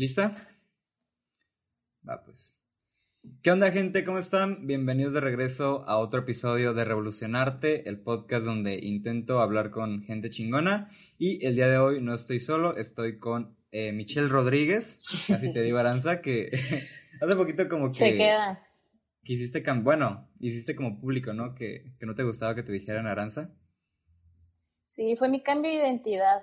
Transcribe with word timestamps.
¿Lista? 0.00 0.48
Va, 2.08 2.22
pues. 2.24 2.58
¿Qué 3.42 3.50
onda, 3.50 3.70
gente? 3.70 4.02
¿Cómo 4.02 4.18
están? 4.18 4.66
Bienvenidos 4.66 5.12
de 5.12 5.20
regreso 5.20 5.84
a 5.86 5.98
otro 5.98 6.20
episodio 6.20 6.72
de 6.72 6.86
Revolucionarte, 6.86 7.86
el 7.86 8.00
podcast 8.00 8.46
donde 8.46 8.78
intento 8.82 9.40
hablar 9.40 9.70
con 9.70 10.02
gente 10.04 10.30
chingona. 10.30 10.88
Y 11.18 11.44
el 11.44 11.54
día 11.54 11.68
de 11.68 11.76
hoy 11.76 12.00
no 12.00 12.14
estoy 12.14 12.40
solo, 12.40 12.78
estoy 12.78 13.18
con 13.18 13.58
eh, 13.72 13.92
Michelle 13.92 14.28
Rodríguez, 14.28 15.00
así 15.12 15.52
te 15.52 15.60
digo, 15.60 15.76
Aranza, 15.76 16.22
que 16.22 16.48
hace 17.20 17.36
poquito 17.36 17.68
como 17.68 17.92
que... 17.92 17.98
Se 17.98 18.16
queda. 18.16 18.66
Que 19.22 19.34
hiciste, 19.34 19.62
bueno, 19.82 20.30
hiciste 20.38 20.74
como 20.74 20.98
público, 20.98 21.34
¿no? 21.34 21.54
Que, 21.54 21.92
que 21.98 22.06
no 22.06 22.14
te 22.14 22.22
gustaba 22.22 22.54
que 22.54 22.62
te 22.62 22.72
dijeran 22.72 23.06
Aranza. 23.06 23.54
Sí, 24.88 25.14
fue 25.18 25.28
mi 25.28 25.42
cambio 25.42 25.70
de 25.70 25.76
identidad. 25.76 26.42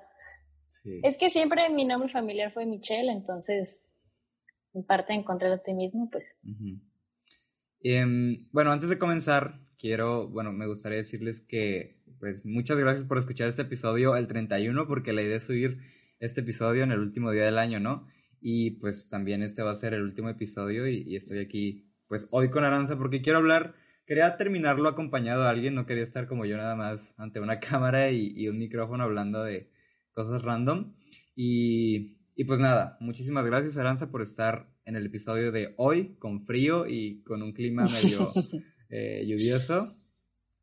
Es 1.03 1.17
que 1.17 1.29
siempre 1.29 1.69
mi 1.69 1.85
nombre 1.85 2.09
familiar 2.09 2.53
fue 2.53 2.65
Michelle, 2.65 3.11
entonces, 3.11 3.97
en 4.73 4.83
parte, 4.83 5.13
encontrar 5.13 5.51
a 5.51 5.63
ti 5.63 5.73
mismo, 5.73 6.09
pues. 6.09 6.37
Em, 7.81 8.47
bueno, 8.51 8.71
antes 8.71 8.89
de 8.89 8.97
comenzar, 8.97 9.59
quiero, 9.77 10.27
bueno, 10.29 10.51
me 10.51 10.67
gustaría 10.67 10.97
decirles 10.97 11.41
que, 11.41 12.01
pues, 12.19 12.45
muchas 12.45 12.77
gracias 12.77 13.05
por 13.05 13.17
escuchar 13.17 13.49
este 13.49 13.63
episodio, 13.63 14.15
el 14.15 14.27
31, 14.27 14.87
porque 14.87 15.13
la 15.13 15.21
idea 15.21 15.37
es 15.37 15.43
subir 15.43 15.79
este 16.19 16.41
episodio 16.41 16.83
en 16.83 16.91
el 16.91 16.99
último 16.99 17.31
día 17.31 17.45
del 17.45 17.57
año, 17.57 17.79
¿no? 17.79 18.07
Y 18.39 18.71
pues 18.79 19.09
también 19.09 19.41
este 19.43 19.63
va 19.63 19.71
a 19.71 19.75
ser 19.75 19.93
el 19.93 20.03
último 20.03 20.29
episodio 20.29 20.87
y, 20.87 21.15
estoy 21.15 21.39
aquí, 21.39 21.91
pues, 22.07 22.27
hoy 22.31 22.49
con 22.49 22.63
Aranza 22.63 22.97
porque 22.97 23.21
quiero 23.21 23.39
hablar 23.39 23.75
quería 24.07 24.37
terminarlo 24.37 24.87
acompañado 24.87 25.43
de 25.43 25.49
alguien, 25.49 25.75
no 25.75 25.85
quería 25.85 26.03
estar 26.03 26.27
como 26.27 26.45
yo 26.45 26.57
nada 26.57 26.75
más 26.75 27.13
ante 27.17 27.39
una 27.41 27.59
cámara 27.59 28.09
y, 28.09 28.47
un 28.47 28.57
micrófono 28.57 29.03
hablando 29.03 29.43
de, 29.43 29.69
cosas 30.17 30.41
random. 30.41 30.95
Y, 31.35 32.17
y 32.35 32.45
pues 32.45 32.59
nada, 32.59 32.97
muchísimas 32.99 33.45
gracias 33.45 33.77
Aranza 33.77 34.09
por 34.09 34.23
estar 34.23 34.67
en 34.83 34.95
el 34.95 35.05
episodio 35.05 35.51
de 35.51 35.75
hoy 35.77 36.15
con 36.17 36.39
frío 36.39 36.87
y 36.87 37.21
con 37.21 37.43
un 37.43 37.53
clima 37.53 37.85
medio 37.85 38.33
eh, 38.89 39.23
lluvioso. 39.27 39.95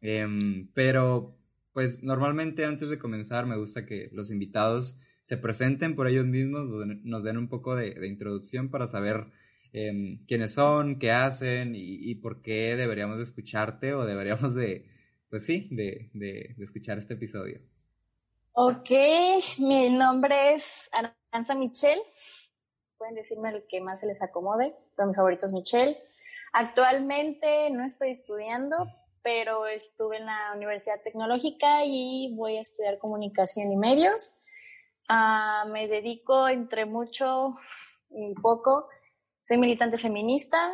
Em, 0.01 0.67
pero 0.75 1.39
pues 1.73 2.03
normalmente 2.03 2.65
antes 2.65 2.91
de 2.91 2.98
comenzar 2.98 3.47
me 3.47 3.56
gusta 3.56 3.87
que 3.87 4.11
los 4.12 4.33
invitados 4.33 4.97
se 5.23 5.37
presenten 5.37 5.95
por 5.95 6.09
ellos 6.09 6.27
mismos, 6.27 6.69
nos 7.05 7.23
den 7.23 7.39
un 7.39 7.48
poco 7.48 7.77
de, 7.77 7.95
introducción 8.09 8.71
para 8.71 8.89
saber 8.89 9.28
em, 9.73 10.19
quiénes 10.27 10.50
son, 10.50 10.98
qué 10.98 11.12
hacen 11.12 11.77
y, 11.77 12.11
y, 12.11 12.17
por 12.17 12.43
qué 12.43 12.75
deberíamos 12.75 13.19
de 13.19 13.23
escucharte 13.23 13.95
o 13.95 14.05
deberíamos 14.05 14.56
de, 14.56 14.87
pues 15.31 15.45
sí, 15.45 15.69
de, 15.71 16.11
de, 16.12 16.55
de 16.56 16.65
escuchar 16.65 16.98
este 16.98 17.15
episodio. 17.15 17.61
Ok, 18.56 18.88
mi 19.58 19.91
nombre 19.91 20.55
es 20.55 20.88
Aranza 20.92 21.56
Michelle. 21.56 22.00
Pueden 22.97 23.16
decirme 23.16 23.48
el 23.48 23.66
que 23.66 23.80
más 23.80 23.98
se 23.98 24.06
les 24.06 24.22
acomode, 24.22 24.77
pero 24.94 25.08
mi 25.08 25.14
favorito 25.16 25.47
es 25.47 25.52
Michelle. 25.52 26.00
Actualmente 26.52 27.69
no 27.70 27.84
estoy 27.84 28.10
estudiando, 28.10 28.77
pero 29.25 29.66
estuve 29.66 30.19
en 30.19 30.27
la 30.27 30.52
Universidad 30.55 31.02
Tecnológica 31.02 31.84
y 31.84 32.32
voy 32.36 32.58
a 32.58 32.60
estudiar 32.60 32.98
comunicación 32.98 33.72
y 33.72 33.77
medios. 33.77 34.41
Ah, 35.08 35.64
me 35.72 35.88
dedico 35.88 36.47
entre 36.48 36.86
mucho 36.86 37.56
y 38.10 38.34
poco. 38.34 38.88
Soy 39.41 39.58
militante 39.58 39.98
feminista, 39.98 40.72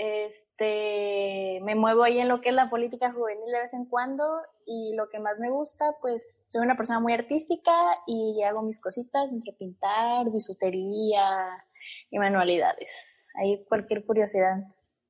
este, 0.00 1.60
me 1.64 1.74
muevo 1.74 2.04
ahí 2.04 2.20
en 2.20 2.28
lo 2.28 2.40
que 2.40 2.50
es 2.50 2.54
la 2.54 2.70
política 2.70 3.12
juvenil 3.12 3.50
de 3.50 3.62
vez 3.62 3.74
en 3.74 3.84
cuando 3.84 4.24
y 4.64 4.94
lo 4.94 5.08
que 5.08 5.18
más 5.18 5.40
me 5.40 5.50
gusta, 5.50 5.86
pues 6.00 6.44
soy 6.46 6.60
una 6.60 6.76
persona 6.76 7.00
muy 7.00 7.14
artística 7.14 7.72
y 8.06 8.40
hago 8.44 8.62
mis 8.62 8.80
cositas 8.80 9.32
entre 9.32 9.54
pintar, 9.54 10.30
bisutería 10.32 11.64
y 12.12 12.18
manualidades. 12.20 13.24
Ahí 13.42 13.64
cualquier 13.68 14.06
curiosidad 14.06 14.62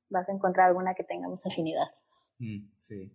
vas 0.09 0.27
a 0.31 0.33
encontrar 0.33 0.69
alguna 0.69 0.95
que 0.95 1.05
tengamos 1.05 1.45
afinidad. 1.45 1.89
Mm, 2.39 2.71
sí. 2.79 3.13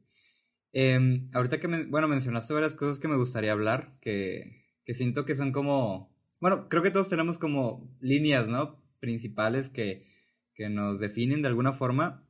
Em, 0.74 1.32
ahorita 1.34 1.60
que, 1.60 1.68
bueno, 1.90 2.08
mencionaste 2.08 2.54
varias 2.54 2.76
cosas 2.76 3.00
que 3.00 3.08
me 3.08 3.18
gustaría 3.18 3.52
hablar, 3.52 3.98
que, 4.00 4.44
que 4.86 4.94
siento 4.94 5.26
que 5.26 5.34
son 5.34 5.52
como, 5.52 6.16
bueno, 6.40 6.70
creo 6.70 6.84
que 6.84 6.92
todos 6.92 7.10
tenemos 7.10 7.40
como 7.40 7.90
líneas, 8.00 8.48
¿no? 8.48 8.80
Principales 9.00 9.70
que 9.70 10.13
que 10.56 10.70
nos 10.70 11.00
definen 11.00 11.42
de 11.42 11.48
alguna 11.48 11.74
forma. 11.74 12.28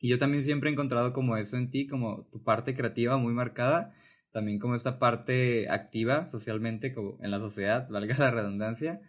Y 0.00 0.08
yo 0.08 0.18
también 0.18 0.42
siempre 0.42 0.70
he 0.70 0.72
encontrado 0.72 1.12
como 1.12 1.36
eso 1.36 1.56
en 1.56 1.70
ti, 1.70 1.86
como 1.86 2.26
tu 2.30 2.42
parte 2.42 2.74
creativa 2.74 3.16
muy 3.16 3.32
marcada, 3.32 3.94
también 4.32 4.58
como 4.58 4.74
esta 4.74 4.98
parte 4.98 5.68
activa 5.70 6.26
socialmente, 6.26 6.92
como 6.94 7.18
en 7.22 7.30
la 7.30 7.38
sociedad, 7.38 7.88
valga 7.90 8.16
la 8.18 8.30
redundancia. 8.30 9.00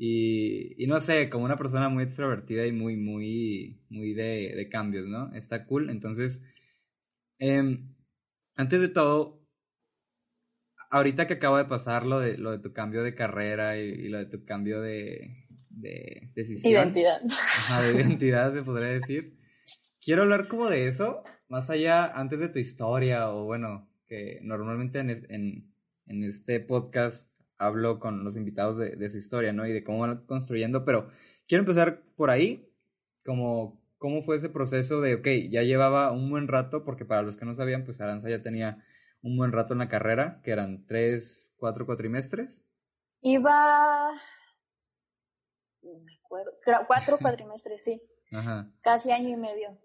Y, 0.00 0.86
no 0.86 1.00
sé, 1.00 1.28
como 1.28 1.44
una 1.44 1.58
persona 1.58 1.88
muy 1.88 2.04
extrovertida 2.04 2.66
y 2.66 2.72
muy, 2.72 2.96
muy, 2.96 3.80
muy 3.90 4.14
de, 4.14 4.54
de 4.56 4.68
cambios, 4.68 5.06
¿no? 5.08 5.32
Está 5.34 5.66
cool. 5.66 5.90
Entonces, 5.90 6.42
em, 7.40 7.94
antes 8.56 8.80
de 8.80 8.88
todo, 8.88 9.44
ahorita 10.90 11.26
que 11.26 11.34
acaba 11.34 11.58
de 11.58 11.68
pasar 11.68 12.06
lo 12.06 12.20
de, 12.20 12.38
lo 12.38 12.52
de 12.52 12.58
tu 12.60 12.72
cambio 12.72 13.02
de 13.02 13.14
carrera 13.14 13.76
y 13.78 14.08
lo 14.08 14.18
de 14.18 14.26
tu 14.26 14.44
cambio 14.44 14.80
de, 14.80 15.47
de 15.70 16.30
decisión. 16.34 16.72
Identidad. 16.72 17.20
Ajá, 17.30 17.82
de 17.82 17.94
identidad, 17.94 18.52
se 18.52 18.62
podría 18.62 18.90
decir. 18.90 19.36
Quiero 20.02 20.22
hablar 20.22 20.48
como 20.48 20.68
de 20.68 20.88
eso, 20.88 21.22
más 21.48 21.70
allá, 21.70 22.06
antes 22.06 22.38
de 22.38 22.48
tu 22.48 22.58
historia, 22.58 23.30
o 23.30 23.44
bueno, 23.44 23.88
que 24.06 24.40
normalmente 24.42 25.00
en, 25.00 25.72
en, 26.06 26.24
este 26.24 26.60
podcast 26.60 27.28
hablo 27.58 27.98
con 27.98 28.24
los 28.24 28.36
invitados 28.36 28.78
de, 28.78 28.96
de, 28.96 29.10
su 29.10 29.18
historia, 29.18 29.52
¿no? 29.52 29.66
Y 29.66 29.72
de 29.72 29.84
cómo 29.84 30.00
van 30.00 30.24
construyendo, 30.26 30.84
pero 30.84 31.10
quiero 31.46 31.62
empezar 31.62 32.02
por 32.16 32.30
ahí, 32.30 32.70
como 33.24 33.78
cómo 33.98 34.22
fue 34.22 34.36
ese 34.36 34.48
proceso 34.48 35.00
de, 35.00 35.16
ok, 35.16 35.28
ya 35.50 35.62
llevaba 35.62 36.12
un 36.12 36.30
buen 36.30 36.48
rato, 36.48 36.84
porque 36.84 37.04
para 37.04 37.22
los 37.22 37.36
que 37.36 37.44
no 37.44 37.54
sabían, 37.54 37.84
pues 37.84 38.00
Aranza 38.00 38.30
ya 38.30 38.42
tenía 38.42 38.82
un 39.22 39.36
buen 39.36 39.52
rato 39.52 39.74
en 39.74 39.80
la 39.80 39.88
carrera, 39.88 40.40
que 40.42 40.52
eran 40.52 40.86
tres, 40.86 41.52
cuatro 41.58 41.84
cuatrimestres. 41.84 42.64
Iba 43.20 44.12
me 46.04 46.18
acuerdo, 46.24 46.52
cuatro 46.86 47.18
cuatrimestres, 47.20 47.82
sí. 47.82 48.02
Ajá. 48.32 48.70
Casi 48.82 49.10
año 49.10 49.30
y 49.30 49.36
medio. 49.36 49.78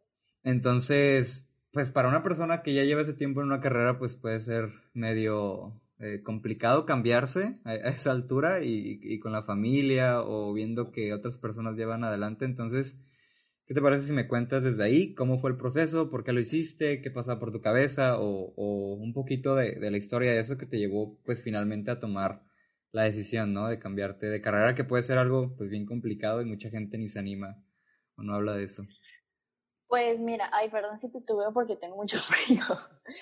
Entonces, 0.43 1.47
pues 1.71 1.89
para 1.89 2.09
una 2.09 2.23
persona 2.23 2.61
que 2.61 2.73
ya 2.73 2.83
lleva 2.83 3.01
ese 3.01 3.13
tiempo 3.13 3.41
en 3.41 3.47
una 3.47 3.61
carrera, 3.61 3.97
pues 3.97 4.15
puede 4.15 4.41
ser 4.41 4.69
medio 4.93 5.81
eh, 5.99 6.21
complicado 6.21 6.85
cambiarse 6.85 7.59
a, 7.63 7.75
esa 7.75 8.11
altura 8.11 8.61
y, 8.61 8.99
y, 9.01 9.19
con 9.19 9.31
la 9.31 9.43
familia 9.43 10.21
o 10.21 10.53
viendo 10.53 10.91
que 10.91 11.13
otras 11.13 11.37
personas 11.37 11.77
llevan 11.77 12.03
adelante. 12.03 12.45
Entonces, 12.45 12.99
¿qué 13.65 13.73
te 13.73 13.81
parece 13.81 14.07
si 14.07 14.13
me 14.13 14.27
cuentas 14.27 14.63
desde 14.63 14.83
ahí 14.83 15.13
cómo 15.15 15.39
fue 15.39 15.51
el 15.51 15.57
proceso, 15.57 16.09
por 16.09 16.23
qué 16.23 16.33
lo 16.33 16.41
hiciste, 16.41 17.01
qué 17.01 17.09
pasaba 17.09 17.39
por 17.39 17.51
tu 17.51 17.61
cabeza 17.61 18.19
o, 18.19 18.53
o 18.55 18.95
un 18.95 19.13
poquito 19.13 19.55
de, 19.55 19.79
de, 19.79 19.91
la 19.91 19.97
historia 19.97 20.31
de 20.33 20.41
eso 20.41 20.57
que 20.57 20.65
te 20.65 20.77
llevó 20.77 21.17
pues 21.23 21.41
finalmente 21.41 21.89
a 21.89 21.99
tomar 21.99 22.43
la 22.93 23.03
decisión, 23.03 23.53
¿no? 23.53 23.67
De 23.67 23.79
cambiarte 23.79 24.27
de 24.27 24.41
carrera, 24.41 24.75
que 24.75 24.83
puede 24.83 25.03
ser 25.03 25.17
algo 25.17 25.55
pues 25.57 25.69
bien 25.69 25.85
complicado 25.85 26.41
y 26.41 26.45
mucha 26.45 26.69
gente 26.69 26.97
ni 26.97 27.09
se 27.09 27.19
anima 27.19 27.57
o 28.15 28.23
no 28.23 28.35
habla 28.35 28.53
de 28.53 28.65
eso. 28.65 28.83
Pues 29.87 30.19
mira, 30.19 30.49
ay, 30.53 30.69
perdón 30.69 30.97
si 30.97 31.11
titubeo 31.11 31.51
porque 31.51 31.75
tengo 31.75 31.95
mucho 31.95 32.19
frío. 32.21 32.63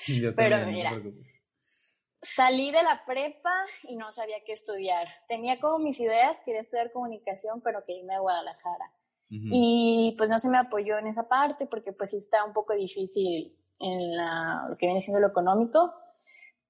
Yo 0.08 0.36
Pero 0.36 0.66
mira, 0.68 1.02
salí 2.22 2.72
de 2.72 2.84
la 2.84 3.04
prepa 3.06 3.54
y 3.84 3.96
no 3.96 4.12
sabía 4.12 4.44
qué 4.46 4.52
estudiar. 4.52 5.08
Tenía 5.30 5.60
como 5.60 5.80
mis 5.80 6.00
ideas, 6.00 6.42
quería 6.46 6.62
estudiar 6.62 6.92
comunicación, 6.92 7.62
pero 7.62 7.84
que 7.86 7.94
irme 7.94 8.14
a 8.14 8.20
Guadalajara. 8.20 8.94
Y 9.34 10.14
pues 10.18 10.30
no 10.30 10.38
se 10.40 10.50
me 10.50 10.58
apoyó 10.58 10.98
en 10.98 11.08
esa 11.08 11.30
parte 11.30 11.66
porque 11.66 11.94
pues 11.94 12.10
sí 12.10 12.18
está 12.18 12.44
un 12.44 12.52
poco 12.52 12.74
difícil 12.74 13.58
en 13.80 14.18
la, 14.18 14.66
lo 14.68 14.76
que 14.76 14.88
viene 14.88 15.00
siendo 15.00 15.22
lo 15.22 15.28
económico. 15.28 15.94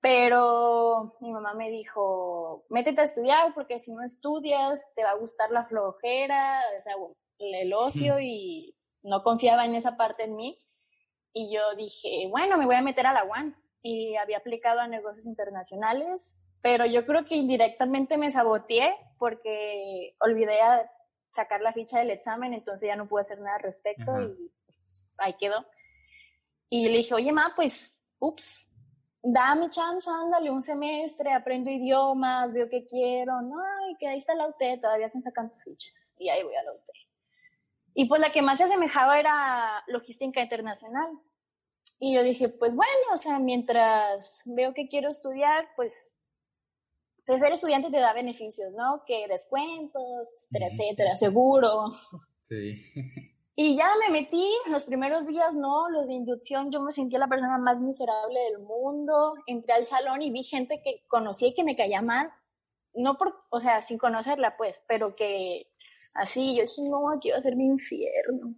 Pero 0.01 1.15
mi 1.21 1.31
mamá 1.31 1.53
me 1.53 1.69
dijo, 1.69 2.65
métete 2.69 3.01
a 3.01 3.05
estudiar 3.05 3.53
porque 3.53 3.77
si 3.77 3.93
no 3.93 4.03
estudias 4.03 4.83
te 4.95 5.03
va 5.03 5.11
a 5.11 5.17
gustar 5.17 5.51
la 5.51 5.65
flojera, 5.65 6.61
o 6.77 6.81
sea, 6.81 6.95
el 7.37 7.73
ocio 7.73 8.19
y 8.19 8.75
no 9.03 9.23
confiaba 9.23 9.65
en 9.65 9.75
esa 9.75 9.97
parte 9.97 10.23
en 10.23 10.35
mí. 10.35 10.57
Y 11.33 11.53
yo 11.53 11.75
dije, 11.75 12.27
bueno, 12.29 12.57
me 12.57 12.65
voy 12.65 12.75
a 12.75 12.81
meter 12.81 13.05
a 13.05 13.13
la 13.13 13.23
UAN. 13.23 13.55
Y 13.83 14.15
había 14.15 14.37
aplicado 14.37 14.79
a 14.79 14.87
negocios 14.87 15.25
internacionales, 15.25 16.39
pero 16.61 16.85
yo 16.85 17.05
creo 17.05 17.25
que 17.25 17.35
indirectamente 17.35 18.17
me 18.17 18.29
saboteé 18.29 18.95
porque 19.17 20.15
olvidé 20.19 20.59
sacar 21.31 21.61
la 21.61 21.73
ficha 21.73 21.99
del 21.99 22.11
examen, 22.11 22.53
entonces 22.53 22.87
ya 22.87 22.95
no 22.95 23.07
pude 23.07 23.21
hacer 23.21 23.39
nada 23.39 23.55
al 23.55 23.63
respecto 23.63 24.21
y 24.21 24.51
ahí 25.17 25.35
quedó. 25.39 25.65
Y 26.69 26.89
le 26.89 26.97
dije, 26.97 27.15
oye, 27.15 27.31
ma, 27.31 27.53
pues, 27.55 27.99
ups, 28.19 28.67
dame 29.23 29.69
chance, 29.69 30.09
ándale 30.09 30.49
un 30.49 30.63
semestre, 30.63 31.33
aprendo 31.33 31.69
idiomas, 31.69 32.53
veo 32.53 32.67
que 32.69 32.85
quiero, 32.85 33.41
no, 33.41 33.61
y 33.89 33.97
que 33.97 34.07
ahí 34.07 34.17
está 34.17 34.35
la 34.35 34.47
UT, 34.47 34.81
todavía 34.81 35.07
están 35.07 35.23
sacando 35.23 35.53
ficha, 35.63 35.89
y 36.17 36.29
ahí 36.29 36.43
voy 36.43 36.55
a 36.55 36.63
la 36.63 36.73
UT. 36.73 36.81
Y 37.93 38.05
pues 38.05 38.21
la 38.21 38.31
que 38.31 38.41
más 38.41 38.57
se 38.57 38.63
asemejaba 38.63 39.19
era 39.19 39.83
logística 39.87 40.41
internacional. 40.41 41.09
Y 41.99 42.15
yo 42.15 42.23
dije, 42.23 42.47
pues 42.49 42.73
bueno, 42.73 43.13
o 43.13 43.17
sea, 43.17 43.37
mientras 43.37 44.43
veo 44.45 44.73
que 44.73 44.87
quiero 44.87 45.09
estudiar, 45.09 45.67
pues 45.75 46.09
pues 47.25 47.39
ser 47.39 47.53
estudiante 47.53 47.91
te 47.91 47.99
da 47.99 48.13
beneficios, 48.13 48.73
¿no? 48.73 49.03
Que 49.05 49.27
descuentos, 49.27 50.27
etcétera, 50.35 50.67
etcétera, 50.71 51.15
seguro. 51.15 51.93
Sí. 52.43 52.81
Y 53.55 53.75
ya 53.75 53.89
me 53.99 54.09
metí, 54.09 54.49
los 54.67 54.85
primeros 54.85 55.27
días, 55.27 55.53
no, 55.53 55.89
los 55.89 56.07
de 56.07 56.13
inducción, 56.13 56.71
yo 56.71 56.81
me 56.81 56.91
sentía 56.91 57.19
la 57.19 57.27
persona 57.27 57.57
más 57.57 57.81
miserable 57.81 58.39
del 58.39 58.59
mundo. 58.59 59.33
Entré 59.45 59.73
al 59.73 59.85
salón 59.85 60.21
y 60.21 60.31
vi 60.31 60.43
gente 60.43 60.81
que 60.83 61.03
conocía 61.07 61.49
y 61.49 61.53
que 61.53 61.63
me 61.63 61.75
caía 61.75 62.01
mal. 62.01 62.31
No 62.93 63.17
por, 63.17 63.35
o 63.49 63.59
sea, 63.59 63.81
sin 63.81 63.97
conocerla, 63.97 64.57
pues, 64.57 64.81
pero 64.87 65.15
que 65.15 65.67
así, 66.15 66.55
yo 66.55 66.61
dije, 66.63 66.81
no, 66.89 67.11
aquí 67.11 67.31
va 67.31 67.37
a 67.37 67.41
ser 67.41 67.55
mi 67.55 67.65
infierno. 67.65 68.55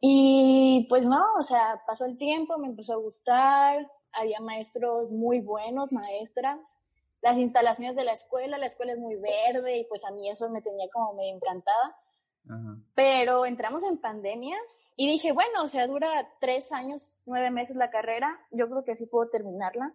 Y 0.00 0.86
pues 0.88 1.04
no, 1.04 1.22
o 1.38 1.42
sea, 1.42 1.82
pasó 1.86 2.04
el 2.04 2.18
tiempo, 2.18 2.58
me 2.58 2.68
empezó 2.68 2.94
a 2.94 2.96
gustar, 2.96 3.90
había 4.12 4.40
maestros 4.40 5.10
muy 5.10 5.40
buenos, 5.40 5.92
maestras. 5.92 6.78
Las 7.20 7.36
instalaciones 7.36 7.96
de 7.96 8.04
la 8.04 8.12
escuela, 8.12 8.58
la 8.58 8.66
escuela 8.66 8.92
es 8.92 8.98
muy 8.98 9.16
verde 9.16 9.78
y 9.78 9.84
pues 9.84 10.04
a 10.04 10.10
mí 10.10 10.30
eso 10.30 10.48
me 10.50 10.62
tenía 10.62 10.88
como 10.92 11.14
medio 11.14 11.34
encantada. 11.34 11.96
Pero 12.94 13.46
entramos 13.46 13.82
en 13.84 13.98
pandemia 13.98 14.56
y 14.96 15.06
dije, 15.06 15.32
bueno, 15.32 15.62
o 15.62 15.68
sea, 15.68 15.86
dura 15.86 16.28
tres 16.40 16.72
años, 16.72 17.12
nueve 17.26 17.50
meses 17.50 17.76
la 17.76 17.90
carrera, 17.90 18.38
yo 18.50 18.68
creo 18.68 18.84
que 18.84 18.96
sí 18.96 19.06
puedo 19.06 19.30
terminarla. 19.30 19.94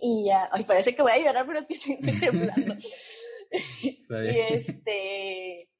Y 0.00 0.26
ya, 0.26 0.48
ay, 0.52 0.64
parece 0.64 0.94
que 0.94 1.02
voy 1.02 1.12
a 1.12 1.18
llorar, 1.18 1.46
pero 1.46 1.58
es 1.60 1.66
que 1.66 1.74
estoy 1.94 2.20
temblando. 2.20 2.74
y 3.82 4.38
este, 4.38 5.70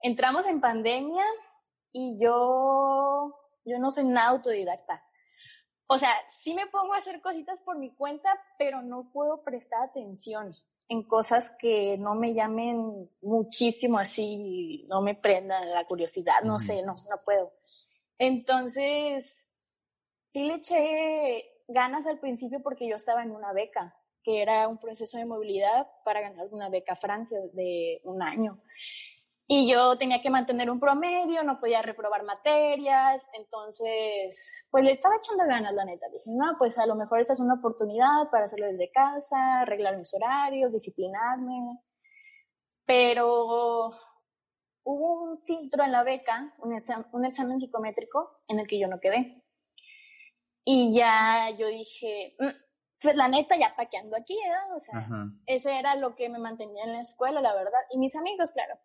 entramos 0.00 0.46
en 0.46 0.60
pandemia 0.60 1.24
y 1.92 2.18
yo, 2.22 3.34
yo 3.64 3.78
no 3.78 3.90
soy 3.90 4.04
nada 4.04 4.28
autodidacta. 4.30 5.02
O 5.86 5.98
sea, 5.98 6.10
sí 6.42 6.54
me 6.54 6.66
pongo 6.66 6.94
a 6.94 6.98
hacer 6.98 7.20
cositas 7.20 7.58
por 7.60 7.78
mi 7.78 7.94
cuenta, 7.94 8.30
pero 8.58 8.82
no 8.82 9.10
puedo 9.12 9.42
prestar 9.42 9.82
atención 9.82 10.52
en 10.92 11.02
cosas 11.04 11.50
que 11.58 11.96
no 11.96 12.14
me 12.14 12.34
llamen 12.34 13.08
muchísimo 13.22 13.98
así, 13.98 14.84
no 14.88 15.00
me 15.00 15.14
prendan 15.14 15.70
la 15.70 15.86
curiosidad, 15.86 16.42
no 16.44 16.60
sé, 16.60 16.82
no, 16.82 16.92
no 16.92 17.16
puedo. 17.24 17.50
Entonces, 18.18 19.24
sí 20.32 20.42
le 20.42 20.56
eché 20.56 21.46
ganas 21.66 22.06
al 22.06 22.20
principio 22.20 22.62
porque 22.62 22.86
yo 22.86 22.96
estaba 22.96 23.22
en 23.22 23.30
una 23.30 23.54
beca, 23.54 23.96
que 24.22 24.42
era 24.42 24.68
un 24.68 24.76
proceso 24.76 25.16
de 25.16 25.24
movilidad 25.24 25.86
para 26.04 26.20
ganar 26.20 26.46
una 26.50 26.68
beca 26.68 26.92
a 26.92 26.96
Francia 26.96 27.38
de 27.54 28.02
un 28.04 28.20
año. 28.20 28.62
Y 29.54 29.70
yo 29.70 29.98
tenía 29.98 30.22
que 30.22 30.30
mantener 30.30 30.70
un 30.70 30.80
promedio, 30.80 31.42
no 31.42 31.60
podía 31.60 31.82
reprobar 31.82 32.24
materias, 32.24 33.28
entonces, 33.34 34.50
pues 34.70 34.82
le 34.82 34.92
estaba 34.92 35.16
echando 35.16 35.44
ganas, 35.44 35.74
la 35.74 35.84
neta. 35.84 36.06
Dije, 36.10 36.24
no, 36.24 36.56
pues 36.56 36.78
a 36.78 36.86
lo 36.86 36.94
mejor 36.94 37.20
esta 37.20 37.34
es 37.34 37.38
una 37.38 37.56
oportunidad 37.56 38.30
para 38.30 38.46
hacerlo 38.46 38.68
desde 38.68 38.90
casa, 38.90 39.60
arreglar 39.60 39.98
mis 39.98 40.14
horarios, 40.14 40.72
disciplinarme. 40.72 41.78
Pero 42.86 43.90
hubo 44.84 45.22
un 45.22 45.38
filtro 45.38 45.84
en 45.84 45.92
la 45.92 46.02
beca, 46.02 46.54
un, 46.60 46.74
un 47.12 47.24
examen 47.26 47.60
psicométrico 47.60 48.40
en 48.48 48.58
el 48.58 48.66
que 48.66 48.80
yo 48.80 48.88
no 48.88 49.00
quedé. 49.00 49.44
Y 50.64 50.94
ya 50.96 51.50
yo 51.58 51.66
dije, 51.66 52.36
mm, 52.38 52.56
pues 53.02 53.16
la 53.16 53.28
neta, 53.28 53.58
ya 53.58 53.76
paqueando 53.76 54.16
aquí, 54.16 54.32
¿eh? 54.32 54.74
O 54.74 54.80
sea, 54.80 55.06
ese 55.44 55.78
era 55.78 55.94
lo 55.96 56.16
que 56.16 56.30
me 56.30 56.38
mantenía 56.38 56.84
en 56.84 56.94
la 56.94 57.02
escuela, 57.02 57.42
la 57.42 57.54
verdad. 57.54 57.80
Y 57.90 57.98
mis 57.98 58.16
amigos, 58.16 58.50
claro, 58.52 58.78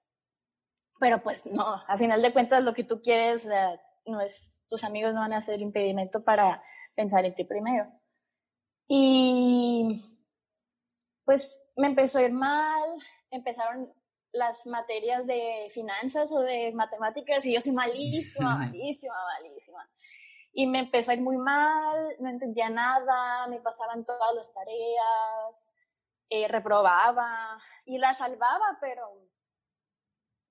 pero 0.99 1.21
pues 1.21 1.45
no, 1.45 1.83
a 1.87 1.97
final 1.97 2.21
de 2.21 2.33
cuentas 2.33 2.63
lo 2.63 2.73
que 2.73 2.83
tú 2.83 3.01
quieres, 3.01 3.47
no 4.05 4.21
es, 4.21 4.55
tus 4.69 4.83
amigos 4.83 5.13
no 5.13 5.21
van 5.21 5.33
a 5.33 5.41
ser 5.41 5.61
impedimento 5.61 6.23
para 6.23 6.63
pensar 6.95 7.25
en 7.25 7.35
ti 7.35 7.43
primero. 7.43 7.87
Y 8.87 10.03
pues 11.25 11.67
me 11.75 11.87
empezó 11.87 12.19
a 12.19 12.23
ir 12.23 12.31
mal, 12.31 12.83
empezaron 13.31 13.93
las 14.31 14.65
materias 14.65 15.25
de 15.25 15.69
finanzas 15.73 16.31
o 16.31 16.39
de 16.39 16.71
matemáticas 16.73 17.45
y 17.45 17.53
yo 17.53 17.61
soy 17.61 17.73
malísima, 17.73 18.55
malísima, 18.55 19.15
malísima. 19.35 19.89
Y 20.53 20.65
me 20.65 20.79
empezó 20.79 21.11
a 21.11 21.13
ir 21.13 21.21
muy 21.21 21.37
mal, 21.37 22.15
no 22.19 22.29
entendía 22.29 22.69
nada, 22.69 23.47
me 23.47 23.59
pasaban 23.61 24.05
todas 24.05 24.33
las 24.35 24.51
tareas, 24.53 25.71
eh, 26.29 26.47
reprobaba 26.47 27.59
y 27.85 27.97
la 27.97 28.13
salvaba, 28.15 28.77
pero 28.81 29.26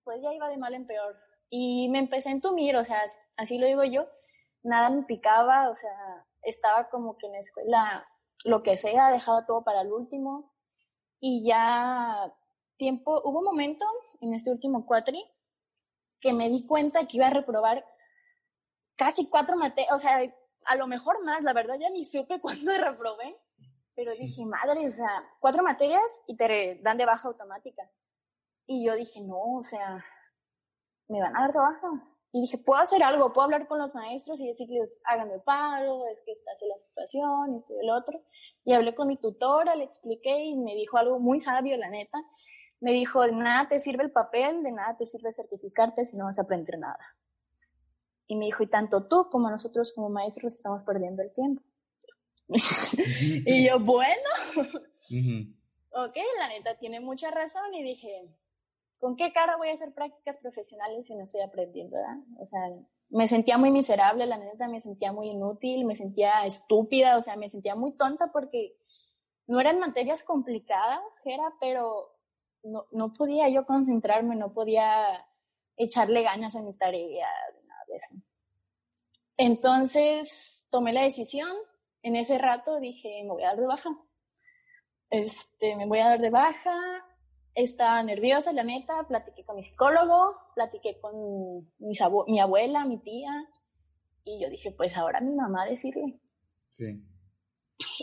pues 0.06 0.22
ya 0.22 0.32
iba 0.32 0.48
de 0.48 0.56
mal 0.56 0.72
en 0.72 0.86
peor. 0.86 1.18
Y 1.50 1.88
me 1.90 1.98
empecé 1.98 2.28
a 2.28 2.32
entumir, 2.32 2.76
o 2.76 2.84
sea, 2.84 3.02
así 3.36 3.58
lo 3.58 3.66
digo 3.66 3.82
yo, 3.82 4.06
nada 4.62 4.88
me 4.88 5.02
picaba, 5.02 5.68
o 5.68 5.74
sea, 5.74 6.24
estaba 6.42 6.88
como 6.88 7.18
que 7.18 7.26
en 7.26 7.32
la 7.32 7.40
escuela, 7.40 8.08
lo 8.44 8.62
que 8.62 8.76
sea, 8.76 9.10
dejaba 9.10 9.46
todo 9.46 9.64
para 9.64 9.80
el 9.82 9.92
último. 9.92 10.54
Y 11.18 11.44
ya 11.44 12.32
tiempo, 12.76 13.20
hubo 13.24 13.40
un 13.40 13.44
momento 13.44 13.84
en 14.20 14.32
este 14.32 14.50
último 14.50 14.86
cuatri 14.86 15.22
que 16.20 16.32
me 16.32 16.48
di 16.48 16.66
cuenta 16.66 17.06
que 17.06 17.16
iba 17.16 17.26
a 17.26 17.30
reprobar 17.30 17.84
casi 18.94 19.28
cuatro 19.28 19.56
materias, 19.56 19.92
o 19.92 19.98
sea, 19.98 20.20
a 20.66 20.76
lo 20.76 20.86
mejor 20.86 21.24
más, 21.24 21.42
la 21.42 21.52
verdad 21.52 21.76
ya 21.80 21.90
ni 21.90 22.04
supe 22.04 22.40
cuándo 22.40 22.72
reprobé, 22.78 23.36
pero 23.96 24.12
dije, 24.14 24.44
madre, 24.44 24.86
o 24.86 24.90
sea, 24.90 25.24
cuatro 25.40 25.64
materias 25.64 26.22
y 26.28 26.36
te 26.36 26.78
dan 26.82 26.96
de 26.96 27.06
baja 27.06 27.26
automática. 27.26 27.90
Y 28.66 28.84
yo 28.84 28.94
dije, 28.94 29.20
no, 29.20 29.58
o 29.58 29.64
sea, 29.64 30.04
me 31.08 31.20
van 31.20 31.36
a 31.36 31.40
dar 31.42 31.52
trabajo. 31.52 32.00
Y 32.32 32.42
dije, 32.42 32.58
puedo 32.58 32.80
hacer 32.80 33.02
algo, 33.02 33.32
puedo 33.32 33.44
hablar 33.44 33.66
con 33.66 33.78
los 33.78 33.94
maestros 33.94 34.38
y 34.40 34.48
decirles, 34.48 35.00
háganme 35.04 35.38
paro, 35.38 36.06
es 36.08 36.20
que 36.24 36.32
está 36.32 36.50
así 36.52 36.66
la 36.68 36.76
situación, 36.86 37.56
esto 37.56 37.72
y 37.74 37.78
el 37.78 37.90
otro. 37.90 38.20
Y 38.64 38.74
hablé 38.74 38.94
con 38.94 39.08
mi 39.08 39.16
tutora, 39.16 39.74
le 39.76 39.84
expliqué 39.84 40.44
y 40.44 40.56
me 40.56 40.74
dijo 40.74 40.98
algo 40.98 41.18
muy 41.18 41.40
sabio, 41.40 41.76
la 41.76 41.88
neta. 41.88 42.18
Me 42.80 42.92
dijo, 42.92 43.22
de 43.22 43.32
nada 43.32 43.68
te 43.68 43.80
sirve 43.80 44.04
el 44.04 44.12
papel, 44.12 44.62
de 44.62 44.72
nada 44.72 44.96
te 44.98 45.06
sirve 45.06 45.32
certificarte 45.32 46.04
si 46.04 46.16
no 46.16 46.26
vas 46.26 46.38
a 46.38 46.42
aprender 46.42 46.78
nada. 46.78 46.98
Y 48.26 48.36
me 48.36 48.46
dijo, 48.46 48.62
y 48.64 48.66
tanto 48.66 49.06
tú 49.06 49.28
como 49.30 49.48
nosotros 49.48 49.92
como 49.94 50.10
maestros 50.10 50.54
estamos 50.54 50.82
perdiendo 50.82 51.22
el 51.22 51.32
tiempo. 51.32 51.62
y 53.18 53.66
yo, 53.66 53.80
bueno, 53.80 54.28
ok, 55.90 56.16
la 56.38 56.48
neta 56.48 56.76
tiene 56.78 57.00
mucha 57.00 57.30
razón 57.30 57.74
y 57.74 57.82
dije, 57.82 58.28
¿con 58.98 59.16
qué 59.16 59.32
cara 59.32 59.56
voy 59.56 59.68
a 59.68 59.74
hacer 59.74 59.92
prácticas 59.92 60.38
profesionales 60.38 61.06
si 61.06 61.14
no 61.14 61.24
estoy 61.24 61.42
aprendiendo? 61.42 61.96
¿verdad? 61.96 62.16
O 62.38 62.46
sea, 62.46 62.60
me 63.10 63.28
sentía 63.28 63.58
muy 63.58 63.70
miserable, 63.70 64.26
la 64.26 64.38
neta, 64.38 64.68
me 64.68 64.80
sentía 64.80 65.12
muy 65.12 65.28
inútil, 65.28 65.84
me 65.84 65.96
sentía 65.96 66.44
estúpida, 66.46 67.16
o 67.16 67.20
sea, 67.20 67.36
me 67.36 67.48
sentía 67.48 67.74
muy 67.74 67.92
tonta 67.92 68.32
porque 68.32 68.76
no 69.46 69.60
eran 69.60 69.78
materias 69.78 70.22
complicadas, 70.22 71.00
era, 71.24 71.52
pero 71.60 72.16
no, 72.62 72.86
no 72.90 73.12
podía 73.12 73.48
yo 73.48 73.64
concentrarme, 73.64 74.34
no 74.34 74.52
podía 74.52 75.24
echarle 75.76 76.22
ganas 76.22 76.56
a 76.56 76.62
mis 76.62 76.78
tareas, 76.78 77.30
nada 77.66 77.84
de 77.88 77.96
eso. 77.96 78.14
Entonces 79.36 80.64
tomé 80.70 80.92
la 80.92 81.02
decisión, 81.02 81.52
en 82.02 82.16
ese 82.16 82.38
rato 82.38 82.80
dije, 82.80 83.22
me 83.22 83.30
voy 83.30 83.42
a 83.42 83.48
dar 83.48 83.60
de 83.60 83.66
baja. 83.66 83.90
Este, 85.10 85.76
me 85.76 85.86
voy 85.86 86.00
a 86.00 86.08
dar 86.08 86.20
de 86.20 86.30
baja, 86.30 86.76
estaba 87.56 88.02
nerviosa, 88.02 88.52
la 88.52 88.62
neta, 88.62 89.04
platiqué 89.08 89.44
con 89.44 89.56
mi 89.56 89.62
psicólogo, 89.62 90.36
platiqué 90.54 91.00
con 91.00 91.66
mi 91.78 92.38
abuela, 92.38 92.84
mi 92.84 92.98
tía, 92.98 93.48
y 94.24 94.42
yo 94.42 94.50
dije, 94.50 94.72
pues 94.72 94.94
ahora 94.96 95.20
mi 95.20 95.34
mamá 95.34 95.64
decirle. 95.64 96.20
Sí. 96.68 97.02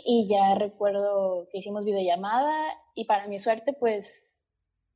Y 0.04 0.28
ya 0.28 0.58
recuerdo 0.58 1.48
que 1.52 1.58
hicimos 1.58 1.84
videollamada 1.84 2.52
y 2.94 3.04
para 3.04 3.28
mi 3.28 3.38
suerte, 3.38 3.74
pues, 3.74 4.42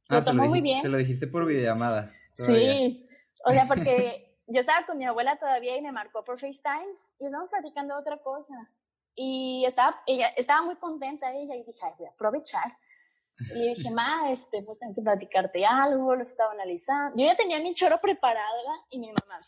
ah, 0.09 0.17
lo 0.17 0.25
tomó 0.25 0.47
muy 0.47 0.61
bien. 0.61 0.81
Se 0.83 0.89
lo 0.89 0.99
dijiste 0.99 1.29
por 1.29 1.47
videollamada. 1.47 2.13
Sí, 2.35 3.07
o 3.45 3.53
sea, 3.53 3.67
porque 3.67 4.39
yo 4.47 4.61
estaba 4.61 4.87
con 4.87 4.99
mi 4.99 5.05
abuela 5.05 5.39
todavía 5.39 5.77
y 5.77 5.83
me 5.83 5.93
marcó 5.93 6.25
por 6.25 6.41
FaceTime 6.41 6.97
y 7.21 7.27
estamos 7.27 7.49
platicando 7.51 7.97
otra 7.97 8.19
cosa. 8.19 8.55
Y 9.15 9.65
estaba, 9.67 10.01
ella, 10.07 10.29
estaba 10.29 10.63
muy 10.63 10.77
contenta 10.77 11.33
ella 11.33 11.55
y 11.57 11.65
dije, 11.65 11.79
ay, 11.83 11.93
voy 11.99 12.07
a 12.07 12.11
aprovechar 12.11 12.73
y 13.55 13.75
dije, 13.75 13.91
ma, 13.91 14.31
este, 14.33 14.63
pues 14.63 14.79
tengo 14.79 14.95
que 14.95 15.03
platicarte 15.03 15.65
algo, 15.65 16.17
lo 16.17 16.25
estaba 16.25 16.53
analizando. 16.53 17.15
Yo 17.17 17.27
ya 17.27 17.37
tenía 17.37 17.61
mi 17.61 17.73
choro 17.75 18.01
preparada 18.01 18.85
y 18.91 18.99
mi 18.99 19.09
mamá, 19.09 19.41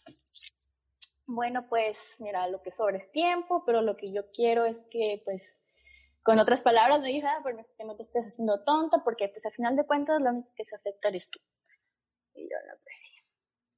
bueno, 1.26 1.66
pues 1.68 1.98
mira, 2.18 2.48
lo 2.48 2.62
que 2.62 2.70
sobra 2.70 2.98
es 2.98 3.10
tiempo, 3.10 3.64
pero 3.64 3.82
lo 3.82 3.96
que 3.96 4.12
yo 4.12 4.30
quiero 4.32 4.64
es 4.64 4.80
que, 4.90 5.22
pues, 5.24 5.56
con 6.22 6.38
otras 6.38 6.60
palabras 6.60 7.00
me 7.00 7.08
dije, 7.08 7.26
ah, 7.26 7.40
pero 7.42 7.64
que 7.76 7.84
no 7.84 7.96
te 7.96 8.02
estés 8.02 8.26
haciendo 8.26 8.62
tonta, 8.64 9.02
porque 9.02 9.28
pues 9.28 9.46
al 9.46 9.52
final 9.52 9.74
de 9.76 9.86
cuentas 9.86 10.20
lo 10.20 10.30
único 10.30 10.50
que 10.54 10.64
se 10.64 10.76
afecta 10.76 11.08
eres 11.08 11.30
tú. 11.30 11.40
Y 12.34 12.42
yo, 12.42 12.56
no, 12.68 12.74
pues 12.82 12.94
sí. 12.94 13.16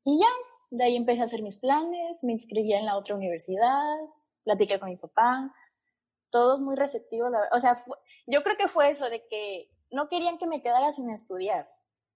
Y 0.04 0.20
ya, 0.20 0.28
de 0.70 0.84
ahí 0.84 0.96
empecé 0.96 1.20
a 1.20 1.24
hacer 1.24 1.42
mis 1.42 1.56
planes, 1.56 2.24
me 2.24 2.32
inscribí 2.32 2.72
en 2.72 2.86
la 2.86 2.96
otra 2.96 3.14
universidad, 3.14 3.98
platiqué 4.44 4.78
con 4.80 4.88
mi 4.88 4.96
papá, 4.96 5.54
todos 6.30 6.60
muy 6.60 6.74
receptivos, 6.74 7.30
o 7.52 7.60
sea, 7.60 7.82
yo 8.26 8.42
creo 8.42 8.56
que 8.56 8.68
fue 8.68 8.90
eso 8.90 9.08
de 9.08 9.26
que 9.28 9.70
no 9.92 10.08
querían 10.08 10.38
que 10.38 10.46
me 10.46 10.62
quedara 10.62 10.92
sin 10.92 11.10
estudiar. 11.10 11.68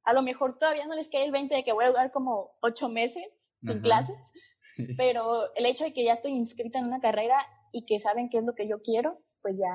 A 0.04 0.12
lo 0.12 0.23
mejor 0.23 0.59
todavía 0.59 0.87
no 0.87 0.95
les 0.95 1.11
cae 1.11 1.25
el 1.25 1.33
20 1.33 1.54
de 1.54 1.64
que 1.64 1.73
voy 1.73 1.85
a 1.85 1.88
durar 1.88 2.11
como 2.12 2.56
ocho 2.61 2.88
meses 2.88 3.25
sin 3.61 3.80
clases, 3.80 4.16
pero 4.97 5.54
el 5.56 5.66
hecho 5.66 5.85
de 5.85 5.92
que 5.92 6.04
ya 6.04 6.12
estoy 6.12 6.33
inscrita 6.33 6.78
en 6.78 6.87
una 6.87 7.00
carrera 7.00 7.37
y 7.73 7.85
que 7.85 7.99
saben 7.99 8.28
qué 8.30 8.38
es 8.38 8.45
lo 8.45 8.54
que 8.54 8.68
yo 8.68 8.80
quiero, 8.80 9.21
pues 9.42 9.59
ya 9.59 9.66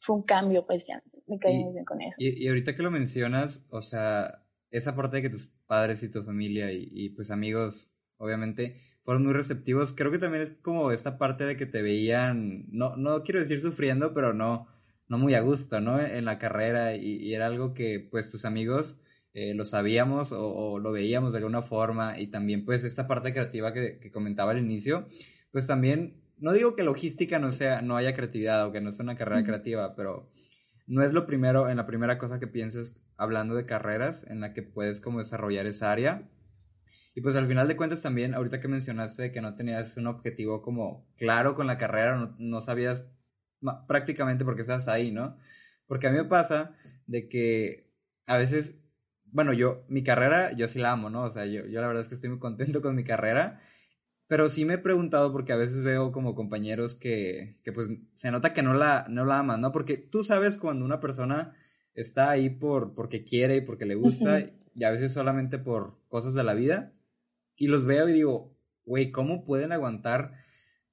fue 0.00 0.16
un 0.16 0.22
cambio, 0.22 0.66
pues 0.66 0.86
ya 0.86 1.02
me 1.26 1.38
caí 1.38 1.58
muy 1.62 1.72
bien 1.72 1.84
con 1.84 2.00
eso. 2.00 2.16
Y, 2.18 2.48
ahorita 2.48 2.74
que 2.74 2.82
lo 2.82 2.90
mencionas, 2.90 3.66
o 3.70 3.82
sea, 3.82 4.42
esa 4.70 4.96
parte 4.96 5.16
de 5.16 5.22
que 5.22 5.30
tus 5.30 5.48
padres 5.66 6.02
y 6.02 6.10
tu 6.10 6.22
familia 6.22 6.72
y, 6.72 6.88
y 6.92 7.10
pues 7.10 7.30
amigos, 7.30 7.90
obviamente, 8.16 8.76
fueron 9.04 9.24
muy 9.24 9.34
receptivos, 9.34 9.92
creo 9.92 10.10
que 10.10 10.18
también 10.18 10.42
es 10.42 10.50
como 10.62 10.90
esta 10.90 11.18
parte 11.18 11.44
de 11.44 11.56
que 11.56 11.66
te 11.66 11.82
veían, 11.82 12.66
no, 12.68 12.96
no 12.96 13.22
quiero 13.22 13.40
decir 13.40 13.60
sufriendo, 13.60 14.14
pero 14.14 14.32
no, 14.32 14.66
no 15.08 15.18
muy 15.18 15.34
a 15.34 15.40
gusto, 15.40 15.80
¿no? 15.80 16.00
En 16.00 16.24
la 16.24 16.38
carrera 16.38 16.94
y, 16.96 17.34
era 17.34 17.46
algo 17.46 17.74
que 17.74 18.00
pues 18.10 18.30
tus 18.30 18.44
amigos 18.44 18.98
eh, 19.34 19.54
lo 19.54 19.64
sabíamos 19.64 20.32
o, 20.32 20.78
lo 20.78 20.92
veíamos 20.92 21.32
de 21.32 21.38
alguna 21.38 21.62
forma 21.62 22.18
y 22.18 22.28
también 22.28 22.64
pues 22.64 22.84
esta 22.84 23.06
parte 23.06 23.32
creativa 23.32 23.72
que, 23.72 23.98
que, 23.98 24.10
comentaba 24.10 24.52
al 24.52 24.58
inicio, 24.58 25.06
pues 25.52 25.66
también, 25.66 26.22
no 26.38 26.52
digo 26.52 26.74
que 26.74 26.84
logística 26.84 27.38
no 27.38 27.52
sea, 27.52 27.82
no 27.82 27.96
haya 27.96 28.14
creatividad 28.14 28.66
o 28.66 28.72
que 28.72 28.80
no 28.80 28.92
sea 28.92 29.04
una 29.04 29.16
carrera 29.16 29.44
creativa, 29.44 29.94
pero 29.94 30.30
no 30.86 31.02
es 31.02 31.12
lo 31.12 31.26
primero, 31.26 31.68
en 31.68 31.76
la 31.76 31.86
primera 31.86 32.18
cosa 32.18 32.38
que 32.40 32.46
pienses 32.46 32.94
hablando 33.16 33.54
de 33.54 33.66
carreras 33.66 34.24
en 34.28 34.40
la 34.40 34.52
que 34.52 34.62
puedes 34.62 35.00
como 35.00 35.18
desarrollar 35.20 35.66
esa 35.66 35.92
área. 35.92 36.28
Y 37.14 37.22
pues 37.22 37.34
al 37.34 37.46
final 37.46 37.66
de 37.66 37.76
cuentas 37.76 38.02
también, 38.02 38.34
ahorita 38.34 38.60
que 38.60 38.68
mencionaste 38.68 39.32
que 39.32 39.40
no 39.40 39.52
tenías 39.52 39.96
un 39.96 40.06
objetivo 40.06 40.62
como 40.62 41.06
claro 41.16 41.54
con 41.54 41.66
la 41.66 41.78
carrera, 41.78 42.16
no, 42.16 42.36
no 42.38 42.60
sabías 42.60 43.06
prácticamente 43.86 44.44
porque 44.44 44.62
estás 44.62 44.88
ahí, 44.88 45.12
¿no? 45.12 45.36
Porque 45.86 46.06
a 46.06 46.10
mí 46.10 46.18
me 46.18 46.24
pasa 46.24 46.74
de 47.06 47.28
que 47.28 47.90
a 48.26 48.38
veces, 48.38 48.78
bueno, 49.24 49.52
yo, 49.52 49.84
mi 49.88 50.02
carrera, 50.02 50.52
yo 50.52 50.68
sí 50.68 50.78
la 50.78 50.92
amo, 50.92 51.10
¿no? 51.10 51.24
O 51.24 51.30
sea, 51.30 51.46
yo, 51.46 51.66
yo 51.66 51.80
la 51.80 51.86
verdad 51.86 52.02
es 52.02 52.08
que 52.08 52.14
estoy 52.14 52.30
muy 52.30 52.38
contento 52.38 52.82
con 52.82 52.94
mi 52.94 53.04
carrera, 53.04 53.60
pero 54.26 54.50
sí 54.50 54.64
me 54.64 54.74
he 54.74 54.78
preguntado 54.78 55.32
porque 55.32 55.52
a 55.52 55.56
veces 55.56 55.82
veo 55.82 56.10
como 56.10 56.34
compañeros 56.34 56.96
que, 56.96 57.58
que 57.62 57.72
pues 57.72 57.88
se 58.14 58.30
nota 58.30 58.52
que 58.52 58.62
no 58.62 58.74
la, 58.74 59.06
no 59.08 59.24
la 59.24 59.38
aman, 59.38 59.60
¿no? 59.60 59.72
Porque 59.72 59.96
tú 59.96 60.24
sabes 60.24 60.56
cuando 60.56 60.84
una 60.84 61.00
persona 61.00 61.54
está 61.94 62.30
ahí 62.30 62.50
por, 62.50 62.94
porque 62.94 63.24
quiere 63.24 63.56
y 63.56 63.60
porque 63.60 63.86
le 63.86 63.94
gusta, 63.94 64.40
y 64.74 64.84
a 64.84 64.90
veces 64.90 65.12
solamente 65.12 65.58
por 65.58 65.98
cosas 66.08 66.34
de 66.34 66.44
la 66.44 66.54
vida, 66.54 66.92
y 67.56 67.68
los 67.68 67.84
veo 67.84 68.08
y 68.08 68.12
digo, 68.12 68.54
güey, 68.84 69.10
¿cómo 69.10 69.44
pueden 69.44 69.72
aguantar 69.72 70.32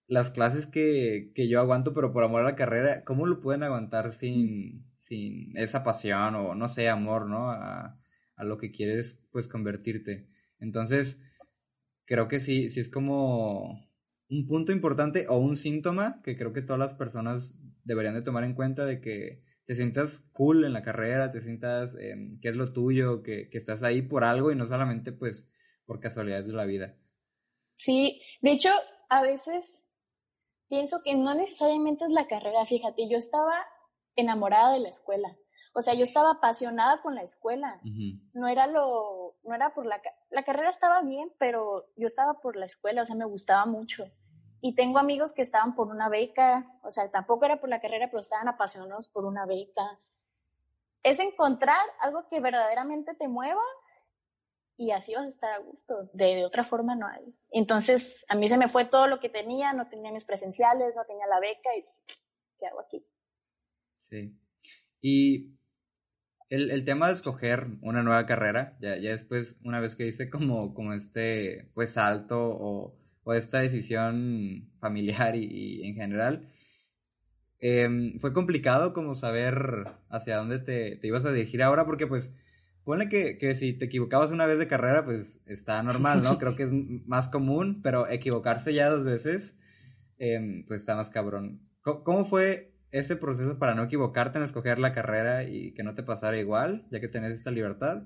las 0.07 0.29
clases 0.29 0.67
que, 0.67 1.31
que, 1.33 1.47
yo 1.47 1.59
aguanto, 1.59 1.93
pero 1.93 2.11
por 2.11 2.23
amor 2.23 2.41
a 2.41 2.45
la 2.45 2.55
carrera, 2.55 3.03
¿cómo 3.03 3.25
lo 3.25 3.39
pueden 3.39 3.63
aguantar 3.63 4.11
sin, 4.11 4.85
sin 4.95 5.57
esa 5.57 5.83
pasión 5.83 6.35
o 6.35 6.55
no 6.55 6.69
sé, 6.69 6.89
amor, 6.89 7.27
¿no? 7.27 7.49
A, 7.49 7.99
a, 8.35 8.43
lo 8.43 8.57
que 8.57 8.71
quieres, 8.71 9.19
pues, 9.31 9.47
convertirte. 9.47 10.27
Entonces, 10.59 11.19
creo 12.05 12.27
que 12.27 12.39
sí, 12.39 12.69
sí 12.69 12.79
es 12.79 12.89
como 12.89 13.79
un 14.29 14.45
punto 14.47 14.71
importante 14.71 15.27
o 15.29 15.37
un 15.37 15.55
síntoma 15.55 16.21
que 16.23 16.35
creo 16.37 16.53
que 16.53 16.61
todas 16.61 16.79
las 16.79 16.93
personas 16.93 17.55
deberían 17.83 18.15
de 18.15 18.21
tomar 18.21 18.43
en 18.43 18.55
cuenta 18.55 18.85
de 18.85 18.99
que 19.01 19.43
te 19.65 19.75
sientas 19.75 20.27
cool 20.33 20.65
en 20.65 20.73
la 20.73 20.81
carrera, 20.81 21.31
te 21.31 21.41
sientas 21.41 21.95
eh, 21.95 22.15
que 22.41 22.49
es 22.49 22.57
lo 22.57 22.73
tuyo, 22.73 23.23
que, 23.23 23.49
que 23.49 23.57
estás 23.57 23.83
ahí 23.83 24.01
por 24.01 24.23
algo 24.23 24.51
y 24.51 24.55
no 24.55 24.65
solamente, 24.65 25.11
pues, 25.11 25.47
por 25.85 25.99
casualidades 25.99 26.47
de 26.47 26.53
la 26.53 26.65
vida. 26.65 26.97
Sí, 27.77 28.21
de 28.41 28.51
hecho, 28.51 28.69
a 29.09 29.21
veces 29.21 29.92
pienso 30.73 31.03
que 31.03 31.13
no 31.13 31.35
necesariamente 31.35 32.05
es 32.05 32.09
la 32.09 32.25
carrera, 32.25 32.65
fíjate, 32.65 33.07
yo 33.07 33.15
estaba 33.15 33.53
enamorada 34.15 34.73
de 34.73 34.79
la 34.79 34.89
escuela. 34.89 35.37
O 35.75 35.83
sea, 35.83 35.93
yo 35.93 36.03
estaba 36.03 36.31
apasionada 36.31 36.99
con 37.03 37.13
la 37.13 37.21
escuela. 37.21 37.79
No 38.33 38.47
era 38.47 38.65
lo, 38.65 39.35
no 39.43 39.53
era 39.53 39.75
por 39.75 39.85
la, 39.85 40.01
la 40.31 40.43
carrera 40.43 40.71
estaba 40.71 41.03
bien, 41.03 41.31
pero 41.37 41.85
yo 41.95 42.07
estaba 42.07 42.41
por 42.41 42.55
la 42.55 42.65
escuela, 42.65 43.03
o 43.03 43.05
sea, 43.05 43.15
me 43.15 43.25
gustaba 43.25 43.67
mucho. 43.67 44.05
Y 44.61 44.73
tengo 44.73 44.97
amigos 44.97 45.35
que 45.35 45.43
estaban 45.43 45.75
por 45.75 45.89
una 45.89 46.09
beca, 46.09 46.65
o 46.81 46.89
sea, 46.89 47.11
tampoco 47.11 47.45
era 47.45 47.59
por 47.59 47.69
la 47.69 47.79
carrera, 47.79 48.07
pero 48.07 48.21
estaban 48.21 48.47
apasionados 48.47 49.07
por 49.07 49.25
una 49.25 49.45
beca. 49.45 49.99
Es 51.03 51.19
encontrar 51.19 51.85
algo 51.99 52.27
que 52.29 52.39
verdaderamente 52.39 53.13
te 53.13 53.27
mueva 53.27 53.61
y 54.77 54.91
así 54.91 55.13
vas 55.13 55.25
a 55.25 55.29
estar 55.29 55.51
a 55.53 55.59
gusto. 55.59 56.09
De, 56.13 56.45
otra 56.45 56.65
forma 56.65 56.95
no 56.95 57.07
hay. 57.07 57.23
Entonces, 57.51 58.25
a 58.29 58.35
mí 58.35 58.49
se 58.49 58.57
me 58.57 58.69
fue 58.69 58.85
todo 58.85 59.07
lo 59.07 59.19
que 59.19 59.29
tenía, 59.29 59.73
no 59.73 59.87
tenía 59.87 60.11
mis 60.11 60.25
presenciales, 60.25 60.95
no 60.95 61.05
tenía 61.05 61.27
la 61.27 61.39
beca 61.39 61.69
y 61.77 61.85
¿qué 62.59 62.67
hago 62.67 62.81
aquí? 62.81 63.05
Sí. 63.97 64.37
Y 65.01 65.57
el, 66.49 66.71
el 66.71 66.85
tema 66.85 67.07
de 67.07 67.13
escoger 67.13 67.67
una 67.81 68.03
nueva 68.03 68.25
carrera, 68.25 68.77
ya, 68.81 68.97
ya 68.97 69.11
después, 69.11 69.57
una 69.63 69.79
vez 69.79 69.95
que 69.95 70.07
hice 70.07 70.29
como, 70.29 70.73
como 70.73 70.93
este, 70.93 71.69
pues, 71.73 71.93
salto 71.93 72.37
o, 72.39 72.95
o 73.23 73.33
esta 73.33 73.59
decisión 73.59 74.69
familiar 74.79 75.35
y, 75.35 75.87
en 75.87 75.95
general, 75.95 76.49
em, 77.59 78.19
fue 78.19 78.33
complicado 78.33 78.93
como 78.93 79.15
saber 79.15 79.87
hacia 80.09 80.37
dónde 80.37 80.59
te, 80.59 80.97
te 80.97 81.07
ibas 81.07 81.25
a 81.25 81.31
dirigir 81.31 81.63
ahora, 81.63 81.85
porque 81.85 82.07
pues 82.07 82.33
Pone 82.83 83.07
que, 83.07 83.37
que, 83.37 83.55
si 83.55 83.73
te 83.73 83.85
equivocabas 83.85 84.31
una 84.31 84.45
vez 84.45 84.59
de 84.59 84.67
carrera, 84.67 85.05
pues 85.05 85.41
está 85.45 85.81
normal, 85.83 86.21
¿no? 86.21 86.37
Creo 86.39 86.55
que 86.55 86.63
es 86.63 86.71
más 87.05 87.29
común, 87.29 87.81
pero 87.81 88.09
equivocarse 88.09 88.73
ya 88.73 88.89
dos 88.89 89.05
veces, 89.05 89.57
em, 90.17 90.65
pues 90.65 90.81
está 90.81 90.95
más 90.95 91.09
cabrón. 91.09 91.61
¿Cómo, 91.81 92.25
fue 92.25 92.73
ese 92.91 93.15
proceso 93.15 93.57
para 93.57 93.73
no 93.73 93.83
equivocarte 93.83 94.37
en 94.37 94.43
escoger 94.43 94.79
la 94.79 94.93
carrera 94.93 95.43
y 95.43 95.73
que 95.73 95.83
no 95.83 95.95
te 95.95 96.03
pasara 96.03 96.37
igual, 96.37 96.85
ya 96.91 96.99
que 96.99 97.07
tenés 97.07 97.31
esta 97.31 97.51
libertad? 97.51 98.03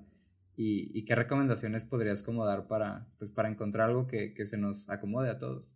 ¿Y, 0.55 0.91
y 0.98 1.05
qué 1.05 1.15
recomendaciones 1.15 1.84
podrías 1.86 2.24
como 2.24 2.46
dar 2.46 2.67
para, 2.67 3.07
pues, 3.19 3.31
para 3.31 3.50
encontrar 3.50 3.89
algo 3.89 4.07
que, 4.07 4.34
que 4.34 4.48
se 4.48 4.57
nos 4.57 4.89
acomode 4.89 5.29
a 5.29 5.39
todos? 5.39 5.72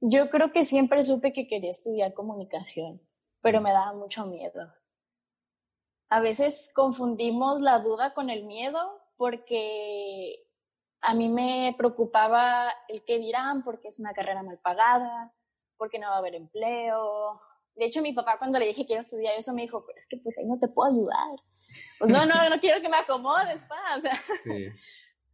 Yo 0.00 0.30
creo 0.30 0.52
que 0.52 0.64
siempre 0.64 1.02
supe 1.02 1.32
que 1.32 1.46
quería 1.46 1.70
estudiar 1.70 2.12
comunicación, 2.12 3.00
pero 3.40 3.60
me 3.60 3.70
daba 3.70 3.92
mucho 3.94 4.26
miedo 4.26 4.72
a 6.14 6.20
veces 6.20 6.70
confundimos 6.74 7.60
la 7.60 7.80
duda 7.80 8.14
con 8.14 8.30
el 8.30 8.44
miedo 8.44 9.02
porque 9.16 10.46
a 11.00 11.12
mí 11.12 11.28
me 11.28 11.74
preocupaba 11.76 12.72
el 12.86 13.04
qué 13.04 13.18
dirán 13.18 13.64
porque 13.64 13.88
es 13.88 13.98
una 13.98 14.14
carrera 14.14 14.44
mal 14.44 14.60
pagada, 14.60 15.34
porque 15.76 15.98
no 15.98 16.06
va 16.06 16.14
a 16.14 16.18
haber 16.18 16.36
empleo. 16.36 17.40
De 17.74 17.86
hecho, 17.86 18.00
mi 18.00 18.12
papá 18.12 18.38
cuando 18.38 18.60
le 18.60 18.66
dije 18.66 18.82
que 18.82 18.86
quiero 18.86 19.00
estudiar 19.00 19.34
eso 19.36 19.52
me 19.52 19.62
dijo, 19.62 19.84
pero 19.84 19.98
es 19.98 20.06
que 20.06 20.18
pues 20.18 20.38
ahí 20.38 20.46
no 20.46 20.56
te 20.60 20.68
puedo 20.68 20.92
ayudar. 20.92 21.36
Pues 21.98 22.12
no, 22.12 22.24
no, 22.26 22.48
no 22.48 22.60
quiero 22.60 22.80
que 22.80 22.88
me 22.88 22.96
acomodes, 22.96 23.64
pa. 23.64 24.00
sí. 24.44 24.68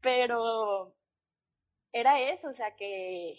Pero 0.00 0.94
era 1.92 2.18
eso, 2.22 2.48
o 2.48 2.54
sea 2.54 2.74
que 2.74 3.36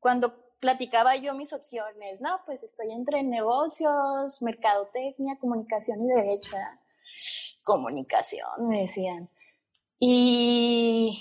cuando 0.00 0.41
platicaba 0.62 1.16
yo 1.16 1.34
mis 1.34 1.52
opciones, 1.52 2.20
no, 2.20 2.40
pues 2.46 2.62
estoy 2.62 2.92
entre 2.92 3.24
negocios, 3.24 4.40
mercadotecnia, 4.40 5.36
comunicación 5.40 6.04
y 6.04 6.14
derecho. 6.14 6.52
Comunicación, 7.64 8.68
me 8.68 8.82
decían. 8.82 9.28
Y 9.98 11.20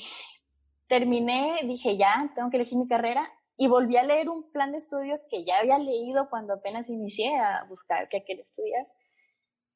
terminé, 0.88 1.62
dije, 1.64 1.98
ya, 1.98 2.32
tengo 2.36 2.52
que 2.52 2.58
elegir 2.58 2.78
mi 2.78 2.88
carrera 2.88 3.28
y 3.58 3.68
volví 3.68 3.98
a 3.98 4.04
leer 4.04 4.30
un 4.30 4.52
plan 4.52 4.72
de 4.72 4.78
estudios 4.78 5.22
que 5.28 5.44
ya 5.44 5.58
había 5.58 5.80
leído 5.80 6.30
cuando 6.30 6.54
apenas 6.54 6.88
inicié 6.88 7.36
a 7.36 7.66
buscar 7.68 8.10
qué 8.10 8.24
quería 8.24 8.44
estudiar. 8.44 8.88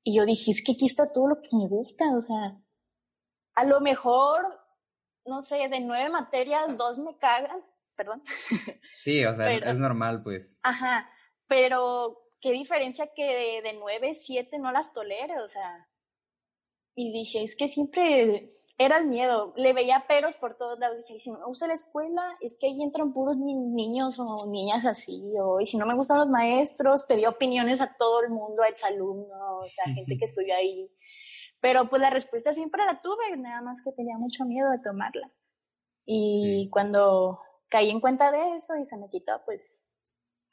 Y 0.04 0.16
yo 0.16 0.26
dije, 0.26 0.52
es 0.52 0.64
que 0.64 0.74
aquí 0.74 0.86
está 0.86 1.12
todo 1.12 1.28
lo 1.28 1.42
que 1.42 1.50
me 1.54 1.68
gusta, 1.68 2.06
o 2.16 2.22
sea, 2.22 2.62
a 3.56 3.64
lo 3.64 3.82
mejor, 3.82 4.46
no 5.26 5.42
sé, 5.42 5.70
de 5.70 5.80
nueve 5.80 6.12
materias, 6.12 6.78
dos 6.78 7.00
me 7.00 7.18
cagan, 7.18 7.64
perdón. 7.96 8.24
Sí, 9.02 9.24
o 9.24 9.34
sea, 9.34 9.54
es 9.54 9.76
normal, 9.76 10.22
pues. 10.24 10.58
Ajá, 10.64 11.08
pero 11.48 12.18
qué 12.42 12.52
diferencia 12.52 13.10
que 13.16 13.62
de, 13.64 13.74
nueve, 13.74 14.16
siete 14.16 14.58
no 14.58 14.72
las 14.72 14.94
tolere, 14.94 15.40
o 15.40 15.50
sea. 15.50 15.88
Y 16.96 17.12
dije, 17.12 17.44
es 17.44 17.56
que 17.56 17.68
siempre 17.68 18.52
era 18.78 18.98
el 18.98 19.08
miedo, 19.08 19.54
le 19.58 19.74
veía 19.74 20.06
peros 20.08 20.38
por 20.38 20.58
todos 20.58 20.80
lados, 20.80 20.98
dije, 20.98 21.20
si 21.20 21.30
no 21.30 21.40
me 21.40 21.46
gusta 21.46 21.68
la 21.68 21.74
escuela, 21.74 22.38
es 22.42 22.58
que 22.60 22.68
ahí 22.68 22.82
entran 22.82 23.14
puros 23.14 23.38
niños 23.38 24.18
o 24.20 24.48
niñas 24.48 24.86
así, 24.86 25.22
o 25.40 25.60
y 25.60 25.66
si 25.66 25.78
no 25.78 25.86
me 25.86 25.96
gustan 25.96 26.20
los 26.20 26.30
maestros, 26.30 27.06
pedí 27.08 27.26
opiniones 27.26 27.80
a 27.80 27.96
todo 27.98 28.22
el 28.22 28.30
mundo, 28.30 28.64
a 28.64 28.70
exalumnos, 28.70 29.30
o 29.32 29.66
sea, 29.66 29.94
gente 29.94 30.18
que 30.18 30.26
estudia 30.26 30.58
ahí. 30.58 30.90
Pero 31.62 31.90
pues 31.90 32.02
la 32.02 32.10
respuesta 32.10 32.54
siempre 32.54 32.86
la 32.86 33.02
tuve, 33.02 33.38
nada 33.38 33.62
más 33.62 33.78
que 33.84 33.92
tenía 33.92 34.18
mucho 34.18 34.46
miedo 34.46 34.70
de 34.72 34.80
tomarla. 34.80 35.32
Y 36.06 36.70
cuando 36.70 37.40
caí 37.70 37.90
en 37.90 38.00
cuenta 38.00 38.32
de 38.32 38.56
eso 38.56 38.76
y 38.78 38.86
se 38.86 38.98
me 38.98 39.10
quitó, 39.10 39.42
pues 39.46 39.86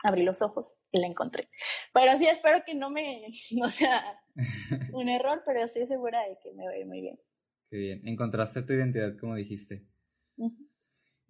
abrí 0.03 0.23
los 0.25 0.43
ojos 0.43 0.79
y 0.91 1.01
la 1.01 1.07
encontré. 1.07 1.49
Pero 1.93 2.19
sí 2.19 2.27
espero 2.27 2.63
que 2.65 2.75
no 2.75 2.91
me, 2.91 3.29
no 3.53 3.71
sea 3.71 4.21
un 4.93 5.09
error, 5.09 5.43
pero 5.47 5.65
estoy 5.65 5.87
segura 5.87 6.21
de 6.29 6.39
que 6.43 6.53
me 6.53 6.65
va 6.65 6.73
a 6.73 6.79
ir 6.79 6.87
muy 6.87 7.01
bien. 7.01 7.19
Qué 7.71 7.77
bien, 7.77 8.03
encontraste 8.07 8.63
tu 8.63 8.73
identidad 8.73 9.17
como 9.19 9.35
dijiste. 9.35 9.87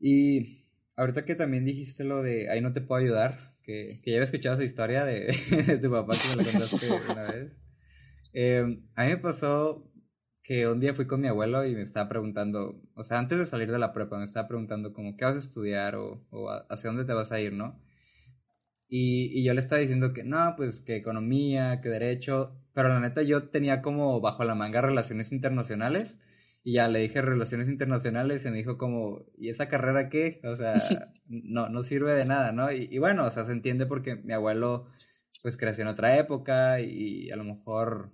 Y 0.00 0.66
ahorita 0.96 1.24
que 1.24 1.36
también 1.36 1.64
dijiste 1.64 2.02
lo 2.02 2.22
de 2.22 2.50
ahí 2.50 2.60
no 2.60 2.72
te 2.72 2.80
puedo 2.80 3.00
ayudar, 3.00 3.54
que, 3.62 4.00
que 4.02 4.10
ya 4.10 4.16
había 4.16 4.24
escuchado 4.24 4.56
esa 4.56 4.64
historia 4.64 5.04
de, 5.04 5.26
tu 5.82 5.90
papá 5.90 6.14
que 6.16 6.36
me 6.36 6.42
lo 6.42 6.50
contaste 6.50 7.12
una 7.12 7.22
vez. 7.30 7.52
Eh, 8.32 8.82
a 8.96 9.04
mí 9.04 9.10
me 9.10 9.18
pasó 9.18 9.91
que 10.42 10.66
un 10.68 10.80
día 10.80 10.94
fui 10.94 11.06
con 11.06 11.20
mi 11.20 11.28
abuelo 11.28 11.64
y 11.66 11.74
me 11.74 11.82
estaba 11.82 12.08
preguntando, 12.08 12.80
o 12.94 13.04
sea, 13.04 13.18
antes 13.18 13.38
de 13.38 13.46
salir 13.46 13.70
de 13.70 13.78
la 13.78 13.92
prepa, 13.92 14.18
me 14.18 14.24
estaba 14.24 14.48
preguntando 14.48 14.92
como, 14.92 15.16
¿qué 15.16 15.24
vas 15.24 15.36
a 15.36 15.38
estudiar 15.38 15.96
o, 15.96 16.26
o 16.30 16.50
hacia 16.50 16.90
dónde 16.90 17.04
te 17.04 17.12
vas 17.12 17.32
a 17.32 17.40
ir, 17.40 17.52
no? 17.52 17.80
Y, 18.88 19.30
y 19.38 19.44
yo 19.44 19.54
le 19.54 19.60
estaba 19.60 19.80
diciendo 19.80 20.12
que 20.12 20.24
no, 20.24 20.54
pues 20.56 20.82
que 20.82 20.96
economía, 20.96 21.80
que 21.80 21.88
derecho, 21.88 22.60
pero 22.74 22.88
la 22.88 23.00
neta 23.00 23.22
yo 23.22 23.48
tenía 23.48 23.82
como 23.82 24.20
bajo 24.20 24.44
la 24.44 24.54
manga 24.54 24.82
relaciones 24.82 25.32
internacionales 25.32 26.18
y 26.64 26.74
ya 26.74 26.88
le 26.88 27.00
dije 27.00 27.22
relaciones 27.22 27.68
internacionales 27.68 28.44
y 28.44 28.50
me 28.50 28.58
dijo 28.58 28.78
como, 28.78 29.26
¿y 29.36 29.48
esa 29.48 29.68
carrera 29.68 30.08
qué? 30.08 30.40
O 30.44 30.56
sea, 30.56 30.74
no, 31.26 31.68
no 31.68 31.82
sirve 31.82 32.12
de 32.14 32.26
nada, 32.26 32.52
¿no? 32.52 32.70
Y, 32.70 32.98
bueno, 32.98 33.24
o 33.26 33.30
sea, 33.30 33.44
se 33.46 33.52
entiende 33.52 33.86
porque 33.86 34.16
mi 34.16 34.32
abuelo 34.32 34.86
pues 35.42 35.56
creció 35.56 35.82
en 35.82 35.88
otra 35.88 36.18
época 36.18 36.80
y 36.80 37.30
a 37.30 37.36
lo 37.36 37.44
mejor 37.44 38.12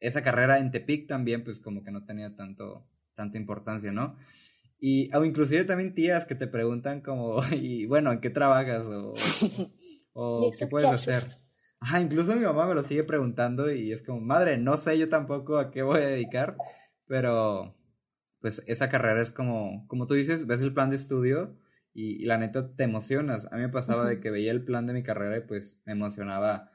esa 0.00 0.22
carrera 0.22 0.58
en 0.58 0.70
Tepic 0.70 1.06
también 1.06 1.44
pues 1.44 1.60
como 1.60 1.84
que 1.84 1.90
no 1.90 2.04
tenía 2.04 2.34
tanto, 2.34 2.86
tanta 3.14 3.38
importancia, 3.38 3.92
¿no? 3.92 4.16
Y 4.78 5.14
o 5.14 5.24
inclusive 5.24 5.64
también 5.64 5.94
tías 5.94 6.24
que 6.24 6.34
te 6.34 6.46
preguntan 6.46 7.02
como, 7.02 7.42
y 7.52 7.86
bueno, 7.86 8.12
¿en 8.12 8.20
qué 8.20 8.30
trabajas? 8.30 8.86
O, 8.86 9.12
o 10.12 10.50
¿qué 10.58 10.66
puedes 10.66 10.90
hacer? 10.90 11.22
Ajá, 11.80 12.00
incluso 12.00 12.34
mi 12.34 12.44
mamá 12.44 12.66
me 12.66 12.74
lo 12.74 12.82
sigue 12.82 13.04
preguntando 13.04 13.72
y 13.72 13.92
es 13.92 14.02
como, 14.02 14.20
madre, 14.20 14.58
no 14.58 14.76
sé 14.76 14.98
yo 14.98 15.08
tampoco 15.08 15.58
a 15.58 15.70
qué 15.70 15.82
voy 15.82 16.00
a 16.00 16.06
dedicar, 16.06 16.56
pero 17.06 17.74
pues 18.40 18.62
esa 18.66 18.88
carrera 18.88 19.22
es 19.22 19.30
como, 19.30 19.86
como 19.86 20.06
tú 20.06 20.14
dices, 20.14 20.46
ves 20.46 20.62
el 20.62 20.74
plan 20.74 20.90
de 20.90 20.96
estudio 20.96 21.56
y, 21.92 22.24
la 22.24 22.38
neta 22.38 22.74
te 22.74 22.84
emocionas. 22.84 23.46
A 23.50 23.56
mí 23.56 23.62
me 23.62 23.68
pasaba 23.68 24.06
de 24.06 24.20
que 24.20 24.30
veía 24.30 24.52
el 24.52 24.64
plan 24.64 24.86
de 24.86 24.92
mi 24.92 25.02
carrera 25.02 25.38
y 25.38 25.40
pues 25.42 25.78
me 25.84 25.92
emocionaba 25.92 26.70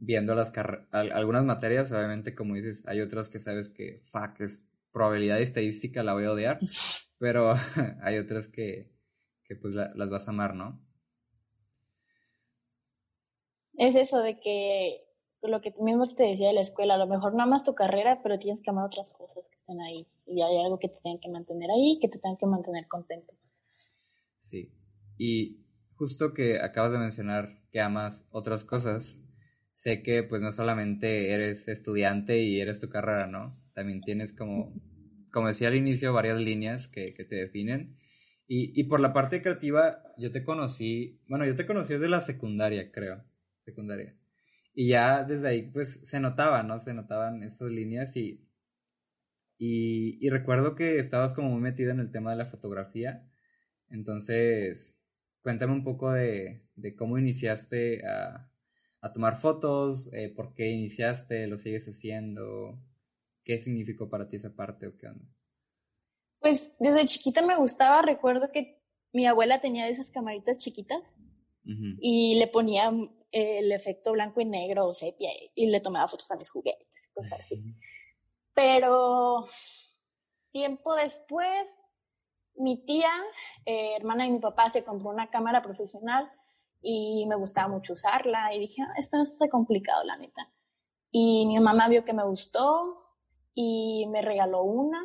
viendo 0.00 0.34
las 0.34 0.52
algunas 0.90 1.44
materias, 1.44 1.92
obviamente 1.92 2.34
como 2.34 2.54
dices, 2.54 2.82
hay 2.86 3.00
otras 3.00 3.28
que 3.28 3.38
sabes 3.38 3.68
que, 3.68 4.00
fuck, 4.04 4.40
es 4.40 4.64
probabilidad 4.92 5.40
estadística, 5.40 6.02
la 6.02 6.14
voy 6.14 6.24
a 6.24 6.32
odiar, 6.32 6.58
pero 7.18 7.54
hay 8.02 8.18
otras 8.18 8.48
que, 8.48 8.90
que 9.44 9.54
pues 9.56 9.74
las 9.74 10.10
vas 10.10 10.26
a 10.26 10.30
amar, 10.30 10.54
¿no? 10.54 10.80
Es 13.74 13.94
eso 13.94 14.20
de 14.20 14.38
que 14.40 15.06
lo 15.42 15.60
que 15.60 15.70
tú 15.70 15.82
mismo 15.82 16.06
te 16.14 16.24
decía 16.24 16.48
de 16.48 16.54
la 16.54 16.60
escuela, 16.60 16.94
a 16.94 16.98
lo 16.98 17.06
mejor 17.06 17.34
no 17.34 17.42
amas 17.42 17.64
tu 17.64 17.74
carrera, 17.74 18.20
pero 18.22 18.38
tienes 18.38 18.60
que 18.62 18.70
amar 18.70 18.84
otras 18.84 19.10
cosas 19.16 19.44
que 19.48 19.56
están 19.56 19.80
ahí. 19.80 20.06
Y 20.26 20.42
hay 20.42 20.58
algo 20.62 20.78
que 20.78 20.88
te 20.88 21.00
tengan 21.00 21.18
que 21.20 21.30
mantener 21.30 21.70
ahí, 21.70 21.98
que 22.00 22.08
te 22.08 22.18
tengan 22.18 22.36
que 22.36 22.46
mantener 22.46 22.86
contento. 22.88 23.34
Sí. 24.38 24.70
Y 25.16 25.64
justo 25.94 26.34
que 26.34 26.60
acabas 26.60 26.92
de 26.92 26.98
mencionar 26.98 27.62
que 27.70 27.80
amas 27.80 28.26
otras 28.30 28.64
cosas, 28.64 29.16
sé 29.80 30.02
que 30.02 30.22
pues 30.22 30.42
no 30.42 30.52
solamente 30.52 31.32
eres 31.32 31.66
estudiante 31.68 32.38
y 32.42 32.60
eres 32.60 32.80
tu 32.80 32.88
carrera, 32.90 33.26
¿no? 33.26 33.58
También 33.72 34.02
tienes 34.02 34.32
como, 34.34 34.74
como 35.32 35.48
decía 35.48 35.68
al 35.68 35.76
inicio, 35.76 36.12
varias 36.12 36.38
líneas 36.38 36.86
que, 36.86 37.14
que 37.14 37.24
te 37.24 37.36
definen. 37.36 37.96
Y, 38.46 38.78
y 38.78 38.84
por 38.84 39.00
la 39.00 39.12
parte 39.14 39.40
creativa, 39.42 40.02
yo 40.18 40.32
te 40.32 40.44
conocí, 40.44 41.20
bueno, 41.28 41.46
yo 41.46 41.56
te 41.56 41.66
conocí 41.66 41.94
desde 41.94 42.08
la 42.10 42.20
secundaria, 42.20 42.92
creo, 42.92 43.24
secundaria. 43.64 44.16
Y 44.74 44.88
ya 44.88 45.24
desde 45.24 45.48
ahí, 45.48 45.62
pues, 45.72 46.00
se 46.04 46.20
notaba, 46.20 46.62
¿no? 46.62 46.78
Se 46.80 46.92
notaban 46.94 47.42
estas 47.42 47.70
líneas 47.70 48.16
y, 48.16 48.46
y, 49.58 50.18
y 50.24 50.30
recuerdo 50.30 50.74
que 50.74 50.98
estabas 50.98 51.32
como 51.32 51.50
muy 51.50 51.60
metida 51.60 51.92
en 51.92 52.00
el 52.00 52.10
tema 52.10 52.30
de 52.30 52.36
la 52.36 52.46
fotografía. 52.46 53.28
Entonces, 53.90 54.96
cuéntame 55.42 55.72
un 55.74 55.84
poco 55.84 56.12
de, 56.12 56.64
de 56.76 56.96
cómo 56.96 57.18
iniciaste 57.18 58.06
a, 58.06 58.49
a 59.02 59.12
tomar 59.12 59.36
fotos, 59.36 60.10
eh, 60.12 60.32
por 60.34 60.54
qué 60.54 60.70
iniciaste, 60.70 61.46
lo 61.46 61.58
sigues 61.58 61.86
haciendo, 61.86 62.78
qué 63.44 63.58
significó 63.58 64.08
para 64.08 64.28
ti 64.28 64.36
esa 64.36 64.54
parte 64.54 64.86
o 64.86 64.96
qué 64.96 65.08
onda. 65.08 65.24
Pues 66.40 66.76
desde 66.78 67.06
chiquita 67.06 67.42
me 67.42 67.56
gustaba, 67.56 68.02
recuerdo 68.02 68.50
que 68.52 68.82
mi 69.12 69.26
abuela 69.26 69.60
tenía 69.60 69.88
esas 69.88 70.10
camaritas 70.10 70.58
chiquitas 70.58 71.02
y 72.00 72.34
le 72.34 72.48
ponía 72.48 72.90
el 73.30 73.70
efecto 73.70 74.12
blanco 74.12 74.40
y 74.40 74.44
negro 74.44 74.88
o 74.88 74.92
sepia 74.92 75.30
y 75.54 75.66
le 75.66 75.80
tomaba 75.80 76.08
fotos 76.08 76.30
a 76.30 76.36
mis 76.36 76.50
juguetes 76.50 77.08
y 77.08 77.12
cosas 77.12 77.40
así. 77.40 77.62
Pero 78.54 79.46
tiempo 80.50 80.94
después, 80.94 81.80
mi 82.56 82.84
tía, 82.84 83.12
eh, 83.66 83.94
hermana 83.96 84.24
de 84.24 84.30
mi 84.30 84.40
papá, 84.40 84.70
se 84.70 84.84
compró 84.84 85.10
una 85.10 85.30
cámara 85.30 85.62
profesional 85.62 86.30
y 86.82 87.26
me 87.26 87.36
gustaba 87.36 87.68
mucho 87.68 87.92
usarla 87.92 88.54
y 88.54 88.60
dije, 88.60 88.82
ah, 88.82 88.94
esto 88.96 89.16
no 89.16 89.24
está 89.24 89.48
complicado, 89.48 90.04
la 90.04 90.16
neta. 90.16 90.50
Y 91.10 91.46
mi 91.46 91.58
mamá 91.58 91.88
vio 91.88 92.04
que 92.04 92.12
me 92.12 92.24
gustó 92.24 93.00
y 93.54 94.06
me 94.08 94.22
regaló 94.22 94.62
una. 94.62 95.00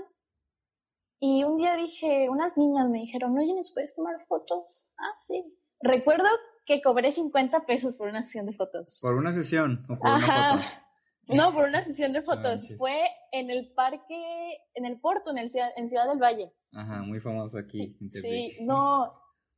Y 1.19 1.43
un 1.43 1.57
día 1.57 1.75
dije, 1.75 2.29
unas 2.29 2.57
niñas 2.57 2.89
me 2.89 2.99
dijeron, 2.99 3.37
oye, 3.37 3.53
¿nos 3.53 3.73
puedes 3.73 3.95
tomar 3.95 4.19
fotos? 4.27 4.85
Ah, 4.97 5.15
sí. 5.19 5.43
Recuerdo 5.81 6.27
que 6.65 6.81
cobré 6.81 7.11
50 7.11 7.65
pesos 7.65 7.95
por 7.95 8.07
una 8.07 8.25
sesión 8.25 8.45
de 8.45 8.53
fotos. 8.53 8.99
¿Por 9.01 9.15
una 9.15 9.31
sesión 9.33 9.77
o 9.89 9.99
por 9.99 10.09
una 10.09 10.57
foto? 10.57 10.63
No, 11.27 11.51
por 11.51 11.67
una 11.67 11.83
sesión 11.83 12.13
de 12.13 12.21
fotos. 12.21 12.71
Fue 12.77 13.01
en 13.31 13.49
el 13.49 13.73
parque, 13.73 14.59
en 14.75 14.85
el 14.85 14.99
puerto, 14.99 15.31
en, 15.31 15.39
el, 15.39 15.51
en 15.75 15.89
Ciudad 15.89 16.07
del 16.07 16.19
Valle. 16.19 16.53
Ajá, 16.71 17.01
muy 17.01 17.19
famoso 17.19 17.57
aquí. 17.57 17.97
Sí, 18.11 18.21
sí, 18.21 18.57
no. 18.63 19.11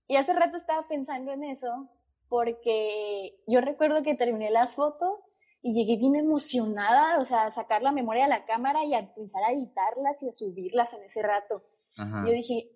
Y 0.07 0.15
hace 0.15 0.31
rato 0.31 0.55
estaba 0.55 0.87
pensando 0.87 1.33
en 1.33 1.43
eso, 1.43 1.89
porque 2.29 3.35
yo 3.47 3.61
recuerdo 3.61 4.03
que 4.03 4.15
terminé 4.15 4.51
las 4.51 4.73
fotos 4.73 5.19
y 5.61 5.73
llegué 5.73 5.97
bien 5.97 6.15
emocionada, 6.15 7.19
o 7.19 7.25
sea, 7.25 7.45
a 7.45 7.51
sacar 7.51 7.81
la 7.81 7.91
memoria 7.91 8.23
de 8.23 8.29
la 8.29 8.45
cámara 8.45 8.83
y 8.85 8.93
a 8.93 8.99
empezar 8.99 9.43
a 9.43 9.51
editarlas 9.51 10.21
y 10.23 10.29
a 10.29 10.33
subirlas 10.33 10.93
en 10.93 11.03
ese 11.03 11.21
rato. 11.21 11.63
Ajá. 11.97 12.23
Yo 12.25 12.31
dije, 12.31 12.71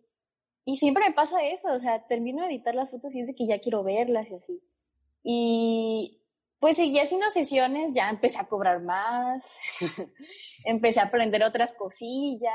y 0.65 0.77
siempre 0.77 1.05
me 1.07 1.13
pasa 1.13 1.43
eso, 1.43 1.71
o 1.71 1.79
sea, 1.79 2.05
termino 2.07 2.41
de 2.41 2.49
editar 2.49 2.75
las 2.75 2.89
fotos 2.89 3.13
y 3.15 3.21
es 3.21 3.27
de 3.27 3.35
que 3.35 3.47
ya 3.47 3.59
quiero 3.59 3.83
verlas 3.83 4.29
y 4.29 4.35
así. 4.35 4.61
Y 5.23 6.21
pues 6.59 6.77
seguí 6.77 6.99
haciendo 6.99 7.29
sesiones, 7.29 7.93
ya 7.93 8.09
empecé 8.09 8.39
a 8.39 8.47
cobrar 8.47 8.81
más, 8.81 9.57
empecé 10.65 10.99
a 10.99 11.05
aprender 11.05 11.43
otras 11.43 11.75
cosillas, 11.75 12.51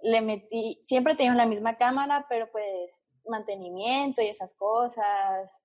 le 0.00 0.20
metí, 0.20 0.80
siempre 0.84 1.16
tenía 1.16 1.34
la 1.34 1.46
misma 1.46 1.76
cámara, 1.76 2.26
pero 2.28 2.50
pues 2.52 2.92
mantenimiento 3.28 4.22
y 4.22 4.28
esas 4.28 4.54
cosas. 4.54 5.64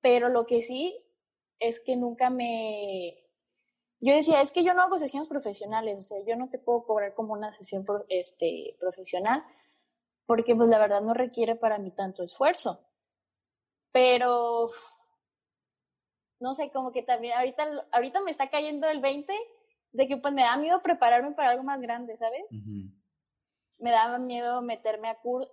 Pero 0.00 0.28
lo 0.28 0.46
que 0.46 0.62
sí 0.62 0.96
es 1.58 1.80
que 1.80 1.96
nunca 1.96 2.30
me... 2.30 3.22
Yo 4.00 4.14
decía, 4.14 4.42
es 4.42 4.52
que 4.52 4.62
yo 4.62 4.74
no 4.74 4.82
hago 4.82 4.98
sesiones 4.98 5.28
profesionales, 5.28 5.96
o 5.98 6.00
sea, 6.02 6.18
yo 6.26 6.36
no 6.36 6.50
te 6.50 6.58
puedo 6.58 6.84
cobrar 6.84 7.14
como 7.14 7.32
una 7.32 7.52
sesión 7.54 7.84
este, 8.08 8.76
profesional, 8.78 9.42
porque 10.26 10.54
pues 10.54 10.68
la 10.68 10.78
verdad 10.78 11.00
no 11.00 11.14
requiere 11.14 11.56
para 11.56 11.78
mí 11.78 11.90
tanto 11.90 12.22
esfuerzo. 12.22 12.80
Pero, 13.92 14.70
no 16.40 16.54
sé, 16.54 16.70
como 16.70 16.92
que 16.92 17.02
también 17.02 17.38
ahorita, 17.38 17.88
ahorita 17.90 18.20
me 18.20 18.30
está 18.30 18.50
cayendo 18.50 18.86
el 18.88 19.00
20 19.00 19.32
de 19.92 20.06
que 20.06 20.18
pues 20.18 20.34
me 20.34 20.42
da 20.42 20.56
miedo 20.56 20.82
prepararme 20.82 21.32
para 21.32 21.50
algo 21.50 21.62
más 21.62 21.80
grande, 21.80 22.18
¿sabes? 22.18 22.44
Me 23.78 23.90
daba 23.90 24.18
miedo 24.18 24.60
meterme 24.60 25.08
a 25.08 25.14
curso. 25.16 25.50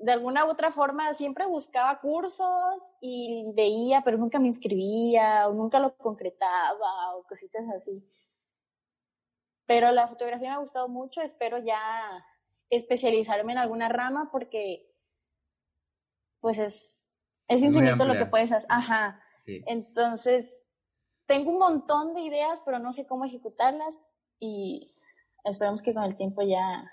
De 0.00 0.12
alguna 0.12 0.46
u 0.46 0.48
otra 0.48 0.72
forma 0.72 1.12
siempre 1.14 1.46
buscaba 1.46 2.00
cursos 2.00 2.96
y 3.00 3.44
veía, 3.54 4.02
pero 4.02 4.16
nunca 4.16 4.38
me 4.38 4.46
inscribía 4.46 5.46
o 5.46 5.52
nunca 5.52 5.78
lo 5.78 5.96
concretaba 5.96 7.16
o 7.16 7.22
cositas 7.24 7.62
así. 7.76 8.02
Pero 9.66 9.92
la 9.92 10.08
fotografía 10.08 10.48
me 10.48 10.54
ha 10.54 10.58
gustado 10.58 10.88
mucho, 10.88 11.20
espero 11.20 11.58
ya 11.58 11.78
especializarme 12.70 13.52
en 13.52 13.58
alguna 13.58 13.88
rama 13.88 14.30
porque 14.32 14.90
pues 16.40 16.58
es, 16.58 17.08
es 17.48 17.62
infinito 17.62 18.04
lo 18.04 18.14
que 18.14 18.26
puedes 18.26 18.50
hacer. 18.52 18.70
Ajá. 18.70 19.22
Entonces, 19.46 20.56
tengo 21.26 21.50
un 21.50 21.58
montón 21.58 22.14
de 22.14 22.22
ideas, 22.22 22.60
pero 22.64 22.78
no 22.78 22.92
sé 22.92 23.06
cómo 23.06 23.24
ejecutarlas 23.24 24.00
y 24.38 24.94
esperamos 25.44 25.82
que 25.82 25.94
con 25.94 26.04
el 26.04 26.16
tiempo 26.16 26.42
ya 26.42 26.90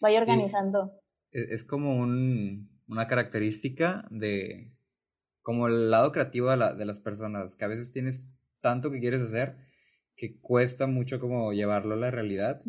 vaya 0.00 0.20
organizando. 0.20 0.92
Es, 1.36 1.64
como 1.64 1.98
un, 1.98 2.70
una 2.88 3.06
característica 3.06 4.06
de 4.10 4.72
como 5.42 5.68
el 5.68 5.90
lado 5.90 6.10
creativo 6.10 6.50
de, 6.50 6.56
la, 6.56 6.74
de 6.74 6.86
las 6.86 6.98
personas, 6.98 7.54
que 7.54 7.64
a 7.64 7.68
veces 7.68 7.92
tienes 7.92 8.28
tanto 8.60 8.90
que 8.90 9.00
quieres 9.00 9.22
hacer 9.22 9.56
que 10.16 10.40
cuesta 10.40 10.86
mucho 10.86 11.20
como 11.20 11.52
llevarlo 11.52 11.94
a 11.94 11.98
la 11.98 12.10
realidad 12.10 12.62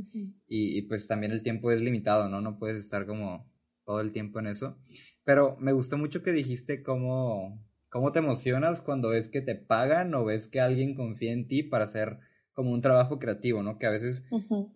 y, 0.48 0.82
pues 0.84 1.08
también 1.08 1.32
el 1.32 1.42
tiempo 1.42 1.72
es 1.72 1.82
limitado, 1.82 2.30
¿no? 2.30 2.42
No 2.42 2.60
puedes 2.60 2.78
estar 2.78 3.08
como 3.08 3.50
todo 3.86 4.02
el 4.02 4.12
tiempo 4.12 4.40
en 4.40 4.48
eso. 4.48 4.78
Pero 5.24 5.56
me 5.58 5.72
gustó 5.72 5.98
mucho 5.98 6.22
que 6.22 6.34
dijiste 6.34 6.84
cómo, 6.84 7.66
cómo 7.90 8.12
te 8.12 8.20
emocionas 8.20 8.82
cuando 8.82 9.10
ves 9.10 9.30
que 9.30 9.42
te 9.42 9.56
pagan 9.56 10.14
o 10.14 10.26
ves 10.26 10.50
que 10.50 10.60
alguien 10.60 10.94
confía 10.94 11.32
en 11.32 11.48
ti 11.48 11.64
para 11.64 11.86
hacer 11.86 12.20
como 12.58 12.72
un 12.72 12.82
trabajo 12.82 13.20
creativo, 13.20 13.62
¿no? 13.62 13.78
Que 13.78 13.86
a 13.86 13.92
veces 13.92 14.26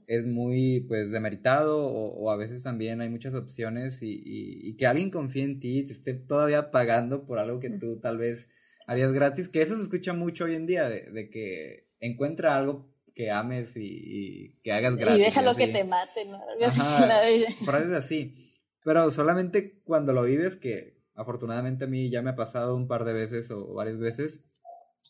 es 0.06 0.28
muy, 0.28 0.82
pues, 0.82 1.10
demeritado 1.10 1.84
o, 1.88 2.30
a 2.30 2.38
veces 2.38 2.62
también 2.62 3.02
hay 3.02 3.10
muchas 3.10 3.34
opciones 3.34 4.04
y, 4.04 4.22
y, 4.24 4.76
que 4.76 4.86
alguien 4.86 5.10
confíe 5.10 5.44
en 5.44 5.60
ti 5.60 5.80
y 5.80 5.88
te 5.88 5.94
esté 5.94 6.14
todavía 6.14 6.70
pagando 6.70 7.26
por 7.26 7.40
algo 7.40 7.60
que 7.60 7.72
tú 7.72 8.00
tal 8.00 8.20
vez 8.20 8.52
harías 8.86 9.12
gratis, 9.14 9.50
que 9.50 9.64
eso 9.64 9.76
se 9.76 9.82
escucha 9.82 10.14
mucho 10.14 10.46
hoy 10.46 10.54
en 10.54 10.68
día, 10.68 10.88
de, 10.90 11.10
de 11.10 11.32
que 11.32 11.88
encuentra 12.00 12.56
algo 12.56 12.88
que 13.16 13.32
ames 13.32 13.74
y, 13.76 14.60
que 14.62 14.74
hagas 14.74 14.96
gratis. 14.96 15.20
Y 15.20 15.24
déjalo 15.24 15.56
que 15.56 15.68
te 15.70 15.84
mate, 15.84 16.26
¿no? 16.26 16.40
frases 17.66 17.94
así. 17.94 18.54
Pero 18.84 19.10
solamente 19.10 19.82
cuando 19.84 20.14
lo 20.14 20.22
vives 20.22 20.56
que 20.56 21.02
afortunadamente 21.16 21.86
a 21.86 21.88
mí 21.88 22.12
ya 22.12 22.22
me 22.22 22.30
ha 22.30 22.36
pasado 22.36 22.76
un 22.76 22.88
par 22.88 23.06
de 23.06 23.14
veces 23.14 23.50
o 23.50 23.74
varias 23.74 23.98
veces, 23.98 24.46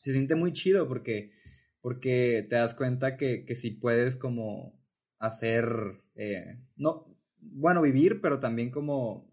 se 0.02 0.14
siente 0.14 0.36
muy 0.36 0.54
chido 0.54 0.88
porque, 0.88 1.34
porque 1.82 2.46
te 2.50 2.56
das 2.56 2.74
cuenta 2.74 3.18
que, 3.18 3.46
que 3.46 3.56
si 3.56 3.72
puedes 3.72 4.16
como 4.16 4.80
hacer, 5.20 6.02
eh, 6.16 6.58
no, 6.76 7.08
bueno, 7.40 7.82
vivir, 7.82 8.22
pero 8.22 8.40
también 8.40 8.72
como 8.72 9.30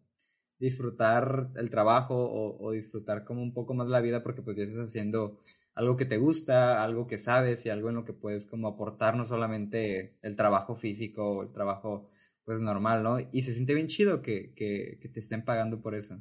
disfrutar 0.59 1.51
el 1.57 1.71
trabajo 1.71 2.17
o, 2.61 2.73
disfrutar 2.73 3.25
como 3.25 3.43
un 3.43 3.55
poco 3.55 3.75
más 3.75 3.89
la 3.89 4.01
vida 4.01 4.23
porque 4.23 4.43
pues 4.43 4.57
ya 4.57 4.65
estás 4.65 4.87
haciendo 4.87 5.41
algo 5.75 5.97
que 5.97 6.05
te 6.05 6.17
gusta, 6.17 6.83
algo 6.83 7.07
que 7.07 7.19
sabes 7.19 7.65
y 7.65 7.71
algo 7.71 7.91
en 7.91 7.95
lo 7.95 8.05
que 8.05 8.13
puedes 8.13 8.45
como 8.47 8.67
aportar 8.67 9.17
no 9.17 9.25
solamente 9.25 10.17
el 10.23 10.35
trabajo 10.35 10.75
físico 10.75 11.39
o 11.39 11.43
el 11.45 11.53
trabajo 11.53 12.11
pues 12.45 12.61
normal, 12.61 13.03
¿no? 13.03 13.21
Y 13.31 13.43
se 13.43 13.53
siente 13.53 13.75
bien 13.75 13.87
chido 13.87 14.21
que, 14.23 14.53
que, 14.55 14.99
que 15.01 15.09
te 15.09 15.21
estén 15.21 15.45
pagando 15.45 15.81
por 15.81 15.95
eso. 15.95 16.21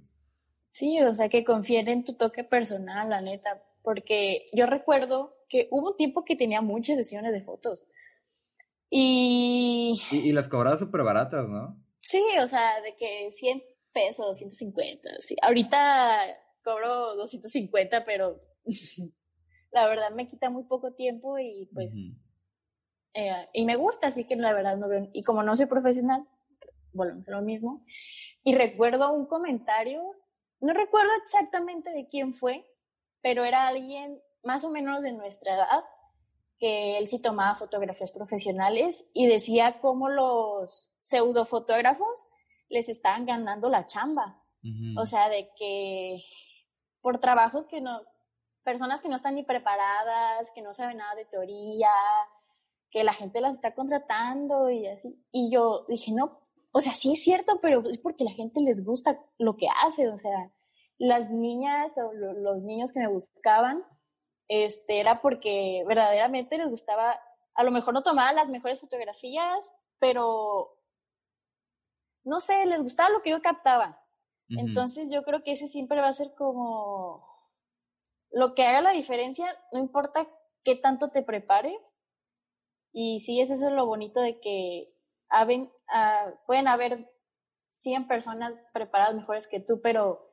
Sí, 0.71 1.01
o 1.01 1.15
sea, 1.15 1.29
que 1.29 1.43
confíen 1.43 1.87
en 1.87 2.03
tu 2.03 2.15
toque 2.15 2.43
personal, 2.43 3.09
la 3.09 3.21
neta, 3.21 3.63
porque 3.88 4.50
yo 4.52 4.65
recuerdo 4.65 5.38
que 5.47 5.69
hubo 5.71 5.91
un 5.91 5.95
tiempo 5.95 6.26
que 6.26 6.36
tenía 6.36 6.60
muchas 6.60 6.97
sesiones 6.97 7.32
de 7.32 7.41
fotos. 7.41 7.88
Y... 8.89 9.97
Y, 10.12 10.34
las 10.34 10.50
cobraba 10.50 10.78
súper 10.78 11.04
baratas, 11.04 11.47
¿no? 11.47 11.82
Sí, 12.02 12.21
o 12.43 12.47
sea, 12.50 12.82
de 12.82 12.97
que 12.97 13.32
100 13.32 13.63
pesos, 13.93 14.39
150. 14.39 15.10
Sí. 15.21 15.38
Ahorita 15.41 16.19
cobro 16.65 17.15
250, 17.15 18.04
pero 18.04 18.41
la 19.71 19.88
verdad 19.88 20.12
me 20.12 20.28
quita 20.28 20.50
muy 20.50 20.65
poco 20.65 20.91
tiempo 20.91 21.39
y 21.39 21.69
pues... 21.73 21.95
Eh, 23.13 23.47
y 23.54 23.63
me 23.63 23.78
gusta, 23.78 24.08
así 24.08 24.26
que 24.26 24.36
la 24.36 24.52
verdad 24.52 24.76
no 24.76 24.89
veo... 24.89 25.08
Y 25.13 25.23
como 25.23 25.43
no 25.43 25.56
soy 25.56 25.67
profesional, 25.67 26.28
bueno, 26.91 27.23
lo 27.26 27.41
mismo. 27.41 27.86
Y 28.43 28.54
recuerdo 28.54 29.13
un 29.13 29.28
comentario, 29.28 30.02
no 30.60 30.73
recuerdo 30.73 31.12
exactamente 31.23 31.89
de 31.91 32.10
quién 32.10 32.34
fue, 32.34 32.65
pero 33.21 33.45
era 33.45 33.67
alguien 33.67 34.21
más 34.43 34.63
o 34.63 34.69
menos 34.69 35.01
de 35.01 35.12
nuestra 35.12 35.56
edad, 35.56 35.84
que 36.60 36.97
él 36.97 37.10
sí 37.10 37.21
tomaba 37.21 37.56
fotografías 37.56 38.12
profesionales 38.12 39.12
y 39.13 39.27
decía 39.27 39.80
cómo 39.80 40.10
los 40.10 40.89
pseudofotógrafos 40.99 42.27
les 42.69 42.89
estaban 42.89 43.25
ganando 43.25 43.69
la 43.69 43.86
chamba. 43.86 44.41
O 44.97 45.06
sea, 45.06 45.30
de 45.30 45.49
que 45.58 46.21
por 46.99 47.19
trabajos 47.19 47.65
que 47.67 47.80
no, 47.80 48.01
personas 48.63 49.01
que 49.01 49.08
no 49.08 49.15
están 49.15 49.36
ni 49.36 49.43
preparadas, 49.43 50.51
que 50.53 50.62
no 50.62 50.73
saben 50.73 50.97
nada 50.97 51.15
de 51.15 51.23
teoría, 51.23 51.89
que 52.91 53.06
la 53.06 53.13
gente 53.13 53.39
las 53.39 53.56
está 53.56 53.73
contratando 53.73 54.69
y 54.69 54.88
así. 54.88 55.23
Y 55.32 55.49
yo 55.49 55.86
dije, 55.88 56.12
no, 56.12 56.41
o 56.73 56.82
sea, 56.82 56.95
sí 56.95 57.13
es 57.13 57.23
cierto, 57.23 57.60
pero 57.62 57.88
es 57.89 57.97
porque 57.97 58.25
la 58.25 58.32
gente 58.32 58.60
les 58.62 58.84
gusta 58.84 59.23
lo 59.38 59.56
que 59.56 59.67
hace, 59.86 60.10
o 60.10 60.17
sea, 60.17 60.51
las 60.99 61.29
niñas 61.29 61.97
o 61.97 62.12
los 62.13 62.62
niños 62.63 62.91
que 62.91 62.99
me 62.99 63.07
buscaban, 63.07 63.83
este, 64.47 64.99
era 64.99 65.21
porque 65.21 65.83
verdaderamente 65.88 66.57
les 66.57 66.69
gustaba, 66.69 67.19
a 67.55 67.63
lo 67.63 67.71
mejor 67.71 67.93
no 67.93 68.03
tomaban 68.03 68.36
las 68.36 68.49
mejores 68.49 68.79
fotografías, 68.79 69.75
pero 69.99 70.77
no 72.23 72.39
sé, 72.39 72.65
les 72.65 72.81
gustaba 72.81 73.10
lo 73.10 73.21
que 73.21 73.31
yo 73.31 73.41
captaba. 73.41 74.01
Entonces 74.49 75.10
yo 75.10 75.23
creo 75.23 75.43
que 75.43 75.51
ese 75.51 75.67
siempre 75.67 75.99
va 75.99 76.07
a 76.07 76.13
ser 76.13 76.33
como 76.33 77.25
lo 78.31 78.55
que 78.55 78.63
haga 78.63 78.81
la 78.81 78.91
diferencia, 78.91 79.45
no 79.73 79.79
importa 79.79 80.27
qué 80.63 80.75
tanto 80.75 81.10
te 81.10 81.21
prepares. 81.21 81.77
Y 82.93 83.19
sí, 83.19 83.41
eso 83.41 83.53
es 83.53 83.60
lo 83.60 83.86
bonito 83.86 84.21
de 84.21 84.39
que 84.39 84.93
ah, 85.29 85.45
pueden 86.45 86.67
haber 86.67 87.10
100 87.71 88.07
personas 88.07 88.63
preparadas 88.73 89.15
mejores 89.15 89.47
que 89.47 89.60
tú, 89.60 89.81
pero 89.81 90.26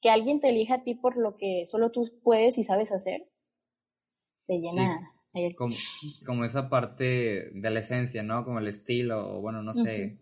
que 0.00 0.10
alguien 0.10 0.40
te 0.40 0.50
elija 0.50 0.76
a 0.76 0.84
ti 0.84 0.94
por 0.94 1.16
lo 1.16 1.36
que 1.36 1.64
solo 1.66 1.90
tú 1.90 2.10
puedes 2.22 2.58
y 2.58 2.64
sabes 2.64 2.92
hacer, 2.92 3.28
te 4.46 4.58
llena. 4.58 5.12
como, 6.24 6.44
esa 6.44 6.68
parte 6.68 7.50
de 7.52 7.70
la 7.70 7.80
esencia, 7.80 8.22
¿no? 8.22 8.44
Como 8.44 8.58
el 8.58 8.68
estilo, 8.68 9.38
o 9.38 9.40
bueno, 9.40 9.62
no 9.62 9.74
sé. 9.74 10.18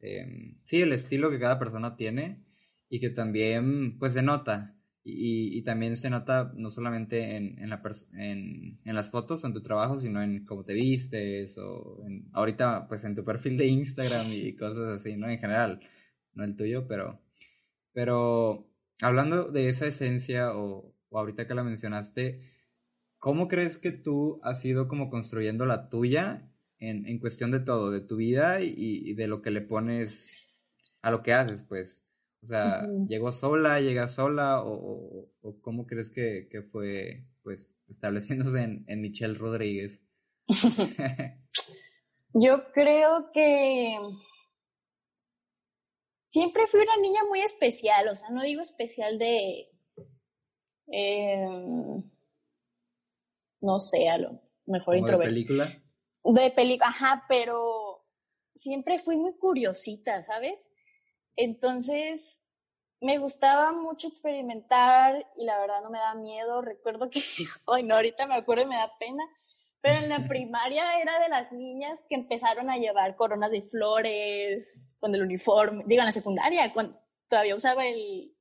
Em, 0.00 0.58
sí, 0.64 0.82
el 0.82 0.92
estilo 0.92 1.30
que 1.30 1.40
cada 1.40 1.58
persona 1.58 1.96
tiene 1.96 2.44
y 2.88 3.00
que 3.00 3.10
también, 3.10 3.98
pues, 3.98 4.12
se 4.12 4.22
nota. 4.22 4.72
Y, 5.08 5.56
y 5.56 5.62
también 5.62 5.96
se 5.96 6.10
nota 6.10 6.52
no 6.56 6.68
solamente 6.70 7.36
en, 7.36 7.60
en, 7.60 7.70
la 7.70 7.80
en, 8.14 8.80
en, 8.84 8.94
las 8.94 9.10
fotos 9.10 9.44
o 9.44 9.46
en 9.46 9.52
tu 9.52 9.62
trabajo, 9.62 10.00
sino 10.00 10.20
en 10.20 10.44
cómo 10.44 10.64
te 10.64 10.74
vistes 10.74 11.56
o 11.58 12.02
en, 12.04 12.28
ahorita, 12.32 12.88
pues, 12.88 13.04
en 13.04 13.14
tu 13.14 13.24
perfil 13.24 13.56
de 13.56 13.66
Instagram 13.66 14.32
y 14.32 14.56
cosas 14.56 15.00
así, 15.00 15.16
¿no? 15.16 15.28
En 15.28 15.38
general, 15.38 15.80
no 16.34 16.44
el 16.44 16.56
tuyo, 16.56 16.88
pero, 16.88 17.20
pero 17.92 18.65
hablando 19.00 19.50
de 19.50 19.68
esa 19.68 19.86
esencia 19.86 20.56
o, 20.56 20.94
o 21.08 21.18
ahorita 21.18 21.46
que 21.46 21.54
la 21.54 21.64
mencionaste, 21.64 22.40
¿cómo 23.18 23.48
crees 23.48 23.78
que 23.78 23.92
tú 23.92 24.40
has 24.42 24.64
ido 24.64 24.88
como 24.88 25.10
construyendo 25.10 25.66
la 25.66 25.88
tuya 25.88 26.50
en, 26.78 27.06
en 27.06 27.18
cuestión 27.18 27.50
de 27.50 27.60
todo, 27.60 27.90
de 27.90 28.00
tu 28.00 28.16
vida 28.16 28.60
y, 28.60 29.14
de 29.14 29.28
lo 29.28 29.42
que 29.42 29.50
le 29.50 29.62
pones 29.62 30.52
a 31.02 31.10
lo 31.10 31.22
que 31.22 31.32
haces, 31.32 31.62
pues? 31.62 32.02
O 32.42 32.48
sea, 32.48 32.86
¿llegó 33.08 33.32
sola, 33.32 33.80
llega 33.80 34.06
sola 34.06 34.62
o, 34.62 35.28
o, 35.40 35.60
cómo 35.60 35.86
crees 35.86 36.10
que, 36.10 36.48
que, 36.48 36.62
fue, 36.62 37.26
pues, 37.42 37.76
estableciéndose 37.88 38.62
en, 38.62 38.84
en 38.86 39.00
Michelle 39.00 39.34
Rodríguez? 39.34 40.04
Yo 42.34 42.70
creo 42.72 43.30
que 43.32 43.96
siempre 46.36 46.66
fui 46.66 46.80
una 46.80 46.98
niña 46.98 47.24
muy 47.24 47.40
especial, 47.40 48.08
o 48.08 48.14
sea, 48.14 48.28
no 48.28 48.42
digo 48.42 48.60
especial 48.60 49.18
de, 49.18 49.70
em, 50.88 52.02
no 53.62 53.80
sé, 53.80 54.10
a 54.10 54.18
lo 54.18 54.42
mejor 54.66 54.98
introvertida. 54.98 55.30
¿De 55.30 55.34
película? 55.34 55.82
De 56.24 56.50
película, 56.50 56.88
ajá, 56.88 57.24
pero 57.26 58.04
siempre 58.56 58.98
fui 58.98 59.16
muy 59.16 59.34
curiosita, 59.38 60.26
¿sabes? 60.26 60.70
Entonces, 61.36 62.44
me 63.00 63.16
gustaba 63.16 63.72
mucho 63.72 64.06
experimentar 64.06 65.26
y 65.38 65.44
la 65.46 65.58
verdad 65.58 65.82
no 65.82 65.88
me 65.88 65.98
da 65.98 66.14
miedo. 66.16 66.60
Recuerdo 66.60 67.08
que, 67.08 67.20
ay 67.66 67.82
no, 67.82 67.94
ahorita 67.94 68.26
me 68.26 68.34
acuerdo 68.34 68.64
y 68.64 68.68
me 68.68 68.76
da 68.76 68.92
pena, 68.98 69.24
pero 69.80 70.02
en 70.02 70.10
la 70.10 70.18
primaria 70.28 71.00
era 71.00 71.18
de 71.18 71.30
las 71.30 71.50
niñas 71.50 71.98
que 72.10 72.14
empezaron 72.14 72.68
a 72.68 72.76
llevar 72.76 73.16
coronas 73.16 73.50
de 73.50 73.62
flores 73.62 74.85
con 75.00 75.14
el 75.14 75.22
uniforme, 75.22 75.84
digo, 75.86 76.00
en 76.00 76.06
la 76.06 76.12
secundaria, 76.12 76.72
cuando 76.72 76.98
todavía 77.28 77.56
usaba 77.56 77.86
el 77.86 78.34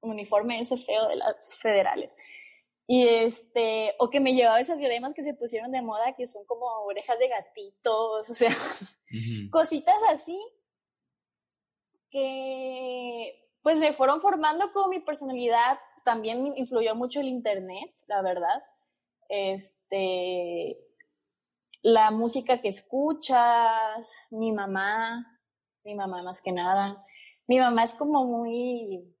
uniforme 0.00 0.60
ese 0.60 0.76
feo 0.76 1.08
de 1.08 1.16
las 1.16 1.36
federales. 1.60 2.10
Y 2.86 3.06
este, 3.06 3.94
o 3.98 4.10
que 4.10 4.20
me 4.20 4.34
llevaba 4.34 4.60
esas 4.60 4.78
diademas 4.78 5.14
que 5.14 5.22
se 5.22 5.34
pusieron 5.34 5.70
de 5.72 5.82
moda, 5.82 6.14
que 6.16 6.26
son 6.26 6.44
como 6.46 6.66
orejas 6.84 7.18
de 7.18 7.28
gatitos, 7.28 8.30
o 8.30 8.34
sea, 8.34 8.50
cositas 9.50 9.96
así, 10.10 10.38
que 12.10 13.48
pues 13.62 13.78
me 13.78 13.92
fueron 13.92 14.20
formando 14.20 14.72
como 14.72 14.88
mi 14.88 15.00
personalidad. 15.00 15.78
También 16.04 16.56
influyó 16.56 16.94
mucho 16.96 17.20
el 17.20 17.28
internet, 17.28 17.94
la 18.08 18.22
verdad. 18.22 18.62
Este, 19.28 20.76
la 21.80 22.10
música 22.10 22.60
que 22.60 22.68
escuchas, 22.68 24.10
mi 24.30 24.52
mamá, 24.52 25.40
mi 25.84 25.94
mamá 25.94 26.22
más 26.22 26.42
que 26.42 26.52
nada. 26.52 27.04
Mi 27.46 27.58
mamá 27.58 27.84
es 27.84 27.94
como 27.94 28.24
muy, 28.24 29.14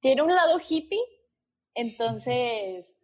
tiene 0.00 0.22
un 0.22 0.34
lado 0.34 0.58
hippie, 0.58 1.02
entonces, 1.74 2.96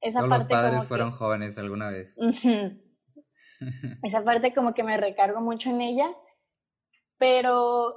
esa 0.00 0.18
Todos 0.18 0.30
parte... 0.30 0.54
Los 0.54 0.62
padres 0.62 0.86
fueron 0.86 1.12
jóvenes 1.12 1.58
alguna 1.58 1.90
vez. 1.90 2.16
esa 4.02 4.24
parte 4.24 4.54
como 4.54 4.74
que 4.74 4.82
me 4.82 4.96
recargo 4.96 5.40
mucho 5.40 5.70
en 5.70 5.80
ella, 5.80 6.10
pero 7.18 7.94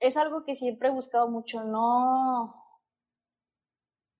es 0.00 0.16
algo 0.16 0.44
que 0.44 0.56
siempre 0.56 0.88
he 0.88 0.92
buscado 0.92 1.28
mucho, 1.28 1.64
no, 1.64 2.54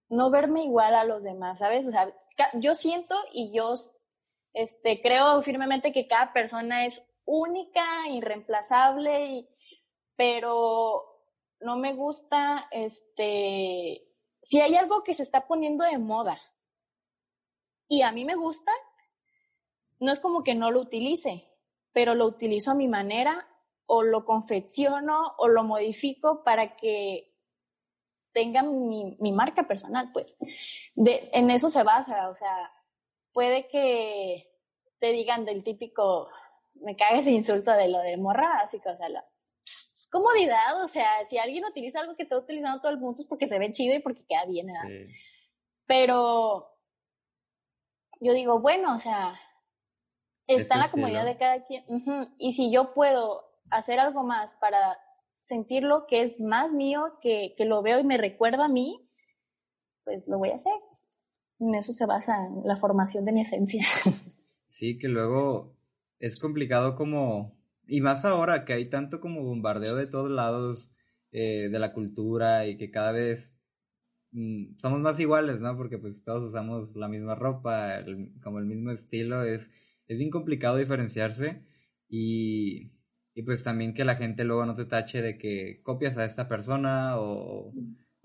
no 0.08 0.30
verme 0.30 0.64
igual 0.64 0.94
a 0.94 1.04
los 1.04 1.24
demás, 1.24 1.58
¿sabes? 1.58 1.86
O 1.86 1.90
sea, 1.90 2.12
yo 2.54 2.74
siento 2.74 3.14
y 3.32 3.52
yo 3.54 3.74
este, 4.54 5.02
creo 5.02 5.42
firmemente 5.42 5.92
que 5.92 6.06
cada 6.06 6.32
persona 6.32 6.86
es 6.86 7.06
única, 7.26 8.08
irreemplazable, 8.08 9.46
pero 10.16 11.04
no 11.60 11.76
me 11.76 11.92
gusta 11.92 12.68
este 12.70 14.06
si 14.42 14.60
hay 14.60 14.76
algo 14.76 15.02
que 15.02 15.12
se 15.12 15.24
está 15.24 15.46
poniendo 15.46 15.84
de 15.84 15.98
moda 15.98 16.40
y 17.88 18.02
a 18.02 18.12
mí 18.12 18.24
me 18.24 18.36
gusta, 18.36 18.72
no 19.98 20.12
es 20.12 20.20
como 20.20 20.44
que 20.44 20.54
no 20.54 20.70
lo 20.70 20.80
utilice, 20.80 21.48
pero 21.92 22.14
lo 22.14 22.26
utilizo 22.26 22.70
a 22.70 22.74
mi 22.74 22.88
manera 22.88 23.48
o 23.86 24.02
lo 24.02 24.24
confecciono 24.24 25.34
o 25.38 25.48
lo 25.48 25.62
modifico 25.62 26.44
para 26.44 26.76
que 26.76 27.32
tenga 28.32 28.62
mi, 28.62 29.16
marca 29.32 29.66
personal, 29.66 30.10
pues. 30.12 30.36
En 30.94 31.50
eso 31.50 31.70
se 31.70 31.82
basa, 31.82 32.28
o 32.28 32.34
sea, 32.34 32.72
puede 33.32 33.66
que 33.68 34.48
te 34.98 35.12
digan 35.12 35.44
del 35.44 35.64
típico, 35.64 36.28
me 36.82 36.96
caga 36.96 37.18
ese 37.18 37.30
insulto 37.30 37.72
de 37.72 37.88
lo 37.88 37.98
de 38.00 38.16
morra, 38.16 38.60
así 38.62 38.80
que, 38.80 38.88
o 38.88 38.96
sea, 38.96 39.08
es 39.64 40.08
comodidad, 40.10 40.82
o 40.82 40.88
sea, 40.88 41.24
si 41.28 41.38
alguien 41.38 41.64
utiliza 41.64 42.00
algo 42.00 42.16
que 42.16 42.22
está 42.24 42.38
utilizando 42.38 42.80
todo 42.80 42.92
el 42.92 42.98
mundo 42.98 43.20
es 43.20 43.26
porque 43.26 43.48
se 43.48 43.58
ve 43.58 43.72
chido 43.72 43.94
y 43.94 44.00
porque 44.00 44.24
queda 44.26 44.44
bien, 44.46 44.66
¿verdad? 44.66 45.14
Pero 45.86 46.68
yo 48.20 48.32
digo, 48.32 48.60
bueno, 48.60 48.94
o 48.94 48.98
sea, 48.98 49.38
está 50.46 50.74
en 50.76 50.80
la 50.80 50.90
comodidad 50.90 51.24
de 51.24 51.36
cada 51.36 51.64
quien. 51.64 51.84
Y 52.38 52.52
si 52.52 52.70
yo 52.70 52.94
puedo 52.94 53.44
hacer 53.70 53.98
algo 53.98 54.22
más 54.22 54.54
para 54.54 54.98
sentirlo 55.40 56.06
que 56.06 56.22
es 56.22 56.40
más 56.40 56.72
mío, 56.72 57.18
que, 57.20 57.54
que 57.56 57.64
lo 57.64 57.82
veo 57.82 58.00
y 58.00 58.04
me 58.04 58.16
recuerda 58.18 58.64
a 58.64 58.68
mí, 58.68 59.08
pues 60.04 60.26
lo 60.28 60.38
voy 60.38 60.50
a 60.50 60.56
hacer. 60.56 60.74
En 61.58 61.74
eso 61.74 61.92
se 61.92 62.06
basa 62.06 62.48
la 62.64 62.76
formación 62.76 63.24
de 63.24 63.32
mi 63.32 63.42
esencia. 63.42 63.84
Sí, 64.68 64.98
que 64.98 65.08
luego 65.08 65.75
es 66.18 66.36
complicado 66.38 66.96
como, 66.96 67.58
y 67.86 68.00
más 68.00 68.24
ahora 68.24 68.64
que 68.64 68.72
hay 68.72 68.88
tanto 68.90 69.20
como 69.20 69.42
bombardeo 69.42 69.96
de 69.96 70.06
todos 70.06 70.30
lados 70.30 70.92
eh, 71.32 71.68
de 71.70 71.78
la 71.78 71.92
cultura 71.92 72.66
y 72.66 72.76
que 72.76 72.90
cada 72.90 73.12
vez 73.12 73.54
mm, 74.32 74.76
somos 74.78 75.00
más 75.00 75.18
iguales, 75.20 75.60
¿no? 75.60 75.76
Porque 75.76 75.98
pues 75.98 76.22
todos 76.24 76.42
usamos 76.42 76.96
la 76.96 77.08
misma 77.08 77.34
ropa, 77.34 78.04
como 78.42 78.58
el 78.58 78.66
mismo 78.66 78.90
estilo, 78.90 79.44
es, 79.44 79.70
es 80.08 80.18
bien 80.18 80.30
complicado 80.30 80.76
diferenciarse 80.78 81.64
y, 82.08 82.92
y 83.34 83.42
pues 83.42 83.62
también 83.64 83.94
que 83.94 84.04
la 84.04 84.16
gente 84.16 84.44
luego 84.44 84.66
no 84.66 84.74
te 84.76 84.86
tache 84.86 85.22
de 85.22 85.38
que 85.38 85.80
copias 85.82 86.18
a 86.18 86.24
esta 86.24 86.48
persona 86.48 87.18
o 87.20 87.72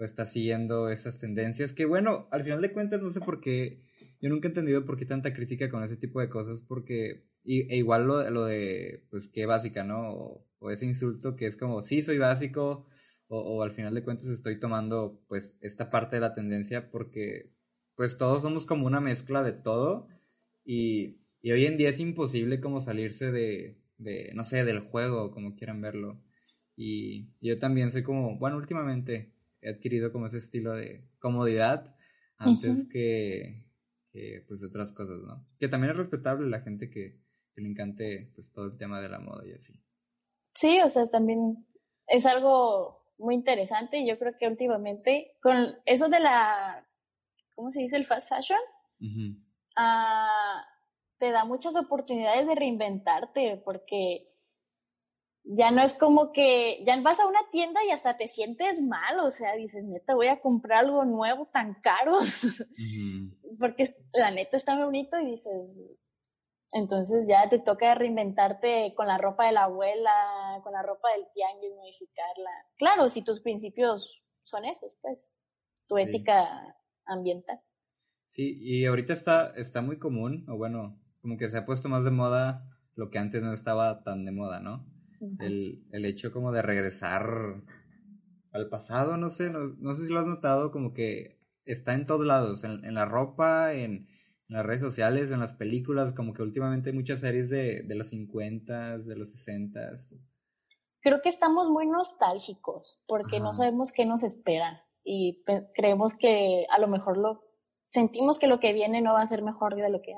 está 0.05 0.25
siguiendo 0.25 0.89
esas 0.89 1.19
tendencias, 1.19 1.73
que 1.73 1.85
bueno, 1.85 2.27
al 2.31 2.43
final 2.43 2.61
de 2.61 2.71
cuentas 2.71 3.01
no 3.01 3.11
sé 3.11 3.19
por 3.21 3.39
qué, 3.39 3.83
yo 4.21 4.29
nunca 4.29 4.47
he 4.47 4.51
entendido 4.51 4.85
por 4.85 4.97
qué 4.97 5.05
tanta 5.05 5.33
crítica 5.33 5.69
con 5.69 5.83
ese 5.83 5.97
tipo 5.97 6.19
de 6.19 6.29
cosas, 6.29 6.61
porque 6.61 7.25
e 7.43 7.77
igual 7.77 8.05
lo, 8.07 8.29
lo 8.29 8.45
de, 8.45 9.05
pues, 9.09 9.27
qué 9.27 9.45
básica, 9.45 9.83
¿no? 9.83 10.09
O, 10.59 10.69
ese 10.69 10.85
insulto 10.85 11.35
que 11.35 11.47
es 11.47 11.57
como, 11.57 11.81
sí, 11.81 12.03
soy 12.03 12.19
básico, 12.19 12.85
o, 13.27 13.63
al 13.63 13.71
final 13.71 13.93
de 13.95 14.03
cuentas 14.03 14.27
estoy 14.27 14.59
tomando, 14.59 15.21
pues, 15.27 15.55
esta 15.61 15.89
parte 15.89 16.17
de 16.17 16.21
la 16.21 16.35
tendencia 16.35 16.91
porque, 16.91 17.51
pues, 17.95 18.17
todos 18.17 18.41
somos 18.43 18.65
como 18.65 18.85
una 18.87 18.99
mezcla 18.99 19.43
de 19.43 19.53
todo 19.53 20.07
y, 20.65 21.21
y 21.41 21.51
hoy 21.51 21.65
en 21.65 21.77
día 21.77 21.89
es 21.89 21.99
imposible 21.99 22.59
como 22.61 22.81
salirse 22.81 23.31
de, 23.31 23.81
de, 23.97 24.31
no 24.35 24.43
sé, 24.43 24.65
del 24.65 24.79
juego, 24.81 25.31
como 25.31 25.55
quieran 25.55 25.81
verlo. 25.81 26.21
Y 26.75 27.29
yo 27.41 27.59
también 27.59 27.91
soy 27.91 28.03
como, 28.03 28.37
bueno, 28.37 28.57
últimamente 28.57 29.33
he 29.61 29.69
adquirido 29.69 30.11
como 30.11 30.27
ese 30.27 30.37
estilo 30.39 30.73
de 30.75 31.07
comodidad 31.19 31.95
antes 32.37 32.87
que, 32.89 33.63
que, 34.11 34.43
pues 34.47 34.63
otras 34.63 34.91
cosas, 34.91 35.21
¿no? 35.21 35.45
Que 35.59 35.67
también 35.67 35.91
es 35.91 35.97
respetable 35.97 36.49
la 36.49 36.61
gente 36.61 36.89
que, 36.89 37.19
que, 37.53 37.61
le 37.61 37.69
encante 37.69 38.31
pues 38.35 38.51
todo 38.51 38.65
el 38.65 38.77
tema 38.77 39.01
de 39.01 39.09
la 39.09 39.19
moda 39.19 39.45
y 39.47 39.53
así. 39.53 39.73
Sí, 40.53 40.81
o 40.81 40.89
sea, 40.89 41.05
también 41.07 41.65
es 42.07 42.25
algo 42.25 43.05
muy 43.17 43.35
interesante 43.35 43.99
y 43.99 44.07
yo 44.07 44.17
creo 44.17 44.37
que 44.37 44.47
últimamente 44.47 45.33
con 45.41 45.75
eso 45.85 46.09
de 46.09 46.19
la, 46.19 46.85
¿cómo 47.55 47.71
se 47.71 47.81
dice? 47.81 47.97
El 47.97 48.05
fast 48.05 48.29
fashion, 48.29 48.59
ah, 49.77 50.65
te 51.17 51.31
da 51.31 51.45
muchas 51.45 51.75
oportunidades 51.75 52.47
de 52.47 52.55
reinventarte 52.55 53.61
porque 53.63 54.31
ya 55.43 55.71
no 55.71 55.81
es 55.81 55.93
como 55.93 56.31
que 56.31 56.83
ya 56.85 56.99
vas 57.01 57.19
a 57.19 57.27
una 57.27 57.39
tienda 57.51 57.83
y 57.83 57.91
hasta 57.91 58.17
te 58.17 58.27
sientes 58.27 58.81
mal, 58.81 59.19
o 59.19 59.31
sea, 59.31 59.55
dices, 59.55 59.83
neta, 59.83 60.15
voy 60.15 60.27
a 60.27 60.39
comprar 60.39 60.85
algo 60.85 61.03
nuevo 61.03 61.47
tan 61.47 61.75
caro, 61.81 62.19
porque 63.59 63.95
la 64.13 64.31
neta 64.31 64.57
está 64.57 64.75
muy 64.75 64.85
bonito 64.85 65.19
y 65.19 65.31
dices, 65.31 65.77
entonces 66.71 67.27
ya 67.27 67.49
te 67.49 67.59
toca 67.59 67.95
reinventarte 67.95 68.93
con 68.95 69.07
la 69.07 69.17
ropa 69.17 69.45
de 69.45 69.53
la 69.53 69.63
abuela, 69.63 70.59
con 70.63 70.73
la 70.73 70.81
ropa 70.81 71.09
del 71.15 71.27
tianguis, 71.33 71.73
modificarla. 71.75 72.51
Claro, 72.77 73.09
si 73.09 73.23
tus 73.23 73.41
principios 73.41 74.21
son 74.43 74.65
esos, 74.65 74.91
pues, 75.01 75.33
tu 75.87 75.97
ética 75.97 76.75
ambiental. 77.05 77.59
Sí, 78.27 78.57
y 78.61 78.85
ahorita 78.85 79.13
está, 79.13 79.51
está 79.55 79.81
muy 79.81 79.99
común, 79.99 80.45
o 80.47 80.57
bueno, 80.57 80.97
como 81.21 81.37
que 81.37 81.49
se 81.49 81.57
ha 81.57 81.65
puesto 81.65 81.89
más 81.89 82.05
de 82.05 82.11
moda 82.11 82.65
lo 82.95 83.09
que 83.09 83.19
antes 83.19 83.41
no 83.41 83.53
estaba 83.53 84.03
tan 84.03 84.25
de 84.25 84.31
moda, 84.31 84.59
¿no? 84.59 84.85
el, 85.39 85.85
el, 85.91 86.05
hecho 86.05 86.31
como 86.31 86.51
de 86.51 86.61
regresar 86.61 87.61
al 88.51 88.69
pasado, 88.69 89.17
no 89.17 89.29
sé, 89.29 89.51
no, 89.51 89.95
sé 89.95 90.05
si 90.05 90.11
lo 90.11 90.19
has 90.19 90.25
notado, 90.25 90.71
como 90.71 90.93
que 90.93 91.39
está 91.65 91.93
en 91.93 92.05
todos 92.05 92.25
lados, 92.25 92.63
en, 92.63 92.93
la 92.93 93.05
ropa, 93.05 93.73
en, 93.73 94.07
las 94.51 94.65
redes 94.65 94.81
sociales, 94.81 95.31
en 95.31 95.39
las 95.39 95.53
películas, 95.53 96.11
como 96.11 96.33
que 96.33 96.41
últimamente 96.41 96.89
hay 96.89 96.95
muchas 96.95 97.21
series 97.21 97.49
de, 97.49 97.83
de 97.83 97.95
los 97.95 98.09
50, 98.09 98.97
de 98.97 99.15
los 99.15 99.29
60. 99.31 99.79
Creo 100.99 101.21
que 101.21 101.29
estamos 101.29 101.69
muy 101.69 101.87
nostálgicos 101.87 103.01
porque 103.07 103.39
no 103.39 103.53
sabemos 103.53 103.93
qué 103.93 104.05
nos 104.05 104.23
espera 104.23 104.85
y 105.05 105.41
creemos 105.73 106.13
que 106.15 106.65
a 106.69 106.79
lo 106.79 106.89
mejor 106.89 107.17
lo 107.17 107.41
sentimos 107.91 108.39
que 108.39 108.47
lo 108.47 108.59
que 108.59 108.73
viene 108.73 109.01
no 109.01 109.13
va 109.13 109.21
a 109.21 109.27
ser 109.27 109.41
mejor 109.41 109.75
de 109.75 109.89
lo 109.89 110.01
que 110.01 110.13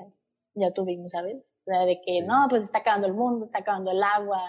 ya 0.55 0.73
tuvimos, 0.73 1.11
¿sabes? 1.11 1.53
O 1.65 1.71
sea, 1.71 1.85
de 1.85 2.01
que 2.03 2.23
no, 2.23 2.47
pues 2.49 2.63
está 2.63 2.79
acabando 2.79 3.05
el 3.05 3.13
mundo, 3.13 3.45
está 3.45 3.59
acabando 3.59 3.91
el 3.91 4.01
agua, 4.01 4.41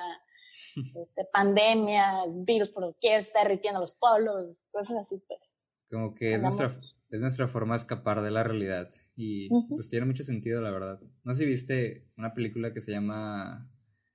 este, 0.98 1.26
pandemia, 1.30 2.24
virus 2.28 2.70
por 2.70 2.96
que 2.98 3.16
está 3.16 3.40
derritiendo 3.40 3.80
los 3.80 3.94
polos, 3.94 4.56
cosas 4.72 4.96
así, 4.96 5.22
pues. 5.28 5.54
Como 5.90 6.14
que 6.14 6.34
es 6.34 6.42
nuestra, 6.42 6.68
es 6.68 7.20
nuestra 7.20 7.48
forma 7.48 7.74
de 7.74 7.80
escapar 7.80 8.22
de 8.22 8.30
la 8.30 8.42
realidad 8.42 8.88
y 9.16 9.48
pues 9.68 9.88
tiene 9.88 10.06
mucho 10.06 10.24
sentido, 10.24 10.60
la 10.60 10.70
verdad. 10.70 11.00
No 11.22 11.34
sé 11.34 11.44
si 11.44 11.48
viste 11.48 12.06
una 12.16 12.34
película 12.34 12.72
que 12.72 12.80
se 12.80 12.90
llama 12.90 13.70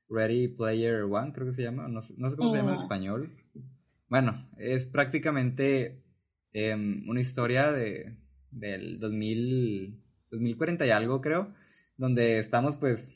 Ready 0.09 0.49
Player 0.49 1.03
One, 1.03 1.31
creo 1.33 1.47
que 1.47 1.53
se 1.53 1.63
llama, 1.63 1.87
no, 1.87 2.01
sé 2.01 2.15
cómo 2.35 2.51
se 2.51 2.57
llama 2.57 2.71
en 2.71 2.77
mm. 2.77 2.81
español. 2.81 3.31
Bueno, 4.09 4.49
es 4.57 4.85
prácticamente 4.85 6.03
em, 6.51 7.07
una 7.07 7.21
historia 7.21 7.71
de, 7.71 8.17
del 8.51 8.99
2000, 8.99 10.01
2040 10.31 10.87
y 10.87 10.89
algo, 10.89 11.21
creo, 11.21 11.53
donde 11.97 12.39
estamos 12.39 12.75
pues 12.75 13.13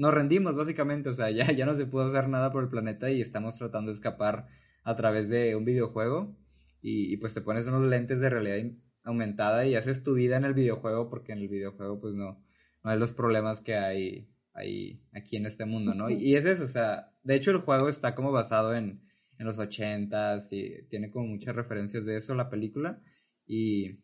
nos 0.00 0.14
rendimos 0.14 0.56
básicamente, 0.56 1.10
o 1.10 1.14
sea, 1.14 1.30
ya, 1.30 1.52
ya 1.52 1.66
no 1.66 1.76
se 1.76 1.84
pudo 1.84 2.04
hacer 2.04 2.28
nada 2.28 2.50
por 2.50 2.62
el 2.62 2.70
planeta 2.70 3.10
y 3.10 3.20
estamos 3.20 3.58
tratando 3.58 3.90
de 3.90 3.96
escapar 3.96 4.48
a 4.82 4.96
través 4.96 5.28
de 5.28 5.54
un 5.56 5.66
videojuego 5.66 6.34
y, 6.82 7.18
pues 7.18 7.34
te 7.34 7.42
pones 7.42 7.66
unos 7.66 7.82
lentes 7.82 8.20
de 8.20 8.30
realidad 8.30 8.56
aumentada 9.04 9.66
y 9.66 9.74
haces 9.74 10.02
tu 10.02 10.14
vida 10.14 10.36
en 10.36 10.44
el 10.44 10.54
videojuego 10.54 11.08
porque 11.08 11.32
en 11.32 11.38
el 11.38 11.48
videojuego 11.48 12.00
pues 12.00 12.14
no, 12.14 12.44
no 12.84 12.90
hay 12.90 12.98
los 12.98 13.12
problemas 13.12 13.60
que 13.60 13.74
hay, 13.74 14.28
hay 14.52 15.02
aquí 15.12 15.36
en 15.36 15.46
este 15.46 15.64
mundo, 15.64 15.94
¿no? 15.94 16.10
Y, 16.10 16.34
es 16.34 16.44
eso, 16.44 16.64
o 16.64 16.68
sea, 16.68 17.12
de 17.22 17.34
hecho 17.34 17.50
el 17.50 17.58
juego 17.58 17.88
está 17.88 18.14
como 18.14 18.32
basado 18.32 18.74
en, 18.74 19.02
en 19.38 19.46
los 19.46 19.58
ochentas 19.58 20.52
y 20.52 20.82
tiene 20.88 21.10
como 21.10 21.26
muchas 21.26 21.54
referencias 21.54 22.04
de 22.04 22.16
eso 22.16 22.34
la 22.34 22.50
película 22.50 23.02
y, 23.46 24.00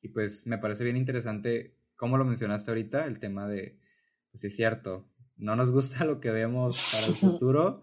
y 0.00 0.08
pues 0.08 0.46
me 0.46 0.58
parece 0.58 0.84
bien 0.84 0.96
interesante 0.96 1.76
cómo 1.96 2.18
lo 2.18 2.24
mencionaste 2.24 2.70
ahorita, 2.70 3.06
el 3.06 3.18
tema 3.18 3.48
de, 3.48 3.78
pues 4.30 4.44
es 4.44 4.54
cierto, 4.54 5.08
no 5.36 5.56
nos 5.56 5.72
gusta 5.72 6.04
lo 6.04 6.20
que 6.20 6.30
vemos 6.30 6.90
para 6.92 7.06
el 7.06 7.14
futuro, 7.14 7.82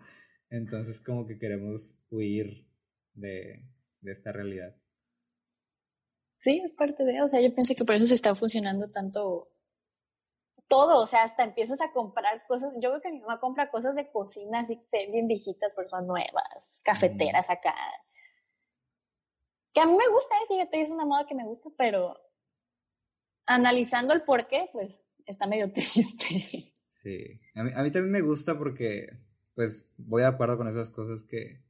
entonces 0.50 1.02
como 1.02 1.26
que 1.26 1.38
queremos 1.38 1.98
huir 2.10 2.68
de, 3.14 3.68
esta 4.04 4.32
realidad. 4.32 4.76
Sí, 6.44 6.62
es 6.62 6.74
parte 6.74 7.06
de, 7.06 7.22
o 7.22 7.30
sea, 7.30 7.40
yo 7.40 7.56
pienso 7.56 7.74
que 7.74 7.86
por 7.86 7.96
eso 7.96 8.06
se 8.06 8.16
está 8.16 8.36
funcionando 8.36 8.92
tanto 8.92 9.50
todo, 10.68 11.02
o 11.02 11.08
sea, 11.08 11.24
hasta 11.24 11.46
empiezas 11.46 11.80
a 11.80 11.94
comprar 11.94 12.46
cosas, 12.48 12.74
yo 12.82 12.90
creo 12.90 13.02
que 13.02 13.12
mi 13.14 13.22
mamá 13.22 13.40
compra 13.40 13.72
cosas 13.72 13.96
de 13.96 14.12
cocina 14.12 14.60
así 14.60 14.78
que 14.92 15.10
bien 15.10 15.28
viejitas, 15.28 15.74
pero 15.74 15.88
son 15.88 16.06
nuevas, 16.06 16.82
cafeteras 16.84 17.50
acá. 17.50 17.74
Que 19.74 19.80
a 19.80 19.86
mí 19.86 19.94
me 19.94 20.10
gusta, 20.10 20.36
eh, 20.36 20.48
fíjate, 20.50 20.82
es 20.82 20.92
una 20.92 21.06
moda 21.06 21.26
que 21.26 21.34
me 21.34 21.46
gusta, 21.46 21.70
pero 21.78 22.20
analizando 23.46 24.14
el 24.14 24.24
por 24.24 24.50
qué, 24.50 24.70
pues 24.74 24.94
está 25.26 25.48
medio 25.48 25.72
triste. 25.72 26.74
Sí, 26.90 27.40
a 27.56 27.64
mí, 27.64 27.72
a 27.74 27.84
mí 27.84 27.92
también 27.92 28.12
me 28.12 28.22
gusta 28.22 28.58
porque, 28.58 29.08
pues, 29.56 29.90
voy 29.96 30.24
de 30.24 30.28
acuerdo 30.28 30.58
con 30.58 30.68
esas 30.68 30.90
cosas 30.90 31.24
que, 31.24 31.64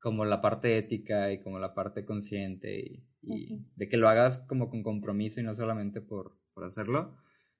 como 0.00 0.24
la 0.24 0.40
parte 0.40 0.78
ética 0.78 1.32
y 1.32 1.42
como 1.42 1.58
la 1.58 1.74
parte 1.74 2.04
consciente 2.04 3.02
y, 3.22 3.66
de 3.74 3.88
que 3.88 3.96
lo 3.96 4.08
hagas 4.08 4.38
como 4.38 4.70
con 4.70 4.82
compromiso 4.82 5.40
y 5.40 5.44
no 5.44 5.54
solamente 5.54 6.00
por, 6.00 6.38
por, 6.54 6.64
hacerlo. 6.64 7.16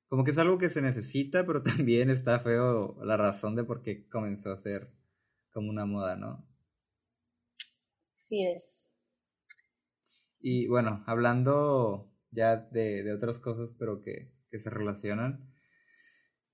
Como 0.09 0.25
que 0.25 0.31
es 0.31 0.39
algo 0.39 0.59
que 0.59 0.71
se 0.71 0.83
necesita, 0.83 1.47
pero 1.47 1.63
también 1.89 2.11
está 2.11 2.41
feo 2.41 2.99
la 3.05 3.17
razón 3.17 3.57
de 3.57 3.65
por 3.65 3.83
qué 3.83 4.09
comenzó 4.09 4.53
a 4.53 4.59
ser 4.59 4.93
como 5.53 5.71
una 5.71 5.87
moda, 5.87 6.17
¿no? 6.17 6.47
Sí 8.15 8.47
es. 8.47 8.95
Y 10.41 10.67
bueno, 10.69 11.03
hablando 11.07 12.13
ya 12.31 12.57
de, 12.57 13.03
de 13.03 13.13
otras 13.13 13.39
cosas, 13.39 13.75
pero 13.79 14.01
que, 14.03 14.33
que 14.51 14.59
se 14.59 14.71
relacionan, 14.71 15.49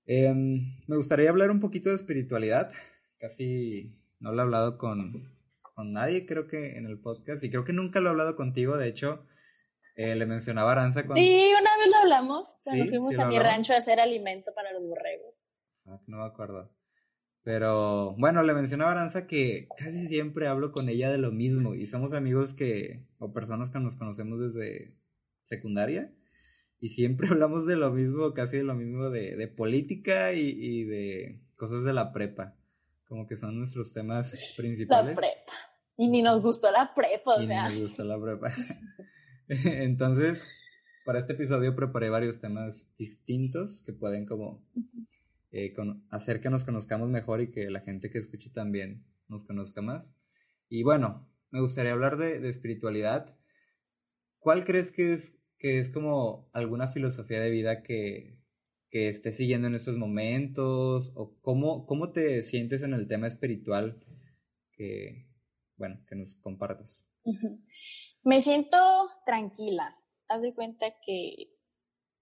Em, 0.07 0.61
me 0.87 0.97
gustaría 0.97 1.29
hablar 1.31 1.49
un 1.49 1.59
poquito 1.59 1.89
de 1.89 1.95
espiritualidad. 1.95 2.71
Casi 3.19 3.97
no 4.19 4.31
lo 4.31 4.39
he 4.39 4.41
hablado 4.43 4.77
con, 4.77 5.34
nadie, 5.83 6.25
creo 6.25 6.47
que 6.47 6.77
en 6.77 6.85
el 6.85 6.99
podcast, 6.99 7.43
y 7.43 7.49
creo 7.49 7.65
que 7.65 7.73
nunca 7.73 7.99
lo 7.99 8.07
he 8.07 8.11
hablado 8.11 8.35
contigo. 8.35 8.77
De 8.77 8.87
hecho, 8.87 9.25
eh, 9.95 10.15
le 10.15 10.25
mencionaba 10.25 10.69
a 10.69 10.71
Aranza 10.73 11.05
cuando... 11.05 11.21
Sí, 11.21 11.51
una 11.59 11.77
vez 11.77 11.87
lo 11.91 11.97
hablamos, 11.97 12.47
cuando 12.63 12.85
fuimos 12.85 13.19
a 13.19 13.27
mi 13.27 13.39
rancho 13.39 13.73
a 13.73 13.77
hacer 13.77 13.99
alimento 13.99 14.51
para 14.53 14.71
los 14.73 14.83
borregos. 14.83 15.35
no 16.07 16.17
me 16.17 16.25
acuerdo. 16.25 16.71
Pero 17.43 18.15
bueno, 18.17 18.41
le 18.41 18.55
mencionaba 18.55 18.91
a 18.91 18.93
Aranza 18.93 19.27
que 19.27 19.67
casi 19.77 20.07
siempre 20.07 20.47
hablo 20.47 20.71
con 20.71 20.89
ella 20.89 21.11
de 21.11 21.19
lo 21.19 21.31
mismo 21.31 21.75
y 21.75 21.85
somos 21.85 22.13
amigos 22.13 22.55
que, 22.55 23.05
o 23.19 23.33
personas 23.33 23.69
que 23.69 23.79
nos 23.79 23.95
conocemos 23.95 24.39
desde 24.39 24.95
secundaria 25.43 26.11
y 26.79 26.89
siempre 26.89 27.27
hablamos 27.31 27.65
de 27.67 27.75
lo 27.75 27.91
mismo, 27.91 28.33
casi 28.33 28.57
de 28.57 28.63
lo 28.63 28.73
mismo 28.73 29.09
de, 29.09 29.47
política 29.47 30.33
y, 30.33 30.83
de 30.85 31.39
cosas 31.55 31.83
de 31.83 31.93
la 31.93 32.11
prepa, 32.11 32.55
como 33.07 33.27
que 33.27 33.37
son 33.37 33.57
nuestros 33.57 33.93
temas 33.93 34.35
principales. 34.57 35.15
La 35.15 35.21
prepa. 35.21 35.53
Y 35.97 36.09
ni 36.09 36.21
nos 36.21 36.41
gustó 36.41 36.69
la 36.71 36.93
prepa, 36.93 37.35
o 37.35 37.41
y 37.41 37.47
sea. 37.47 37.69
Ni 37.69 37.75
nos 37.75 37.83
gustó 37.83 38.03
la 38.03 38.19
prepa. 38.19 38.51
Entonces, 39.47 40.47
para 41.05 41.19
este 41.19 41.33
episodio 41.33 41.75
preparé 41.75 42.09
varios 42.09 42.39
temas 42.39 42.89
distintos 42.97 43.83
que 43.83 43.93
pueden 43.93 44.25
como 44.25 44.61
eh, 45.51 45.73
hacer 46.09 46.41
que 46.41 46.49
nos 46.49 46.65
conozcamos 46.65 47.09
mejor 47.09 47.41
y 47.41 47.51
que 47.51 47.69
la 47.69 47.81
gente 47.81 48.09
que 48.09 48.17
escuche 48.17 48.49
también 48.49 49.05
nos 49.27 49.45
conozca 49.45 49.81
más. 49.81 50.13
Y 50.67 50.83
bueno, 50.83 51.29
me 51.51 51.61
gustaría 51.61 51.93
hablar 51.93 52.17
de, 52.17 52.49
espiritualidad. 52.49 53.37
¿Cuál 54.39 54.65
crees 54.65 54.91
que 54.91 55.13
es, 55.13 55.37
que 55.57 55.79
es 55.79 55.89
como 55.89 56.49
alguna 56.53 56.87
filosofía 56.87 57.39
de 57.39 57.51
vida 57.51 57.83
que, 57.83 58.39
que 58.89 59.09
estés 59.09 59.37
siguiendo 59.37 59.67
en 59.67 59.75
estos 59.75 59.95
momentos? 59.95 61.11
¿O 61.15 61.37
cómo, 61.41 61.85
cómo 61.85 62.11
te 62.11 62.43
sientes 62.43 62.81
en 62.81 62.93
el 62.93 63.07
tema 63.07 63.27
espiritual 63.27 64.03
que, 64.71 65.27
bueno, 65.77 65.97
que 66.07 66.15
nos 66.15 66.35
compartas? 66.35 67.07
Me 68.23 68.41
siento 68.41 68.77
tranquila. 69.25 69.97
Haz 70.27 70.41
de 70.41 70.53
cuenta 70.53 70.87
que 71.05 71.51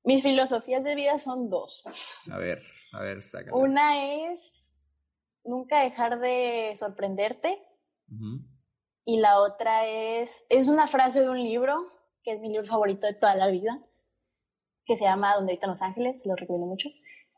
mis 0.03 0.23
filosofías 0.23 0.83
de 0.83 0.95
vida 0.95 1.17
son 1.19 1.49
dos. 1.49 1.83
A 2.31 2.37
ver. 2.37 2.61
A 2.93 3.01
ver, 3.01 3.19
Una 3.53 4.31
es 4.31 4.91
nunca 5.43 5.81
dejar 5.81 6.19
de 6.19 6.73
sorprenderte. 6.77 7.59
Y 9.05 9.17
la 9.19 9.39
otra 9.39 9.87
es, 9.87 10.45
es 10.49 10.67
una 10.67 10.87
frase 10.87 11.21
de 11.21 11.29
un 11.29 11.41
libro, 11.41 11.83
que 12.21 12.33
es 12.33 12.39
mi 12.39 12.49
libro 12.49 12.67
favorito 12.67 13.07
de 13.07 13.15
toda 13.15 13.35
la 13.35 13.47
vida, 13.47 13.81
que 14.85 14.95
se 14.95 15.05
llama 15.05 15.35
Donde 15.35 15.53
habitan 15.53 15.71
los 15.71 15.81
ángeles, 15.81 16.23
lo 16.25 16.35
recomiendo 16.35 16.67
mucho. 16.67 16.89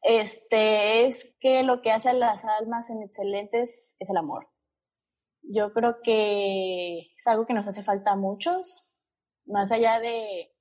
Este 0.03 1.05
es 1.05 1.35
que 1.39 1.63
lo 1.63 1.81
que 1.81 1.91
hace 1.91 2.09
a 2.09 2.13
las 2.13 2.43
almas 2.43 2.89
en 2.89 3.01
excelentes 3.01 3.95
es 3.99 4.09
el 4.09 4.17
amor. 4.17 4.49
Yo 5.47 5.73
creo 5.73 6.01
que 6.01 7.13
es 7.17 7.27
algo 7.27 7.45
que 7.45 7.53
nos 7.53 7.67
hace 7.67 7.83
falta 7.83 8.11
a 8.11 8.15
muchos, 8.15 8.89
más 9.45 9.71
allá 9.71 9.99
de 9.99 10.51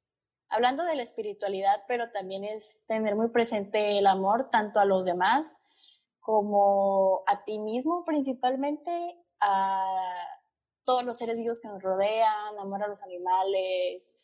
hablando 0.49 0.85
de 0.85 0.97
la 0.97 1.03
espiritualidad, 1.03 1.83
pero 1.89 2.11
también 2.13 2.45
es 2.45 2.85
tener 2.87 3.17
muy 3.17 3.29
presente 3.29 3.99
el 3.99 4.07
amor 4.07 4.51
tanto 4.51 4.79
a 4.79 4.85
los 4.85 5.05
demás 5.05 5.57
como 6.21 7.23
a 7.27 7.45
ti 7.45 7.59
mismo 7.59 8.05
principalmente, 8.05 8.91
a 9.41 9.85
todos 10.85 11.05
los 11.05 11.19
seres 11.19 11.37
vivos 11.37 11.61
que 11.61 11.69
nos 11.69 11.83
rodean, 11.83 12.59
amor 12.59 12.83
a 12.83 12.89
los 12.89 13.03
animales, 13.03 14.15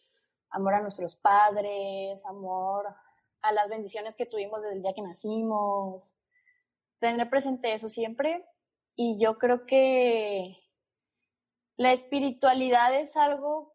amor 0.51 0.75
a 0.75 0.81
nuestros 0.81 1.17
padres, 1.17 2.25
amor 2.27 2.87
a 3.43 3.53
las 3.53 3.69
bendiciones 3.69 4.17
que 4.17 4.27
tuvimos 4.27 4.63
desde 4.63 4.77
el 4.77 4.83
día 4.83 4.95
que 4.95 5.03
nacimos, 5.03 6.13
tener 7.01 7.29
presente 7.29 7.75
eso 7.75 7.89
siempre. 7.89 8.47
Y 8.97 9.19
yo 9.19 9.39
creo 9.39 9.67
que 9.67 10.57
la 11.77 11.93
espiritualidad 11.93 12.95
es 13.01 13.17
algo 13.17 13.75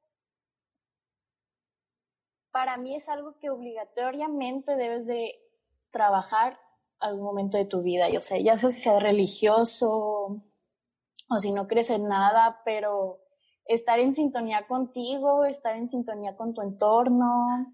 para 2.56 2.78
mí 2.78 2.96
es 2.96 3.10
algo 3.10 3.38
que 3.42 3.50
obligatoriamente 3.50 4.78
debes 4.78 5.06
de 5.08 5.36
trabajar 5.92 6.58
algún 7.00 7.26
momento 7.26 7.58
de 7.58 7.66
tu 7.66 7.82
vida. 7.82 8.10
Yo 8.10 8.22
sé, 8.22 8.44
ya 8.46 8.58
sé 8.58 8.72
si 8.72 8.84
sea 8.84 8.98
religioso 8.98 10.42
o 11.30 11.40
si 11.42 11.52
no 11.52 11.68
crees 11.68 11.90
en 11.90 12.08
nada, 12.08 12.62
pero 12.64 13.20
estar 13.66 14.00
en 14.00 14.16
sintonía 14.16 14.68
contigo, 14.68 15.44
estar 15.44 15.76
en 15.76 15.90
sintonía 15.90 16.38
con 16.38 16.54
tu 16.54 16.62
entorno, 16.62 17.74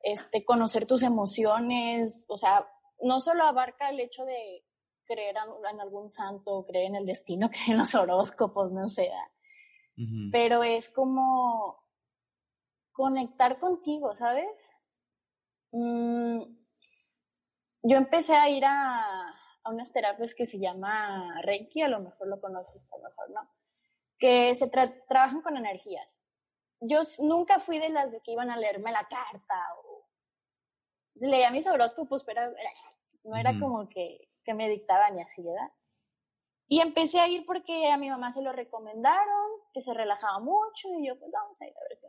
este, 0.00 0.44
conocer 0.44 0.86
tus 0.86 1.02
emociones, 1.02 2.24
o 2.28 2.38
sea, 2.38 2.70
no 3.02 3.20
solo 3.20 3.42
abarca 3.42 3.90
el 3.90 3.98
hecho 3.98 4.24
de 4.24 4.64
creer 5.10 5.34
en 5.70 5.80
algún 5.80 6.08
santo, 6.10 6.64
creer 6.66 6.86
en 6.86 6.96
el 6.96 7.06
destino, 7.06 7.50
creer 7.50 7.70
en 7.70 7.78
los 7.78 7.94
horóscopos, 7.94 8.72
no 8.72 8.88
sé, 8.88 9.10
pero 10.32 10.62
es 10.62 10.88
como 10.88 11.84
conectar 12.92 13.58
contigo, 13.58 14.16
¿sabes? 14.16 14.70
Mm, 15.72 16.42
yo 17.82 17.96
empecé 17.96 18.34
a 18.34 18.48
ir 18.48 18.64
a, 18.64 19.34
unas 19.66 19.92
terapias 19.92 20.34
que 20.34 20.46
se 20.46 20.58
llama 20.58 21.40
Reiki, 21.42 21.82
a 21.82 21.88
lo 21.88 22.00
mejor 22.00 22.28
lo 22.28 22.40
conoces, 22.40 22.86
a 22.92 22.96
lo 22.96 23.04
mejor 23.04 23.30
no, 23.30 23.50
que 24.18 24.54
se 24.54 24.70
trabajan 24.70 25.42
con 25.42 25.56
energías. 25.56 26.20
Yo 26.80 27.00
nunca 27.18 27.60
fui 27.60 27.78
de 27.78 27.90
las 27.90 28.10
de 28.10 28.20
que 28.22 28.32
iban 28.32 28.50
a 28.50 28.56
leerme 28.56 28.90
la 28.90 29.06
carta 29.06 29.54
o 29.84 30.08
leía 31.14 31.50
mis 31.50 31.66
horóscopos, 31.66 32.24
pero 32.24 32.40
no 33.24 33.36
era 33.36 33.58
como 33.58 33.86
que, 33.88 34.29
que 34.50 34.54
me 34.54 34.68
dictaban 34.68 35.18
y 35.18 35.22
así. 35.22 35.44
Y 36.68 36.80
empecé 36.80 37.20
a 37.20 37.28
ir 37.28 37.44
porque 37.46 37.90
a 37.90 37.96
mi 37.96 38.10
mamá 38.10 38.32
se 38.32 38.42
lo 38.42 38.52
recomendaron, 38.52 39.46
que 39.72 39.80
se 39.80 39.94
relajaba 39.94 40.40
mucho 40.40 40.88
y 40.98 41.06
yo 41.06 41.18
pues 41.18 41.30
vamos 41.30 41.60
a 41.60 41.66
ir 41.66 41.74
a 41.76 41.80
ver 41.88 42.00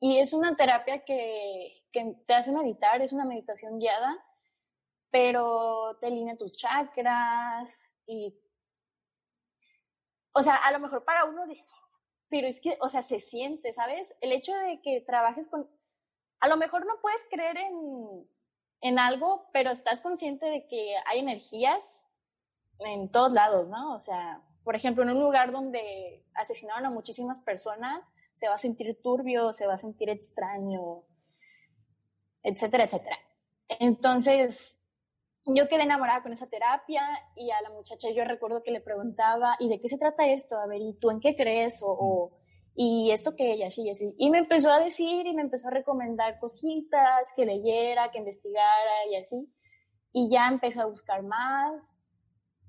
y 0.00 0.18
es 0.18 0.34
una 0.34 0.54
terapia 0.54 1.02
que, 1.02 1.82
te 1.90 2.34
hace 2.34 2.52
meditar, 2.52 3.00
es 3.00 3.14
una 3.14 3.24
meditación 3.24 3.78
guiada, 3.78 4.22
pero 5.10 5.96
te 5.98 6.08
alinea 6.08 6.36
tus 6.36 6.52
chakras 6.52 7.96
y... 8.06 8.38
O 10.34 10.42
sea, 10.42 10.56
a 10.56 10.72
lo 10.72 10.80
mejor 10.80 11.06
para 11.06 11.24
uno 11.24 11.46
dice, 11.46 11.64
pero 12.28 12.48
es 12.48 12.60
que, 12.60 12.76
o 12.82 12.90
sea, 12.90 13.02
se 13.02 13.18
siente, 13.20 13.72
¿sabes? 13.72 14.14
El 14.20 14.32
hecho 14.32 14.52
de 14.52 14.82
que 14.82 15.00
trabajes 15.06 15.48
con... 15.48 15.70
A 16.40 16.48
lo 16.48 16.58
mejor 16.58 16.84
no 16.84 17.00
puedes 17.00 17.26
creer 17.30 17.56
en, 17.56 18.28
en 18.80 18.98
algo, 18.98 19.48
pero 19.52 19.70
estás 19.70 20.00
consciente 20.00 20.46
de 20.46 20.66
que 20.66 20.94
hay 21.06 21.20
energías 21.20 22.00
en 22.80 23.10
todos 23.10 23.32
lados, 23.32 23.68
¿no? 23.68 23.94
O 23.94 24.00
sea, 24.00 24.42
por 24.62 24.76
ejemplo, 24.76 25.02
en 25.02 25.10
un 25.10 25.20
lugar 25.20 25.52
donde 25.52 26.24
asesinaron 26.34 26.86
a 26.86 26.90
muchísimas 26.90 27.40
personas, 27.40 28.02
se 28.34 28.48
va 28.48 28.54
a 28.54 28.58
sentir 28.58 29.00
turbio, 29.02 29.52
se 29.52 29.66
va 29.66 29.74
a 29.74 29.78
sentir 29.78 30.10
extraño, 30.10 31.02
etcétera, 32.42 32.84
etcétera. 32.84 33.18
Entonces, 33.68 34.76
yo 35.46 35.68
quedé 35.68 35.82
enamorada 35.82 36.22
con 36.22 36.32
esa 36.32 36.46
terapia 36.46 37.02
y 37.36 37.50
a 37.50 37.60
la 37.62 37.70
muchacha 37.70 38.08
yo 38.10 38.24
recuerdo 38.24 38.62
que 38.62 38.70
le 38.70 38.80
preguntaba, 38.80 39.56
¿y 39.58 39.68
de 39.68 39.80
qué 39.80 39.88
se 39.88 39.98
trata 39.98 40.26
esto? 40.26 40.56
A 40.56 40.66
ver, 40.66 40.80
¿y 40.80 40.94
tú 40.94 41.10
en 41.10 41.20
qué 41.20 41.34
crees? 41.34 41.82
O, 41.84 42.32
¿y 42.74 43.10
esto 43.10 43.36
que 43.36 43.52
ella 43.52 43.70
sí, 43.70 43.88
así? 43.90 44.14
Y 44.18 44.30
me 44.30 44.38
empezó 44.38 44.72
a 44.72 44.80
decir 44.80 45.26
y 45.26 45.34
me 45.34 45.42
empezó 45.42 45.68
a 45.68 45.72
recomendar 45.72 46.38
cositas, 46.38 47.32
que 47.36 47.46
leyera, 47.46 48.10
que 48.10 48.18
investigara 48.18 49.06
y 49.10 49.16
así. 49.16 49.48
Y 50.12 50.30
ya 50.30 50.48
empecé 50.48 50.80
a 50.80 50.86
buscar 50.86 51.22
más. 51.22 52.00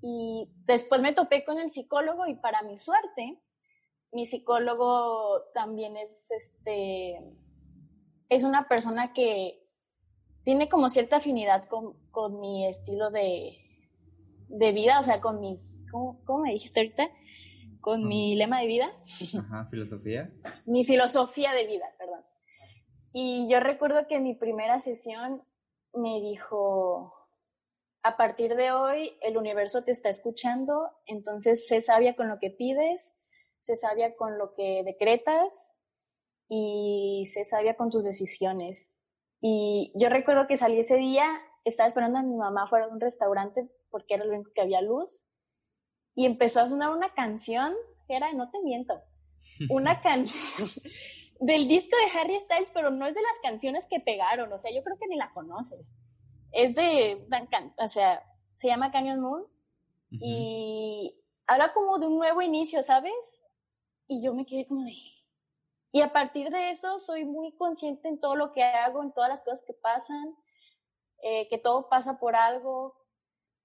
Y 0.01 0.49
después 0.65 1.01
me 1.01 1.13
topé 1.13 1.43
con 1.43 1.59
el 1.59 1.69
psicólogo 1.69 2.27
y 2.27 2.35
para 2.35 2.61
mi 2.61 2.77
suerte, 2.79 3.41
mi 4.11 4.25
psicólogo 4.25 5.41
también 5.53 5.97
es, 5.97 6.31
este, 6.31 7.19
es 8.29 8.43
una 8.43 8.67
persona 8.67 9.13
que 9.13 9.65
tiene 10.43 10.69
como 10.69 10.89
cierta 10.89 11.17
afinidad 11.17 11.67
con, 11.67 12.39
mi 12.39 12.67
estilo 12.67 13.09
de, 13.09 13.57
vida, 14.47 14.99
o 14.99 15.03
sea, 15.03 15.19
con 15.19 15.41
mis, 15.41 15.85
¿cómo, 15.91 16.43
me 16.43 16.51
dijiste 16.53 16.79
ahorita? 16.79 17.09
Con 17.85 18.07
mi 18.07 18.33
lema 18.33 18.61
de 18.61 18.65
vida. 18.65 18.91
Ajá, 19.37 19.67
filosofía. 19.69 20.33
mi 20.65 20.85
filosofía 20.85 21.53
de 21.53 21.67
vida, 21.67 21.85
perdón. 21.99 22.25
Y 23.13 23.47
yo 23.47 23.59
recuerdo 23.59 24.07
que 24.07 24.15
en 24.15 24.23
mi 24.23 24.33
primera 24.33 24.81
sesión 24.81 25.43
me 25.93 26.19
dijo, 26.19 27.13
a 28.01 28.17
partir 28.17 28.55
de 28.55 28.71
hoy 28.71 29.15
el 29.21 29.37
universo 29.37 29.83
te 29.83 29.91
está 29.91 30.09
escuchando, 30.09 30.89
entonces 31.05 31.67
sé 31.67 31.79
sabia 31.79 32.15
con 32.15 32.27
lo 32.27 32.39
que 32.39 32.49
pides, 32.49 33.19
se 33.61 33.75
sabia 33.75 34.15
con 34.15 34.39
lo 34.39 34.55
que 34.55 34.81
decretas 34.83 35.79
y 36.49 37.25
se 37.27 37.45
sabia 37.45 37.77
con 37.77 37.91
tus 37.91 38.03
decisiones. 38.03 38.97
Y 39.41 39.93
yo 39.93 40.09
recuerdo 40.09 40.47
que 40.47 40.57
salí 40.57 40.79
ese 40.79 40.95
día, 40.95 41.27
estaba 41.65 41.85
esperando 41.85 42.17
a 42.17 42.23
mi 42.23 42.35
mamá 42.35 42.67
fuera 42.67 42.87
de 42.87 42.93
un 42.93 42.99
restaurante 42.99 43.69
porque 43.91 44.15
era 44.15 44.25
lo 44.25 44.33
único 44.33 44.49
que 44.55 44.61
había 44.61 44.81
luz 44.81 45.24
y 46.15 46.25
empezó 46.25 46.61
a 46.61 46.69
sonar 46.69 46.91
una 46.91 47.13
canción 47.13 47.73
que 48.07 48.15
era, 48.15 48.31
no 48.33 48.49
te 48.49 48.59
miento, 48.63 49.01
una 49.69 50.01
canción 50.01 50.69
del 51.39 51.67
disco 51.67 51.95
de 51.97 52.19
Harry 52.19 52.39
Styles, 52.39 52.71
pero 52.73 52.89
no 52.89 53.05
es 53.05 53.13
de 53.13 53.21
las 53.21 53.39
canciones 53.43 53.85
que 53.89 53.99
pegaron, 53.99 54.51
o 54.51 54.59
sea, 54.59 54.71
yo 54.73 54.81
creo 54.81 54.97
que 54.97 55.07
ni 55.07 55.17
la 55.17 55.31
conoces. 55.33 55.85
Es 56.51 56.73
de, 56.73 57.27
o 57.77 57.87
sea, 57.87 58.23
se 58.55 58.67
llama 58.67 58.91
Canyon 58.91 59.19
Moon 59.19 59.45
y 60.09 61.21
habla 61.45 61.73
como 61.73 61.99
de 61.99 62.07
un 62.07 62.17
nuevo 62.17 62.41
inicio, 62.41 62.81
¿sabes? 62.81 63.13
Y 64.07 64.23
yo 64.23 64.33
me 64.33 64.45
quedé 64.45 64.65
como 64.65 64.85
de... 64.85 64.93
Y 65.91 66.01
a 66.01 66.13
partir 66.13 66.49
de 66.49 66.71
eso 66.71 66.99
soy 66.99 67.25
muy 67.25 67.53
consciente 67.55 68.07
en 68.07 68.19
todo 68.19 68.35
lo 68.35 68.53
que 68.53 68.63
hago, 68.63 69.03
en 69.03 69.13
todas 69.13 69.29
las 69.29 69.43
cosas 69.43 69.63
que 69.65 69.73
pasan, 69.73 70.35
eh, 71.23 71.47
que 71.49 71.57
todo 71.57 71.89
pasa 71.89 72.19
por 72.19 72.35
algo, 72.35 72.95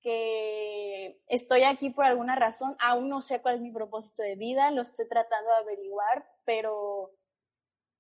que 0.02 1.20
estoy 1.28 1.62
aquí 1.62 1.90
por 1.90 2.04
alguna 2.04 2.36
razón, 2.36 2.76
aún 2.80 3.08
no 3.08 3.22
sé 3.22 3.40
cuál 3.40 3.56
es 3.56 3.60
mi 3.60 3.72
propósito 3.72 4.22
de 4.22 4.36
vida, 4.36 4.70
lo 4.70 4.82
estoy 4.82 5.08
tratando 5.08 5.50
de 5.50 5.56
averiguar, 5.56 6.26
pero 6.44 7.12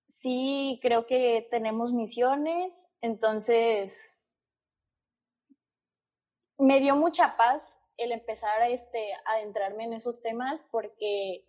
sí 0.08 0.78
creo 0.82 1.06
que 1.06 1.46
tenemos 1.50 1.92
misiones, 1.92 2.72
entonces 3.00 4.18
me 6.58 6.80
dio 6.80 6.96
mucha 6.96 7.36
paz 7.36 7.78
el 7.96 8.12
empezar 8.12 8.60
a 8.62 8.68
este, 8.68 9.12
adentrarme 9.26 9.84
en 9.84 9.94
esos 9.94 10.22
temas 10.22 10.66
porque 10.70 11.44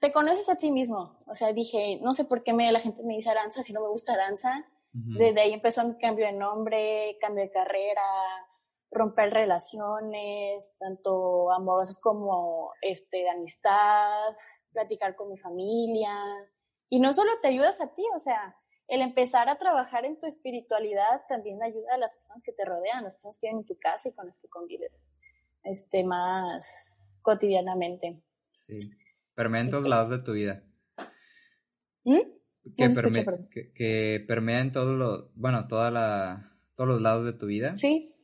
te 0.00 0.12
conoces 0.12 0.48
a 0.48 0.56
ti 0.56 0.70
mismo. 0.72 1.16
O 1.26 1.36
sea, 1.36 1.52
dije, 1.52 1.98
no 2.02 2.12
sé 2.12 2.24
por 2.24 2.42
qué 2.42 2.52
me, 2.52 2.72
la 2.72 2.80
gente 2.80 3.02
me 3.04 3.14
dice 3.14 3.30
Aranza 3.30 3.62
si 3.62 3.72
no 3.72 3.80
me 3.80 3.88
gusta 3.88 4.14
Aranza. 4.14 4.66
Desde 4.94 5.40
ahí 5.40 5.54
empezó 5.54 5.86
mi 5.86 5.96
cambio 5.96 6.26
de 6.26 6.32
nombre, 6.32 7.16
cambio 7.20 7.44
de 7.44 7.50
carrera, 7.50 8.02
romper 8.90 9.32
relaciones, 9.32 10.74
tanto 10.78 11.50
amorosas 11.50 11.98
como 11.98 12.72
este, 12.82 13.18
de 13.18 13.30
amistad, 13.30 14.34
platicar 14.72 15.16
con 15.16 15.30
mi 15.30 15.38
familia. 15.38 16.14
Y 16.90 17.00
no 17.00 17.14
solo 17.14 17.32
te 17.40 17.48
ayudas 17.48 17.80
a 17.80 17.94
ti, 17.94 18.04
o 18.14 18.20
sea, 18.20 18.54
el 18.88 19.00
empezar 19.00 19.48
a 19.48 19.58
trabajar 19.58 20.04
en 20.04 20.20
tu 20.20 20.26
espiritualidad 20.26 21.22
también 21.26 21.62
ayuda 21.62 21.94
a 21.94 21.98
las 21.98 22.14
personas 22.14 22.42
que 22.44 22.52
te 22.52 22.64
rodean, 22.66 23.04
las 23.04 23.14
personas 23.14 23.38
que 23.40 23.46
viven 23.46 23.60
en 23.60 23.66
tu 23.66 23.78
casa 23.78 24.10
y 24.10 24.12
con 24.12 24.26
las 24.26 24.40
que 24.42 24.48
convives 24.48 24.92
este, 25.64 26.04
más 26.04 27.18
cotidianamente. 27.22 28.20
Sí, 28.52 28.78
permea 29.34 29.62
en 29.62 29.70
todos 29.70 29.88
lados 29.88 30.10
de 30.10 30.18
tu 30.18 30.32
vida. 30.32 30.62
¿Mm? 32.04 32.41
Que, 33.74 34.24
permea, 34.26 34.60
en 34.60 34.72
todos 34.72 34.96
los, 34.96 35.34
bueno, 35.34 35.66
toda 35.66 35.90
la, 35.90 36.52
todos 36.74 36.88
los 36.88 37.02
lados 37.02 37.24
de 37.24 37.32
tu 37.32 37.46
vida. 37.46 37.76
Sí. 37.76 38.14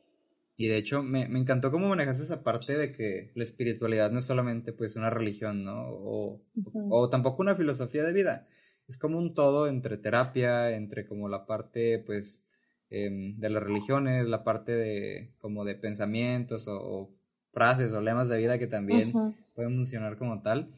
Y 0.55 0.67
de 0.67 0.77
hecho 0.77 1.03
me, 1.03 1.23
encantó 1.23 1.71
cómo 1.71 1.87
manejas 1.87 2.19
esa 2.19 2.43
parte 2.43 2.77
de 2.77 2.91
que 2.91 3.31
la 3.35 3.43
espiritualidad 3.43 4.11
no 4.11 4.19
es 4.19 4.25
solamente 4.25 4.73
pues 4.73 4.95
una 4.95 5.09
religión, 5.09 5.63
¿no? 5.63 5.87
O, 5.89 6.41
o 6.89 7.09
tampoco 7.09 7.41
una 7.41 7.55
filosofía 7.55 8.03
de 8.03 8.13
vida. 8.13 8.47
Es 8.89 8.97
como 8.97 9.19
un 9.19 9.35
todo 9.35 9.67
entre 9.67 9.97
terapia, 9.97 10.71
entre 10.71 11.05
como 11.05 11.29
la 11.29 11.45
parte 11.45 11.99
pues 11.99 12.41
em, 12.89 13.37
de 13.37 13.49
las 13.49 13.63
religiones, 13.63 14.25
la 14.25 14.43
parte 14.43 14.71
de 14.73 15.31
como 15.37 15.63
de 15.63 15.75
pensamientos 15.75 16.65
o, 16.67 17.15
frases 17.51 17.93
o 17.93 18.01
lemas 18.01 18.29
de 18.29 18.37
vida 18.37 18.59
que 18.59 18.67
también 18.67 19.13
pueden 19.53 19.75
funcionar 19.75 20.17
como 20.17 20.41
tal. 20.41 20.71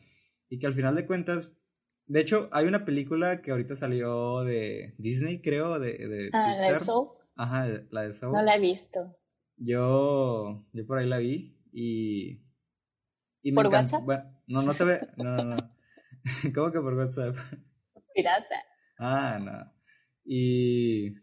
Y 0.49 0.59
que 0.59 0.67
al 0.67 0.73
final 0.73 0.93
de 0.95 1.05
cuentas 1.05 1.51
de 2.11 2.19
hecho, 2.19 2.49
hay 2.51 2.67
una 2.67 2.83
película 2.83 3.41
que 3.41 3.51
ahorita 3.51 3.77
salió 3.77 4.43
de 4.43 4.95
Disney, 4.97 5.41
creo, 5.41 5.79
de, 5.79 5.93
de 5.93 6.29
ah, 6.33 6.55
¿la 6.59 6.71
de 6.73 6.77
Soul? 6.77 7.07
Ajá, 7.37 7.67
la 7.89 8.01
de 8.01 8.13
Soul. 8.13 8.33
No 8.33 8.41
la 8.41 8.57
he 8.57 8.59
visto. 8.59 9.17
Yo, 9.55 10.65
yo 10.73 10.85
por 10.85 10.97
ahí 10.97 11.07
la 11.07 11.19
vi 11.19 11.57
y... 11.71 12.43
y 13.41 13.53
¿Por 13.53 13.67
WhatsApp? 13.67 14.03
Bueno, 14.03 14.25
no, 14.47 14.61
no 14.61 14.73
te 14.73 14.83
ve... 14.83 15.07
No, 15.15 15.37
no, 15.37 15.43
no. 15.55 15.71
¿Cómo 16.53 16.71
que 16.73 16.81
por 16.81 16.95
WhatsApp? 16.95 17.33
Pirata. 18.13 18.55
Ah, 18.99 19.39
no. 19.41 19.71
Y... 20.25 21.13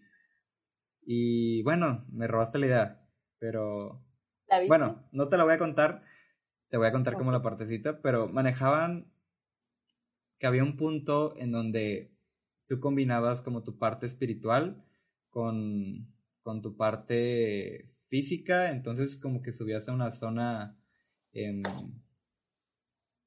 Y 1.02 1.62
bueno, 1.64 2.06
me 2.10 2.26
robaste 2.28 2.58
la 2.58 2.66
idea, 2.66 3.06
pero... 3.38 4.02
¿La 4.46 4.60
viste? 4.60 4.68
Bueno, 4.68 5.06
no 5.12 5.28
te 5.28 5.36
la 5.36 5.44
voy 5.44 5.52
a 5.52 5.58
contar, 5.58 6.02
te 6.70 6.78
voy 6.78 6.86
a 6.86 6.92
contar 6.92 7.18
como 7.18 7.30
la 7.30 7.42
partecita, 7.42 8.00
pero 8.00 8.26
manejaban 8.28 9.12
que 10.38 10.46
había 10.46 10.64
un 10.64 10.76
punto 10.76 11.34
en 11.36 11.52
donde 11.52 12.12
tú 12.66 12.80
combinabas 12.80 13.42
como 13.42 13.62
tu 13.62 13.78
parte 13.78 14.06
espiritual 14.06 14.84
con, 15.30 16.12
con 16.42 16.62
tu 16.62 16.76
parte 16.76 17.90
física, 18.06 18.70
entonces 18.70 19.16
como 19.16 19.42
que 19.42 19.52
subías 19.52 19.88
a 19.88 19.92
una 19.92 20.10
zona, 20.10 20.78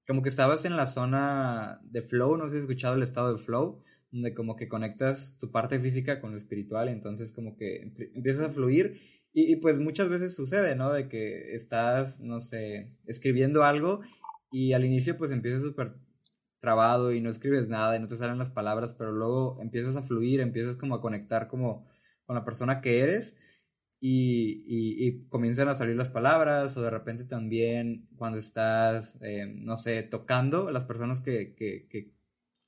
como 0.08 0.22
que 0.24 0.30
estabas 0.30 0.66
en 0.66 0.76
la 0.76 0.88
zona 0.88 1.82
de 1.84 2.02
flow, 2.02 2.38
no 2.38 2.46
sé 2.46 2.52
si 2.52 2.58
has 2.58 2.64
escuchado 2.64 2.96
el 2.96 3.04
estado 3.04 3.34
de 3.34 3.44
flow, 3.44 3.84
donde 4.12 4.34
como 4.34 4.56
que 4.56 4.68
conectas 4.68 5.38
tu 5.40 5.52
parte 5.52 5.80
física 5.80 6.20
con 6.20 6.32
lo 6.32 6.38
espiritual, 6.38 6.90
entonces 6.90 7.32
como 7.32 7.56
que 7.56 7.94
empiezas 8.14 8.44
a 8.44 8.50
fluir 8.50 9.00
y, 9.34 9.52
y, 9.52 9.56
pues 9.58 9.80
muchas 9.80 10.10
veces 10.10 10.36
sucede, 10.36 10.76
¿no? 10.76 10.92
De 10.92 11.08
que 11.08 11.56
estás, 11.56 12.20
no 12.20 12.42
sé, 12.42 12.98
escribiendo 13.06 13.64
algo 13.64 14.02
y 14.52 14.74
al 14.74 14.84
inicio 14.84 15.18
pues 15.18 15.32
empiezas 15.32 15.62
súper 15.62 15.94
trabado 16.62 17.12
y 17.12 17.22
no 17.22 17.30
escribes 17.30 17.68
nada 17.68 17.98
y 17.98 18.00
no 18.00 18.08
te 18.08 18.16
salen 18.18 18.38
las 18.38 18.52
palabras, 18.52 18.94
pero 18.98 19.12
luego 19.12 19.60
empiezas 19.62 19.96
a 19.98 20.04
fluir, 20.04 20.40
empiezas 20.40 20.78
como 20.78 20.96
a 20.96 21.02
conectar 21.02 21.48
como 21.50 21.88
con 22.26 22.36
la 22.36 22.46
persona 22.46 22.82
que 22.82 23.02
eres 23.02 23.36
y, 24.00 24.64
y, 24.68 25.28
comienzan 25.30 25.70
a 25.70 25.76
salir 25.76 25.96
las 25.96 26.10
palabras 26.10 26.78
o 26.78 26.82
de 26.82 26.90
repente 26.90 27.26
también 27.26 28.08
cuando 28.18 28.40
estás, 28.40 29.20
eh, 29.22 29.46
no 29.48 29.78
sé, 29.78 30.04
tocando, 30.04 30.72
las 30.72 30.86
personas 30.86 31.22
que, 31.22 31.56
que, 31.56 31.88
que, 31.90 32.14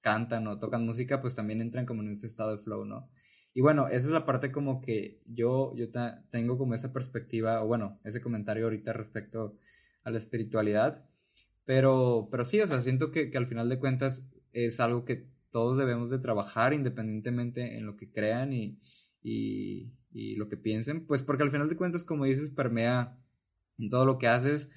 cantan 0.02 0.48
o 0.48 0.60
tocan 0.60 0.86
música 0.86 1.22
pues 1.22 1.34
también 1.36 1.62
entran 1.62 1.86
como 1.86 2.02
en 2.02 2.12
ese 2.14 2.28
estado 2.28 2.52
de 2.58 2.64
flow, 2.64 2.86
¿no? 2.86 3.10
Y 3.54 3.62
bueno, 3.62 3.88
esa 3.88 4.08
es 4.08 4.12
la 4.12 4.26
parte 4.26 4.52
como 4.52 4.82
que 4.82 5.22
yo, 5.26 5.74
yo 5.76 5.90
tengo 6.30 6.58
como 6.58 6.74
esa 6.76 6.92
perspectiva, 6.92 7.64
o 7.64 7.68
bueno, 7.68 8.00
ese 8.04 8.22
comentario 8.22 8.66
ahorita 8.66 8.94
respecto 8.94 9.58
a 10.04 10.12
la 10.12 10.18
espiritualidad 10.18 11.06
pero, 11.66 12.28
pero 12.32 12.46
sí, 12.46 12.60
o 12.62 12.68
sea, 12.68 12.82
siento 12.82 13.12
que, 13.12 13.30
que 13.30 13.38
al 13.38 13.48
final 13.48 13.70
de 13.70 13.80
cuentas 13.80 14.26
es 14.52 14.80
algo 14.80 15.06
que 15.06 15.28
todos 15.52 15.78
debemos 15.78 16.10
de 16.10 16.20
trabajar 16.20 16.74
independientemente 16.74 17.78
en 17.78 17.86
lo 17.86 17.96
que 17.96 18.12
crean 18.12 18.54
y, 18.54 18.80
y, 19.22 19.94
y, 20.12 20.36
lo 20.36 20.50
que 20.50 20.58
piensen, 20.58 21.06
pues 21.06 21.22
porque 21.24 21.44
al 21.44 21.52
final 21.52 21.70
de 21.70 21.78
cuentas, 21.78 22.04
como 22.04 22.26
dices, 22.26 22.50
permea 22.50 23.18
en 23.78 23.90
todo 23.90 24.06
lo 24.06 24.18
que 24.18 24.28
haces, 24.28 24.70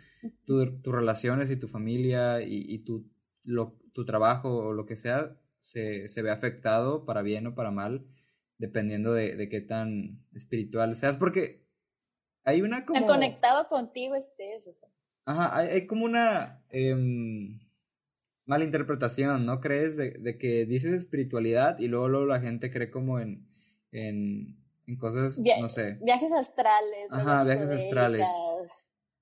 tus 0.44 0.68
relaciones 0.84 1.50
y 1.50 1.56
tu 1.56 1.68
familia 1.68 2.42
y, 2.42 2.64
y 2.68 2.84
tu, 2.84 3.08
lo, 3.44 3.78
tu 3.92 4.04
trabajo 4.04 4.54
o 4.56 4.72
lo 4.72 4.86
que 4.86 4.96
sea, 4.96 5.36
se, 5.58 6.08
se 6.08 6.22
ve 6.22 6.30
afectado 6.30 7.04
para 7.04 7.22
bien 7.22 7.46
o 7.46 7.54
para 7.54 7.70
mal, 7.70 8.06
dependiendo 8.58 9.12
de, 9.12 9.34
de 9.36 9.48
qué 9.48 9.60
tan 9.60 10.22
espiritual 10.34 10.94
seas, 10.94 11.16
porque 11.16 11.64
hay 12.44 12.62
una 12.62 12.86
como... 12.86 13.06
conectado 13.06 13.68
contigo 13.68 14.14
estés, 14.14 14.66
o 14.68 14.74
sea. 14.74 14.88
Ajá, 15.26 15.58
hay, 15.58 15.86
como 15.88 16.04
una 16.04 16.62
eh, 16.70 16.94
malinterpretación, 18.46 19.44
¿no 19.44 19.60
crees? 19.60 19.96
De, 19.96 20.38
que 20.38 20.64
dices 20.66 20.92
espiritualidad 20.92 21.78
y 21.80 21.88
luego, 21.88 22.08
luego 22.08 22.26
la 22.26 22.40
gente 22.40 22.70
cree 22.70 22.90
como 22.92 23.18
en, 23.18 23.44
en, 23.90 24.56
cosas, 24.98 25.38
no 25.38 25.68
sé. 25.68 25.98
Viajes 26.00 26.32
astrales. 26.32 27.08
Ajá, 27.10 27.42
viajes 27.42 27.68
astrales. 27.70 28.28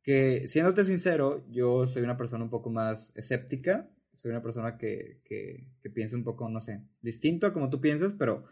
Que, 0.03 0.47
siéndote 0.47 0.85
sincero, 0.85 1.43
yo 1.49 1.89
soy 1.89 2.03
una 2.03 2.19
persona 2.19 2.45
un 2.45 2.51
poco 2.51 2.69
más 2.69 3.17
escéptica. 3.17 3.89
Soy 4.13 4.31
una 4.31 4.43
persona 4.43 4.77
que, 4.77 5.23
que, 5.25 5.65
que 5.81 5.91
piensa 5.91 6.17
un 6.17 6.23
poco, 6.23 6.49
no 6.51 6.61
sé, 6.61 6.83
distinto 7.01 7.47
a 7.47 7.53
como 7.53 7.71
tú 7.71 7.81
piensas, 7.81 8.13
pero, 8.13 8.45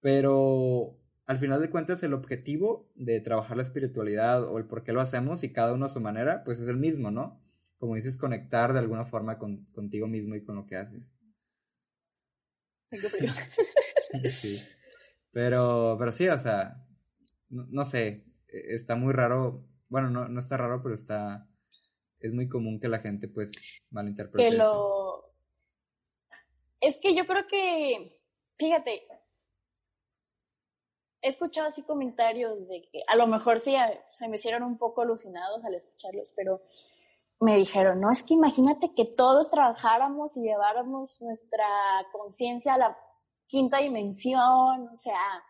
pero 0.00 0.98
al 1.28 1.36
final 1.36 1.60
de 1.60 1.68
cuentas 1.68 2.02
el 2.02 2.14
objetivo 2.14 2.90
de 2.94 3.20
trabajar 3.20 3.58
la 3.58 3.62
espiritualidad 3.62 4.44
o 4.44 4.56
el 4.56 4.64
por 4.64 4.82
qué 4.82 4.92
lo 4.92 5.02
hacemos 5.02 5.44
y 5.44 5.52
cada 5.52 5.74
uno 5.74 5.84
a 5.84 5.90
su 5.90 6.00
manera, 6.00 6.42
pues 6.42 6.58
es 6.58 6.68
el 6.68 6.78
mismo, 6.78 7.10
¿no? 7.10 7.38
Como 7.76 7.96
dices, 7.96 8.16
conectar 8.16 8.72
de 8.72 8.78
alguna 8.78 9.04
forma 9.04 9.38
con, 9.38 9.66
contigo 9.66 10.08
mismo 10.08 10.34
y 10.34 10.42
con 10.42 10.56
lo 10.56 10.64
que 10.64 10.76
haces. 10.76 11.12
sí. 14.24 14.58
Pero, 15.30 15.96
pero 15.98 16.12
sí, 16.12 16.26
o 16.28 16.38
sea, 16.38 16.86
no, 17.50 17.84
sé, 17.84 18.24
e, 18.48 18.74
está 18.74 18.96
muy 18.96 19.12
raro, 19.12 19.68
bueno, 19.90 20.08
no, 20.08 20.28
no 20.28 20.40
está 20.40 20.56
raro, 20.56 20.82
pero 20.82 20.94
está, 20.94 21.46
es 22.20 22.32
muy 22.32 22.48
común 22.48 22.80
que 22.80 22.88
la 22.88 23.00
gente 23.00 23.28
pues 23.28 23.52
malinterprete 23.90 24.56
eso. 24.56 25.30
Es 26.80 26.96
que 27.02 27.14
yo 27.14 27.26
creo 27.26 27.46
que, 27.50 28.18
fíjate, 28.56 29.02
he 31.22 31.28
escuchado 31.28 31.68
así 31.68 31.82
comentarios 31.82 32.68
de 32.68 32.88
que 32.90 33.02
a 33.06 33.16
lo 33.16 33.26
mejor 33.26 33.60
sí 33.60 33.74
se 34.12 34.28
me 34.28 34.36
hicieron 34.36 34.62
un 34.62 34.78
poco 34.78 35.02
alucinados 35.02 35.64
al 35.64 35.74
escucharlos, 35.74 36.32
pero 36.36 36.60
me 37.40 37.56
dijeron, 37.56 38.00
no, 38.00 38.10
es 38.10 38.22
que 38.22 38.34
imagínate 38.34 38.94
que 38.94 39.04
todos 39.04 39.50
trabajáramos 39.50 40.36
y 40.36 40.42
lleváramos 40.42 41.20
nuestra 41.20 41.66
conciencia 42.12 42.74
a 42.74 42.78
la 42.78 42.98
quinta 43.46 43.78
dimensión, 43.78 44.88
o 44.88 44.96
sea, 44.96 45.44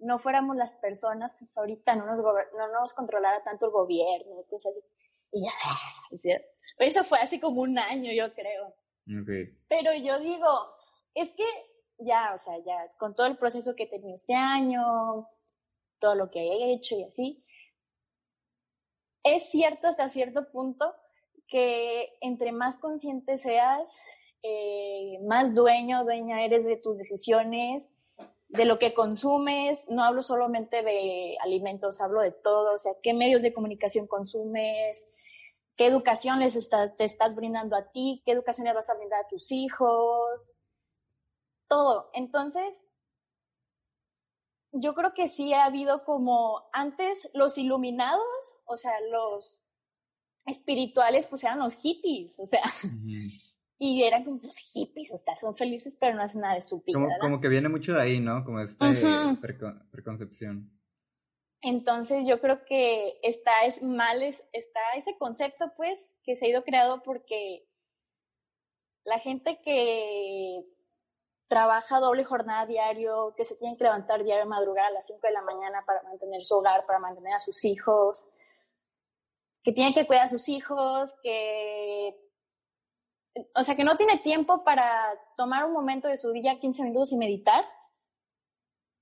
no 0.00 0.18
fuéramos 0.18 0.56
las 0.56 0.74
personas 0.74 1.36
que 1.36 1.46
ahorita 1.56 1.96
no 1.96 2.06
nos, 2.06 2.18
no 2.18 2.80
nos 2.80 2.94
controlara 2.94 3.42
tanto 3.42 3.66
el 3.66 3.72
gobierno, 3.72 4.42
cosas 4.48 4.76
así. 4.76 4.86
Y 5.32 5.44
ya, 5.44 6.40
eso 6.78 7.04
fue 7.04 7.18
así 7.18 7.40
como 7.40 7.62
un 7.62 7.78
año, 7.78 8.12
yo 8.12 8.32
creo. 8.34 8.74
Pero 9.68 9.94
yo 9.94 10.18
digo, 10.20 10.48
es 11.14 11.32
que 11.32 11.44
ya, 11.98 12.32
o 12.34 12.38
sea, 12.38 12.58
ya 12.64 12.92
con 12.98 13.14
todo 13.14 13.26
el 13.26 13.36
proceso 13.36 13.74
que 13.74 13.84
he 13.84 13.88
tenido 13.88 14.14
este 14.14 14.34
año, 14.34 15.28
todo 15.98 16.14
lo 16.14 16.30
que 16.30 16.40
he 16.40 16.72
hecho 16.72 16.96
y 16.96 17.04
así, 17.04 17.44
es 19.24 19.50
cierto 19.50 19.88
hasta 19.88 20.08
cierto 20.10 20.50
punto 20.50 20.94
que 21.48 22.16
entre 22.20 22.52
más 22.52 22.78
consciente 22.78 23.38
seas, 23.38 23.98
eh, 24.42 25.18
más 25.26 25.54
dueño, 25.54 26.04
dueña 26.04 26.44
eres 26.44 26.64
de 26.64 26.76
tus 26.76 26.98
decisiones, 26.98 27.90
de 28.48 28.64
lo 28.64 28.78
que 28.78 28.94
consumes, 28.94 29.86
no 29.90 30.04
hablo 30.04 30.22
solamente 30.22 30.82
de 30.82 31.36
alimentos, 31.42 32.00
hablo 32.00 32.20
de 32.20 32.32
todo, 32.32 32.74
o 32.74 32.78
sea, 32.78 32.92
qué 33.02 33.12
medios 33.12 33.42
de 33.42 33.52
comunicación 33.52 34.06
consumes, 34.06 35.12
qué 35.76 35.86
educación 35.86 36.40
les 36.40 36.68
te 36.96 37.04
estás 37.04 37.34
brindando 37.34 37.76
a 37.76 37.90
ti, 37.90 38.22
qué 38.24 38.32
educación 38.32 38.66
le 38.66 38.72
vas 38.72 38.88
a 38.88 38.94
brindar 38.94 39.24
a 39.24 39.28
tus 39.28 39.52
hijos, 39.52 40.57
todo. 41.68 42.10
Entonces, 42.14 42.84
yo 44.72 44.94
creo 44.94 45.14
que 45.14 45.28
sí 45.28 45.52
ha 45.52 45.64
habido 45.64 46.04
como 46.04 46.68
antes 46.72 47.30
los 47.34 47.58
iluminados, 47.58 48.22
o 48.64 48.78
sea, 48.78 48.92
los 49.10 49.58
espirituales, 50.46 51.26
pues 51.26 51.44
eran 51.44 51.58
los 51.58 51.74
hippies, 51.74 52.38
o 52.38 52.46
sea, 52.46 52.62
y 53.78 54.02
eran 54.02 54.24
como 54.24 54.40
pues, 54.40 54.56
hippies, 54.72 55.12
o 55.12 55.18
sea, 55.18 55.36
son 55.36 55.56
felices 55.56 55.96
pero 56.00 56.16
no 56.16 56.22
hacen 56.22 56.40
nada 56.40 56.54
de 56.54 56.62
su 56.62 56.82
Como, 56.92 57.08
como 57.20 57.40
que 57.40 57.48
viene 57.48 57.68
mucho 57.68 57.94
de 57.94 58.02
ahí, 58.02 58.20
¿no? 58.20 58.44
Como 58.44 58.60
esta 58.60 58.90
preconcepción. 59.90 60.70
Entonces 61.60 62.24
yo 62.26 62.40
creo 62.40 62.64
que 62.64 63.18
está 63.22 63.64
es 63.66 63.82
mal, 63.82 64.22
está 64.22 64.80
ese 64.96 65.16
concepto 65.18 65.72
pues 65.76 65.98
que 66.22 66.36
se 66.36 66.46
ha 66.46 66.48
ido 66.50 66.62
creado 66.62 67.02
porque 67.02 67.66
la 69.04 69.18
gente 69.18 69.60
que 69.64 70.64
trabaja 71.48 71.98
doble 71.98 72.24
jornada 72.24 72.66
diario, 72.66 73.34
que 73.36 73.44
se 73.44 73.56
tiene 73.56 73.76
que 73.76 73.84
levantar 73.84 74.22
diario 74.22 74.46
madrugar 74.46 74.86
a 74.86 74.90
las 74.90 75.06
5 75.06 75.20
de 75.22 75.32
la 75.32 75.42
mañana 75.42 75.82
para 75.86 76.02
mantener 76.02 76.44
su 76.44 76.54
hogar, 76.56 76.86
para 76.86 76.98
mantener 76.98 77.34
a 77.34 77.40
sus 77.40 77.64
hijos, 77.64 78.26
que 79.62 79.72
tiene 79.72 79.94
que 79.94 80.06
cuidar 80.06 80.24
a 80.24 80.28
sus 80.28 80.48
hijos, 80.48 81.14
que 81.22 82.16
o 83.54 83.62
sea, 83.62 83.76
que 83.76 83.84
no 83.84 83.96
tiene 83.96 84.18
tiempo 84.18 84.64
para 84.64 84.90
tomar 85.36 85.64
un 85.64 85.72
momento 85.72 86.08
de 86.08 86.16
su 86.16 86.32
día, 86.32 86.58
15 86.60 86.82
minutos 86.84 87.12
y 87.12 87.16
meditar. 87.16 87.64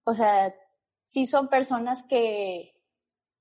O 0.05 0.15
sea, 0.15 0.55
sí 1.05 1.27
son 1.27 1.49
personas 1.49 2.05
que 2.09 2.75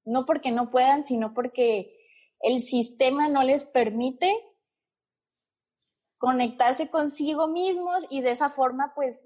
no 0.05 0.25
porque 0.25 0.51
no 0.51 0.71
puedan, 0.71 1.05
sino 1.05 1.33
porque 1.33 1.97
el 2.39 2.61
sistema 2.61 3.27
no 3.27 3.43
les 3.43 3.65
permite 3.65 4.33
conectarse 6.25 6.89
consigo 6.89 7.47
mismos 7.47 8.03
y 8.09 8.21
de 8.21 8.31
esa 8.31 8.49
forma, 8.49 8.93
pues, 8.95 9.23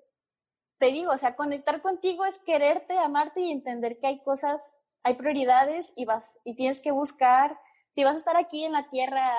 te 0.80 0.88
digo, 0.88 1.14
o 1.14 1.18
sea, 1.18 1.38
conectar 1.38 1.82
contigo 1.82 2.26
es 2.26 2.38
quererte, 2.39 2.97
amarte 2.97 3.39
y 3.39 3.52
entender 3.52 4.00
que 4.00 4.08
hay 4.08 4.20
cosas, 4.22 4.62
hay 5.04 5.14
prioridades 5.14 5.93
y 5.95 6.04
vas, 6.04 6.41
y 6.43 6.58
tienes 6.58 6.82
que 6.82 6.91
buscar, 6.91 7.58
si 7.91 8.04
vas 8.04 8.16
a 8.16 8.18
estar 8.18 8.36
aquí 8.36 8.66
en 8.66 8.74
la 8.74 8.89
tierra 8.89 9.32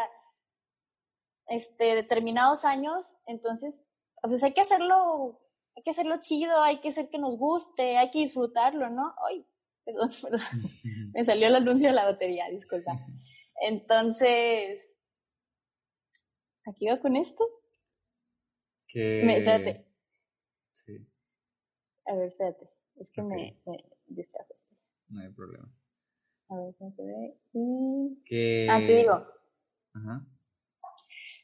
este, 1.48 1.94
determinados 1.96 2.64
años, 2.64 3.14
entonces, 3.26 3.84
pues 4.22 4.42
hay 4.42 4.54
que 4.54 4.62
hacerlo, 4.62 5.38
hay 5.76 5.82
que 5.82 5.90
hacerlo 5.90 6.16
chido, 6.18 6.62
hay 6.62 6.80
que 6.80 6.88
hacer 6.88 7.10
que 7.10 7.18
nos 7.18 7.36
guste, 7.36 7.98
hay 7.98 8.10
que 8.10 8.20
disfrutarlo, 8.20 8.88
¿no? 8.88 9.14
Ay, 9.28 9.44
perdón, 9.84 10.08
perdón, 10.22 10.40
me 11.12 11.26
salió 11.26 11.48
el 11.48 11.56
anuncio 11.56 11.88
de 11.88 11.94
la 11.94 12.06
batería, 12.06 12.48
disculpa. 12.48 12.92
Entonces, 13.60 14.80
¿aquí 16.66 16.86
va 16.86 17.00
con 17.00 17.16
esto? 17.16 17.44
Que... 18.86 19.22
Me, 19.24 19.36
espérate. 19.36 19.86
Sí. 20.72 21.06
A 22.06 22.14
ver, 22.14 22.28
espérate, 22.28 22.68
es 22.96 23.10
que 23.10 23.22
me, 23.22 23.60
me 23.66 23.84
distrajo 24.06 24.52
esto. 24.52 24.74
No 25.08 25.20
hay 25.20 25.30
problema. 25.30 25.72
A 26.48 26.56
ver, 26.56 26.74
¿cómo 26.78 26.92
se 26.92 27.02
ve? 27.04 27.38
Y... 27.52 28.22
Que... 28.24 28.68
Ah, 28.70 28.78
te 28.78 28.96
digo. 28.96 29.26
Ajá. 29.94 30.26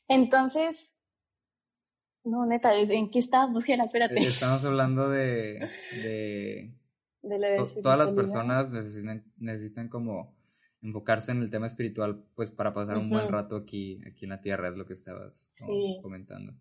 Entonces, 0.09 0.97
no, 2.25 2.45
neta, 2.45 2.75
¿en 2.75 3.11
qué 3.11 3.19
estábamos, 3.21 3.65
Espérate. 3.69 4.19
Estamos 4.19 4.65
hablando 4.65 5.09
de... 5.09 5.71
de, 5.93 6.75
todas 7.83 7.99
las 7.99 8.13
personas 8.13 8.71
necesitan, 8.71 9.25
necesitan 9.37 9.89
como 9.89 10.36
enfocarse 10.83 11.33
en 11.33 11.43
el 11.43 11.51
tema 11.51 11.67
espiritual, 11.67 12.25
pues 12.35 12.51
para 12.51 12.75
pasar 12.75 12.99
un 12.99 13.11
buen 13.11 13.29
rato 13.29 13.57
aquí, 13.57 14.01
aquí 14.07 14.25
en 14.25 14.31
la 14.31 14.41
tierra, 14.41 14.69
es 14.69 14.77
lo 14.77 14.87
que 14.87 14.95
estabas 14.95 15.51
comentando. 16.03 16.55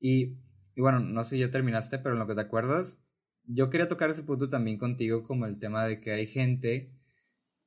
Y, 0.00 0.36
y, 0.74 0.80
bueno, 0.80 1.00
no 1.00 1.24
sé 1.24 1.36
si 1.36 1.40
ya 1.40 1.50
terminaste, 1.50 1.98
pero 1.98 2.14
en 2.14 2.18
lo 2.18 2.26
que 2.26 2.34
te 2.34 2.40
acuerdas, 2.40 3.02
yo 3.44 3.70
quería 3.70 3.88
tocar 3.88 4.10
ese 4.10 4.22
punto 4.22 4.48
también 4.48 4.78
contigo, 4.78 5.22
como 5.22 5.46
el 5.46 5.58
tema 5.58 5.86
de 5.86 6.00
que 6.00 6.12
hay 6.12 6.26
gente 6.26 6.92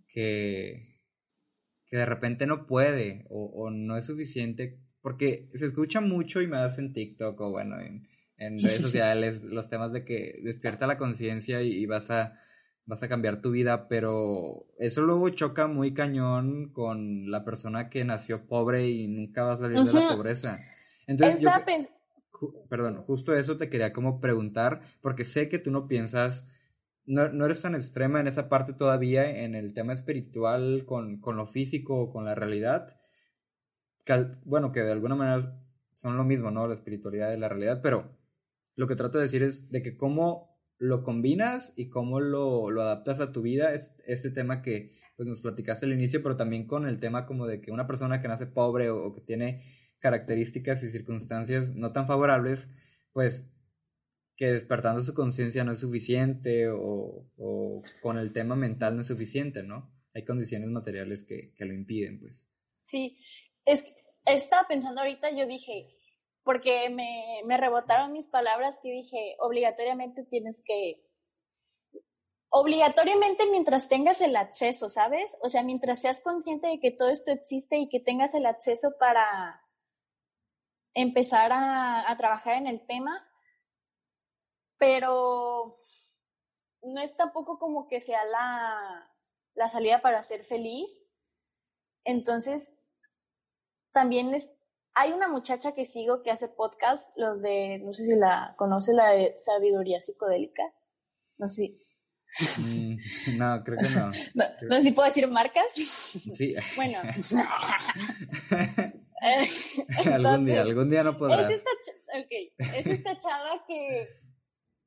que, 0.07 1.01
que 1.85 1.97
de 1.97 2.05
repente 2.05 2.45
no 2.47 2.67
puede 2.67 3.25
o, 3.29 3.45
o 3.45 3.69
no 3.71 3.97
es 3.97 4.05
suficiente 4.05 4.79
porque 5.07 5.49
se 5.53 5.65
escucha 5.65 6.01
mucho 6.01 6.41
y 6.41 6.47
más 6.47 6.79
en 6.79 6.91
TikTok 6.91 7.39
o 7.39 7.51
bueno, 7.51 7.77
en, 7.79 8.07
redes 8.61 8.81
sociales 8.81 9.41
los 9.41 9.69
temas 9.69 9.93
de 9.93 10.03
que 10.03 10.41
despierta 10.43 10.85
la 10.85 10.97
conciencia 10.97 11.61
y, 11.61 11.85
vas 11.85 12.11
a 12.11 12.37
vas 12.87 13.03
a 13.03 13.09
cambiar 13.09 13.41
tu 13.41 13.51
vida, 13.51 13.87
pero 13.87 14.65
eso 14.79 15.01
luego 15.01 15.29
choca 15.29 15.67
muy 15.67 15.93
cañón 15.93 16.71
con 16.71 17.29
la 17.29 17.43
persona 17.43 17.89
que 17.89 18.05
nació 18.05 18.47
pobre 18.47 18.87
y 18.87 19.07
nunca 19.07 19.43
va 19.43 19.53
a 19.53 19.57
salir 19.57 19.83
de 19.83 19.93
la 19.93 20.15
pobreza. 20.15 20.61
Entonces, 21.05 21.41
yo, 21.41 21.49
perdón, 22.69 23.03
justo 23.03 23.35
eso 23.35 23.57
te 23.57 23.69
quería 23.69 23.91
como 23.91 24.19
preguntar, 24.21 24.81
porque 25.01 25.25
sé 25.25 25.49
que 25.49 25.59
tú 25.59 25.69
no 25.69 25.87
piensas, 25.87 26.47
no, 27.05 27.27
no 27.29 27.45
eres 27.45 27.61
tan 27.61 27.75
extrema 27.75 28.21
en 28.21 28.27
esa 28.27 28.47
parte 28.47 28.73
todavía, 28.73 29.43
en 29.43 29.53
el 29.53 29.73
tema 29.73 29.91
espiritual 29.91 30.85
con, 30.85 31.19
con 31.19 31.35
lo 31.35 31.45
físico 31.45 31.99
o 31.99 32.09
con 32.09 32.23
la 32.23 32.35
realidad, 32.35 32.97
bueno, 34.45 34.71
que 34.71 34.81
de 34.81 34.91
alguna 34.91 35.15
manera 35.15 35.59
son 35.93 36.15
lo 36.15 36.23
mismo, 36.23 36.51
¿no? 36.51 36.67
La 36.67 36.73
espiritualidad 36.73 37.33
y 37.33 37.39
la 37.39 37.49
realidad, 37.49 37.81
pero 37.83 38.17
lo 38.75 38.87
que 38.87 38.95
trato 38.95 39.17
de 39.17 39.25
decir 39.25 39.43
es 39.43 39.69
de 39.69 39.81
que 39.81 39.97
cómo 39.97 40.46
lo 40.79 41.03
combinas 41.03 41.73
y 41.75 41.89
cómo 41.89 42.19
lo, 42.19 42.67
adaptas 42.79 43.19
a 43.19 43.31
tu 43.31 43.41
vida 43.41 43.73
es 43.73 43.95
este 44.05 44.29
tema 44.31 44.61
que 44.61 44.95
pues, 45.15 45.27
nos 45.27 45.41
platicaste 45.41 45.85
al 45.85 45.93
inicio, 45.93 46.21
pero 46.21 46.37
también 46.37 46.67
con 46.67 46.87
el 46.87 46.99
tema 46.99 47.25
como 47.25 47.47
de 47.47 47.61
que 47.61 47.71
una 47.71 47.87
persona 47.87 48.21
que 48.21 48.27
nace 48.27 48.45
pobre 48.45 48.89
o, 48.89 49.13
que 49.13 49.21
tiene 49.21 49.63
características 49.99 50.83
y 50.83 50.89
circunstancias 50.89 51.73
no 51.75 51.91
tan 51.91 52.05
favorables, 52.05 52.69
pues 53.13 53.49
que 54.35 54.51
despertando 54.51 55.01
su 55.01 55.15
conciencia 55.15 55.63
no 55.63 55.71
es 55.71 55.79
suficiente 55.79 56.69
o, 56.69 57.27
o, 57.37 57.81
con 58.01 58.19
el 58.19 58.31
tema 58.33 58.55
mental 58.55 58.95
no 58.95 59.01
es 59.01 59.07
suficiente, 59.07 59.63
¿no? 59.63 59.91
Hay 60.13 60.23
condiciones 60.25 60.69
materiales 60.69 61.23
que, 61.23 61.53
que 61.55 61.65
lo 61.65 61.73
impiden, 61.73 62.19
pues. 62.19 62.47
Sí, 62.83 63.17
es, 63.65 63.83
estaba 64.25 64.67
pensando 64.67 65.01
ahorita, 65.01 65.31
yo 65.35 65.47
dije, 65.47 65.96
porque 66.47 66.89
me, 66.89 67.41
me 67.45 67.57
rebotaron 67.57 68.13
mis 68.13 68.27
palabras 68.27 68.79
que 68.81 68.89
dije, 68.89 69.35
obligatoriamente 69.39 70.23
tienes 70.23 70.63
que, 70.65 71.05
obligatoriamente 72.49 73.45
mientras 73.51 73.89
tengas 73.89 74.21
el 74.21 74.35
acceso, 74.37 74.89
¿sabes? 74.89 75.37
O 75.43 75.49
sea, 75.49 75.61
mientras 75.61 76.01
seas 76.01 76.21
consciente 76.21 76.67
de 76.67 76.79
que 76.79 76.91
todo 76.91 77.09
esto 77.09 77.31
existe 77.31 77.77
y 77.77 77.89
que 77.89 77.99
tengas 77.99 78.33
el 78.33 78.45
acceso 78.45 78.95
para 78.97 79.61
empezar 80.95 81.51
a, 81.51 82.09
a 82.09 82.17
trabajar 82.17 82.55
en 82.55 82.67
el 82.67 82.87
tema, 82.87 83.29
pero 84.77 85.79
no 86.81 87.01
es 87.01 87.15
tampoco 87.17 87.59
como 87.59 87.89
que 87.89 87.99
sea 87.99 88.23
la, 88.23 89.13
la 89.53 89.69
salida 89.69 90.01
para 90.01 90.23
ser 90.23 90.45
feliz. 90.45 90.87
Entonces, 92.05 92.79
también 93.91 94.33
es, 94.33 94.49
hay 94.97 95.13
una 95.13 95.27
muchacha 95.27 95.73
que 95.73 95.85
sigo 95.85 96.23
que 96.23 96.31
hace 96.31 96.47
podcast, 96.47 97.07
los 97.17 97.41
de, 97.41 97.79
no 97.79 97.93
sé 97.93 98.05
si 98.05 98.15
la 98.15 98.55
conoce, 98.57 98.93
la 98.93 99.11
de 99.11 99.35
sabiduría 99.37 99.99
psicodélica. 99.99 100.63
No 101.37 101.47
sé 101.47 101.77
mm, 102.57 103.37
no, 103.37 103.63
creo 103.63 103.77
que 103.77 103.89
no. 103.89 104.11
no. 104.33 104.75
sé 104.75 104.81
si 104.81 104.91
puedo 104.91 105.07
decir 105.07 105.27
marcas. 105.27 105.65
Sí. 105.73 106.55
Bueno. 106.75 106.99
algún 110.13 110.45
día, 110.45 110.61
algún 110.61 110.89
día 110.89 111.03
no 111.03 111.17
podrás. 111.17 111.49
Es 111.49 111.57
esta, 111.57 111.71
okay. 112.25 112.53
es 112.57 112.87
esta 112.87 113.17
chava 113.17 113.63
que 113.67 114.07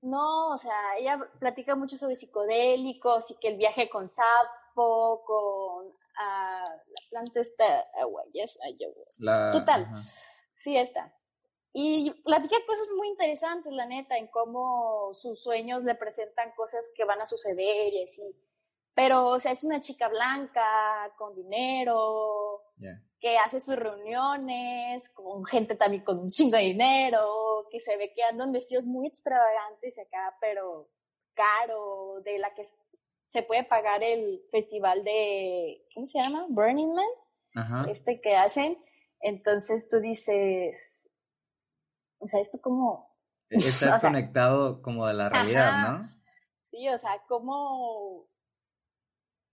no, 0.03 0.49
o 0.55 0.59
sea, 0.59 0.73
ella 0.99 1.19
platica 1.39 1.75
mucho 1.75 1.99
sobre 1.99 2.17
psicodélicos 2.17 3.31
y 3.31 3.37
que 3.41 3.49
el 3.49 3.57
viaje 3.57 3.89
con 3.91 4.11
sapo, 4.11 5.23
con 5.27 6.00
a 6.21 6.65
la 6.65 7.09
planta 7.09 7.41
esta 7.41 7.81
agua, 8.01 8.23
yes, 8.33 8.59
la, 9.19 9.53
Total, 9.53 9.87
sí 10.55 10.77
está. 10.77 11.15
Y 11.73 12.11
platica 12.25 12.57
cosas 12.67 12.89
muy 12.97 13.09
interesantes, 13.09 13.73
la 13.73 13.87
neta, 13.87 14.17
en 14.19 14.27
cómo 14.27 15.15
sus 15.15 15.43
sueños 15.43 15.85
le 15.85 15.95
presentan 15.95 16.53
cosas 16.57 16.91
que 16.95 17.05
van 17.05 17.21
a 17.21 17.27
suceder 17.27 17.95
y 17.95 18.03
así. 18.03 18.37
Pero, 18.95 19.29
o 19.29 19.41
sea, 19.41 19.53
es 19.53 19.63
una 19.63 19.81
chica 19.81 20.09
blanca, 20.09 21.13
con 21.17 21.35
dinero, 21.35 22.63
que 23.21 23.39
hace 23.39 23.61
sus 23.61 23.77
reuniones 23.77 25.09
con 25.11 25.45
gente 25.45 25.77
también 25.77 26.03
con 26.03 26.19
un 26.19 26.31
chingo 26.31 26.57
de 26.57 26.65
dinero, 26.65 27.67
que 27.71 27.81
se 27.81 27.97
ve 27.97 28.13
que 28.15 28.25
andan 28.25 28.51
vestidos 28.51 28.85
muy 28.85 29.07
extravagantes 29.07 29.99
acá, 29.99 30.37
pero 30.41 30.89
caro, 31.35 32.21
de 32.25 32.39
la 32.39 32.53
que 32.55 32.67
se 33.31 33.43
puede 33.43 33.65
pagar 33.65 34.03
el 34.03 34.43
festival 34.51 35.05
de, 35.05 35.87
¿cómo 35.95 36.07
se 36.07 36.21
llama? 36.21 36.47
Burning 36.49 36.95
Man, 36.95 37.89
este 37.89 38.21
que 38.21 38.37
hacen. 38.37 38.77
Entonces 39.21 39.89
tú 39.89 40.01
dices, 40.01 41.05
o 42.19 42.27
sea, 42.27 42.41
esto 42.41 42.61
como, 42.61 43.11
Estás 43.51 44.03
desconectado 44.03 44.81
como 44.83 45.07
de 45.07 45.15
la 45.15 45.29
realidad, 45.29 45.83
¿no? 45.83 46.09
Sí, 46.71 46.89
o 46.89 46.99
sea, 46.99 47.21
¿cómo 47.29 48.29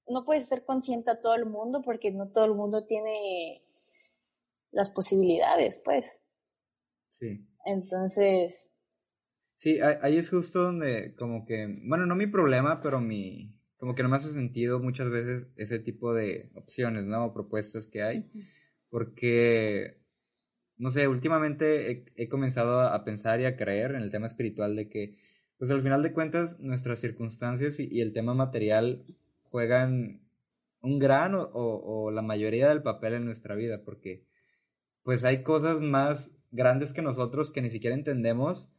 no 0.08 0.26
puedes 0.26 0.48
ser 0.48 0.64
consciente 0.66 1.12
a 1.12 1.20
todo 1.20 1.36
el 1.36 1.46
mundo 1.46 1.82
porque 1.84 2.12
no 2.12 2.30
todo 2.30 2.46
el 2.46 2.54
mundo 2.54 2.86
tiene 2.86 3.64
las 4.72 4.92
posibilidades, 4.92 5.82
pues. 5.84 6.20
Sí. 7.10 7.48
Entonces. 7.66 8.70
Sí, 9.58 9.80
ahí 9.82 10.18
es 10.18 10.30
justo 10.30 10.62
donde 10.62 11.16
como 11.16 11.46
que, 11.46 11.82
bueno, 11.88 12.06
no 12.06 12.16
mi 12.16 12.28
problema, 12.28 12.80
pero 12.82 13.02
mi, 13.02 13.57
como 13.78 13.96
que 13.96 14.04
no 14.04 14.10
me 14.10 14.18
hace 14.18 14.32
sentido 14.32 14.80
muchas 14.80 15.10
veces 15.10 15.48
ese 15.56 15.80
tipo 15.80 16.14
de 16.14 16.50
opciones, 16.56 17.06
¿no? 17.06 17.34
Propuestas 17.34 17.88
que 17.88 18.02
hay, 18.02 18.30
porque, 18.90 19.98
no 20.78 20.90
sé, 20.90 21.08
últimamente 21.08 22.06
he, 22.16 22.30
comenzado 22.30 22.82
a 22.82 23.04
pensar 23.04 23.40
y 23.40 23.46
a 23.46 23.56
creer 23.56 23.92
en 23.92 24.02
el 24.02 24.12
tema 24.12 24.28
espiritual 24.28 24.76
de 24.76 24.90
que, 24.90 25.18
pues 25.58 25.72
al 25.72 25.82
final 25.82 26.04
de 26.04 26.14
cuentas, 26.14 26.60
nuestras 26.60 27.00
circunstancias 27.00 27.80
y, 27.80 28.02
el 28.02 28.14
tema 28.14 28.34
material 28.34 29.06
juegan 29.44 30.22
un 30.82 31.00
gran 31.00 31.36
o, 31.36 31.50
o, 31.54 32.12
la 32.12 32.22
mayoría 32.22 32.70
del 32.70 32.84
papel 32.84 33.14
en 33.14 33.26
nuestra 33.26 33.56
vida, 33.56 33.84
porque 33.84 34.26
pues 35.04 35.24
hay 35.24 35.44
cosas 35.44 35.82
más 35.82 36.32
grandes 36.52 36.94
que 36.94 37.02
nosotros 37.02 37.52
que 37.52 37.62
ni 37.62 37.70
siquiera 37.70 37.96
entendemos, 37.96 38.72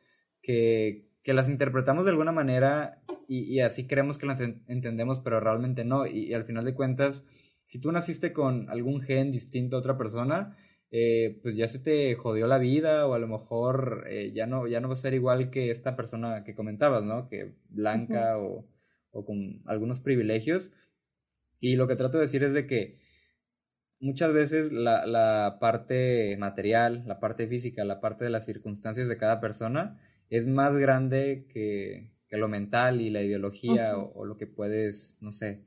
que, 0.43 1.09
que 1.23 1.35
las 1.35 1.49
interpretamos 1.49 2.05
de 2.05 2.11
alguna 2.11 2.33
manera 2.33 3.03
y, 3.29 3.61
así 3.61 3.87
creemos 3.87 4.17
que 4.17 4.27
las 4.27 4.41
entendemos, 4.41 5.21
pero 5.21 5.39
realmente 5.39 5.85
no. 5.85 6.07
Y, 6.07 6.33
al 6.33 6.45
final 6.45 6.65
de 6.65 6.75
cuentas, 6.75 7.27
si 7.65 7.79
tú 7.81 7.93
naciste 7.93 8.33
con 8.33 8.71
algún 8.71 9.03
gen 9.03 9.31
distinto 9.31 9.77
a 9.77 9.81
otra 9.81 9.99
persona, 9.99 10.57
eh, 10.91 11.39
pues 11.43 11.55
ya 11.57 11.69
se 11.69 11.79
te 11.79 12.15
jodió 12.15 12.47
la 12.47 12.59
vida 12.59 13.07
o 13.07 13.13
a 13.13 13.19
lo 13.19 13.29
mejor 13.29 14.07
eh, 14.09 14.33
ya, 14.35 14.47
no, 14.47 14.67
ya 14.67 14.81
no 14.81 14.89
va 14.89 14.95
a 14.95 14.97
ser 14.97 15.13
igual 15.13 15.51
que 15.51 15.71
esta 15.71 15.95
persona 15.95 16.43
que 16.45 16.55
comentabas, 16.55 17.05
¿no? 17.05 17.29
Que 17.29 17.55
blanca 17.69 18.39
o, 18.39 18.67
o 19.11 19.25
con 19.27 19.63
algunos 19.67 20.01
privilegios. 20.01 20.71
Y 21.61 21.77
lo 21.77 21.87
que 21.89 21.97
trato 21.97 22.19
de 22.19 22.25
decir 22.25 22.43
es 22.45 22.55
de 22.55 22.67
que 22.67 22.99
muchas 24.01 24.33
veces 24.33 24.73
la, 24.73 25.07
la, 25.07 25.59
parte 25.61 26.37
material, 26.39 27.05
la 27.07 27.21
parte 27.21 27.47
física, 27.47 27.85
la 27.85 28.01
parte 28.01 28.25
de 28.25 28.31
las 28.31 28.47
circunstancias 28.47 29.09
de 29.09 29.19
cada 29.19 29.41
persona 29.41 30.01
es 30.31 30.47
más 30.47 30.77
grande 30.79 31.47
que, 31.51 32.11
lo 32.37 32.49
mental 32.49 33.01
y 33.01 33.11
la 33.11 33.23
ideología 33.23 33.97
o, 33.97 34.25
lo 34.25 34.37
que 34.37 34.47
puedes, 34.47 35.17
no 35.21 35.33
sé, 35.33 35.65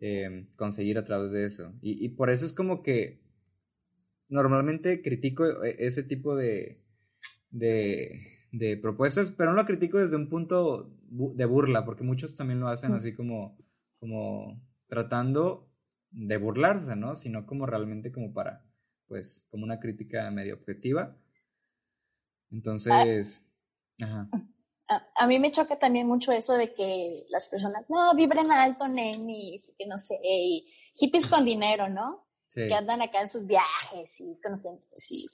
eh, 0.00 0.46
conseguir 0.56 0.98
a 0.98 1.04
través 1.04 1.32
de 1.32 1.44
eso. 1.44 1.72
Y, 1.80 2.10
por 2.10 2.30
eso 2.30 2.46
es 2.46 2.52
como 2.52 2.82
que 2.82 3.20
normalmente 4.28 5.02
critico 5.02 5.64
e, 5.64 5.76
ese 5.78 6.02
tipo 6.04 6.36
de, 6.36 6.80
de, 7.50 8.78
propuestas, 8.80 9.32
pero 9.32 9.50
no 9.50 9.56
lo 9.56 9.66
critico 9.66 9.98
desde 9.98 10.16
un 10.16 10.28
punto 10.28 10.96
de 11.08 11.44
burla, 11.44 11.84
porque 11.84 12.04
muchos 12.04 12.34
también 12.34 12.60
lo 12.60 12.68
hacen 12.68 12.92
así 12.92 13.14
como, 13.14 13.58
como 13.98 14.62
tratando 14.86 15.68
de 16.10 16.36
burlarse, 16.36 16.94
¿no? 16.94 17.16
Sino 17.16 17.46
como 17.46 17.66
realmente 17.66 18.12
como 18.12 18.32
para, 18.32 18.64
pues, 19.08 19.44
como 19.50 19.64
una 19.64 19.80
crítica 19.80 20.30
medio 20.30 20.54
objetiva. 20.54 21.16
Entonces, 22.50 23.44
a, 24.88 25.26
mí 25.26 25.38
me 25.38 25.50
choca 25.50 25.78
también 25.78 26.06
mucho 26.06 26.32
eso 26.32 26.54
de 26.54 26.74
que 26.74 27.24
las 27.30 27.48
personas, 27.48 27.88
no, 27.88 28.14
vibren 28.14 28.52
alto, 28.52 28.86
nenis, 28.86 29.72
que 29.78 29.86
no 29.86 29.96
sé, 29.98 30.18
y 30.22 30.66
hippies 30.94 31.28
con 31.28 31.44
dinero, 31.44 31.88
¿no? 31.88 32.26
Que 32.52 32.72
andan 32.72 33.02
acá 33.02 33.20
en 33.20 33.28
sus 33.28 33.46
viajes 33.46 34.14
y 34.20 34.40
conociendo 34.40 34.80
sí, 34.80 35.26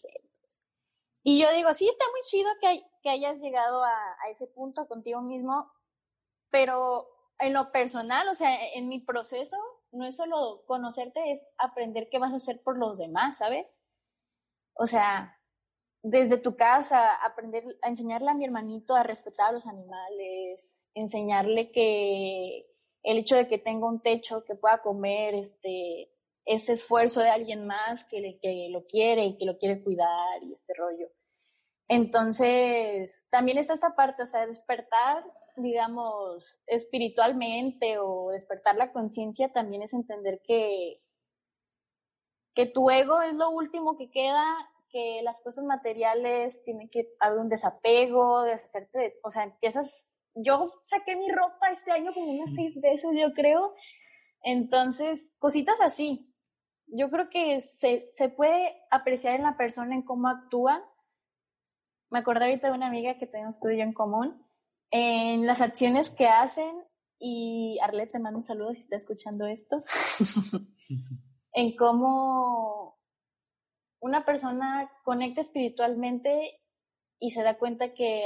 Y 1.23 1.39
yo 1.39 1.53
digo, 1.53 1.75
sí, 1.75 1.87
está 1.87 2.05
muy 2.11 2.21
chido 2.23 2.49
que, 2.63 2.83
que 3.03 3.11
hayas 3.11 3.43
llegado 3.43 3.85
a, 3.85 3.91
a, 3.91 4.31
ese 4.31 4.47
punto 4.47 4.89
contigo 4.89 5.21
mismo, 5.21 5.71
pero 6.49 7.07
en 7.39 7.53
lo 7.53 7.73
personal, 7.73 8.27
o 8.29 8.35
sea, 8.35 8.51
en 8.73 8.89
mi 8.89 9.01
proceso, 9.01 9.57
no 9.93 10.07
es 10.07 10.17
solo 10.17 10.65
conocerte, 10.67 11.21
es 11.33 11.43
aprender 11.59 12.09
qué 12.11 12.19
vas 12.19 12.33
a 12.33 12.37
hacer 12.37 12.63
por 12.63 12.79
los 12.79 12.97
demás, 12.97 13.37
¿sabes? 13.37 13.67
O 14.75 14.87
sea, 14.87 15.40
desde 16.03 16.39
tu 16.39 16.57
casa, 16.57 17.15
aprender 17.15 17.65
a 17.83 17.89
enseñarle 17.89 18.31
a 18.31 18.35
mi 18.35 18.45
hermanito 18.45 18.95
a 18.95 19.03
respetar 19.03 19.51
a 19.51 19.53
los 19.53 19.67
animales, 19.67 20.87
enseñarle 20.95 21.71
que 21.73 22.67
el 23.03 23.19
hecho 23.19 23.37
de 23.37 23.49
que 23.49 23.59
tenga 23.59 23.87
un 23.87 24.01
techo, 24.01 24.45
que 24.45 24.55
pueda 24.55 24.83
comer, 24.83 25.35
este, 25.35 26.11
ese 26.47 26.73
esfuerzo 26.73 27.21
de 27.21 27.31
alguien 27.31 27.67
más 27.67 28.05
que, 28.05 28.39
que 28.41 28.69
lo 28.71 28.85
quiere 28.87 29.27
y 29.27 29.39
que 29.39 29.45
lo 29.45 29.59
quiere 29.59 29.83
cuidar 29.83 30.43
y 30.43 30.53
este 30.53 30.73
rollo. 30.75 31.09
Entonces, 31.89 33.27
también 33.31 33.59
está 33.59 33.75
esta 33.75 33.97
parte, 33.97 34.23
o 34.23 34.27
sea, 34.27 34.47
despertar, 34.47 35.25
digamos, 35.57 36.59
espiritualmente 36.67 37.99
o 37.99 38.31
despertar 38.31 38.77
la 38.77 38.93
conciencia 38.93 39.53
también 39.53 39.83
es 39.83 39.93
entender 39.93 40.41
que, 40.45 41.03
que 42.55 42.67
tu 42.67 42.91
ego 42.91 43.21
es 43.23 43.35
lo 43.35 43.51
último 43.51 43.97
que 43.97 44.11
queda 44.11 44.70
que 44.91 45.21
las 45.23 45.41
cosas 45.41 45.65
materiales 45.65 46.63
tienen 46.65 46.89
que 46.89 47.09
haber 47.21 47.39
un 47.39 47.49
desapego, 47.49 48.43
deshacerte 48.43 48.99
de, 48.99 49.15
o 49.23 49.31
sea, 49.31 49.45
empiezas, 49.45 50.19
yo 50.35 50.73
saqué 50.87 51.17
mi 51.17 51.31
ropa 51.31 51.71
este 51.71 51.93
año 51.93 52.13
como 52.13 52.31
unas 52.31 52.55
seis 52.55 52.81
veces, 52.81 53.11
yo 53.15 53.33
creo, 53.33 53.75
entonces, 54.43 55.31
cositas 55.39 55.77
así. 55.81 56.35
Yo 56.87 57.11
creo 57.11 57.29
que 57.31 57.63
se, 57.79 58.09
se 58.13 58.29
puede 58.29 58.77
apreciar 58.91 59.37
en 59.37 59.43
la 59.43 59.57
persona 59.57 59.95
en 59.95 60.03
cómo 60.03 60.29
actúa. 60.29 60.85
Me 62.11 62.19
acordé 62.19 62.47
ahorita 62.47 62.69
de 62.69 62.75
una 62.75 62.89
amiga 62.89 63.19
que 63.19 63.27
tenemos 63.27 63.61
tú 63.61 63.69
y 63.69 63.77
yo 63.77 63.85
en 63.85 63.93
común, 63.93 64.45
en 64.91 65.47
las 65.47 65.61
acciones 65.61 66.11
que 66.11 66.27
hacen, 66.27 66.71
y 67.21 67.79
Arlette, 67.83 68.13
te 68.13 68.19
mando 68.19 68.39
un 68.39 68.43
saludo 68.43 68.73
si 68.73 68.81
está 68.81 68.97
escuchando 68.97 69.47
esto, 69.47 69.79
en 71.53 71.77
cómo 71.77 72.80
una 74.01 74.25
persona 74.25 74.91
conecta 75.05 75.41
espiritualmente 75.41 76.61
y 77.19 77.31
se 77.33 77.43
da 77.43 77.59
cuenta 77.59 77.95
que 77.95 78.25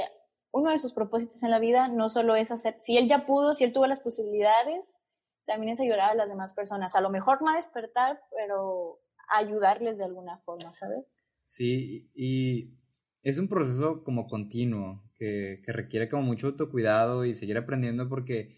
uno 0.51 0.71
de 0.71 0.79
sus 0.79 0.93
propósitos 0.93 1.43
en 1.43 1.51
la 1.51 1.59
vida 1.59 1.89
no 1.89 2.09
solo 2.09 2.35
es 2.35 2.49
hacer, 2.49 2.77
si 2.79 2.97
él 2.97 3.09
ya 3.09 3.25
pudo, 3.25 3.53
si 3.53 3.65
él 3.65 3.73
tuvo 3.73 3.87
las 3.87 3.99
posibilidades, 3.99 4.97
también 5.45 5.73
es 5.73 5.79
ayudar 5.79 6.11
a 6.11 6.15
las 6.15 6.29
demás 6.29 6.53
personas. 6.53 6.95
A 6.95 7.01
lo 7.01 7.09
mejor 7.09 7.41
no 7.41 7.49
a 7.49 7.55
despertar, 7.55 8.21
pero 8.35 8.99
ayudarles 9.29 9.97
de 9.97 10.05
alguna 10.05 10.39
forma, 10.39 10.73
¿sabes? 10.75 11.05
Sí, 11.45 12.09
y 12.15 12.73
es 13.21 13.37
un 13.37 13.49
proceso 13.49 14.03
como 14.03 14.27
continuo, 14.27 15.03
que, 15.15 15.61
que 15.65 15.71
requiere 15.73 16.09
como 16.09 16.23
mucho 16.23 16.47
autocuidado 16.47 17.25
y 17.25 17.35
seguir 17.35 17.57
aprendiendo 17.57 18.09
porque 18.09 18.55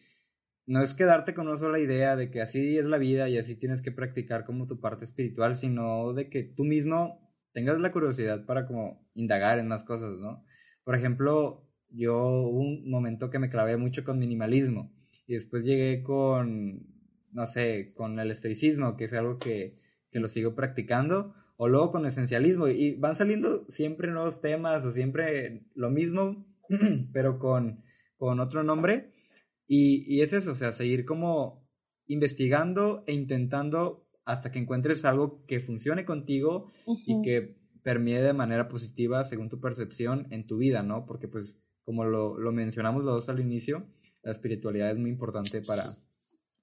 no 0.68 0.84
es 0.84 0.94
quedarte 0.94 1.34
con 1.34 1.48
una 1.48 1.58
sola 1.58 1.80
idea 1.80 2.18
de 2.18 2.30
que 2.30 2.42
así 2.42 2.78
es 2.78 2.86
la 2.86 2.98
vida 2.98 3.30
y 3.30 3.38
así 3.38 3.56
tienes 3.56 3.82
que 3.82 3.94
practicar 3.94 4.44
como 4.44 4.68
tu 4.68 4.80
parte 4.82 5.06
espiritual, 5.06 5.56
sino 5.56 6.14
de 6.14 6.30
que 6.30 6.44
tú 6.44 6.66
mismo 6.66 7.26
tengas 7.54 7.80
la 7.80 7.94
curiosidad 7.94 8.46
para 8.46 8.68
como 8.68 9.10
indagar 9.16 9.60
en 9.60 9.70
más 9.70 9.86
cosas, 9.86 10.18
¿no? 10.20 10.44
Por 10.84 10.96
ejemplo, 10.96 11.66
yo 11.90 12.18
hubo 12.18 12.60
un 12.60 12.90
momento 12.90 13.30
que 13.30 13.40
me 13.40 13.50
clavé 13.50 13.78
mucho 13.78 14.04
con 14.04 14.20
minimalismo 14.20 14.94
y 15.26 15.36
después 15.36 15.64
llegué 15.64 16.04
con, 16.04 16.86
no 17.32 17.48
sé, 17.48 17.94
con 17.96 18.20
el 18.20 18.30
estoicismo, 18.30 18.98
que 18.98 19.06
es 19.06 19.14
algo 19.14 19.40
que, 19.40 19.80
que 20.12 20.20
lo 20.20 20.28
sigo 20.28 20.54
practicando, 20.54 21.34
o 21.56 21.70
luego 21.70 21.94
con 21.94 22.06
esencialismo 22.06 22.68
y 22.68 22.96
van 22.96 23.16
saliendo 23.16 23.66
siempre 23.70 24.12
nuevos 24.12 24.42
temas 24.42 24.84
o 24.84 24.92
siempre 24.92 25.66
lo 25.76 25.90
mismo, 25.90 26.46
pero 27.14 27.40
con, 27.40 27.84
con 28.18 28.42
otro 28.42 28.64
nombre 28.64 29.14
y, 29.68 30.22
es 30.22 30.34
eso, 30.34 30.52
o 30.52 30.56
sea, 30.56 30.72
seguir 30.72 31.06
como 31.06 31.68
investigando 32.08 33.04
e 33.06 33.14
intentando 33.14 34.08
hasta 34.24 34.52
que 34.52 34.60
encuentres 34.60 35.04
algo 35.06 35.46
que 35.46 35.60
funcione 35.60 36.06
contigo 36.06 36.72
y 37.06 37.22
que 37.22 37.58
permee 37.84 38.22
de 38.22 38.34
manera 38.34 38.68
positiva 38.68 39.24
según 39.24 39.50
tu 39.50 39.60
percepción 39.60 40.28
en 40.32 40.48
tu 40.48 40.58
vida, 40.58 40.84
¿no? 40.84 41.06
Porque 41.06 41.28
pues 41.28 41.60
como 41.84 42.04
lo, 42.04 42.38
lo 42.38 42.52
mencionamos 42.52 43.04
los 43.04 43.14
dos 43.14 43.30
al 43.30 43.40
inicio, 43.40 43.88
la 44.24 44.34
espiritualidad 44.34 44.92
es 44.92 45.00
muy 45.00 45.10
importante 45.10 45.62
para, 45.62 45.86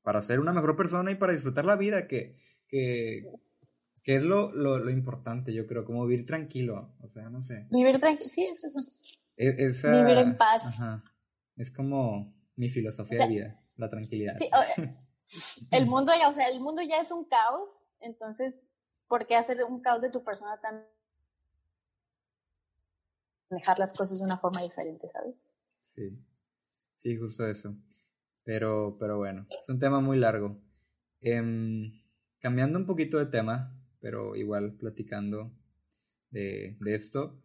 para 0.03 0.21
ser 0.21 0.41
una 0.41 0.53
mejor 0.53 0.77
persona 0.77 1.11
y 1.11 1.15
para 1.15 1.33
disfrutar 1.33 1.65
la 1.65 1.77
vida, 1.77 2.07
que, 2.07 2.37
que, 2.69 3.23
que 4.03 4.17
es 4.17 4.25
lo, 4.25 4.53
lo, 4.53 4.79
lo, 4.79 4.91
importante, 4.91 5.55
yo 5.55 5.67
creo, 5.67 5.87
como 5.87 6.07
vivir 6.07 6.27
tranquilo, 6.27 6.95
o 7.01 7.09
sea, 7.09 7.31
no 7.31 7.41
sé. 7.41 7.67
Vivir 7.71 7.99
tranquilo, 7.99 8.29
sí, 8.29 8.43
es 8.43 8.65
eso. 8.65 9.89
E, 9.89 10.03
vivir 10.03 10.19
en 10.19 10.37
paz. 10.37 10.79
Es 11.57 11.71
como 11.71 12.35
mi 12.57 12.69
filosofía 12.69 13.21
de 13.21 13.29
vida, 13.29 13.61
la 13.77 13.89
tranquilidad. 13.89 14.35
Sí, 14.35 14.49
el 15.71 15.87
mundo 15.87 16.13
ya, 16.17 16.29
o 16.29 16.35
sea, 16.35 16.49
el 16.49 16.61
mundo 16.61 16.83
ya 16.83 16.99
es 16.99 17.11
un 17.11 17.25
caos, 17.25 17.71
entonces, 18.01 18.59
¿por 19.09 19.27
qué 19.27 19.37
hacer 19.37 19.63
un 19.65 19.81
caos 19.81 20.03
de 20.03 20.11
tu 20.11 20.23
persona 20.23 20.61
tan 20.61 20.85
manejar 23.51 23.79
las 23.79 23.97
cosas 23.97 24.19
de 24.19 24.25
una 24.25 24.39
forma 24.39 24.63
diferente, 24.63 25.09
¿sabes? 25.13 25.37
Sí. 25.83 26.19
Sí, 26.97 27.17
justo 27.17 27.47
eso. 27.47 27.75
Pero, 28.45 28.97
pero 28.99 29.19
bueno, 29.19 29.47
es 29.61 29.69
un 29.69 29.79
tema 29.79 30.01
muy 30.01 30.19
largo. 30.19 30.59
Em, 31.21 32.03
cambiando 32.41 32.79
un 32.79 32.87
poquito 32.87 33.19
de 33.19 33.27
tema, 33.27 33.75
pero 34.01 34.37
igual 34.37 34.73
platicando 34.73 35.51
de, 36.31 36.77
de 36.81 36.95
esto. 36.95 37.41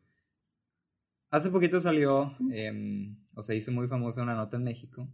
hace 1.32 1.50
poquito 1.52 1.80
salió, 1.82 2.36
em, 2.52 3.16
o 3.40 3.44
se 3.44 3.56
hizo 3.56 3.72
muy 3.72 3.88
famosa 3.88 4.22
una 4.22 4.36
nota 4.36 4.58
en 4.58 4.64
México, 4.64 5.10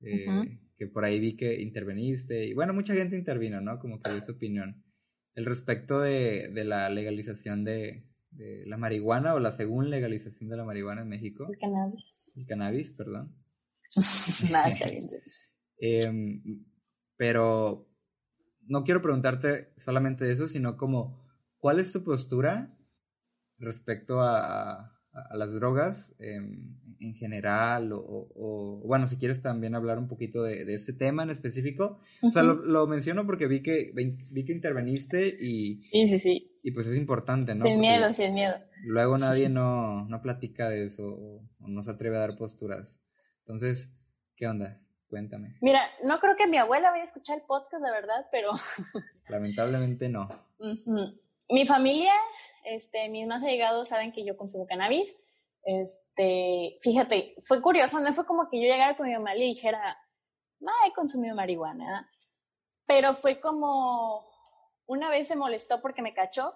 eh, 0.00 0.58
que 0.76 0.86
por 0.86 1.04
ahí 1.04 1.20
vi 1.20 1.36
que 1.36 1.60
interveniste, 1.60 2.46
y 2.46 2.54
bueno, 2.54 2.72
mucha 2.72 2.94
gente 2.94 3.16
intervino, 3.16 3.60
¿no? 3.60 3.78
Como 3.78 4.00
que 4.00 4.10
dio 4.10 4.22
su 4.22 4.32
opinión. 4.32 4.82
El 5.34 5.44
respecto 5.44 6.00
de, 6.00 6.48
de 6.48 6.64
la 6.64 6.88
legalización 6.88 7.62
de, 7.64 8.06
de, 8.30 8.64
la 8.66 8.78
marihuana 8.78 9.34
o 9.34 9.38
la 9.38 9.52
según 9.52 9.90
legalización 9.90 10.48
de 10.48 10.56
la 10.56 10.64
marihuana 10.64 11.02
en 11.02 11.08
México. 11.08 11.46
El 11.50 11.58
cannabis. 11.58 12.36
El 12.36 12.46
cannabis, 12.46 12.90
perdón. 12.92 13.36
Nada, 14.50 14.68
está 14.68 14.90
bien. 14.90 15.04
Em, 15.82 16.66
pero 17.16 17.88
no 18.66 18.84
quiero 18.84 19.00
preguntarte 19.00 19.72
solamente 19.76 20.30
eso, 20.30 20.46
sino 20.46 20.76
como, 20.76 21.26
¿cuál 21.56 21.80
es 21.80 21.90
tu 21.90 22.04
postura 22.04 22.76
respecto 23.58 24.20
a, 24.20 24.99
las 25.32 25.52
drogas 25.52 26.14
em, 26.18 26.76
en 27.00 27.14
general? 27.14 27.90
O, 27.92 28.80
bueno, 28.84 29.06
si 29.06 29.16
quieres 29.16 29.42
también 29.42 29.74
hablar 29.74 29.98
un 29.98 30.08
poquito 30.08 30.42
de, 30.42 30.64
de 30.64 30.74
este 30.74 30.92
tema 30.92 31.22
en 31.22 31.30
específico. 31.30 32.00
O 32.22 32.30
sea, 32.30 32.42
lo, 32.42 32.86
menciono 32.86 33.26
porque 33.26 33.46
vi 33.46 33.62
que, 33.62 33.92
vi 33.94 34.44
que 34.44 34.52
interveniste 34.52 35.26
y... 35.28 35.82
Sí, 35.90 36.08
sí, 36.08 36.18
sí. 36.18 36.60
Y 36.62 36.72
pues 36.72 36.86
es 36.86 36.96
importante, 36.96 37.54
¿no? 37.54 37.64
Sin 37.64 37.80
miedo, 37.80 38.12
sin 38.12 38.34
miedo. 38.34 38.54
Luego 38.84 39.18
nadie 39.18 39.48
no, 39.48 40.06
no 40.06 40.22
platica 40.22 40.68
de 40.68 40.84
eso 40.84 41.04
o 41.04 41.68
no 41.68 41.82
se 41.82 41.90
atreve 41.90 42.16
a 42.16 42.20
dar 42.20 42.36
posturas. 42.36 43.02
Entonces, 43.40 43.94
¿qué 44.36 44.46
onda? 44.46 44.80
Cuéntame. 45.08 45.56
Mira, 45.60 45.80
no 46.04 46.20
creo 46.20 46.36
que 46.36 46.46
mi 46.46 46.56
abuela 46.56 46.90
vaya 46.90 47.02
a 47.02 47.06
escuchar 47.06 47.38
el 47.38 47.44
podcast, 47.44 47.82
la 47.82 47.90
verdad, 47.90 48.26
pero... 48.30 48.52
Lamentablemente 49.28 50.08
no. 50.08 50.28
Mi 51.52 51.66
familia, 51.66 52.12
este, 52.64 53.08
mis 53.08 53.26
más 53.26 53.42
allegados 53.42 53.88
saben 53.88 54.12
que 54.12 54.24
yo 54.24 54.36
consumo 54.36 54.66
cannabis. 54.66 55.18
Este, 55.62 56.78
fíjate, 56.80 57.34
fue 57.44 57.60
curioso, 57.60 58.00
no 58.00 58.12
fue 58.12 58.26
como 58.26 58.48
que 58.48 58.60
yo 58.60 58.64
llegara 58.64 58.96
con 58.96 59.06
mi 59.06 59.12
mamá 59.12 59.34
y 59.34 59.40
le 59.40 59.44
dijera, 59.46 59.98
no, 60.58 60.72
he 60.86 60.92
consumido 60.92 61.34
marihuana, 61.34 62.10
pero 62.86 63.14
fue 63.14 63.40
como, 63.40 64.26
una 64.86 65.10
vez 65.10 65.28
se 65.28 65.36
molestó 65.36 65.80
porque 65.80 66.02
me 66.02 66.14
cachó, 66.14 66.54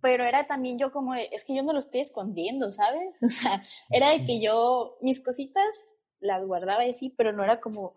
pero 0.00 0.24
era 0.24 0.46
también 0.46 0.78
yo 0.78 0.92
como, 0.92 1.14
es 1.14 1.44
que 1.44 1.54
yo 1.54 1.62
no 1.62 1.72
lo 1.72 1.80
estoy 1.80 2.00
escondiendo, 2.00 2.72
¿sabes? 2.72 3.22
O 3.24 3.30
sea, 3.30 3.62
era 3.90 4.10
de 4.10 4.24
que 4.24 4.40
yo, 4.40 4.96
mis 5.00 5.22
cositas 5.24 5.96
las 6.20 6.44
guardaba 6.44 6.84
y 6.86 6.92
sí, 6.92 7.14
pero 7.16 7.32
no 7.32 7.44
era 7.44 7.60
como 7.60 7.92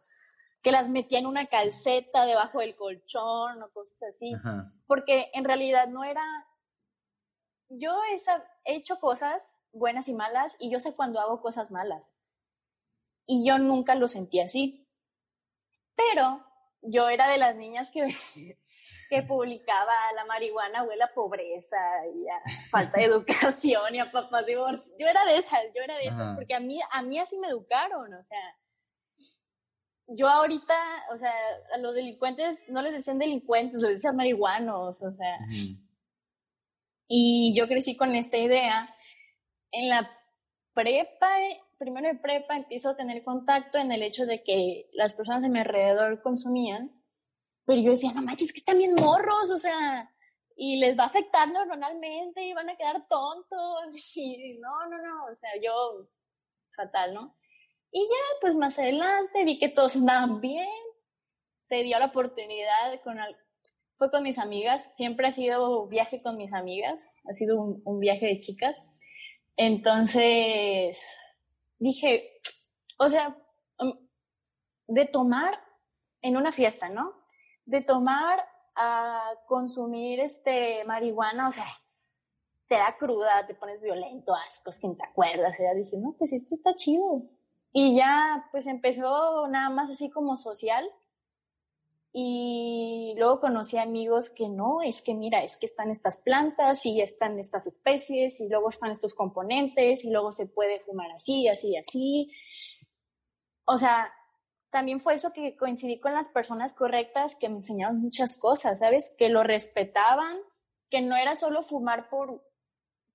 que 0.61 0.71
las 0.71 0.89
metía 0.89 1.19
en 1.19 1.25
una 1.25 1.47
calceta 1.47 2.25
debajo 2.25 2.59
del 2.59 2.75
colchón 2.75 3.61
o 3.63 3.69
cosas 3.71 4.03
así. 4.09 4.33
Porque 4.87 5.29
en 5.33 5.45
realidad 5.45 5.87
no 5.87 6.03
era... 6.03 6.23
Yo 7.73 7.91
he 8.65 8.75
hecho 8.75 8.99
cosas 8.99 9.61
buenas 9.71 10.07
y 10.09 10.13
malas 10.13 10.57
y 10.59 10.69
yo 10.69 10.79
sé 10.79 10.95
cuando 10.95 11.19
hago 11.19 11.41
cosas 11.41 11.71
malas. 11.71 12.13
Y 13.25 13.47
yo 13.47 13.57
nunca 13.57 13.95
lo 13.95 14.07
sentí 14.07 14.39
así. 14.39 14.87
Pero 15.95 16.45
yo 16.81 17.09
era 17.09 17.29
de 17.29 17.37
las 17.37 17.55
niñas 17.55 17.89
que, 17.91 18.07
que 19.09 19.21
publicaba 19.23 19.93
la 20.15 20.25
marihuana 20.25 20.83
huele 20.83 21.03
a 21.03 21.13
pobreza 21.13 21.77
y 22.13 22.27
a 22.27 22.39
falta 22.69 22.99
de 22.99 23.05
educación 23.05 23.95
y 23.95 23.99
a 23.99 24.11
papás 24.11 24.45
divorcios. 24.45 24.93
Yo 24.99 25.07
era 25.07 25.23
de 25.25 25.37
esas, 25.37 25.59
yo 25.75 25.81
era 25.81 25.95
de 25.95 26.07
esas, 26.07 26.35
porque 26.35 26.53
a 26.53 26.59
mí, 26.59 26.79
a 26.91 27.01
mí 27.01 27.19
así 27.19 27.37
me 27.37 27.47
educaron, 27.47 28.13
o 28.13 28.23
sea, 28.23 28.57
yo 30.07 30.27
ahorita, 30.27 30.75
o 31.13 31.17
sea, 31.17 31.33
a 31.73 31.77
los 31.77 31.95
delincuentes 31.95 32.59
no 32.67 32.81
les 32.81 32.93
decían 32.93 33.19
delincuentes, 33.19 33.81
les 33.81 33.95
decían 33.95 34.15
marihuanos, 34.15 35.01
o 35.01 35.11
sea. 35.11 35.39
Y 37.13 37.53
yo 37.57 37.67
crecí 37.67 37.97
con 37.97 38.15
esta 38.15 38.37
idea. 38.37 38.95
En 39.71 39.89
la 39.89 40.09
prepa, 40.73 41.29
primero 41.77 42.07
de 42.07 42.15
prepa, 42.15 42.55
empiezo 42.55 42.91
a 42.91 42.95
tener 42.95 43.23
contacto 43.23 43.77
en 43.79 43.91
el 43.91 44.03
hecho 44.03 44.25
de 44.25 44.43
que 44.43 44.89
las 44.93 45.13
personas 45.13 45.41
de 45.41 45.49
mi 45.49 45.59
alrededor 45.59 46.21
consumían 46.21 47.01
pero 47.65 47.81
yo 47.81 47.91
decía, 47.91 48.11
no 48.13 48.21
manches, 48.21 48.51
que 48.51 48.59
están 48.59 48.77
bien 48.77 48.93
morros, 48.95 49.51
o 49.51 49.57
sea, 49.57 50.11
y 50.55 50.77
les 50.77 50.97
va 50.97 51.05
a 51.05 51.07
afectar 51.07 51.47
neuronalmente 51.47 52.43
y 52.43 52.53
van 52.53 52.69
a 52.69 52.75
quedar 52.75 53.07
tontos. 53.07 53.85
Y 54.15 54.57
no, 54.59 54.89
no, 54.89 54.97
no, 54.97 55.25
o 55.25 55.35
sea, 55.35 55.51
yo, 55.61 56.07
fatal, 56.75 57.13
¿no? 57.13 57.37
Y 57.91 58.01
ya, 58.01 58.39
pues 58.41 58.55
más 58.55 58.79
adelante 58.79 59.43
vi 59.43 59.59
que 59.59 59.69
todos 59.69 59.95
andaban 59.95 60.41
bien, 60.41 60.67
se 61.59 61.83
dio 61.83 61.99
la 61.99 62.07
oportunidad 62.07 63.01
con 63.03 63.17
fue 64.01 64.09
con 64.09 64.23
mis 64.23 64.39
amigas, 64.39 64.95
siempre 64.95 65.27
ha 65.27 65.31
sido 65.31 65.85
viaje 65.85 66.23
con 66.23 66.35
mis 66.35 66.51
amigas, 66.53 67.13
ha 67.29 67.33
sido 67.33 67.61
un, 67.61 67.83
un 67.85 67.99
viaje 67.99 68.25
de 68.25 68.39
chicas. 68.39 68.75
Entonces, 69.57 70.97
dije, 71.77 72.31
o 72.97 73.11
sea, 73.11 73.37
um, 73.77 73.93
de 74.87 75.05
tomar 75.05 75.53
en 76.23 76.35
una 76.35 76.51
fiesta, 76.51 76.89
¿no? 76.89 77.21
de 77.65 77.81
tomar 77.81 78.39
a 78.75 79.21
consumir 79.47 80.19
este 80.19 80.83
marihuana, 80.85 81.49
o 81.49 81.51
sea, 81.51 81.67
te 82.67 82.75
da 82.77 82.97
cruda, 82.97 83.45
te 83.45 83.53
pones 83.53 83.83
violento, 83.83 84.33
ascos, 84.33 84.79
quien 84.79 84.97
te 84.97 85.05
acuerdas, 85.05 85.57
ya 85.59 85.75
dije, 85.75 85.95
no, 85.97 86.15
pues 86.17 86.33
esto 86.33 86.55
está 86.55 86.73
chido. 86.73 87.29
Y 87.71 87.95
ya, 87.95 88.47
pues 88.51 88.65
empezó 88.65 89.47
nada 89.47 89.69
más 89.69 89.91
así 89.91 90.09
como 90.09 90.37
social. 90.37 90.89
Y 92.13 93.13
luego 93.17 93.39
conocí 93.39 93.77
amigos 93.77 94.29
que 94.29 94.49
no, 94.49 94.81
es 94.81 95.01
que 95.01 95.13
mira, 95.13 95.43
es 95.43 95.57
que 95.57 95.65
están 95.65 95.89
estas 95.89 96.21
plantas 96.21 96.85
y 96.85 97.01
están 97.01 97.39
estas 97.39 97.67
especies 97.67 98.41
y 98.41 98.49
luego 98.49 98.69
están 98.69 98.91
estos 98.91 99.13
componentes 99.13 100.03
y 100.03 100.11
luego 100.11 100.33
se 100.33 100.45
puede 100.45 100.81
fumar 100.81 101.09
así, 101.11 101.47
así, 101.47 101.77
así. 101.77 102.31
O 103.65 103.77
sea, 103.77 104.11
también 104.71 104.99
fue 104.99 105.13
eso 105.13 105.31
que 105.33 105.55
coincidí 105.55 105.99
con 105.99 106.13
las 106.13 106.29
personas 106.29 106.73
correctas 106.73 107.35
que 107.35 107.49
me 107.49 107.57
enseñaron 107.57 108.01
muchas 108.01 108.39
cosas, 108.39 108.79
¿sabes? 108.79 109.13
Que 109.17 109.29
lo 109.29 109.43
respetaban, 109.43 110.37
que 110.89 111.01
no 111.01 111.15
era 111.15 111.35
solo 111.35 111.63
fumar 111.63 112.09
por, 112.09 112.43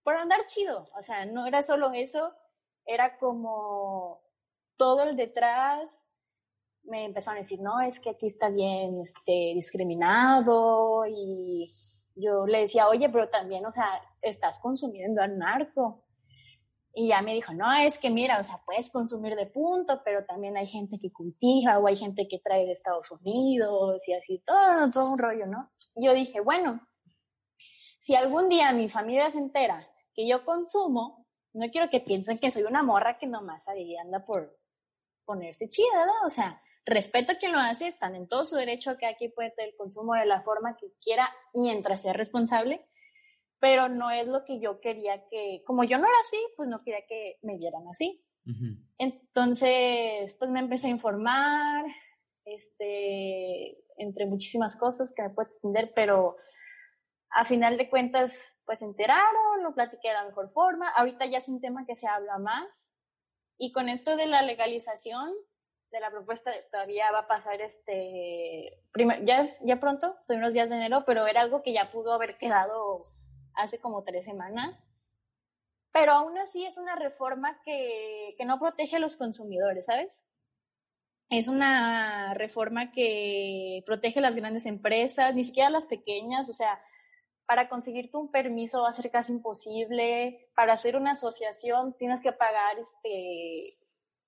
por 0.03 0.17
andar 0.17 0.47
chido, 0.47 0.87
o 0.99 1.03
sea, 1.03 1.27
no 1.27 1.47
era 1.47 1.63
solo 1.63 1.93
eso, 1.93 2.33
era 2.87 3.19
como 3.19 4.23
todo 4.77 5.03
el 5.03 5.17
detrás. 5.17 6.13
Me 6.87 7.05
empezaron 7.05 7.39
a 7.39 7.43
decir, 7.43 7.61
no, 7.61 7.81
es 7.81 8.01
que 8.01 8.11
aquí 8.11 8.27
está 8.27 8.49
bien 8.49 9.01
este, 9.01 9.53
discriminado 9.55 11.05
y 11.07 11.71
yo 12.15 12.47
le 12.47 12.61
decía, 12.61 12.89
oye, 12.89 13.09
pero 13.09 13.29
también, 13.29 13.67
o 13.67 13.73
sea, 13.73 13.87
estás 14.23 14.61
consumiendo 14.61 15.21
al 15.23 15.39
narco. 15.39 16.05
Y 16.95 17.09
ya 17.09 17.21
me 17.21 17.35
dijo, 17.35 17.53
no, 17.53 17.71
es 17.75 17.99
que 17.99 18.09
mira, 18.09 18.41
o 18.41 18.45
sea, 18.45 18.63
puedes 18.65 18.91
consumir 18.91 19.37
de 19.37 19.47
punto, 19.47 20.01
pero 20.03 20.25
también 20.25 20.57
hay 20.57 20.67
gente 20.67 20.99
que 20.99 21.13
cultiva 21.13 21.79
o 21.79 21.87
hay 21.87 21.97
gente 21.97 22.27
que 22.27 22.39
trae 22.39 22.65
de 22.65 22.73
Estados 22.73 23.11
Unidos 23.11 24.09
y 24.09 24.15
así, 24.15 24.43
todo, 24.47 24.91
todo 24.91 25.13
un 25.13 25.19
rollo, 25.19 25.47
¿no? 25.47 25.71
yo 25.97 26.13
dije, 26.15 26.41
bueno, 26.41 26.81
si 28.01 28.15
algún 28.15 28.49
día 28.49 28.73
mi 28.73 28.89
familia 28.89 29.31
se 29.31 29.39
entera 29.39 29.87
que 30.15 30.29
yo 30.29 30.45
consumo, 30.45 31.27
no 31.53 31.71
quiero 31.71 31.91
que 31.91 32.01
piensen 32.01 32.39
que 32.39 32.51
soy 32.51 32.63
una 32.65 32.83
morra 32.83 33.19
que 33.19 33.27
nomás 33.27 33.67
ahí 33.67 33.97
anda 33.97 34.25
por 34.25 34.59
ponerse 35.25 35.69
chida, 35.69 36.07
¿no? 36.07 36.27
O 36.27 36.31
sea, 36.31 36.61
respeto 36.87 37.33
a 37.33 37.37
quien 37.37 37.53
lo 37.53 37.59
hace, 37.59 37.89
están 37.89 38.15
en 38.15 38.29
todo 38.29 38.47
su 38.47 38.57
derecho 38.57 38.91
a 38.91 38.97
que 38.97 39.07
aquí 39.07 39.29
puede 39.29 39.51
tener 39.51 39.71
el 39.71 39.77
consumo 39.77 40.15
de 40.15 40.25
la 40.25 40.43
forma 40.43 40.77
que 40.77 40.87
quiera 41.03 41.29
mientras 41.53 42.03
sea 42.03 42.13
responsable, 42.13 42.87
pero 43.59 43.89
no 43.89 44.11
es 44.11 44.27
lo 44.29 44.45
que 44.45 44.61
yo 44.61 44.81
quería 44.81 45.27
que, 45.29 45.63
como 45.67 45.83
yo 45.85 45.99
no 45.99 46.05
era 46.05 46.17
así, 46.23 46.39
pues 46.57 46.69
no 46.69 46.83
quería 46.85 47.05
que 47.09 47.39
me 47.43 47.59
vieran 47.59 47.87
así. 47.89 48.23
Entonces, 48.99 50.33
pues 50.39 50.51
me 50.53 50.61
empecé 50.61 50.87
a 50.87 50.91
informar, 50.91 51.85
este, 52.45 53.77
entre 53.97 54.27
muchísimas 54.27 54.77
cosas 54.77 55.13
que 55.13 55.23
me 55.23 55.31
puedo 55.31 55.49
extender, 55.49 55.93
pero 55.97 56.37
a 57.31 57.45
final 57.45 57.77
de 57.77 57.91
cuentas, 57.91 58.57
pues 58.65 58.79
se 58.79 58.85
enteraron, 58.85 59.65
lo 59.65 59.75
platiqué 59.75 60.09
de 60.09 60.15
la 60.15 60.27
mejor 60.27 60.53
forma. 60.53 60.89
Ahorita 60.91 61.27
ya 61.27 61.39
es 61.39 61.49
un 61.49 61.61
tema 61.61 61.85
que 61.87 61.97
se 61.97 62.07
habla 62.07 62.39
más. 62.39 62.95
Y 63.59 63.73
con 63.73 63.89
esto 63.89 64.17
de 64.17 64.27
la 64.27 64.43
legalización 64.43 65.35
de 65.91 66.01
la 66.01 66.11
propuesta, 66.11 66.51
todavía 66.71 67.11
va 67.13 67.21
a 67.21 67.29
pasar 67.29 67.61
este, 67.61 68.83
ya, 69.25 69.49
ya 69.63 69.81
pronto, 69.81 70.17
primeros 70.27 70.55
días 70.55 70.69
de 70.69 70.77
enero, 70.77 71.05
pero 71.07 71.27
era 71.27 71.41
algo 71.41 71.63
que 71.63 71.73
ya 71.73 71.91
pudo 71.91 72.13
haber 72.13 72.37
quedado 72.39 73.03
hace 73.55 73.81
como 73.81 74.05
tres 74.05 74.25
semanas. 74.25 74.87
Pero 75.93 76.13
aún 76.13 76.37
así 76.39 76.67
es 76.67 76.77
una 76.77 76.97
reforma 76.97 77.61
que, 77.65 78.35
que 78.37 78.45
no 78.45 78.59
protege 78.59 78.97
a 78.97 79.01
los 79.01 79.17
consumidores, 79.17 79.87
¿sabes? 79.87 80.27
Es 81.31 81.49
una 81.49 82.35
reforma 82.35 82.93
que 82.93 83.83
protege 83.87 84.19
a 84.19 84.23
las 84.23 84.37
grandes 84.37 84.67
empresas, 84.67 85.35
ni 85.35 85.43
siquiera 85.43 85.69
a 85.69 85.73
las 85.73 85.87
pequeñas, 85.87 86.49
o 86.49 86.55
sea, 86.55 86.79
para 87.47 87.69
conseguirte 87.69 88.17
un 88.17 88.31
permiso 88.31 88.83
va 88.83 88.91
a 88.91 88.95
ser 88.95 89.11
casi 89.11 89.33
imposible. 89.33 90.51
Para 90.55 90.75
hacer 90.75 90.97
una 90.97 91.13
asociación 91.13 91.97
tienes 91.97 92.21
que 92.21 92.33
pagar, 92.33 92.79
este, 92.79 93.63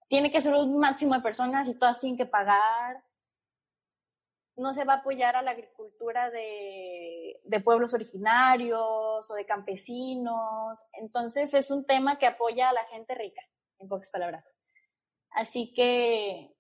tiene 0.09 0.31
que 0.31 0.41
ser 0.41 0.55
un 0.55 0.79
máximo 0.79 1.15
de 1.15 1.21
personas 1.21 1.69
y 1.69 1.75
todas 1.75 2.01
tienen 2.01 2.17
que 2.17 2.27
pagar 2.27 3.03
no 4.59 4.75
se 4.75 4.85
va 4.85 4.95
a 4.95 4.97
apoyar 4.97 5.37
a 5.37 5.43
la 5.43 5.53
agricultura 5.53 6.31
de, 6.31 7.41
pueblos 7.65 7.95
originarios, 7.95 9.31
o 9.31 9.35
de 9.35 9.47
campesinos. 9.47 10.89
Entonces 10.93 11.55
es 11.55 11.71
un 11.71 11.85
tema 11.85 12.19
que 12.19 12.27
apoya 12.27 12.69
a 12.69 12.73
la 12.73 12.85
gente 12.87 13.15
rica, 13.15 13.43
en 13.79 13.89
pocas 13.89 14.11
palabras. 14.11 14.45
Así 15.31 15.73
que 15.75 16.55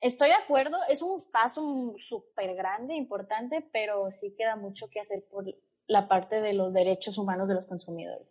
estoy 0.00 0.28
de 0.28 0.34
acuerdo, 0.34 0.76
es 0.88 1.02
un 1.02 1.30
paso 1.30 1.94
súper 1.98 2.54
grande, 2.54 2.94
importante, 2.94 3.66
pero 3.72 4.10
sí 4.10 4.34
queda 4.36 4.56
mucho 4.56 4.88
que 4.88 5.00
hacer 5.00 5.24
por 5.30 5.44
la 5.86 6.08
parte 6.08 6.40
de 6.40 6.54
los 6.54 6.72
derechos 6.72 7.18
humanos 7.18 7.48
de 7.48 7.54
los 7.54 7.66
consumidores. 7.66 8.28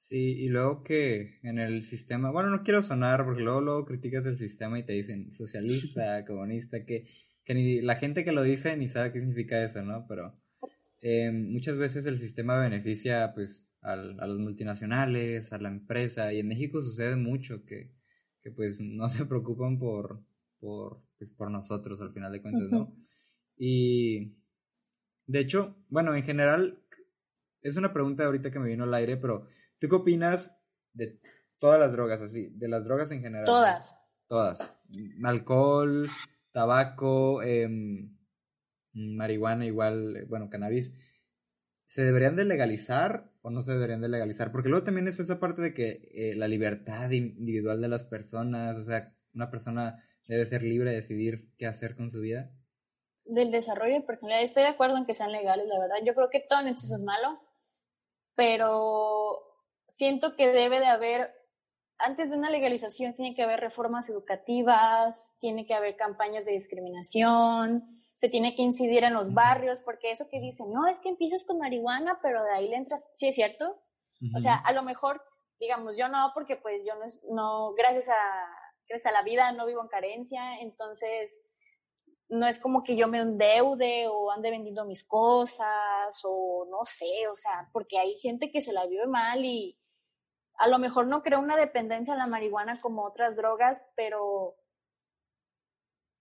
Sí, 0.00 0.16
y 0.16 0.48
luego 0.48 0.82
que 0.82 1.38
en 1.42 1.58
el 1.58 1.82
sistema, 1.82 2.30
bueno, 2.30 2.48
no 2.48 2.62
quiero 2.62 2.82
sonar 2.82 3.22
porque 3.26 3.42
luego, 3.42 3.60
luego 3.60 3.84
criticas 3.84 4.24
el 4.24 4.38
sistema 4.38 4.78
y 4.78 4.82
te 4.82 4.94
dicen 4.94 5.30
socialista, 5.30 6.24
comunista, 6.26 6.86
que, 6.86 7.06
que 7.44 7.54
ni 7.54 7.82
la 7.82 7.96
gente 7.96 8.24
que 8.24 8.32
lo 8.32 8.42
dice 8.42 8.74
ni 8.78 8.88
sabe 8.88 9.12
qué 9.12 9.20
significa 9.20 9.62
eso, 9.62 9.82
¿no? 9.82 10.06
Pero 10.08 10.40
eh, 11.02 11.30
muchas 11.30 11.76
veces 11.76 12.06
el 12.06 12.18
sistema 12.18 12.58
beneficia 12.58 13.34
pues 13.34 13.66
a 13.82 13.94
los 13.94 14.38
multinacionales, 14.38 15.52
a 15.52 15.58
la 15.58 15.68
empresa, 15.68 16.32
y 16.32 16.40
en 16.40 16.48
México 16.48 16.80
sucede 16.80 17.16
mucho 17.16 17.66
que, 17.66 17.92
que 18.42 18.50
pues 18.50 18.80
no 18.80 19.10
se 19.10 19.26
preocupan 19.26 19.78
por, 19.78 20.24
por, 20.60 21.02
pues, 21.18 21.30
por 21.30 21.50
nosotros 21.50 22.00
al 22.00 22.14
final 22.14 22.32
de 22.32 22.40
cuentas, 22.40 22.70
¿no? 22.70 22.96
Y 23.58 24.32
de 25.26 25.40
hecho, 25.40 25.76
bueno, 25.90 26.14
en 26.14 26.22
general, 26.22 26.78
es 27.60 27.76
una 27.76 27.92
pregunta 27.92 28.24
ahorita 28.24 28.50
que 28.50 28.58
me 28.58 28.70
vino 28.70 28.84
al 28.84 28.94
aire, 28.94 29.18
pero 29.18 29.46
¿tú 29.80 29.88
qué 29.88 29.96
opinas 29.96 30.56
de 30.92 31.18
todas 31.58 31.80
las 31.80 31.92
drogas 31.92 32.22
así, 32.22 32.50
de 32.54 32.68
las 32.68 32.84
drogas 32.84 33.10
en 33.10 33.22
general? 33.22 33.46
Todas. 33.46 33.96
Todas. 34.28 34.72
Alcohol, 35.24 36.08
tabaco, 36.52 37.42
em, 37.42 38.16
marihuana 38.92 39.66
igual, 39.66 40.26
bueno, 40.28 40.48
cannabis. 40.50 40.94
¿Se 41.84 42.04
deberían 42.04 42.36
de 42.36 42.44
legalizar 42.44 43.32
o 43.42 43.50
no 43.50 43.62
se 43.62 43.72
deberían 43.72 44.00
de 44.00 44.08
legalizar? 44.08 44.52
Porque 44.52 44.68
luego 44.68 44.84
también 44.84 45.08
es 45.08 45.18
esa 45.18 45.40
parte 45.40 45.62
de 45.62 45.74
que 45.74 46.08
eh, 46.12 46.34
la 46.36 46.46
libertad 46.46 47.10
individual 47.10 47.80
de 47.80 47.88
las 47.88 48.04
personas, 48.04 48.76
o 48.76 48.82
sea, 48.84 49.12
una 49.34 49.50
persona 49.50 50.00
debe 50.28 50.46
ser 50.46 50.62
libre 50.62 50.90
de 50.90 50.96
decidir 50.96 51.50
qué 51.58 51.66
hacer 51.66 51.96
con 51.96 52.10
su 52.10 52.20
vida. 52.20 52.52
Del 53.24 53.50
desarrollo 53.50 53.94
de 53.94 54.02
personalidad, 54.02 54.44
estoy 54.44 54.62
de 54.62 54.68
acuerdo 54.68 54.96
en 54.96 55.06
que 55.06 55.14
sean 55.14 55.32
legales, 55.32 55.66
la 55.66 55.80
verdad. 55.80 55.96
Yo 56.04 56.14
creo 56.14 56.30
que 56.30 56.44
todo 56.48 56.60
en 56.60 56.68
exceso 56.68 56.94
es 56.94 57.02
malo, 57.02 57.40
pero 58.36 59.49
siento 59.90 60.36
que 60.36 60.48
debe 60.48 60.80
de 60.80 60.86
haber, 60.86 61.32
antes 61.98 62.30
de 62.30 62.38
una 62.38 62.50
legalización, 62.50 63.14
tiene 63.14 63.34
que 63.34 63.42
haber 63.42 63.60
reformas 63.60 64.08
educativas, 64.08 65.36
tiene 65.40 65.66
que 65.66 65.74
haber 65.74 65.96
campañas 65.96 66.44
de 66.44 66.52
discriminación, 66.52 68.02
se 68.14 68.28
tiene 68.28 68.54
que 68.54 68.62
incidir 68.62 69.04
en 69.04 69.14
los 69.14 69.32
barrios, 69.32 69.80
porque 69.80 70.10
eso 70.10 70.28
que 70.30 70.40
dicen, 70.40 70.72
no, 70.72 70.86
es 70.86 71.00
que 71.00 71.08
empiezas 71.08 71.44
con 71.44 71.58
marihuana, 71.58 72.18
pero 72.22 72.42
de 72.44 72.52
ahí 72.52 72.68
le 72.68 72.76
entras, 72.76 73.10
sí 73.14 73.28
es 73.28 73.34
cierto. 73.34 73.80
O 74.36 74.40
sea, 74.40 74.56
a 74.56 74.72
lo 74.72 74.82
mejor, 74.82 75.22
digamos, 75.58 75.96
yo 75.96 76.08
no, 76.08 76.30
porque 76.34 76.56
pues 76.56 76.82
yo 76.86 76.94
no, 76.96 77.06
no 77.34 77.72
gracias, 77.72 78.10
a, 78.10 78.14
gracias 78.86 79.06
a 79.06 79.16
la 79.16 79.22
vida 79.22 79.52
no 79.52 79.64
vivo 79.64 79.80
en 79.80 79.88
carencia, 79.88 80.60
entonces 80.60 81.42
no 82.30 82.46
es 82.46 82.60
como 82.60 82.82
que 82.82 82.96
yo 82.96 83.08
me 83.08 83.18
endeude 83.18 84.06
o 84.08 84.30
ande 84.30 84.50
vendiendo 84.50 84.84
mis 84.84 85.04
cosas 85.04 86.20
o 86.24 86.66
no 86.70 86.84
sé, 86.86 87.26
o 87.28 87.34
sea, 87.34 87.68
porque 87.72 87.98
hay 87.98 88.18
gente 88.20 88.50
que 88.50 88.62
se 88.62 88.72
la 88.72 88.86
vive 88.86 89.06
mal 89.06 89.44
y 89.44 89.76
a 90.54 90.68
lo 90.68 90.78
mejor 90.78 91.06
no 91.06 91.22
crea 91.22 91.38
una 91.38 91.56
dependencia 91.56 92.14
a 92.14 92.18
la 92.18 92.26
marihuana 92.26 92.80
como 92.80 93.04
otras 93.04 93.34
drogas, 93.34 93.90
pero 93.96 94.56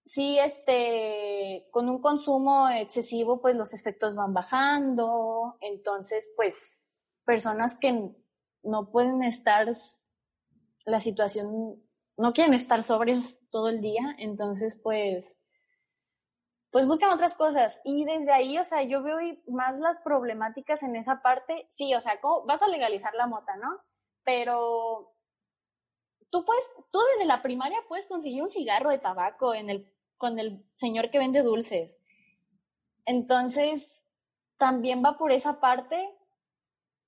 sí, 0.07 0.39
este, 0.39 1.67
con 1.71 1.87
un 1.89 2.01
consumo 2.01 2.69
excesivo, 2.69 3.39
pues 3.39 3.55
los 3.55 3.73
efectos 3.73 4.15
van 4.15 4.33
bajando, 4.33 5.57
entonces, 5.61 6.31
pues, 6.35 6.87
personas 7.23 7.77
que 7.77 8.15
no 8.63 8.91
pueden 8.91 9.21
estar, 9.23 9.67
la 10.85 10.99
situación, 10.99 11.83
no 12.17 12.33
quieren 12.33 12.55
estar 12.55 12.83
sobrias 12.83 13.37
todo 13.51 13.69
el 13.69 13.81
día, 13.81 14.15
entonces, 14.17 14.79
pues, 14.81 15.38
pues 16.71 16.85
buscan 16.87 17.11
otras 17.11 17.35
cosas. 17.35 17.79
Y 17.83 18.05
desde 18.05 18.31
ahí, 18.31 18.57
o 18.57 18.63
sea, 18.63 18.83
yo 18.83 19.01
veo 19.01 19.17
más 19.47 19.77
las 19.79 19.97
problemáticas 20.03 20.83
en 20.83 20.95
esa 20.95 21.21
parte. 21.21 21.67
Sí, 21.69 21.93
o 21.95 22.01
sea, 22.01 22.19
vas 22.45 22.61
a 22.61 22.67
legalizar 22.67 23.13
la 23.15 23.27
mota, 23.27 23.55
¿no? 23.57 23.79
Pero 24.23 25.13
tú 26.29 26.45
puedes, 26.45 26.71
tú 26.91 26.99
desde 27.13 27.25
la 27.25 27.41
primaria 27.41 27.79
puedes 27.87 28.07
conseguir 28.07 28.43
un 28.43 28.51
cigarro 28.51 28.89
de 28.91 28.99
tabaco 28.99 29.53
en 29.53 29.69
el 29.69 29.93
con 30.19 30.37
el 30.37 30.63
señor 30.75 31.09
que 31.09 31.17
vende 31.17 31.41
dulces. 31.41 31.99
Entonces, 33.05 34.03
también 34.57 35.03
va 35.03 35.17
por 35.17 35.31
esa 35.31 35.59
parte. 35.59 36.13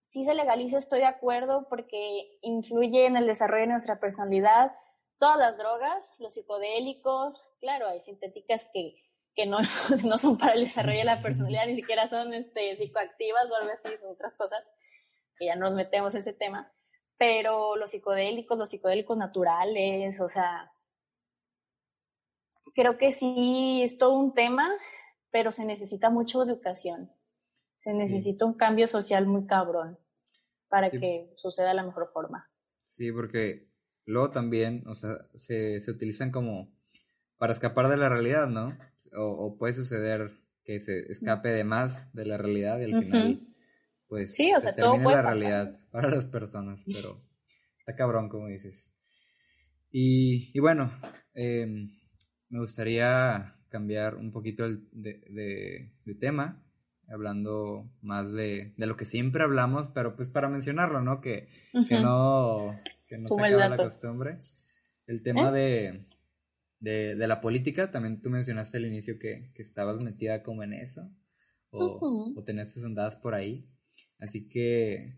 Si 0.07 0.25
se 0.25 0.33
legaliza, 0.33 0.77
estoy 0.77 0.99
de 0.99 1.05
acuerdo 1.05 1.67
porque 1.69 2.39
influye 2.41 3.05
en 3.05 3.17
el 3.17 3.27
desarrollo 3.27 3.63
de 3.63 3.71
nuestra 3.73 3.99
personalidad. 3.99 4.75
Todas 5.19 5.37
las 5.37 5.57
drogas, 5.57 6.09
los 6.17 6.33
psicodélicos, 6.33 7.45
claro, 7.59 7.87
hay 7.87 8.01
sintéticas 8.01 8.65
que, 8.73 8.95
que 9.35 9.45
no, 9.45 9.59
no 10.05 10.17
son 10.17 10.37
para 10.37 10.53
el 10.53 10.63
desarrollo 10.63 10.99
de 10.99 11.05
la 11.05 11.21
personalidad, 11.21 11.67
ni 11.67 11.75
siquiera 11.75 12.07
son 12.07 12.33
este, 12.33 12.75
psicoactivas 12.77 13.49
o 13.49 13.55
algo 13.55 13.71
así, 13.71 13.97
son 13.99 14.11
otras 14.11 14.33
cosas, 14.35 14.65
que 15.37 15.45
ya 15.45 15.55
nos 15.55 15.73
metemos 15.73 16.13
en 16.13 16.21
ese 16.21 16.33
tema. 16.33 16.71
Pero 17.17 17.75
los 17.75 17.91
psicodélicos, 17.91 18.57
los 18.57 18.69
psicodélicos 18.69 19.17
naturales, 19.17 20.19
o 20.19 20.29
sea, 20.29 20.71
creo 22.73 22.97
que 22.97 23.11
sí 23.11 23.81
es 23.83 23.97
todo 23.97 24.15
un 24.15 24.33
tema, 24.33 24.69
pero 25.29 25.51
se 25.51 25.65
necesita 25.65 26.09
mucha 26.09 26.39
educación. 26.39 27.11
Se 27.77 27.93
necesita 27.93 28.45
un 28.45 28.53
cambio 28.53 28.87
social 28.87 29.25
muy 29.25 29.47
cabrón 29.47 29.97
para 30.67 30.89
que 30.89 31.31
suceda 31.35 31.69
de 31.69 31.73
la 31.75 31.83
mejor 31.83 32.11
forma. 32.13 32.49
Sí, 32.79 33.11
porque 33.11 33.67
luego 34.05 34.31
también, 34.31 34.83
o 34.87 34.95
sea, 34.95 35.11
se, 35.33 35.81
se 35.81 35.91
utilizan 35.91 36.31
como 36.31 36.71
para 37.37 37.53
escapar 37.53 37.87
de 37.87 37.97
la 37.97 38.07
realidad, 38.07 38.47
¿no? 38.47 38.77
O, 39.13 39.57
puede 39.57 39.73
suceder 39.73 40.31
que 40.63 40.79
se 40.79 41.11
escape 41.11 41.49
de 41.49 41.63
más 41.63 42.13
de 42.13 42.25
la 42.25 42.37
realidad 42.37 42.79
y 42.79 42.83
al 42.83 43.03
final, 43.03 43.47
pues, 44.07 44.33
sí, 44.33 44.53
o 44.53 44.61
sea, 44.61 44.75
todo 44.75 45.01
puede 45.01 45.17
la 45.17 45.21
realidad 45.21 45.79
para 45.91 46.09
las 46.09 46.25
personas, 46.25 46.81
pero 46.85 47.21
está 47.79 47.95
cabrón, 47.95 48.29
como 48.29 48.47
dices. 48.47 48.93
Y, 49.91 50.51
y 50.53 50.59
bueno, 50.59 50.91
eh, 51.33 51.67
me 52.49 52.59
gustaría 52.59 53.55
cambiar 53.69 54.15
un 54.15 54.31
poquito 54.31 54.67
de, 54.91 55.91
tema, 56.19 56.61
hablando 57.09 57.89
más 58.01 58.31
de, 58.33 58.73
lo 58.77 58.95
que 58.97 59.05
siempre 59.05 59.43
hablamos, 59.43 59.87
pero 59.95 60.15
pues 60.15 60.29
para 60.29 60.49
mencionarlo, 60.49 61.01
¿no? 61.01 61.21
Que, 61.21 61.47
que 61.87 61.99
no, 61.99 62.79
que 63.07 63.17
no 63.17 63.29
se 63.29 63.45
acaba 63.45 63.69
la 63.69 63.77
costumbre. 63.77 64.37
El 65.07 65.23
tema 65.23 65.49
¿Eh? 65.49 65.53
de, 65.53 66.05
de, 66.81 67.15
la 67.15 67.39
política, 67.39 67.91
también 67.91 68.21
tú 68.21 68.29
mencionaste 68.29 68.77
al 68.77 68.85
inicio 68.85 69.17
que, 69.17 69.53
estabas 69.55 70.03
metida 70.03 70.43
como 70.43 70.63
en 70.63 70.73
eso, 70.73 71.09
o, 71.69 72.33
o 72.35 72.43
tenías 72.43 72.75
andadas 72.77 73.15
por 73.15 73.33
ahí. 73.33 73.69
Así 74.19 74.49
que, 74.49 75.17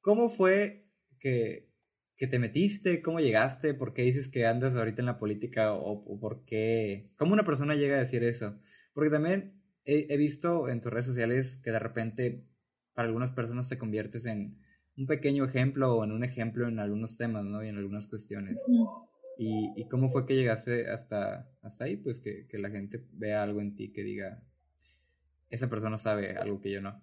¿cómo 0.00 0.28
fue 0.28 0.86
que, 1.18 1.72
que 2.22 2.28
te 2.28 2.38
metiste, 2.38 3.02
cómo 3.02 3.18
llegaste, 3.18 3.74
por 3.74 3.94
qué 3.94 4.02
dices 4.02 4.28
que 4.28 4.46
andas 4.46 4.76
ahorita 4.76 5.02
en 5.02 5.06
la 5.06 5.18
política 5.18 5.74
o, 5.74 6.20
por 6.20 6.44
qué, 6.44 7.10
cómo 7.16 7.32
una 7.32 7.44
persona 7.44 7.74
llega 7.74 7.96
a 7.96 7.98
decir 7.98 8.22
eso. 8.22 8.60
Porque 8.94 9.10
también 9.10 9.60
he, 9.84 10.16
visto 10.16 10.68
en 10.68 10.80
tus 10.80 10.92
redes 10.92 11.06
sociales 11.06 11.58
que 11.64 11.72
de 11.72 11.80
repente 11.80 12.46
para 12.94 13.08
algunas 13.08 13.32
personas 13.32 13.68
te 13.68 13.76
conviertes 13.76 14.26
en 14.26 14.56
un 14.96 15.06
pequeño 15.06 15.44
ejemplo 15.44 15.96
o 15.96 16.04
en 16.04 16.12
un 16.12 16.22
ejemplo 16.22 16.68
en 16.68 16.78
algunos 16.78 17.16
temas, 17.16 17.44
¿no? 17.44 17.64
Y 17.64 17.68
en 17.70 17.78
algunas 17.78 18.06
cuestiones. 18.06 18.56
Y, 19.38 19.88
cómo 19.88 20.08
fue 20.08 20.26
que 20.26 20.34
llegaste 20.34 20.90
hasta, 20.90 21.48
hasta 21.62 21.84
ahí? 21.84 21.96
Pues 21.96 22.20
que, 22.20 22.46
la 22.52 22.70
gente 22.70 23.04
vea 23.12 23.42
algo 23.42 23.60
en 23.60 23.74
ti 23.74 23.92
que 23.92 24.02
diga, 24.02 24.42
esa 25.50 25.68
persona 25.68 25.98
sabe 25.98 26.36
algo 26.36 26.60
que 26.60 26.70
yo 26.70 26.80
no. 26.80 27.02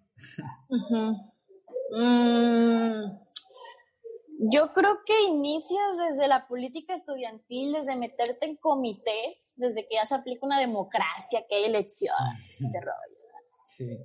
Yo 4.42 4.72
creo 4.74 5.00
que 5.06 5.22
inicias 5.24 5.98
desde 6.10 6.30
la 6.30 6.48
política 6.48 6.96
estudiantil, 6.96 7.74
desde 7.74 7.98
meterte 7.98 8.46
en 8.46 8.56
comités, 8.56 9.54
desde 9.58 9.86
que 9.86 9.96
ya 9.96 10.08
se 10.08 10.16
aplica 10.16 10.46
una 10.46 10.60
democracia, 10.60 11.46
que 11.50 11.56
hay 11.56 11.66
elecciones, 11.66 12.50
este 12.50 12.80
rollo. 12.80 13.20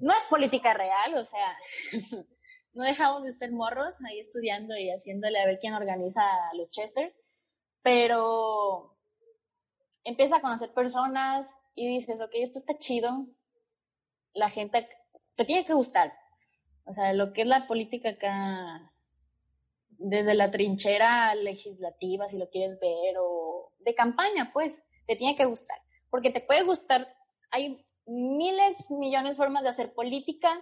No 0.01 0.13
es 0.13 0.25
política 0.25 0.73
real, 0.73 1.17
o 1.17 1.25
sea, 1.25 1.57
no 2.75 2.85
dejamos 2.85 3.23
de 3.23 3.33
ser 3.33 3.53
morros 3.53 3.97
ahí 4.07 4.21
estudiando 4.21 4.77
y 4.77 4.91
haciéndole 4.91 5.39
a 5.39 5.47
ver 5.47 5.59
quién 5.61 5.75
organiza 5.75 6.23
los 6.55 6.69
Chester, 6.71 7.15
pero 7.85 8.97
empieza 10.05 10.37
a 10.37 10.41
conocer 10.41 10.73
personas 10.73 11.55
y 11.75 11.87
dices, 11.87 12.19
ok, 12.23 12.31
esto 12.33 12.59
está 12.59 12.79
chido, 12.79 13.27
la 14.33 14.49
gente 14.49 14.89
te 15.37 15.45
tiene 15.45 15.67
que 15.67 15.75
gustar. 15.75 16.15
O 16.87 16.95
sea, 16.95 17.13
lo 17.13 17.35
que 17.35 17.43
es 17.43 17.47
la 17.47 17.67
política 17.67 18.09
acá 18.09 18.91
desde 19.91 20.35
la 20.35 20.51
trinchera 20.51 21.35
legislativa, 21.35 22.27
si 22.27 22.39
lo 22.39 22.49
quieres 22.49 22.81
ver, 22.81 23.17
o 23.21 23.71
de 23.81 23.95
campaña, 23.95 24.51
pues, 24.55 24.83
te 25.07 25.15
tiene 25.15 25.37
que 25.37 25.45
gustar. 25.45 25.79
Porque 26.09 26.31
te 26.31 26.41
puede 26.41 26.63
gustar, 26.63 27.15
hay 27.51 27.85
miles, 28.07 28.91
millones 28.91 29.33
de 29.33 29.37
formas 29.37 29.63
de 29.63 29.69
hacer 29.69 29.93
política 29.93 30.59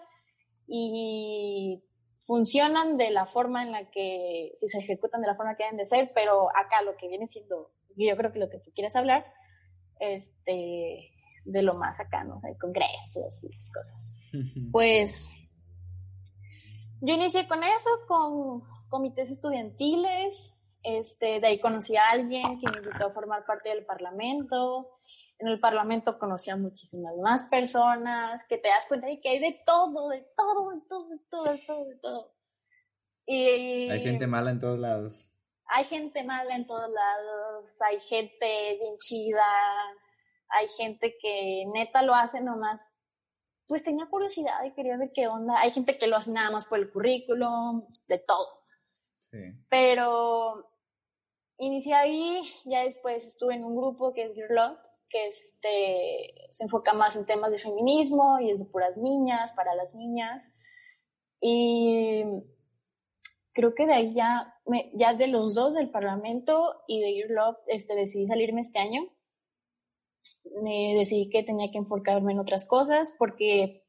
y 0.67 1.85
funcionan 2.23 2.97
de 2.97 3.11
la 3.11 3.27
forma 3.27 3.63
en 3.63 3.73
la 3.73 3.91
que, 3.91 4.53
si 4.57 4.69
se 4.69 4.79
ejecutan 4.79 5.21
de 5.21 5.27
la 5.27 5.37
forma 5.37 5.57
que 5.57 5.65
deben 5.65 5.77
de 5.77 5.87
ser, 5.87 6.13
pero 6.15 6.49
acá 6.51 6.83
lo 6.83 6.97
que 6.97 7.09
viene 7.09 7.27
siendo, 7.27 7.71
yo 7.97 8.17
creo 8.17 8.33
que 8.33 8.39
lo 8.39 8.49
que 8.49 8.59
tú 8.59 8.71
quieres 8.75 8.97
hablar, 8.97 9.27
este, 9.99 11.11
de 11.45 11.63
lo 11.63 11.75
más 11.75 11.99
acá, 12.01 12.25
¿no? 12.25 12.41
Hay 12.45 12.57
congresos 12.57 13.45
y 13.45 13.49
esas 13.49 13.71
cosas. 13.73 14.17
Pues 14.73 15.29
yo 17.01 17.15
inicié 17.15 17.49
con 17.49 17.65
eso, 17.65 17.91
con 18.07 18.63
comités 18.89 19.31
estudiantiles, 19.31 20.55
este, 20.85 21.41
de 21.41 21.47
ahí 21.47 21.61
conocí 21.61 21.97
a 21.97 22.11
alguien 22.11 22.43
que 22.43 22.71
me 22.73 22.85
invitó 22.85 23.07
a 23.07 23.13
formar 23.13 23.45
parte 23.45 23.71
del 23.71 23.85
Parlamento. 23.85 24.89
En 25.43 25.49
el 25.49 25.59
Parlamento 25.59 26.21
conocí 26.21 26.51
a 26.51 26.57
muchísimas 26.57 27.17
más 27.17 27.49
personas, 27.49 28.45
que 28.49 28.59
te 28.59 28.69
das 28.69 28.87
cuenta 28.87 29.09
de 29.09 29.21
que 29.21 29.29
hay 29.29 29.41
de 29.41 29.61
todo, 29.67 30.11
de 30.11 30.25
todo, 30.37 30.71
de 30.71 30.81
todo, 30.89 31.09
de 31.09 31.19
todo, 31.29 31.53
de 31.53 31.59
todo, 31.67 31.85
de 31.85 31.97
todo. 31.97 32.35
Y 33.27 33.91
hay 33.91 34.01
gente 34.03 34.29
mala 34.29 34.53
en 34.53 34.61
todos 34.61 34.79
lados. 34.79 35.29
Hay 35.67 35.83
gente 35.83 36.23
mala 36.23 36.55
en 36.55 36.65
todos 36.65 36.89
lados, 36.89 37.73
hay 37.81 37.99
gente 38.03 38.79
bien 38.79 38.97
chida, 38.99 39.43
hay 40.49 40.69
gente 40.77 41.17
que 41.21 41.65
neta 41.75 42.03
lo 42.03 42.15
hace 42.15 42.41
nomás, 42.41 42.89
pues 43.67 43.83
tenía 43.83 44.07
curiosidad 44.07 44.63
y 44.65 44.75
quería 44.75 44.97
ver 44.97 45.11
qué 45.13 45.27
onda. 45.27 45.59
Hay 45.59 45.73
gente 45.73 45.99
que 45.99 46.07
lo 46.07 46.19
hace 46.19 46.31
nada 46.31 46.53
más 46.53 46.69
por 46.69 46.79
el 46.79 46.93
currículum, 46.93 47.85
de 48.07 48.19
todo. 48.21 48.47
Sí. 49.15 49.39
Pero 49.69 50.71
inicié 51.59 51.95
ahí, 51.95 52.43
ya 52.65 52.85
después 52.85 53.27
estuve 53.27 53.57
en 53.57 53.65
un 53.65 53.75
grupo 53.75 54.13
que 54.15 54.27
es 54.27 54.37
Your 54.37 54.53
Love, 54.53 54.79
que 55.13 55.29
este, 55.29 56.49
se 56.51 56.65
enfoca 56.65 56.95
más 56.95 57.15
en 57.17 57.27
temas 57.27 57.53
de 57.53 57.59
feminismo 57.59 58.41
y 58.41 58.51
es 58.51 58.59
de 58.59 58.65
puras 58.65 58.97
niñas, 58.97 59.53
para 59.53 59.75
las 59.75 59.95
niñas. 59.95 60.43
Y 61.41 62.25
creo 63.53 63.75
que 63.75 63.87
de 63.87 63.95
ahí 63.95 64.15
ya, 64.15 64.55
ya 64.95 65.15
de 65.15 65.27
los 65.29 65.55
dos 65.55 65.75
del 65.75 65.91
Parlamento 65.91 66.83
y 66.89 67.01
de 67.01 67.17
Your 67.17 67.31
Love 67.31 67.59
este, 67.67 67.95
decidí 67.95 68.27
salirme 68.27 68.63
este 68.63 68.79
año 68.79 69.03
decidí 70.45 71.31
que 71.31 71.43
tenía 71.43 71.71
que 71.71 71.79
enfocarme 71.79 72.33
en 72.33 72.41
otras 72.41 72.67
cosas 72.67 73.15
porque 73.19 73.83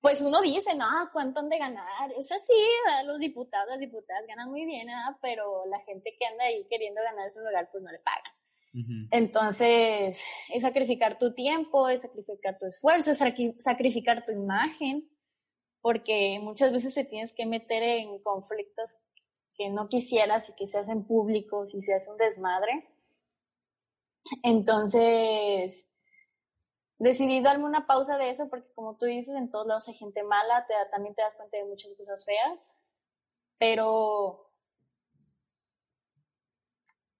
pues 0.00 0.20
uno 0.20 0.40
dice, 0.40 0.74
no, 0.74 0.86
¿cuánto 1.12 1.38
han 1.38 1.48
de 1.48 1.58
ganar? 1.58 2.10
Es 2.18 2.32
así, 2.32 2.52
los 3.06 3.20
diputados, 3.20 3.68
las 3.68 3.78
diputadas 3.78 4.26
ganan 4.26 4.50
muy 4.50 4.64
bien, 4.66 4.88
pero 5.20 5.64
la 5.66 5.78
gente 5.80 6.16
que 6.18 6.26
anda 6.26 6.44
ahí 6.44 6.66
queriendo 6.68 7.00
ganar 7.02 7.28
ese 7.28 7.38
lugar, 7.40 7.68
pues 7.70 7.84
no 7.84 7.92
le 7.92 8.00
pagan. 8.00 8.31
Entonces, 9.10 10.18
es 10.48 10.62
sacrificar 10.62 11.18
tu 11.18 11.34
tiempo, 11.34 11.88
es 11.88 12.02
sacrificar 12.02 12.58
tu 12.58 12.66
esfuerzo, 12.66 13.10
es 13.10 13.18
sacrificar 13.58 14.24
tu 14.24 14.32
imagen, 14.32 15.10
porque 15.82 16.38
muchas 16.40 16.72
veces 16.72 16.94
te 16.94 17.04
tienes 17.04 17.34
que 17.34 17.44
meter 17.44 17.82
en 17.82 18.18
conflictos 18.22 18.96
que 19.54 19.68
no 19.68 19.88
quisieras 19.88 20.48
y 20.48 20.54
que 20.54 20.66
se 20.66 20.78
hacen 20.78 21.04
públicos 21.06 21.74
y 21.74 21.82
se 21.82 21.94
hace 21.94 22.10
un 22.10 22.16
desmadre. 22.16 22.88
Entonces, 24.42 25.94
decidí 26.98 27.42
darme 27.42 27.64
una 27.64 27.86
pausa 27.86 28.16
de 28.16 28.30
eso 28.30 28.48
porque 28.48 28.72
como 28.74 28.96
tú 28.96 29.06
dices, 29.06 29.34
en 29.34 29.50
todos 29.50 29.66
lados 29.66 29.88
hay 29.88 29.94
gente 29.94 30.22
mala, 30.22 30.66
te, 30.66 30.74
también 30.90 31.14
te 31.14 31.22
das 31.22 31.34
cuenta 31.34 31.58
de 31.58 31.64
muchas 31.64 31.92
cosas 31.96 32.24
feas, 32.24 32.74
pero 33.58 34.50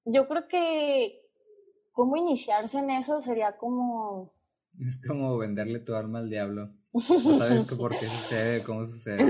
yo 0.04 0.26
creo 0.28 0.48
que 0.48 1.21
cómo 1.92 2.16
iniciarse 2.16 2.78
en 2.78 2.90
eso 2.90 3.20
sería 3.20 3.56
como... 3.56 4.34
Es 4.78 5.00
como 5.06 5.36
venderle 5.36 5.80
tu 5.80 5.94
alma 5.94 6.18
al 6.18 6.30
diablo. 6.30 6.70
No 6.92 7.00
sabes 7.00 7.72
por 7.74 7.98
qué 7.98 8.04
sucede, 8.04 8.62
cómo 8.64 8.84
sucede. 8.84 9.28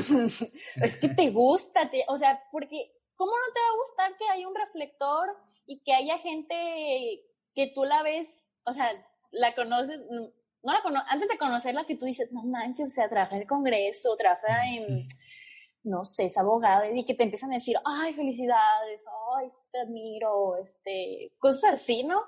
es 0.76 0.96
que 0.96 1.08
te 1.08 1.30
gusta, 1.30 1.90
o 2.08 2.18
sea, 2.18 2.40
porque 2.50 2.92
¿cómo 3.14 3.30
no 3.30 3.54
te 3.54 3.60
va 3.60 3.66
a 3.66 3.78
gustar 3.86 4.18
que 4.18 4.28
haya 4.28 4.48
un 4.48 4.54
reflector 4.54 5.28
y 5.66 5.82
que 5.84 5.94
haya 5.94 6.18
gente 6.18 7.22
que 7.54 7.72
tú 7.74 7.84
la 7.84 8.02
ves, 8.02 8.28
o 8.64 8.74
sea, 8.74 8.90
la 9.30 9.54
conoces, 9.54 10.00
no 10.10 10.72
la 10.72 10.82
cono 10.82 11.00
antes 11.08 11.28
de 11.28 11.38
conocerla 11.38 11.86
que 11.86 11.96
tú 11.96 12.06
dices, 12.06 12.32
no 12.32 12.42
manches, 12.44 12.86
o 12.86 12.90
sea, 12.90 13.08
trabaja 13.08 13.36
en 13.36 13.42
el 13.42 13.48
Congreso, 13.48 14.14
trabaja 14.16 14.66
en, 14.68 15.06
no 15.84 16.04
sé, 16.04 16.26
es 16.26 16.38
abogado, 16.38 16.84
y 16.92 17.04
que 17.04 17.14
te 17.14 17.24
empiezan 17.24 17.50
a 17.52 17.56
decir, 17.56 17.76
ay, 17.84 18.14
felicidades, 18.14 19.04
ay, 19.36 19.48
te 19.70 19.80
admiro, 19.80 20.56
este, 20.56 21.32
cosas 21.38 21.74
así, 21.74 22.04
¿no? 22.04 22.22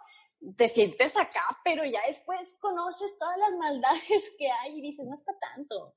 Te 0.57 0.69
sientes 0.69 1.17
acá, 1.17 1.43
pero 1.65 1.85
ya 1.85 2.01
después 2.07 2.57
conoces 2.61 3.17
todas 3.19 3.39
las 3.39 3.53
maldades 3.59 4.33
que 4.39 4.51
hay 4.51 4.79
y 4.79 4.83
dices, 4.83 5.07
no 5.07 5.15
está 5.15 5.33
tanto. 5.39 5.95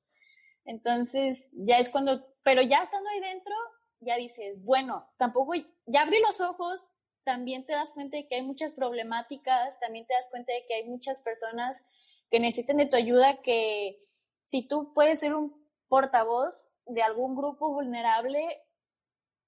Entonces, 0.66 1.50
ya 1.54 1.78
es 1.78 1.90
cuando, 1.90 2.26
pero 2.44 2.62
ya 2.62 2.84
estando 2.84 3.10
ahí 3.10 3.20
dentro, 3.20 3.56
ya 4.00 4.18
dices, 4.18 4.62
bueno, 4.64 5.10
tampoco, 5.18 5.54
ya 5.86 6.02
abrí 6.02 6.20
los 6.22 6.42
ojos, 6.42 6.86
también 7.24 7.66
te 7.66 7.74
das 7.74 7.92
cuenta 7.92 8.18
de 8.18 8.28
que 8.28 8.36
hay 8.36 8.42
muchas 8.42 8.74
problemáticas, 8.74 9.80
también 9.80 10.06
te 10.06 10.14
das 10.14 10.30
cuenta 10.30 10.54
de 10.54 10.66
que 10.66 10.76
hay 10.76 10.84
muchas 10.86 11.22
personas 11.22 11.86
que 12.30 12.40
necesitan 12.40 12.78
de 12.78 12.86
tu 12.86 12.96
ayuda, 12.96 13.42
que 13.42 14.00
si 14.44 14.68
tú 14.68 14.94
puedes 14.94 15.20
ser 15.20 15.36
un 15.36 15.54
portavoz 15.88 16.70
de 16.86 17.02
algún 17.02 17.36
grupo 17.36 17.70
vulnerable 17.70 18.62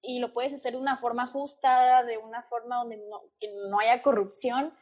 y 0.02 0.18
lo 0.18 0.32
puedes 0.32 0.52
hacer 0.52 0.72
de 0.72 0.78
una 0.78 0.98
forma 0.98 1.26
justa, 1.26 2.04
de 2.04 2.18
una 2.18 2.42
forma 2.44 2.76
donde 2.76 2.96
no, 2.96 3.22
no 3.68 3.78
haya 3.78 4.02
corrupción, 4.02 4.74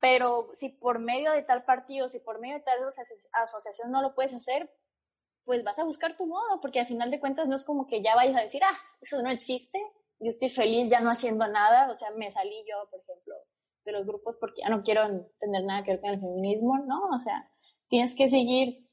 pero 0.00 0.50
si 0.54 0.68
por 0.68 0.98
medio 0.98 1.32
de 1.32 1.42
tal 1.42 1.64
partido, 1.64 2.08
si 2.08 2.20
por 2.20 2.40
medio 2.40 2.54
de 2.54 2.64
tal 2.64 2.78
asociación 3.32 3.90
no 3.90 4.02
lo 4.02 4.14
puedes 4.14 4.32
hacer, 4.32 4.70
pues 5.44 5.64
vas 5.64 5.78
a 5.78 5.84
buscar 5.84 6.16
tu 6.16 6.26
modo, 6.26 6.60
porque 6.60 6.80
al 6.80 6.86
final 6.86 7.10
de 7.10 7.20
cuentas 7.20 7.48
no 7.48 7.56
es 7.56 7.64
como 7.64 7.86
que 7.86 8.02
ya 8.02 8.14
vayas 8.14 8.36
a 8.36 8.42
decir, 8.42 8.62
ah, 8.64 8.78
eso 9.00 9.22
no 9.22 9.30
existe, 9.30 9.78
yo 10.20 10.28
estoy 10.28 10.50
feliz 10.50 10.90
ya 10.90 11.00
no 11.00 11.10
haciendo 11.10 11.46
nada, 11.48 11.90
o 11.90 11.96
sea, 11.96 12.10
me 12.10 12.30
salí 12.30 12.64
yo, 12.68 12.88
por 12.90 13.00
ejemplo, 13.00 13.34
de 13.84 13.92
los 13.92 14.06
grupos 14.06 14.36
porque 14.38 14.60
ya 14.62 14.68
no 14.68 14.82
quiero 14.82 15.02
tener 15.40 15.64
nada 15.64 15.82
que 15.84 15.92
ver 15.92 16.00
con 16.00 16.10
el 16.10 16.20
feminismo, 16.20 16.78
¿no? 16.86 17.00
O 17.14 17.18
sea, 17.18 17.50
tienes 17.88 18.14
que 18.14 18.28
seguir 18.28 18.86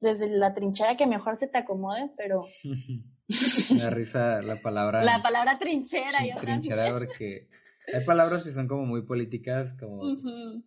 desde 0.00 0.28
la 0.28 0.54
trinchera 0.54 0.96
que 0.96 1.06
mejor 1.06 1.36
se 1.38 1.48
te 1.48 1.58
acomode, 1.58 2.10
pero... 2.16 2.42
me 3.74 3.80
da 3.80 3.90
risa 3.90 4.42
la 4.42 4.60
palabra... 4.60 5.02
La 5.02 5.22
palabra 5.22 5.58
trinchera. 5.58 6.20
Sí, 6.20 6.30
trinchera 6.40 6.90
porque 6.90 7.48
hay 7.92 8.04
palabras 8.04 8.44
que 8.44 8.52
son 8.52 8.68
como 8.68 8.86
muy 8.86 9.02
políticas, 9.02 9.74
como 9.74 10.02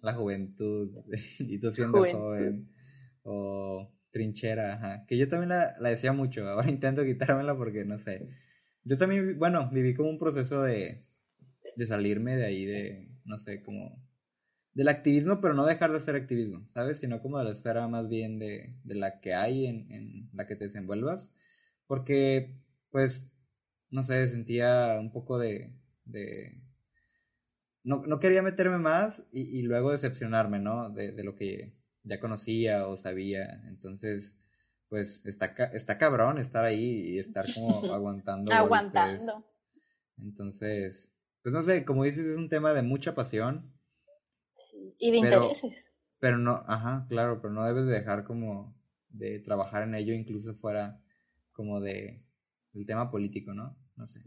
la 0.02 0.14
juventud, 0.14 0.92
y 1.40 1.60
tú 1.60 1.72
siendo 1.72 2.04
joven, 2.04 2.70
o 3.24 3.92
trinchera, 4.12 4.74
ajá. 4.74 5.06
que 5.08 5.18
yo 5.18 5.28
también 5.28 5.50
la, 5.50 5.76
la 5.80 5.90
decía 5.90 6.14
mucho, 6.14 6.48
ahora 6.50 6.70
intento 6.70 7.04
quitármela 7.04 7.56
porque 7.56 7.86
no 7.86 7.98
sé 7.98 8.28
yo 8.86 8.98
también, 8.98 9.38
bueno, 9.40 9.70
viví 9.72 9.94
como 9.94 10.10
un 10.10 10.20
proceso 10.20 10.62
de, 10.62 11.02
de 11.76 11.86
salirme 11.86 12.36
de 12.36 12.46
ahí, 12.46 12.66
de, 12.66 13.10
no 13.26 13.38
sé, 13.38 13.64
como 13.64 14.02
del 14.74 14.90
activismo, 14.90 15.40
pero 15.40 15.54
no 15.54 15.66
dejar 15.66 15.92
de 15.92 15.98
hacer 15.98 16.16
activismo, 16.16 16.68
¿sabes? 16.68 17.00
Sino 17.00 17.22
como 17.22 17.38
de 17.38 17.46
la 17.46 17.52
esfera 17.52 17.88
más 17.88 18.10
bien 18.10 18.40
de, 18.40 18.76
de 18.84 18.96
la 18.96 19.20
que 19.22 19.34
hay 19.36 19.68
en, 19.68 19.92
en, 19.92 20.30
la 20.34 20.48
que 20.48 20.56
te 20.56 20.66
desenvuelvas. 20.66 21.32
Porque, 21.88 22.58
pues, 22.92 23.24
no 23.90 24.04
sé, 24.04 24.28
sentía 24.28 24.98
un 25.00 25.12
poco 25.12 25.38
de... 25.38 25.74
de 26.06 26.63
no, 27.84 28.04
no 28.06 28.20
quería 28.20 28.42
meterme 28.42 28.78
más 28.78 29.26
y, 29.32 29.42
y 29.60 29.62
luego 29.62 29.92
decepcionarme, 29.92 30.60
¿no? 30.60 30.90
De, 30.90 31.12
de, 31.12 31.24
lo 31.24 31.36
que 31.36 31.74
ya 32.04 32.20
conocía 32.20 32.88
o 32.88 32.98
sabía. 32.98 33.62
Entonces, 33.68 34.38
pues 34.90 35.26
está, 35.26 35.48
está 35.74 35.98
cabrón 35.98 36.38
estar 36.38 36.66
ahí 36.66 37.14
y 37.14 37.20
estar 37.20 37.46
como 37.54 37.82
aguantando. 37.94 38.54
aguantando. 38.54 39.46
Entonces, 40.18 41.12
pues 41.42 41.54
no 41.54 41.62
sé, 41.62 41.84
como 41.84 42.04
dices, 42.04 42.26
es 42.26 42.38
un 42.38 42.50
tema 42.50 42.74
de 42.74 42.84
mucha 42.84 43.16
pasión. 43.16 43.74
y 44.98 45.12
de 45.12 45.18
intereses. 45.18 45.92
Pero 46.20 46.38
no, 46.38 46.64
ajá, 46.68 47.06
claro, 47.10 47.42
pero 47.42 47.54
no 47.54 47.66
debes 47.66 47.88
dejar 47.88 48.24
como 48.24 48.74
de 49.10 49.40
trabajar 49.40 49.84
en 49.84 49.94
ello, 49.94 50.14
incluso 50.14 50.56
fuera 50.56 51.02
como 51.52 51.82
de 51.82 52.24
el 52.74 52.86
tema 52.86 53.12
político, 53.12 53.54
¿no? 53.54 53.76
No 53.98 54.08
sé. 54.08 54.22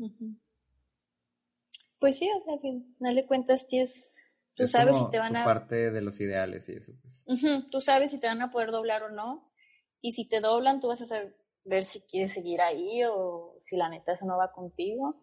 Pues 1.99 2.19
sí, 2.19 2.29
o 2.31 2.45
sea, 2.45 2.71
no 3.01 3.11
le 3.11 3.27
cuentas, 3.27 3.67
es, 3.73 4.15
tú 4.55 4.67
sabes 4.67 4.97
si 4.97 5.11
te 5.11 5.19
van 5.19 5.37
a... 5.37 5.45
parte 5.45 5.91
de 5.91 6.03
los 6.03 6.21
ideales 6.21 6.69
y 6.69 6.73
eso, 6.73 6.93
pues. 7.01 7.25
Tú 7.71 7.81
sabes 7.81 8.11
si 8.11 8.21
te 8.21 8.27
van 8.27 8.43
a 8.43 8.51
poder 8.51 8.71
doblar 8.71 9.03
o 9.03 9.11
no 9.11 9.51
y 10.01 10.13
si 10.13 10.29
te 10.29 10.41
doblan, 10.41 10.81
tú 10.81 10.89
vas 10.89 11.03
a 11.03 11.07
saber 11.07 11.37
ver 11.65 11.85
si 11.85 12.01
quieres 12.03 12.33
seguir 12.33 12.61
ahí 12.61 13.03
o 13.05 13.59
si 13.63 13.77
la 13.77 13.89
neta 13.89 14.13
eso 14.13 14.25
no 14.25 14.37
va 14.37 14.53
contigo. 14.53 15.23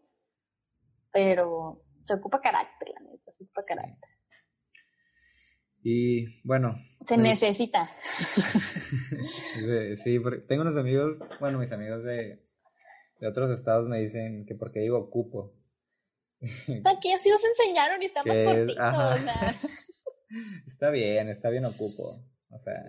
Pero 1.11 1.83
se 2.05 2.15
ocupa 2.15 2.41
carácter, 2.41 2.89
la 2.89 3.01
neta, 3.01 3.31
se 3.31 3.43
ocupa 3.43 3.61
carácter. 3.67 4.09
Y 5.83 6.41
bueno. 6.43 6.75
Se 7.05 7.17
necesita. 7.17 7.91
sí, 10.03 10.19
porque 10.19 10.45
tengo 10.47 10.61
unos 10.61 10.77
amigos, 10.77 11.19
bueno, 11.39 11.59
mis 11.59 11.71
amigos 11.71 12.03
de, 12.03 12.43
de 13.19 13.27
otros 13.27 13.51
estados 13.51 13.87
me 13.87 13.99
dicen 13.99 14.45
que 14.45 14.55
porque 14.55 14.79
digo 14.79 14.97
ocupo. 14.97 15.53
O 16.67 16.75
sea, 16.75 16.99
que 17.01 17.13
así 17.13 17.29
nos 17.29 17.41
enseñaron 17.43 18.01
y 18.01 18.05
está 18.05 18.23
más 18.23 18.37
cortito. 18.37 18.81
O 18.81 19.17
sea. 19.17 19.55
está 20.67 20.89
bien, 20.91 21.29
está 21.29 21.49
bien 21.49 21.65
ocupo. 21.65 22.21
O 22.49 22.59
sea, 22.59 22.85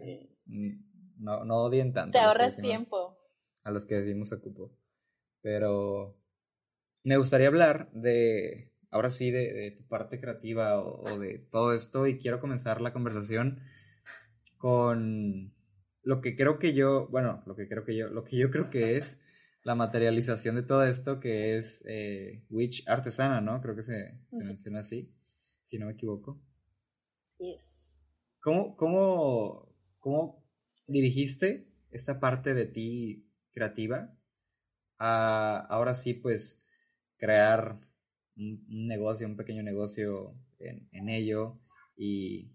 no, 0.47 1.45
no 1.45 1.57
odien 1.63 1.93
tanto. 1.93 2.13
Te 2.13 2.19
ahorras 2.19 2.57
tiempo. 2.57 3.17
a 3.63 3.71
los 3.71 3.87
que 3.87 3.97
decimos 3.97 4.33
ocupo. 4.33 4.77
Pero 5.41 6.19
me 7.05 7.17
gustaría 7.17 7.49
hablar 7.49 7.91
de, 7.93 8.73
ahora 8.91 9.11
sí, 9.11 9.31
de, 9.31 9.73
tu 9.73 9.87
parte 9.87 10.21
creativa 10.21 10.81
o, 10.81 11.19
de 11.19 11.39
todo 11.39 11.75
esto 11.75 12.07
y 12.07 12.19
quiero 12.19 12.41
comenzar 12.41 12.81
la 12.81 12.93
conversación 12.93 13.61
con 14.57 15.53
lo 16.03 16.21
que 16.21 16.37
creo 16.37 16.59
que 16.59 16.75
yo, 16.75 17.09
bueno, 17.09 17.43
lo 17.47 17.57
que 17.57 17.69
creo 17.69 17.85
que 17.85 17.97
yo, 17.97 18.09
lo 18.09 18.25
que 18.25 18.37
yo 18.37 18.51
creo 18.51 18.71
que 18.71 18.97
es 18.97 19.21
la 19.65 19.75
materialización 19.75 20.57
de 20.57 20.63
todo 20.63 20.85
esto 20.85 21.21
que 21.21 21.57
es 21.57 21.83
eh, 21.87 22.45
Witch 22.51 22.87
Artesana, 22.87 23.41
¿no? 23.41 23.61
Creo 23.63 23.75
que 23.75 23.83
se, 23.83 24.21
menciona 24.31 24.81
así, 24.81 25.11
si 25.65 25.79
no 25.79 25.87
me 25.87 25.93
equivoco. 25.93 26.41
¿Cómo, 28.41 28.77
cómo, 28.77 29.75
cómo 29.99 30.45
dirigiste 30.87 31.67
esta 31.91 32.21
parte 32.21 32.53
de 32.53 32.67
ti 32.67 33.27
creativa 33.53 34.15
a 34.99 35.67
ahora 35.71 35.95
sí, 35.95 36.13
pues, 36.13 36.63
crear 37.17 37.81
un, 38.37 38.87
negocio, 38.87 39.27
un 39.27 39.37
pequeño 39.37 39.63
negocio 39.63 40.39
en, 40.59 40.89
en 40.93 41.09
ello 41.09 41.59
y 41.97 42.55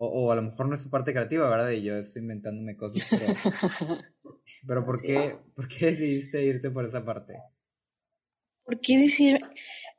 o, 0.00 0.30
a 0.30 0.36
lo 0.36 0.42
mejor 0.42 0.68
no 0.68 0.76
es 0.76 0.82
su 0.82 0.90
parte 0.90 1.12
creativa, 1.12 1.50
¿verdad? 1.50 1.70
Y 1.70 1.82
yo 1.82 1.96
estoy 1.96 2.22
inventándome 2.22 2.76
cosas, 2.76 3.02
pero, 3.10 3.26
pero 4.66 4.84
¿por, 4.84 5.00
qué, 5.02 5.36
¿por 5.54 5.68
qué 5.68 5.86
decidiste 5.86 6.42
irte 6.42 6.70
por 6.70 6.84
esa 6.84 7.04
parte? 7.04 7.34
¿Por 8.64 8.80
qué 8.80 8.98
decir? 8.98 9.40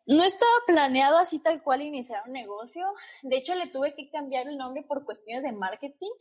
No 0.05 0.23
estaba 0.23 0.51
planeado 0.65 1.17
así 1.17 1.39
tal 1.39 1.61
cual 1.61 1.83
iniciar 1.83 2.23
un 2.25 2.33
negocio. 2.33 2.83
De 3.21 3.37
hecho, 3.37 3.53
le 3.53 3.67
tuve 3.67 3.93
que 3.93 4.09
cambiar 4.09 4.47
el 4.47 4.57
nombre 4.57 4.83
por 4.83 5.05
cuestiones 5.05 5.43
de 5.43 5.51
marketing. 5.51 6.11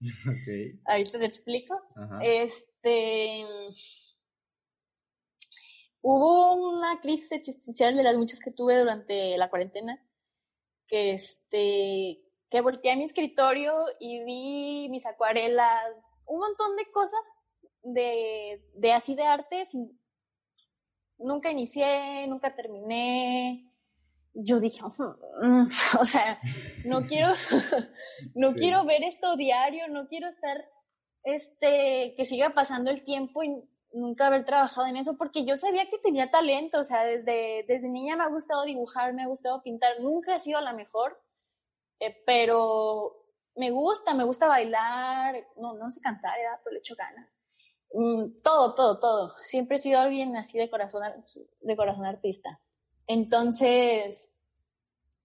Okay. 0.42 0.78
Ahorita 0.84 1.18
te 1.18 1.24
explico. 1.26 1.80
Este. 2.22 3.44
Hubo 6.02 6.54
una 6.54 7.00
crisis 7.00 7.32
existencial 7.32 7.96
de 7.96 8.02
las 8.02 8.16
muchas 8.16 8.40
que 8.40 8.50
tuve 8.50 8.78
durante 8.78 9.38
la 9.38 9.48
cuarentena. 9.48 10.04
Que 10.86 11.12
este 11.12 12.26
que 12.50 12.60
volteé 12.60 12.92
a 12.92 12.96
mi 12.96 13.04
escritorio 13.04 13.74
y 13.98 14.24
vi 14.24 14.88
mis 14.88 15.06
acuarelas, 15.06 15.84
un 16.26 16.40
montón 16.40 16.76
de 16.76 16.90
cosas 16.90 17.20
de, 17.86 18.62
de 18.74 18.92
así 18.92 19.14
de 19.14 19.24
arte. 19.24 19.66
nunca 21.18 21.50
inicié, 21.50 22.26
nunca 22.26 22.54
terminé. 22.54 23.72
Yo 24.34 24.60
dije, 24.60 24.82
mm, 24.82 25.66
o 26.00 26.04
sea, 26.04 26.38
no 26.84 27.02
quiero, 27.06 27.32
no 28.34 28.52
quiero 28.52 28.84
ver 28.84 29.02
esto 29.04 29.36
diario, 29.36 29.88
no 29.88 30.08
quiero 30.08 30.28
estar, 30.28 30.64
este, 31.22 32.14
que 32.16 32.26
siga 32.26 32.50
pasando 32.50 32.90
el 32.90 33.04
tiempo 33.04 33.42
y 33.42 33.62
nunca 33.92 34.26
haber 34.26 34.44
trabajado 34.44 34.86
en 34.88 34.96
eso, 34.96 35.16
porque 35.16 35.46
yo 35.46 35.56
sabía 35.56 35.88
que 35.88 35.98
tenía 35.98 36.30
talento, 36.30 36.80
o 36.80 36.84
sea, 36.84 37.04
desde, 37.04 37.64
desde 37.66 37.88
niña 37.88 38.16
me 38.16 38.24
ha 38.24 38.28
gustado 38.28 38.64
dibujar, 38.64 39.14
me 39.14 39.22
ha 39.22 39.26
gustado 39.26 39.62
pintar, 39.62 40.00
nunca 40.00 40.36
he 40.36 40.40
sido 40.40 40.60
la 40.60 40.74
mejor, 40.74 41.18
eh, 42.00 42.22
pero 42.26 43.24
me 43.54 43.70
gusta, 43.70 44.12
me 44.12 44.24
gusta 44.24 44.48
bailar, 44.48 45.34
no, 45.56 45.74
no 45.74 45.90
sé 45.90 46.00
cantar, 46.02 46.34
pero 46.62 46.74
le 46.74 46.80
echo 46.80 46.94
ganas. 46.94 47.35
Mm, 47.98 48.42
todo, 48.42 48.74
todo, 48.74 48.98
todo. 48.98 49.34
Siempre 49.46 49.78
he 49.78 49.80
sido 49.80 49.98
alguien 49.98 50.36
así 50.36 50.58
de 50.58 50.68
corazón, 50.68 51.02
de 51.60 51.76
corazón 51.76 52.04
artista. 52.04 52.60
Entonces, 53.06 54.36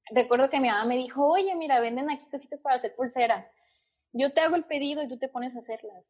recuerdo 0.10 0.50
que 0.50 0.62
mi 0.62 0.70
mamá 0.70 0.86
me 0.86 0.96
dijo, 0.96 1.28
oye, 1.28 1.54
mira, 1.56 1.82
venden 1.82 2.10
aquí 2.10 2.26
cositas 2.32 2.62
para 2.62 2.76
hacer 2.76 2.96
pulsera. 2.96 3.52
Yo 4.14 4.32
te 4.32 4.40
hago 4.40 4.56
el 4.56 4.64
pedido 4.64 5.04
y 5.04 5.10
tú 5.10 5.20
te 5.20 5.28
pones 5.28 5.54
a 5.54 5.60
hacerlas. 5.60 6.06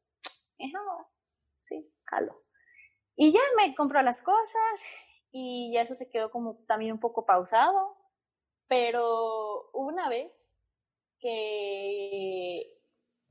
sí, 1.61 1.91
jalo. 2.03 2.43
Y 3.15 3.31
ya 3.31 3.41
me 3.57 3.73
compró 3.73 3.99
las 4.03 4.21
cosas 4.21 4.83
y 5.31 5.71
ya 5.73 5.81
eso 5.81 5.95
se 5.95 6.09
quedó 6.11 6.29
como 6.29 6.57
también 6.67 6.91
un 6.91 6.99
poco 6.99 7.25
pausado. 7.25 7.97
Pero 8.67 9.71
una 9.71 10.09
vez 10.09 10.59
que 11.19 12.77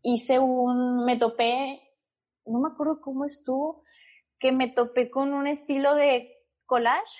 hice 0.03 0.41
un, 0.41 1.05
me 1.05 1.16
topé, 1.16 1.89
no 2.47 2.61
me 2.61 2.68
acuerdo 2.68 3.01
cómo 3.01 3.24
estuvo, 3.24 3.84
que 4.38 4.53
me 4.53 4.68
topé 4.68 5.11
con 5.11 5.32
un 5.32 5.47
estilo 5.47 5.95
de 5.95 6.36
collage, 6.66 7.18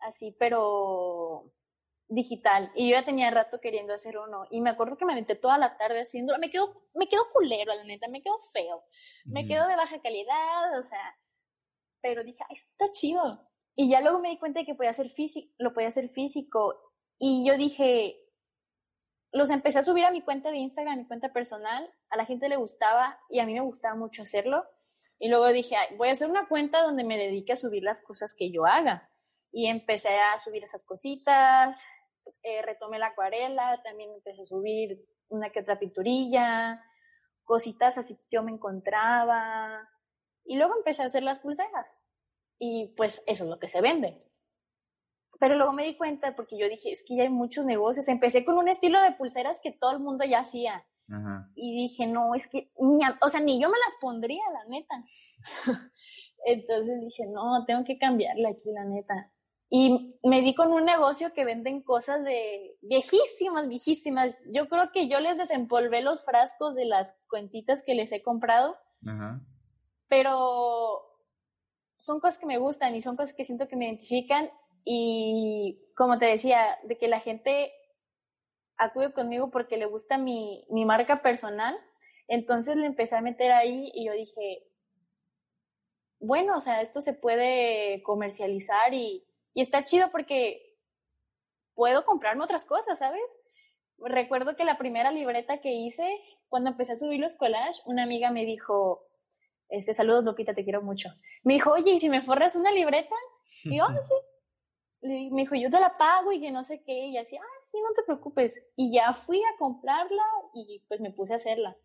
así, 0.00 0.36
pero 0.38 1.52
digital. 2.08 2.70
Y 2.74 2.90
yo 2.90 2.96
ya 2.96 3.04
tenía 3.04 3.30
rato 3.30 3.60
queriendo 3.60 3.94
hacer 3.94 4.18
uno. 4.18 4.46
Y 4.50 4.60
me 4.60 4.70
acuerdo 4.70 4.96
que 4.96 5.04
me 5.04 5.14
metí 5.14 5.34
toda 5.38 5.58
la 5.58 5.76
tarde 5.76 6.00
haciéndolo. 6.00 6.38
Me 6.38 6.50
quedó, 6.50 6.82
me 6.94 7.08
quedó 7.08 7.22
culero, 7.32 7.74
la 7.74 7.84
neta, 7.84 8.08
me 8.08 8.22
quedó 8.22 8.40
feo. 8.52 8.82
Me 9.24 9.46
quedó 9.46 9.66
de 9.66 9.76
baja 9.76 10.00
calidad, 10.00 10.78
o 10.78 10.82
sea. 10.84 11.16
Pero 12.00 12.24
dije, 12.24 12.42
Ay, 12.48 12.56
está 12.56 12.90
chido. 12.92 13.48
Y 13.76 13.90
ya 13.90 14.00
luego 14.00 14.20
me 14.20 14.30
di 14.30 14.38
cuenta 14.38 14.60
de 14.60 14.66
que 14.66 14.74
podía 14.74 14.90
hacer 14.90 15.10
físico, 15.10 15.54
lo 15.58 15.72
podía 15.72 15.88
hacer 15.88 16.08
físico. 16.10 16.74
Y 17.18 17.46
yo 17.46 17.56
dije, 17.56 18.16
los 19.32 19.50
empecé 19.50 19.78
a 19.78 19.82
subir 19.82 20.04
a 20.04 20.10
mi 20.10 20.22
cuenta 20.22 20.50
de 20.50 20.58
Instagram, 20.58 20.98
mi 20.98 21.06
cuenta 21.06 21.32
personal, 21.32 21.92
a 22.10 22.16
la 22.16 22.24
gente 22.24 22.48
le 22.48 22.56
gustaba 22.56 23.18
y 23.28 23.40
a 23.40 23.46
mí 23.46 23.54
me 23.54 23.60
gustaba 23.60 23.94
mucho 23.94 24.22
hacerlo. 24.22 24.64
Y 25.18 25.28
luego 25.28 25.48
dije, 25.48 25.76
voy 25.96 26.08
a 26.08 26.12
hacer 26.12 26.30
una 26.30 26.48
cuenta 26.48 26.82
donde 26.82 27.04
me 27.04 27.18
dedique 27.18 27.52
a 27.52 27.56
subir 27.56 27.82
las 27.82 28.00
cosas 28.00 28.34
que 28.34 28.50
yo 28.50 28.64
haga. 28.64 29.10
Y 29.50 29.66
empecé 29.66 30.18
a 30.18 30.38
subir 30.38 30.64
esas 30.64 30.84
cositas, 30.84 31.82
eh, 32.42 32.62
retomé 32.62 32.98
la 32.98 33.08
acuarela, 33.08 33.82
también 33.82 34.12
empecé 34.12 34.42
a 34.42 34.46
subir 34.46 35.04
una 35.28 35.50
que 35.50 35.60
otra 35.60 35.78
pinturilla, 35.78 36.82
cositas 37.44 37.98
así 37.98 38.16
que 38.16 38.26
yo 38.30 38.42
me 38.42 38.52
encontraba. 38.52 39.88
Y 40.44 40.56
luego 40.56 40.76
empecé 40.76 41.02
a 41.02 41.06
hacer 41.06 41.22
las 41.22 41.40
pulseras. 41.40 41.86
Y 42.58 42.94
pues 42.96 43.22
eso 43.26 43.44
es 43.44 43.50
lo 43.50 43.58
que 43.58 43.68
se 43.68 43.80
vende. 43.80 44.18
Pero 45.38 45.56
luego 45.56 45.72
me 45.72 45.84
di 45.84 45.96
cuenta 45.96 46.34
porque 46.34 46.58
yo 46.58 46.68
dije, 46.68 46.90
es 46.90 47.04
que 47.06 47.16
ya 47.16 47.22
hay 47.22 47.28
muchos 47.28 47.64
negocios. 47.64 48.08
Empecé 48.08 48.44
con 48.44 48.58
un 48.58 48.68
estilo 48.68 49.00
de 49.00 49.12
pulseras 49.12 49.58
que 49.62 49.72
todo 49.72 49.92
el 49.92 50.00
mundo 50.00 50.24
ya 50.24 50.40
hacía. 50.40 50.84
Y 51.54 51.74
dije, 51.74 52.06
no, 52.06 52.34
es 52.34 52.48
que, 52.48 52.70
ni, 52.78 53.00
o 53.22 53.28
sea, 53.28 53.40
ni 53.40 53.60
yo 53.60 53.70
me 53.70 53.78
las 53.78 53.96
pondría, 54.00 54.42
la 54.52 54.64
neta. 54.68 55.04
Entonces 56.44 57.00
dije, 57.00 57.24
no, 57.26 57.64
tengo 57.66 57.84
que 57.84 57.98
cambiarla 57.98 58.50
aquí, 58.50 58.70
la 58.72 58.84
neta. 58.84 59.32
Y 59.70 60.18
me 60.22 60.42
di 60.42 60.54
con 60.54 60.72
un 60.72 60.84
negocio 60.84 61.32
que 61.34 61.44
venden 61.44 61.82
cosas 61.82 62.24
de 62.24 62.76
viejísimas, 62.82 63.68
viejísimas. 63.68 64.34
Yo 64.52 64.68
creo 64.68 64.90
que 64.92 65.08
yo 65.08 65.20
les 65.20 65.36
desempolvé 65.36 66.02
los 66.02 66.24
frascos 66.24 66.74
de 66.74 66.86
las 66.86 67.14
cuentitas 67.28 67.82
que 67.84 67.94
les 67.94 68.10
he 68.12 68.22
comprado. 68.22 68.76
Pero 70.08 71.02
son 71.98 72.20
cosas 72.20 72.38
que 72.38 72.46
me 72.46 72.58
gustan 72.58 72.94
y 72.94 73.00
son 73.00 73.16
cosas 73.16 73.34
que 73.34 73.44
siento 73.44 73.68
que 73.68 73.76
me 73.76 73.86
identifican 73.86 74.50
y 74.90 75.78
como 75.94 76.18
te 76.18 76.24
decía, 76.24 76.78
de 76.84 76.96
que 76.96 77.08
la 77.08 77.20
gente 77.20 77.74
acude 78.78 79.12
conmigo 79.12 79.50
porque 79.50 79.76
le 79.76 79.84
gusta 79.84 80.16
mi, 80.16 80.64
mi 80.70 80.86
marca 80.86 81.20
personal, 81.20 81.78
entonces 82.26 82.74
le 82.74 82.86
empecé 82.86 83.14
a 83.14 83.20
meter 83.20 83.52
ahí 83.52 83.90
y 83.92 84.06
yo 84.06 84.14
dije, 84.14 84.66
bueno, 86.20 86.56
o 86.56 86.62
sea, 86.62 86.80
esto 86.80 87.02
se 87.02 87.12
puede 87.12 88.02
comercializar 88.02 88.94
y, 88.94 89.26
y 89.52 89.60
está 89.60 89.84
chido 89.84 90.10
porque 90.10 90.78
puedo 91.74 92.06
comprarme 92.06 92.44
otras 92.44 92.64
cosas, 92.64 92.98
¿sabes? 92.98 93.20
Recuerdo 93.98 94.56
que 94.56 94.64
la 94.64 94.78
primera 94.78 95.12
libreta 95.12 95.60
que 95.60 95.74
hice, 95.74 96.08
cuando 96.48 96.70
empecé 96.70 96.92
a 96.92 96.96
subir 96.96 97.20
los 97.20 97.34
collages, 97.34 97.82
una 97.84 98.04
amiga 98.04 98.30
me 98.30 98.46
dijo, 98.46 99.06
este, 99.68 99.92
saludos 99.92 100.24
Lupita, 100.24 100.54
te 100.54 100.64
quiero 100.64 100.80
mucho. 100.80 101.10
Me 101.42 101.52
dijo, 101.52 101.72
oye, 101.72 101.90
¿y 101.92 101.98
si 101.98 102.08
me 102.08 102.22
forras 102.22 102.56
una 102.56 102.70
libreta? 102.70 103.14
Y 103.64 103.76
yo, 103.76 103.84
ah, 103.84 103.94
sí 104.02 104.14
me 105.00 105.42
dijo, 105.42 105.54
yo 105.54 105.70
te 105.70 105.80
la 105.80 105.94
pago 105.94 106.32
y 106.32 106.40
que 106.40 106.50
no 106.50 106.64
sé 106.64 106.82
qué, 106.84 107.06
y 107.06 107.16
así, 107.16 107.36
ah, 107.36 107.60
sí, 107.62 107.78
no 107.80 107.92
te 107.94 108.02
preocupes. 108.02 108.60
Y 108.76 108.92
ya 108.92 109.14
fui 109.14 109.40
a 109.42 109.56
comprarla 109.58 110.24
y 110.54 110.82
pues 110.88 111.00
me 111.00 111.12
puse 111.12 111.34
a 111.34 111.36
hacerla. 111.36 111.76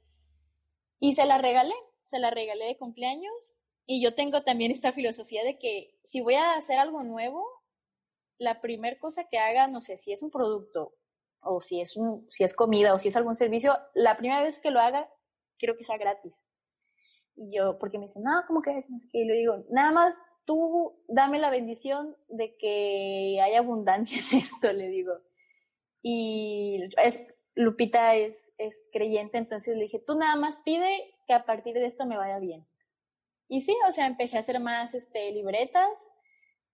Y 0.99 1.14
se 1.14 1.26
la 1.26 1.38
regalé, 1.38 1.76
se 2.10 2.19
la 2.19 2.31
regalé 2.31 2.65
de 2.65 2.77
cumpleaños. 2.77 3.56
Y 3.85 4.02
yo 4.02 4.15
tengo 4.15 4.44
también 4.44 4.72
esta 4.72 4.94
filosofía 4.94 5.44
de 5.44 5.60
que 5.60 5.99
si 6.03 6.22
voy 6.22 6.35
a 6.35 6.56
hacer 6.56 6.80
algo 6.80 7.03
nuevo, 7.03 7.45
la 8.38 8.61
primera 8.61 8.98
cosa 8.98 9.27
que 9.30 9.38
haga, 9.38 9.68
no 9.68 9.81
sé, 9.81 9.98
si 9.98 10.14
es 10.14 10.23
un 10.23 10.31
producto 10.31 10.95
o 11.41 11.60
si 11.60 11.81
es, 11.81 11.98
un, 11.98 12.26
si 12.30 12.44
es 12.44 12.56
comida 12.56 12.94
o 12.94 12.99
si 12.99 13.10
es 13.10 13.15
algún 13.15 13.35
servicio, 13.35 13.77
la 13.94 14.18
primera 14.18 14.41
vez 14.41 14.60
que 14.60 14.72
lo 14.72 14.80
haga, 14.80 15.10
quiero 15.57 15.76
que 15.76 15.84
sea 15.84 15.98
gratis. 15.98 16.34
Y 17.35 17.56
yo, 17.56 17.77
porque 17.80 17.98
me 17.98 18.06
dicen, 18.06 18.23
no, 18.23 18.44
¿cómo 18.48 18.61
que 18.61 18.77
es? 18.77 18.88
Y 19.11 19.26
le 19.26 19.34
digo, 19.34 19.65
nada 19.69 19.91
más 19.91 20.18
tú 20.45 21.03
dame 21.07 21.40
la 21.40 21.49
bendición 21.49 22.15
de 22.28 22.56
que 22.57 23.40
haya 23.41 23.60
abundancia 23.60 24.18
en 24.18 24.40
esto, 24.40 24.72
le 24.74 24.88
digo. 24.90 25.14
Y 26.02 26.90
es, 27.02 27.26
Lupita 27.56 28.15
es, 28.15 28.52
es 28.57 28.84
creyente, 28.91 29.38
entonces 29.38 29.76
le 29.76 29.84
dije, 29.84 29.99
tú 29.99 30.15
nada 30.15 30.36
más 30.36 30.61
pide 30.65 31.15
que 31.28 31.34
a 31.34 31.45
partir 31.45 31.76
de 31.76 31.86
esto 31.86 32.06
me 32.06 32.18
vaya 32.18 32.40
bien. 32.40 32.65
Y 33.48 33.61
sí, 33.61 33.76
o 33.88 33.91
sea, 33.91 34.07
empecé 34.07 34.38
a 34.38 34.41
hacer 34.41 34.60
más 34.60 34.94
este, 34.94 35.32
libretas 35.32 36.10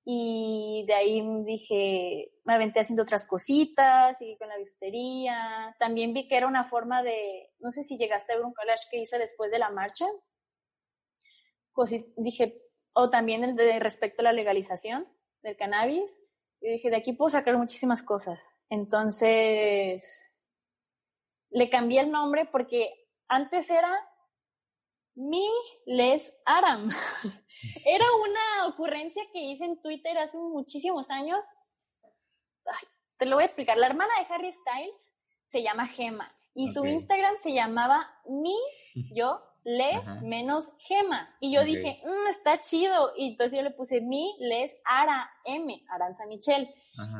y 0.05 0.85
de 0.87 0.93
ahí 0.93 1.21
dije, 1.43 2.31
me 2.45 2.53
aventé 2.53 2.79
haciendo 2.79 3.03
otras 3.03 3.27
cositas, 3.27 4.17
seguí 4.17 4.37
con 4.37 4.47
la 4.47 4.57
bisutería. 4.57 5.75
También 5.77 6.13
vi 6.13 6.27
que 6.27 6.37
era 6.37 6.47
una 6.47 6.69
forma 6.69 7.03
de, 7.03 7.51
no 7.59 7.71
sé 7.71 7.83
si 7.83 7.97
llegaste 7.97 8.33
a 8.33 8.37
ver 8.37 8.45
un 8.45 8.53
collage 8.53 8.87
que 8.89 8.99
hice 8.99 9.19
después 9.19 9.51
de 9.51 9.59
la 9.59 9.69
marcha. 9.69 10.05
Dije, 12.17 12.61
o 13.01 13.09
también 13.09 13.43
el 13.43 13.55
de 13.55 13.79
respecto 13.79 14.21
a 14.21 14.25
la 14.25 14.33
legalización 14.33 15.07
del 15.41 15.57
cannabis. 15.57 16.27
Y 16.61 16.71
dije, 16.71 16.89
de 16.89 16.97
aquí 16.97 17.13
puedo 17.13 17.29
sacar 17.29 17.57
muchísimas 17.57 18.03
cosas. 18.03 18.47
Entonces, 18.69 20.21
le 21.49 21.69
cambié 21.69 22.01
el 22.01 22.11
nombre 22.11 22.45
porque 22.45 23.07
antes 23.27 23.69
era 23.69 23.91
Mi 25.15 25.47
Les 25.85 26.33
Aram. 26.45 26.89
era 27.85 28.05
una 28.13 28.67
ocurrencia 28.67 29.23
que 29.31 29.39
hice 29.39 29.65
en 29.65 29.81
Twitter 29.81 30.17
hace 30.17 30.37
muchísimos 30.37 31.09
años. 31.09 31.39
te 33.17 33.25
lo 33.25 33.35
voy 33.35 33.43
a 33.43 33.47
explicar. 33.47 33.77
La 33.77 33.87
hermana 33.87 34.11
de 34.19 34.33
Harry 34.33 34.51
Styles 34.53 35.11
se 35.47 35.63
llama 35.63 35.87
Gema 35.87 36.35
y 36.53 36.69
su 36.69 36.85
Instagram 36.85 37.35
se 37.41 37.53
llamaba 37.53 38.09
Mi, 38.25 38.57
yo, 39.15 39.41
Les 39.63 40.05
menos 40.21 40.69
Gema. 40.79 41.35
Y 41.39 41.53
yo 41.53 41.63
dije, 41.63 42.01
mmm, 42.03 42.29
está 42.29 42.59
chido. 42.59 43.13
Y 43.17 43.29
entonces 43.31 43.57
yo 43.57 43.63
le 43.63 43.71
puse 43.71 44.01
Mi, 44.01 44.35
Les, 44.39 44.75
Ara, 44.85 45.29
M, 45.45 45.83
Aranza 45.89 46.25
Michelle. 46.25 46.73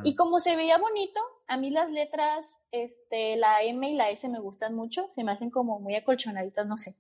Y 0.04 0.16
como 0.16 0.40
se 0.40 0.58
veía 0.58 0.78
bonito, 0.78 1.22
a 1.48 1.56
mí 1.56 1.70
las 1.70 1.90
letras, 1.90 2.46
este, 2.72 3.38
la 3.38 3.64
M 3.64 3.90
y 3.90 3.96
la 3.96 4.10
S 4.10 4.28
me 4.28 4.40
gustan 4.40 4.76
mucho, 4.76 5.08
se 5.16 5.24
me 5.24 5.32
hacen 5.32 5.50
como 5.50 5.80
muy 5.80 5.96
acolchonaditas, 5.96 6.68
no 6.68 6.76
sé. 6.78 6.96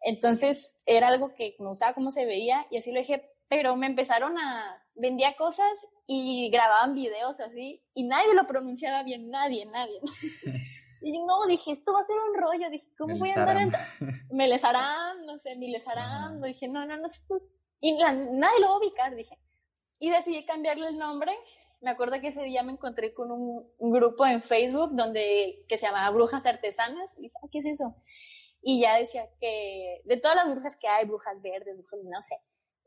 Entonces 0.00 0.74
era 0.86 1.08
algo 1.08 1.34
que 1.34 1.56
me 1.58 1.68
gustaba 1.68 1.94
cómo 1.94 2.10
se 2.10 2.24
veía 2.24 2.66
y 2.70 2.78
así 2.78 2.90
lo 2.90 3.00
dije, 3.00 3.30
pero 3.48 3.76
me 3.76 3.86
empezaron 3.86 4.38
a, 4.38 4.82
vendía 4.94 5.36
cosas 5.36 5.72
y 6.06 6.50
grababan 6.50 6.94
videos 6.94 7.38
así 7.40 7.82
y 7.94 8.04
nadie 8.04 8.34
lo 8.34 8.46
pronunciaba 8.46 9.02
bien, 9.02 9.30
nadie, 9.30 9.66
nadie. 9.66 10.00
y 11.02 11.18
no, 11.24 11.46
dije, 11.46 11.72
esto 11.72 11.92
va 11.92 12.00
a 12.00 12.06
ser 12.06 12.16
un 12.16 12.40
rollo, 12.40 12.70
dije, 12.70 12.86
¿cómo 12.96 13.18
voy 13.18 13.30
a 13.30 13.34
andar 13.34 13.56
en... 13.56 13.70
Me 14.30 14.48
les 14.48 14.62
harán, 14.64 15.24
no 15.26 15.38
sé, 15.38 15.56
me 15.56 15.68
les 15.68 15.86
harán, 15.86 16.40
dije, 16.40 16.68
no, 16.68 16.86
no, 16.86 16.96
no, 16.96 17.08
y 17.80 17.94
nadie 17.94 18.60
lo 18.60 18.68
va 18.68 18.74
a 18.74 18.78
ubicar, 18.78 19.14
dije. 19.14 19.38
Y 19.98 20.10
decidí 20.10 20.44
cambiarle 20.44 20.88
el 20.88 20.98
nombre 20.98 21.32
me 21.82 21.90
acuerdo 21.90 22.20
que 22.20 22.28
ese 22.28 22.42
día 22.44 22.62
me 22.62 22.72
encontré 22.72 23.12
con 23.12 23.30
un, 23.32 23.66
grupo 23.78 24.24
en 24.24 24.40
Facebook 24.40 24.90
donde, 24.92 25.64
que 25.68 25.76
se 25.76 25.86
llamaba 25.86 26.10
Brujas 26.10 26.46
Artesanas. 26.46 27.12
Y 27.18 27.22
dije, 27.22 27.34
ah, 27.42 27.48
¿qué 27.50 27.58
es 27.58 27.66
eso? 27.66 27.96
Y 28.62 28.80
ya 28.80 28.96
decía 28.96 29.28
que 29.40 30.00
de 30.04 30.16
todas 30.16 30.36
las 30.36 30.48
brujas 30.48 30.76
que 30.76 30.86
hay, 30.86 31.04
brujas 31.06 31.42
verdes, 31.42 31.76
brujas, 31.76 31.98
no 32.04 32.22
sé. 32.22 32.36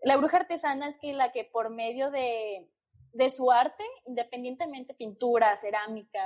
La 0.02 0.16
bruja 0.16 0.38
artesana 0.38 0.88
es 0.88 0.98
que 0.98 1.12
la 1.12 1.34
que 1.34 1.44
por 1.44 1.70
medio 1.72 2.10
de, 2.10 2.70
de 3.12 3.30
su 3.30 3.52
arte, 3.52 3.84
independientemente 4.08 4.94
pintura, 4.94 5.58
cerámica, 5.58 6.26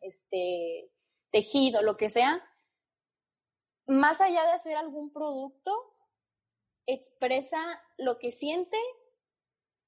este, 0.00 0.88
tejido, 1.30 1.82
lo 1.82 1.96
que 1.96 2.10
sea, 2.10 2.42
más 3.86 4.20
allá 4.20 4.44
de 4.44 4.52
hacer 4.52 4.76
algún 4.76 5.12
producto, 5.12 5.72
expresa 6.86 7.58
lo 7.98 8.18
que 8.18 8.32
siente 8.32 8.76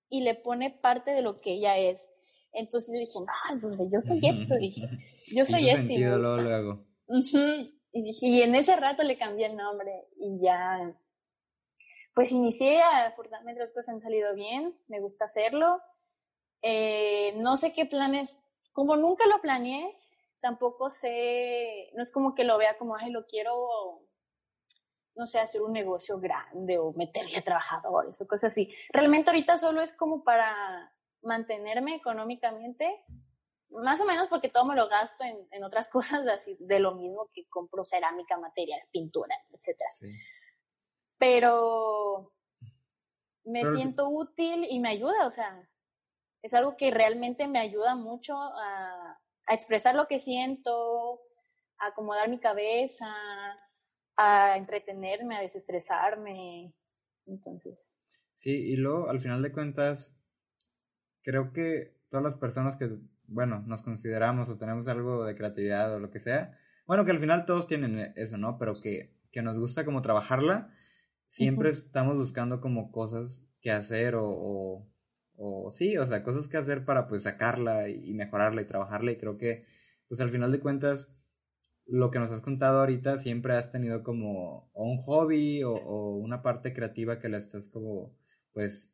y 0.08 0.22
le 0.22 0.34
pone 0.34 0.70
parte 0.70 1.12
de 1.12 1.22
lo 1.22 1.38
que 1.40 1.52
ella 1.52 1.76
es. 1.78 2.08
Entonces 2.52 2.92
dije, 2.98 3.18
no, 3.20 3.90
yo 3.90 4.00
soy 4.00 4.20
esto, 4.22 4.54
dije, 4.60 4.88
yo 5.34 5.44
soy 5.44 5.68
esto. 5.68 6.18
Luego. 6.18 6.84
Y 7.92 8.02
dije, 8.02 8.26
y 8.26 8.42
en 8.42 8.54
ese 8.54 8.76
rato 8.76 9.02
le 9.02 9.18
cambié 9.18 9.46
el 9.46 9.56
nombre 9.56 10.08
y 10.18 10.40
ya, 10.42 10.94
pues 12.14 12.32
inicié, 12.32 12.82
afortunadamente 12.82 13.60
las 13.60 13.72
cosas 13.72 13.94
han 13.94 14.02
salido 14.02 14.34
bien, 14.34 14.76
me 14.88 15.00
gusta 15.00 15.24
hacerlo. 15.24 15.80
Eh, 16.62 17.32
no 17.36 17.56
sé 17.56 17.72
qué 17.72 17.86
planes, 17.86 18.44
como 18.72 18.96
nunca 18.96 19.26
lo 19.26 19.40
planeé, 19.40 19.97
tampoco 20.40 20.90
sé, 20.90 21.90
no 21.94 22.02
es 22.02 22.12
como 22.12 22.34
que 22.34 22.44
lo 22.44 22.58
vea 22.58 22.78
como, 22.78 22.96
ay, 22.96 23.10
lo 23.10 23.26
quiero 23.26 24.02
no 25.18 25.26
sé, 25.26 25.40
hacer 25.40 25.62
un 25.62 25.72
negocio 25.72 26.20
grande 26.20 26.78
o 26.78 26.92
meterle 26.92 27.38
a 27.38 27.42
trabajadores 27.42 28.20
o 28.20 28.26
cosas 28.26 28.52
así. 28.52 28.72
Realmente 28.90 29.30
ahorita 29.30 29.58
solo 29.58 29.80
es 29.80 29.92
como 29.92 30.22
para 30.22 30.94
mantenerme 31.22 31.96
económicamente, 31.96 33.04
más 33.70 34.00
o 34.00 34.04
menos 34.04 34.28
porque 34.28 34.48
todo 34.48 34.64
me 34.64 34.76
lo 34.76 34.88
gasto 34.88 35.24
en, 35.24 35.64
otras 35.64 35.90
cosas 35.90 36.26
así, 36.28 36.56
de 36.60 36.78
lo 36.78 36.94
mismo 36.94 37.28
que 37.34 37.46
compro 37.48 37.84
cerámica, 37.84 38.38
materias, 38.38 38.88
pintura, 38.92 39.34
etc. 39.50 39.76
Pero 41.18 42.32
me 43.44 43.66
siento 43.74 44.08
útil 44.08 44.66
y 44.70 44.78
me 44.78 44.90
ayuda, 44.90 45.26
o 45.26 45.30
sea, 45.32 45.68
es 46.42 46.54
algo 46.54 46.76
que 46.76 46.92
realmente 46.92 47.48
me 47.48 47.58
ayuda 47.58 47.96
mucho 47.96 48.36
a, 48.36 49.18
a 49.48 49.54
expresar 49.54 49.94
lo 49.94 50.06
que 50.06 50.20
siento, 50.20 51.20
a 51.78 51.88
acomodar 51.88 52.28
mi 52.28 52.38
cabeza, 52.38 53.06
a 54.16 54.56
entretenerme, 54.56 55.36
a 55.36 55.40
desestresarme. 55.40 56.74
Entonces. 57.26 57.98
Sí, 58.34 58.52
y 58.52 58.76
luego, 58.76 59.08
al 59.08 59.20
final 59.20 59.42
de 59.42 59.52
cuentas, 59.52 60.14
creo 61.22 61.52
que 61.52 61.96
todas 62.08 62.24
las 62.24 62.36
personas 62.36 62.76
que, 62.76 62.90
bueno, 63.26 63.62
nos 63.66 63.82
consideramos 63.82 64.48
o 64.48 64.58
tenemos 64.58 64.86
algo 64.88 65.24
de 65.24 65.34
creatividad 65.34 65.94
o 65.94 65.98
lo 65.98 66.10
que 66.10 66.20
sea, 66.20 66.58
bueno, 66.86 67.04
que 67.04 67.10
al 67.10 67.18
final 67.18 67.44
todos 67.44 67.66
tienen 67.66 68.12
eso, 68.16 68.38
¿no? 68.38 68.58
Pero 68.58 68.80
que, 68.80 69.12
que 69.30 69.42
nos 69.42 69.58
gusta 69.58 69.84
como 69.84 70.02
trabajarla, 70.02 70.74
siempre 71.26 71.70
estamos 71.70 72.16
buscando 72.16 72.60
como 72.60 72.90
cosas 72.90 73.44
que 73.60 73.70
hacer 73.70 74.14
o, 74.14 74.24
o, 74.26 74.86
o, 75.38 75.70
sí, 75.70 75.96
o 75.96 76.06
sea, 76.06 76.24
cosas 76.24 76.48
que 76.48 76.56
hacer 76.56 76.84
para 76.84 77.06
pues 77.06 77.22
sacarla 77.22 77.88
y 77.88 78.12
mejorarla 78.12 78.62
y 78.62 78.66
trabajarla 78.66 79.12
y 79.12 79.16
creo 79.16 79.38
que 79.38 79.64
pues 80.08 80.20
al 80.20 80.30
final 80.30 80.50
de 80.50 80.58
cuentas 80.58 81.16
lo 81.86 82.10
que 82.10 82.18
nos 82.18 82.32
has 82.32 82.42
contado 82.42 82.80
ahorita 82.80 83.18
siempre 83.18 83.54
has 83.54 83.70
tenido 83.70 84.02
como 84.02 84.70
un 84.74 84.98
hobby 84.98 85.62
o, 85.62 86.16
una 86.16 86.42
parte 86.42 86.74
creativa 86.74 87.20
que 87.20 87.28
la 87.28 87.38
estás 87.38 87.68
como 87.68 88.16
pues 88.52 88.92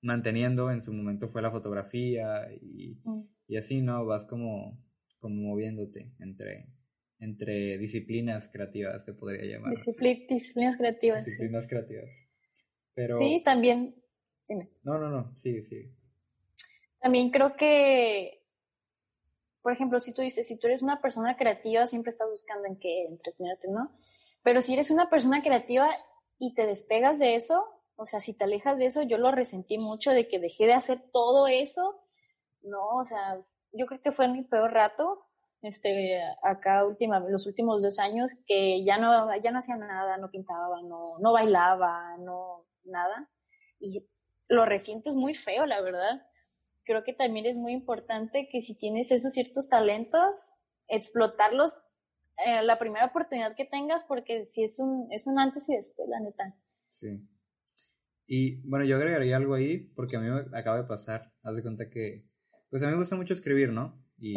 manteniendo 0.00 0.70
en 0.70 0.82
su 0.82 0.92
momento 0.92 1.28
fue 1.28 1.42
la 1.42 1.50
fotografía 1.50 2.52
y, 2.52 2.98
mm. 3.04 3.22
y 3.48 3.56
así 3.58 3.82
no 3.82 4.04
vas 4.06 4.24
como 4.24 4.82
como 5.20 5.36
moviéndote 5.36 6.14
entre 6.18 6.68
entre 7.20 7.78
disciplinas 7.78 8.48
creativas 8.48 9.04
se 9.04 9.12
podría 9.12 9.44
llamar 9.44 9.74
disciplinas 10.28 10.76
creativas 10.78 11.24
disciplinas 11.24 11.66
creativas. 11.68 12.28
Pero 12.94 13.16
sí 13.16 13.42
también 13.44 14.01
no 14.82 14.98
no 14.98 15.08
no 15.08 15.34
sí 15.34 15.62
sí 15.62 15.94
también 17.00 17.30
creo 17.30 17.56
que 17.56 18.42
por 19.62 19.72
ejemplo, 19.72 20.00
si 20.00 20.12
tú 20.12 20.22
dices, 20.22 20.46
si 20.46 20.58
tú 20.58 20.66
eres 20.66 20.82
una 20.82 21.00
persona 21.00 21.36
creativa, 21.36 21.86
siempre 21.86 22.10
estás 22.10 22.28
buscando 22.28 22.66
en 22.66 22.78
qué 22.78 23.06
entretenerte, 23.06 23.68
¿no? 23.68 23.92
Pero 24.42 24.60
si 24.60 24.74
eres 24.74 24.90
una 24.90 25.08
persona 25.08 25.40
creativa 25.40 25.88
y 26.38 26.52
te 26.54 26.66
despegas 26.66 27.20
de 27.20 27.36
eso, 27.36 27.64
o 27.94 28.04
sea, 28.04 28.20
si 28.20 28.36
te 28.36 28.44
alejas 28.44 28.76
de 28.76 28.86
eso, 28.86 29.02
yo 29.02 29.18
lo 29.18 29.30
resentí 29.30 29.78
mucho 29.78 30.10
de 30.10 30.26
que 30.26 30.40
dejé 30.40 30.66
de 30.66 30.72
hacer 30.72 31.00
todo 31.12 31.46
eso, 31.46 32.02
no, 32.62 32.98
o 32.98 33.04
sea, 33.04 33.40
yo 33.72 33.86
creo 33.86 34.00
que 34.02 34.10
fue 34.10 34.26
mi 34.26 34.42
peor 34.42 34.72
rato, 34.72 35.26
este, 35.62 36.20
acá 36.42 36.84
última, 36.84 37.20
los 37.20 37.46
últimos 37.46 37.82
dos 37.82 38.00
años, 38.00 38.32
que 38.46 38.84
ya 38.84 38.98
no, 38.98 39.28
ya 39.40 39.52
no 39.52 39.60
hacía 39.60 39.76
nada, 39.76 40.16
no 40.16 40.28
pintaba, 40.30 40.82
no, 40.82 41.18
no 41.20 41.32
bailaba, 41.32 42.16
no, 42.18 42.66
nada, 42.84 43.30
y 43.78 44.04
lo 44.52 44.64
resientes 44.64 45.14
muy 45.14 45.34
feo, 45.34 45.66
la 45.66 45.80
verdad 45.80 46.22
creo 46.84 47.04
que 47.04 47.12
también 47.12 47.46
es 47.46 47.56
muy 47.56 47.72
importante 47.72 48.48
que 48.50 48.60
si 48.60 48.74
tienes 48.74 49.10
esos 49.10 49.32
ciertos 49.32 49.68
talentos, 49.68 50.52
explotarlos 50.88 51.72
eh, 52.44 52.62
la 52.62 52.78
primera 52.78 53.06
oportunidad 53.06 53.54
que 53.56 53.64
tengas, 53.64 54.04
porque 54.04 54.44
si 54.44 54.64
es 54.64 54.78
un, 54.78 55.08
es 55.10 55.26
un 55.26 55.38
antes 55.38 55.68
y 55.68 55.76
después, 55.76 56.08
la 56.08 56.20
neta. 56.20 56.56
Sí. 56.90 57.28
Y 58.26 58.60
bueno, 58.68 58.84
yo 58.84 58.96
agregaría 58.96 59.36
algo 59.36 59.54
ahí, 59.54 59.78
porque 59.94 60.16
a 60.16 60.20
mí 60.20 60.28
me 60.28 60.58
acaba 60.58 60.78
de 60.78 60.88
pasar, 60.88 61.32
haz 61.42 61.54
de 61.54 61.62
cuenta 61.62 61.90
que, 61.90 62.26
pues 62.70 62.82
a 62.82 62.86
mí 62.86 62.92
me 62.92 62.98
gusta 62.98 63.16
mucho 63.16 63.34
escribir, 63.34 63.70
¿no? 63.70 64.02
Y 64.18 64.34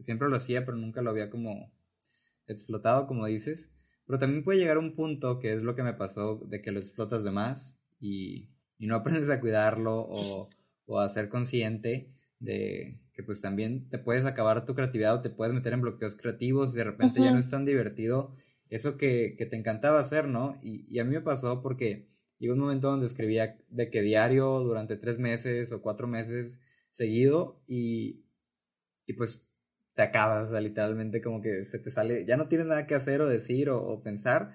siempre 0.00 0.28
lo 0.28 0.36
hacía, 0.36 0.64
pero 0.64 0.76
nunca 0.76 1.02
lo 1.02 1.10
había 1.10 1.30
como 1.30 1.72
explotado, 2.46 3.06
como 3.06 3.26
dices. 3.26 3.72
Pero 4.06 4.18
también 4.18 4.44
puede 4.44 4.58
llegar 4.58 4.78
un 4.78 4.94
punto, 4.94 5.40
que 5.40 5.52
es 5.52 5.62
lo 5.62 5.74
que 5.74 5.82
me 5.82 5.94
pasó, 5.94 6.40
de 6.46 6.62
que 6.62 6.70
lo 6.70 6.78
explotas 6.78 7.24
de 7.24 7.32
más 7.32 7.76
y, 7.98 8.55
y 8.78 8.86
no 8.86 8.96
aprendes 8.96 9.30
a 9.30 9.40
cuidarlo 9.40 10.00
o 10.08 10.50
o 10.86 11.00
a 11.00 11.08
ser 11.08 11.28
consciente 11.28 12.08
de 12.38 12.98
que 13.12 13.22
pues 13.22 13.40
también 13.40 13.88
te 13.88 13.98
puedes 13.98 14.24
acabar 14.24 14.64
tu 14.64 14.74
creatividad 14.74 15.16
o 15.16 15.22
te 15.22 15.30
puedes 15.30 15.54
meter 15.54 15.72
en 15.72 15.80
bloqueos 15.80 16.16
creativos 16.16 16.72
y 16.72 16.76
de 16.76 16.84
repente 16.84 17.20
ya 17.20 17.32
no 17.32 17.38
es 17.38 17.50
tan 17.50 17.64
divertido 17.64 18.34
eso 18.68 18.96
que, 18.96 19.36
te 19.38 19.56
encantaba 19.56 20.00
hacer, 20.00 20.26
¿no? 20.26 20.58
Y, 20.62 20.98
a 20.98 21.04
mí 21.04 21.14
me 21.14 21.20
pasó 21.20 21.62
porque 21.62 22.08
llegó 22.38 22.54
un 22.54 22.60
momento 22.60 22.90
donde 22.90 23.06
escribía 23.06 23.56
de 23.68 23.90
que 23.90 24.02
diario 24.02 24.60
durante 24.60 24.96
tres 24.96 25.18
meses 25.18 25.72
o 25.72 25.82
cuatro 25.82 26.08
meses 26.08 26.60
seguido 26.90 27.62
y, 27.66 28.24
y 29.06 29.14
pues 29.14 29.46
te 29.94 30.02
acabas, 30.02 30.48
o 30.48 30.50
sea, 30.50 30.60
literalmente 30.60 31.22
como 31.22 31.40
que 31.40 31.64
se 31.64 31.78
te 31.78 31.90
sale, 31.90 32.26
ya 32.26 32.36
no 32.36 32.48
tienes 32.48 32.66
nada 32.66 32.86
que 32.86 32.94
hacer 32.94 33.20
o 33.22 33.28
decir 33.28 33.70
o 33.70 34.02
pensar 34.02 34.52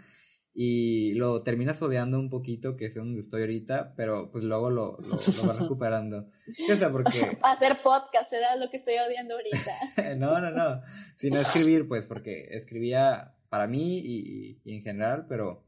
y 0.53 1.13
lo 1.13 1.43
terminas 1.43 1.81
odiando 1.81 2.19
un 2.19 2.29
poquito, 2.29 2.75
que 2.75 2.85
es 2.85 2.95
donde 2.95 3.19
estoy 3.19 3.41
ahorita, 3.41 3.93
pero 3.95 4.31
pues 4.31 4.43
luego 4.43 4.69
lo, 4.69 4.97
lo, 4.99 5.15
vas 5.15 5.59
recuperando. 5.59 6.29
¿Qué 6.67 6.75
sea, 6.75 6.91
porque... 6.91 7.09
Hacer 7.43 7.81
podcast 7.81 8.31
era 8.33 8.55
lo 8.57 8.69
que 8.69 8.77
estoy 8.77 8.95
odiando 8.95 9.35
ahorita. 9.35 10.15
no, 10.17 10.41
no, 10.41 10.51
no, 10.51 10.81
sino 11.17 11.39
escribir, 11.39 11.87
pues, 11.87 12.05
porque 12.05 12.49
escribía 12.51 13.35
para 13.49 13.67
mí 13.67 13.99
y, 13.99 14.61
en 14.65 14.83
general, 14.83 15.25
pero, 15.29 15.65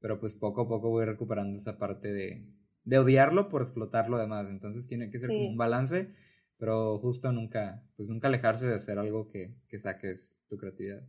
pero 0.00 0.20
pues 0.20 0.34
poco 0.34 0.62
a 0.62 0.68
poco 0.68 0.90
voy 0.90 1.06
recuperando 1.06 1.56
esa 1.56 1.78
parte 1.78 2.12
de, 2.12 2.46
de 2.84 2.98
odiarlo 2.98 3.48
por 3.48 3.62
explotarlo 3.62 4.18
además. 4.18 4.48
Entonces 4.50 4.86
tiene 4.86 5.10
que 5.10 5.18
ser 5.18 5.30
un 5.30 5.56
balance, 5.56 6.12
pero 6.58 6.98
justo 6.98 7.32
nunca, 7.32 7.82
pues 7.96 8.10
nunca 8.10 8.28
alejarse 8.28 8.66
de 8.66 8.76
hacer 8.76 8.98
algo 8.98 9.28
que, 9.28 9.54
que 9.68 9.78
saques 9.78 10.36
tu 10.48 10.58
creatividad. 10.58 11.02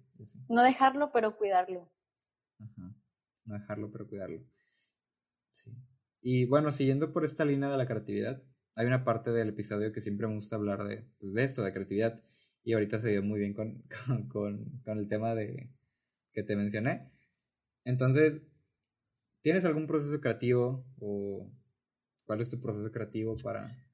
No 0.48 0.64
dejarlo, 0.64 1.12
pero 1.12 1.38
cuidarlo. 1.38 1.90
Ajá. 2.60 2.96
No 3.46 3.54
dejarlo, 3.54 3.92
pero 3.92 4.08
cuidarlo. 4.08 4.44
Sí. 5.52 5.72
Y 6.22 6.46
bueno, 6.46 6.72
siguiendo 6.72 7.14
por 7.14 7.26
esta 7.26 7.46
línea 7.46 7.70
de 7.70 7.78
la 7.78 7.88
creatividad, 7.88 8.44
hay 8.76 8.86
una 8.88 9.04
parte 9.04 9.32
del 9.32 9.50
episodio 9.50 9.92
que 9.92 10.02
siempre 10.02 10.28
me 10.28 10.36
gusta 10.36 10.56
hablar 10.56 10.84
de, 10.84 11.06
pues, 11.20 11.34
de 11.34 11.44
esto, 11.44 11.64
de 11.64 11.74
creatividad. 11.74 12.24
Y 12.64 12.74
ahorita 12.74 13.00
se 13.00 13.10
dio 13.10 13.24
muy 13.24 13.40
bien 13.40 13.54
con, 13.54 13.84
con, 14.30 14.82
con 14.84 15.00
el 15.00 15.08
tema 15.08 15.36
de 15.36 15.72
que 16.34 16.44
te 16.44 16.56
mencioné. 16.56 17.12
Entonces, 17.86 18.42
¿tienes 19.42 19.66
algún 19.66 19.88
proceso 19.88 20.20
creativo 20.20 20.86
o 21.00 21.50
cuál 22.26 22.42
es 22.42 22.50
tu 22.50 22.60
proceso 22.60 22.92
creativo 22.92 23.38
para, 23.38 23.88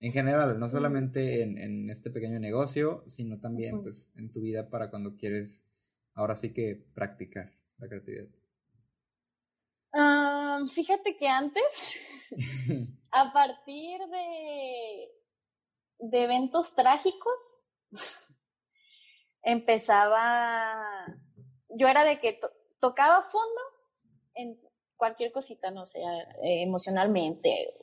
en 0.00 0.12
general, 0.12 0.60
no 0.60 0.68
solamente 0.68 1.42
en, 1.42 1.58
en 1.58 1.90
este 1.90 2.10
pequeño 2.10 2.38
negocio, 2.38 3.02
sino 3.06 3.40
también 3.40 3.82
pues 3.82 4.10
en 4.16 4.30
tu 4.30 4.40
vida 4.40 4.68
para 4.68 4.90
cuando 4.90 5.16
quieres 5.16 5.66
ahora 6.14 6.36
sí 6.36 6.52
que 6.52 6.84
practicar 6.94 7.61
la 7.82 7.88
creatividad? 7.88 8.28
fíjate 10.74 11.16
que 11.16 11.28
antes, 11.28 11.96
a 13.10 13.32
partir 13.32 14.00
de, 14.06 15.10
de 15.98 16.24
eventos 16.24 16.74
trágicos, 16.74 17.62
empezaba, 19.42 21.06
yo 21.68 21.88
era 21.88 22.04
de 22.04 22.20
que 22.20 22.38
tocaba 22.80 23.28
fondo 23.30 23.60
en 24.34 24.58
cualquier 24.96 25.32
cosita, 25.32 25.70
no 25.70 25.86
sé, 25.86 26.00
eh, 26.00 26.62
emocionalmente, 26.62 27.74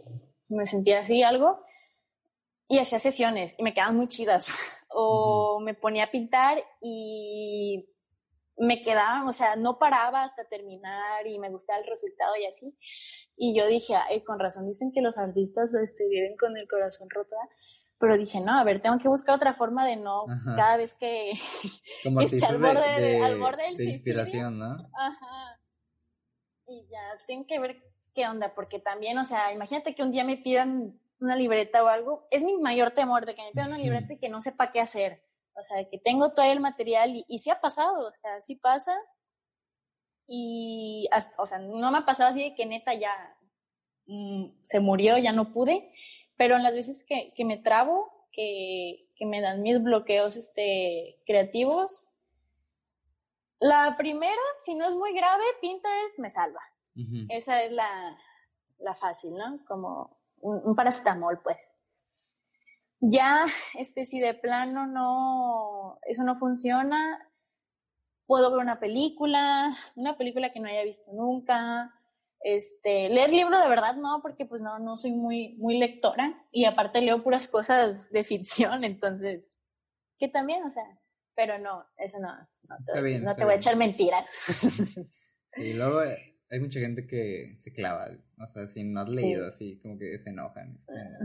me 0.48 0.66
sentía 0.66 1.02
así 1.02 1.22
algo, 1.22 1.64
y 2.70 2.80
hacía 2.80 3.00
sesiones 3.00 3.56
y 3.58 3.64
me 3.64 3.74
quedaban 3.74 3.98
muy 3.98 4.08
chidas. 4.08 4.50
O 4.92 5.60
me 5.60 5.76
ponía 5.76 6.06
a 6.06 6.12
pintar 6.12 6.58
y 6.82 7.88
me 8.60 8.82
quedaba, 8.82 9.28
o 9.28 9.32
sea, 9.32 9.56
no 9.56 9.80
paraba 9.80 10.24
hasta 10.24 10.44
terminar 10.46 11.26
y 11.26 11.40
me 11.40 11.50
gustaba 11.50 11.80
el 11.80 11.88
resultado 11.88 12.36
y 12.36 12.46
así. 12.46 12.78
Y 13.38 13.58
yo 13.58 13.66
dije, 13.68 13.96
ay, 13.96 14.22
con 14.24 14.38
razón, 14.38 14.68
dicen 14.68 14.92
que 14.94 15.02
los 15.02 15.18
artistas 15.18 15.70
lo 15.72 15.80
este, 15.80 16.08
viven 16.10 16.36
con 16.38 16.58
el 16.58 16.68
corazón 16.68 17.10
roto, 17.10 17.36
pero 17.98 18.18
dije, 18.18 18.42
no, 18.42 18.60
a 18.60 18.64
ver, 18.66 18.82
tengo 18.82 18.98
que 19.00 19.08
buscar 19.08 19.36
otra 19.36 19.54
forma 19.54 19.88
de 19.88 19.96
no, 19.96 20.26
cada 20.58 20.76
vez 20.76 20.94
que 20.94 21.32
Como 22.04 22.20
esté 22.22 22.46
al 22.46 22.58
borde, 22.58 23.02
de, 23.02 23.24
al 23.24 23.40
borde 23.40 23.64
del 23.64 23.78
de 23.78 23.86
inspiración, 23.86 24.60
¿no? 24.60 24.72
Ajá. 24.98 25.60
Y 26.68 26.86
ya, 26.92 27.00
tengo 27.28 27.46
que 27.48 27.60
ver 27.60 27.82
qué 28.14 28.28
onda, 28.28 28.54
porque 28.54 28.80
también, 28.80 29.18
o 29.18 29.26
sea, 29.26 29.54
imagínate 29.54 29.96
que 29.96 30.04
un 30.04 30.12
día 30.12 30.26
me 30.26 30.38
pidan 30.38 31.00
una 31.22 31.36
libreta 31.38 31.84
o 31.84 31.88
algo, 31.88 32.28
es 32.32 32.44
mi 32.44 32.58
mayor 32.58 32.92
temor 32.92 33.26
de 33.26 33.36
que 33.36 33.42
me 33.42 33.52
pidan 33.52 33.70
una 33.70 33.78
libreta 33.78 34.14
y 34.14 34.20
que 34.20 34.30
no 34.30 34.42
sepa 34.42 34.72
qué 34.74 34.82
hacer. 34.82 35.24
O 35.60 35.64
sea, 35.64 35.84
que 35.90 35.98
tengo 35.98 36.32
todo 36.32 36.46
el 36.46 36.60
material 36.60 37.16
y, 37.16 37.26
y 37.28 37.40
sí 37.40 37.50
ha 37.50 37.60
pasado, 37.60 38.08
o 38.08 38.12
sea, 38.22 38.42
sí 38.42 38.56
pasa. 38.56 38.96
Y, 40.28 41.10
o 41.38 41.46
sea, 41.46 41.58
no 41.58 41.92
me 41.92 41.98
ha 41.98 42.06
pasado 42.06 42.30
así 42.30 42.44
de 42.44 42.56
que 42.56 42.66
neta 42.66 42.94
ya 42.94 43.36
mm, 44.06 44.46
se 44.64 44.80
murió, 44.80 45.18
ya 45.18 45.32
no 45.32 45.52
pude, 45.52 45.92
pero 46.38 46.56
en 46.56 46.64
las 46.64 46.74
veces 46.74 47.04
que, 47.04 47.34
que 47.36 47.46
me 47.46 47.58
trabo, 47.58 48.28
que, 48.32 49.08
que, 49.16 49.26
me 49.26 49.42
dan 49.42 49.64
mis 49.64 49.82
bloqueos 49.82 50.38
este, 50.38 51.20
creativos, 51.26 52.10
la 53.60 53.96
primera, 53.98 54.42
si 54.64 54.76
no 54.76 54.88
es 54.88 54.96
muy 54.96 55.14
grave, 55.14 55.44
Pinterest 55.62 56.18
me 56.18 56.30
salva. 56.30 56.62
Esa 57.30 57.64
es 57.64 57.72
la, 57.72 58.18
la, 58.80 58.94
fácil, 58.96 59.34
¿no? 59.34 59.60
Como 59.66 60.18
un, 60.42 60.62
un 60.66 60.76
paracetamol, 60.76 61.40
pues. 61.42 61.58
Ya, 63.02 63.46
este, 63.78 64.06
si 64.06 64.20
de 64.20 64.34
plano 64.34 64.86
no, 64.86 66.00
eso 66.06 66.24
no 66.24 66.38
funciona, 66.38 67.30
puedo 68.26 68.52
ver 68.52 68.60
una 68.60 68.80
película, 68.80 69.76
una 69.96 70.18
película 70.18 70.52
que 70.52 70.60
no 70.60 70.68
haya 70.68 70.84
visto 70.84 71.12
nunca, 71.14 71.94
este, 72.42 73.10
leer 73.10 73.32
libro 73.32 73.60
de 73.60 73.68
verdad 73.70 73.96
no, 73.96 74.22
porque 74.22 74.46
pues 74.46 74.62
no, 74.62 74.80
no 74.80 74.98
soy 74.98 75.12
muy, 75.12 75.56
muy 75.58 75.78
lectora 75.78 76.46
y 76.52 76.66
aparte 76.66 77.02
leo 77.02 77.24
puras 77.24 77.48
cosas 77.48 78.12
de 78.12 78.24
ficción, 78.24 78.84
entonces, 78.84 79.44
que 80.18 80.28
también, 80.28 80.64
o 80.64 80.72
sea, 80.72 80.84
pero 81.36 81.58
no, 81.58 81.86
eso 81.98 82.20
no, 82.20 82.36
no, 82.38 83.36
te, 83.36 83.44
voy 83.44 83.54
a 83.54 83.56
echar 83.56 83.76
mentiras. 83.76 84.30
Sí, 85.52 85.74
luego 85.74 86.02
hay 86.02 86.60
mucha 86.60 86.80
gente 86.80 87.08
que 87.08 87.58
se 87.60 87.72
clava, 87.72 88.12
o 88.38 88.46
sea, 88.46 88.68
si 88.68 88.84
no 88.84 89.02
has 89.02 89.10
leído 89.10 89.48
así, 89.48 89.80
como 89.80 89.98
que 89.98 90.20
se 90.20 90.30
enojan, 90.30 90.78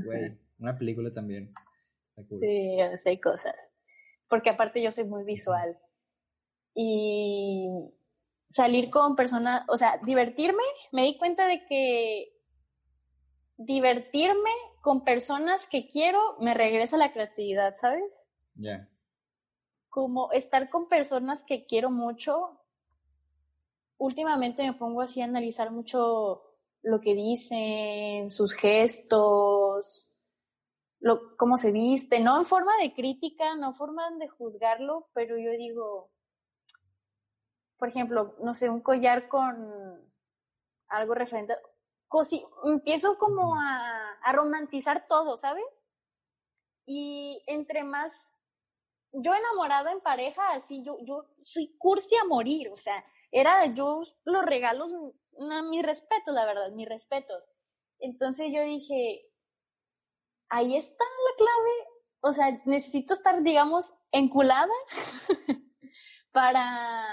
güey, 0.03 0.39
una 0.59 0.77
película 0.77 1.13
también. 1.13 1.53
Sí, 2.29 2.77
hay 3.07 3.21
cosas. 3.21 3.55
Porque 4.29 4.51
aparte 4.51 4.83
yo 4.83 4.93
soy 4.93 5.05
muy 5.05 5.25
visual. 5.25 5.79
Y 6.75 7.69
salir 8.51 8.91
con 8.91 9.17
personas, 9.17 9.65
o 9.69 9.77
sea, 9.77 9.99
divertirme, 10.05 10.63
me 10.93 11.03
di 11.03 11.19
cuenta 11.19 11.47
de 11.47 11.65
que 11.67 12.35
divertirme 13.57 14.51
con 14.81 15.05
personas 15.05 15.67
que 15.69 15.89
quiero 15.89 16.21
me 16.41 16.55
regresa 16.55 16.97
la 16.97 17.13
creatividad, 17.13 17.77
¿sabes? 17.77 18.27
Ya. 18.55 18.89
Como 19.89 20.33
estar 20.33 20.71
con 20.71 20.89
personas 20.89 21.45
que 21.45 21.67
quiero 21.67 21.91
mucho. 21.91 22.61
Últimamente 23.97 24.63
me 24.63 24.75
pongo 24.75 25.03
así 25.03 25.21
a 25.21 25.25
analizar 25.25 25.71
mucho 25.71 26.43
lo 26.83 27.01
que 27.01 27.15
dicen, 27.15 28.31
sus 28.31 28.55
gestos, 28.55 30.11
lo, 31.05 31.37
cómo 31.37 31.59
se 31.59 31.71
viste, 31.71 32.19
no 32.21 32.39
en 32.39 32.47
forma 32.47 32.73
de 32.79 32.95
crítica, 32.95 33.57
no 33.57 33.69
en 33.69 33.75
forma 33.75 34.11
de 34.13 34.27
juzgarlo, 34.27 35.11
pero 35.13 35.37
yo 35.37 35.51
digo, 35.51 36.11
por 37.77 37.89
ejemplo, 37.89 38.35
no 38.43 38.55
sé, 38.55 38.71
un 38.71 38.81
collar 38.81 39.29
con 39.29 39.55
algo 40.89 41.15
referente, 41.15 41.57
cosi, 42.09 42.43
empiezo 42.65 43.19
como 43.19 43.55
a, 43.55 44.15
a 44.23 44.33
romantizar 44.33 45.07
todo, 45.07 45.37
¿sabes? 45.37 45.67
Y 46.87 47.43
entre 47.49 47.85
más 47.85 48.11
yo 49.13 49.35
enamorada 49.35 49.93
en 49.93 50.01
pareja, 50.01 50.55
así, 50.55 50.83
yo, 50.83 50.97
yo 51.05 51.27
soy 51.43 51.77
cursi 51.77 52.17
a 52.17 52.25
morir, 52.25 52.71
o 52.71 52.79
sea, 52.79 53.05
era 53.31 53.75
yo 53.75 54.01
los 54.25 54.47
regalos, 54.47 54.91
mi 55.69 55.83
respeto, 55.83 56.33
la 56.33 56.47
verdad, 56.47 56.71
mi 56.73 56.87
respeto. 56.87 57.35
Entonces 57.99 58.47
yo 58.55 58.63
dije, 58.63 59.34
ahí 60.49 60.77
está 60.77 61.05
la 61.05 61.37
clave. 61.37 61.95
O 62.21 62.33
sea, 62.33 62.61
necesito 62.65 63.15
estar, 63.15 63.43
digamos, 63.43 63.93
enculada 64.13 64.73
para, 66.33 67.05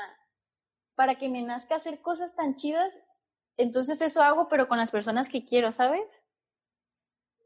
para 0.95 1.17
que 1.17 1.29
me 1.29 1.41
nazca 1.41 1.75
hacer 1.75 2.01
cosas 2.01 2.33
tan 2.35 2.55
chidas. 2.55 2.93
Entonces 3.57 4.01
eso 4.01 4.23
hago, 4.23 4.47
pero 4.47 4.67
con 4.67 4.77
las 4.77 4.91
personas 4.91 5.29
que 5.29 5.43
quiero, 5.43 5.71
¿sabes? 5.71 6.23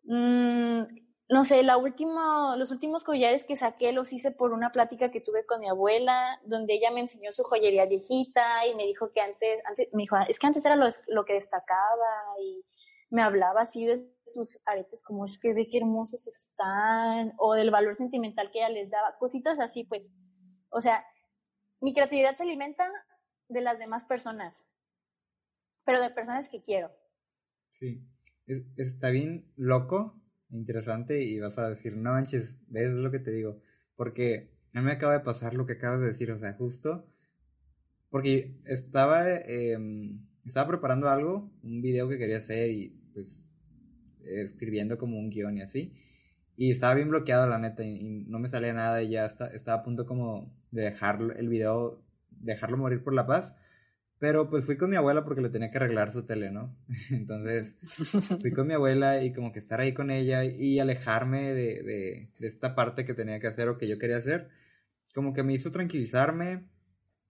Mm, 0.03 0.83
no 1.27 1.43
sé, 1.43 1.63
la 1.63 1.77
última, 1.77 2.55
los 2.55 2.69
últimos 2.69 3.03
collares 3.03 3.45
que 3.45 3.57
saqué 3.57 3.91
los 3.91 4.13
hice 4.13 4.31
por 4.31 4.53
una 4.53 4.71
plática 4.71 5.09
que 5.09 5.21
tuve 5.21 5.45
con 5.45 5.59
mi 5.59 5.67
abuela, 5.67 6.39
donde 6.45 6.75
ella 6.75 6.91
me 6.91 6.99
enseñó 6.99 7.33
su 7.33 7.43
joyería 7.43 7.87
viejita 7.87 8.67
y 8.67 8.75
me 8.75 8.85
dijo 8.85 9.11
que 9.11 9.21
antes, 9.21 9.59
antes 9.65 9.91
me 9.93 10.03
dijo, 10.03 10.17
es 10.29 10.37
que 10.37 10.47
antes 10.47 10.63
era 10.65 10.75
lo, 10.75 10.87
lo 11.07 11.25
que 11.25 11.33
destacaba 11.33 12.39
y 12.39 12.63
me 13.09 13.21
hablaba 13.21 13.61
así 13.61 13.85
de 13.85 14.11
sus 14.25 14.61
aretes, 14.65 15.03
como 15.03 15.25
es 15.25 15.39
que 15.39 15.53
de 15.53 15.67
qué 15.67 15.77
hermosos 15.77 16.27
están, 16.27 17.33
o 17.37 17.53
del 17.53 17.71
valor 17.71 17.95
sentimental 17.95 18.49
que 18.51 18.59
ella 18.59 18.69
les 18.69 18.89
daba, 18.89 19.17
cositas 19.17 19.59
así, 19.59 19.83
pues. 19.83 20.11
O 20.69 20.81
sea, 20.81 21.05
mi 21.81 21.93
creatividad 21.93 22.35
se 22.35 22.43
alimenta 22.43 22.89
de 23.47 23.61
las 23.61 23.79
demás 23.79 24.05
personas, 24.05 24.65
pero 25.85 26.01
de 26.01 26.09
personas 26.09 26.49
que 26.49 26.61
quiero. 26.61 26.91
Sí, 27.71 28.03
está 28.77 29.09
bien 29.09 29.51
loco, 29.55 30.19
interesante, 30.49 31.23
y 31.23 31.39
vas 31.39 31.57
a 31.59 31.69
decir, 31.69 31.95
no 31.95 32.11
manches, 32.11 32.59
es 32.73 32.91
lo 32.91 33.11
que 33.11 33.19
te 33.19 33.31
digo, 33.31 33.61
porque 33.95 34.51
a 34.73 34.81
me 34.81 34.91
acaba 34.91 35.13
de 35.13 35.23
pasar 35.23 35.53
lo 35.53 35.65
que 35.65 35.73
acabas 35.73 36.01
de 36.01 36.07
decir, 36.07 36.31
o 36.31 36.39
sea, 36.39 36.53
justo, 36.53 37.05
porque 38.09 38.59
estaba... 38.65 39.29
Eh, 39.29 39.77
estaba 40.45 40.67
preparando 40.67 41.09
algo, 41.09 41.51
un 41.63 41.81
video 41.81 42.07
que 42.07 42.17
quería 42.17 42.37
hacer 42.37 42.69
y 42.69 42.89
pues 43.13 43.49
escribiendo 44.25 44.97
como 44.97 45.17
un 45.17 45.29
guion 45.29 45.57
y 45.57 45.61
así. 45.61 45.93
Y 46.57 46.71
estaba 46.71 46.93
bien 46.93 47.09
bloqueado, 47.09 47.47
la 47.47 47.59
neta, 47.59 47.83
y, 47.83 48.25
no 48.27 48.39
me 48.39 48.47
salía 48.47 48.73
nada 48.73 49.01
y 49.03 49.09
ya 49.09 49.25
está, 49.25 49.47
estaba 49.47 49.81
a 49.81 49.83
punto 49.83 50.05
como 50.05 50.53
de 50.71 50.83
dejar 50.83 51.19
el 51.37 51.49
video, 51.49 52.01
dejarlo 52.29 52.77
morir 52.77 53.03
por 53.03 53.13
la 53.13 53.27
paz. 53.27 53.55
Pero 54.17 54.49
pues 54.49 54.65
fui 54.65 54.77
con 54.77 54.89
mi 54.89 54.95
abuela 54.95 55.25
porque 55.25 55.41
le 55.41 55.49
tenía 55.49 55.69
que 55.69 55.77
arreglar 55.77 56.11
su 56.11 56.25
tele, 56.25 56.49
¿no? 56.49 56.73
Entonces 57.11 57.75
fui 58.41 58.51
con 58.53 58.67
mi 58.67 58.73
abuela 58.73 59.21
y 59.23 59.33
como 59.33 59.51
que 59.51 59.59
estar 59.59 59.81
ahí 59.81 59.93
con 59.93 60.09
ella 60.09 60.45
y 60.45 60.79
alejarme 60.79 61.53
de, 61.53 61.83
de, 61.83 62.29
de 62.39 62.47
esta 62.47 62.75
parte 62.75 63.03
que 63.03 63.13
tenía 63.13 63.41
que 63.41 63.47
hacer 63.47 63.67
o 63.67 63.77
que 63.77 63.89
yo 63.89 63.99
quería 63.99 64.17
hacer, 64.17 64.47
como 65.13 65.33
que 65.33 65.43
me 65.43 65.53
hizo 65.53 65.69
tranquilizarme, 65.69 66.63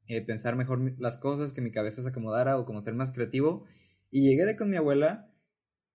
eh, 0.07 0.21
pensar 0.21 0.55
mejor 0.55 0.99
las 0.99 1.17
cosas, 1.17 1.53
que 1.53 1.61
mi 1.61 1.71
cabeza 1.71 2.01
se 2.01 2.09
acomodara 2.09 2.57
o 2.59 2.65
como 2.65 2.81
ser 2.81 2.93
más 2.93 3.11
creativo. 3.11 3.65
Y 4.11 4.21
llegué 4.21 4.45
de 4.45 4.55
con 4.55 4.69
mi 4.69 4.77
abuela 4.77 5.31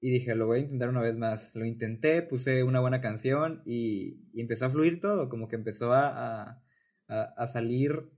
y 0.00 0.10
dije, 0.10 0.34
lo 0.34 0.46
voy 0.46 0.58
a 0.58 0.62
intentar 0.62 0.88
una 0.88 1.02
vez 1.02 1.16
más. 1.16 1.54
Lo 1.54 1.64
intenté, 1.64 2.22
puse 2.22 2.64
una 2.64 2.80
buena 2.80 3.00
canción 3.00 3.62
y, 3.66 4.18
empezó 4.34 4.66
a 4.66 4.70
fluir 4.70 5.00
todo, 5.00 5.28
como 5.28 5.48
que 5.48 5.56
empezó 5.56 5.92
a, 5.92 6.62
a, 7.08 7.46
salir 7.48 8.10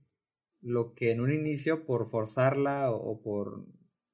lo 0.61 0.93
que 0.93 1.11
en 1.11 1.21
un 1.21 1.31
inicio 1.33 1.85
por 1.85 2.07
forzarla 2.07 2.91
o, 2.91 3.21
por, 3.21 3.65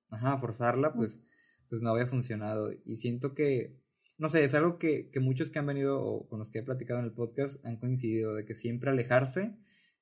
ajá, 0.10 0.40
forzarla, 0.40 0.94
pues, 0.94 1.22
pues 1.70 1.82
no 1.82 1.92
había 1.92 2.08
funcionado. 2.08 2.72
Y 2.86 2.96
siento 2.98 3.34
que, 3.36 3.78
no 4.18 4.30
sé, 4.30 4.44
es 4.44 4.54
algo 4.56 4.80
que, 4.80 5.10
que 5.12 5.20
muchos 5.20 5.52
que 5.52 5.60
han 5.60 5.68
venido 5.68 6.02
o 6.04 6.28
con 6.28 6.40
los 6.40 6.50
que 6.50 6.60
he 6.60 6.64
platicado 6.64 7.00
en 7.00 7.06
el 7.06 7.14
podcast 7.14 7.64
han 7.66 7.78
coincidido, 7.78 8.36
de 8.36 8.46
que 8.46 8.56
siempre 8.56 8.90
alejarse 8.90 9.56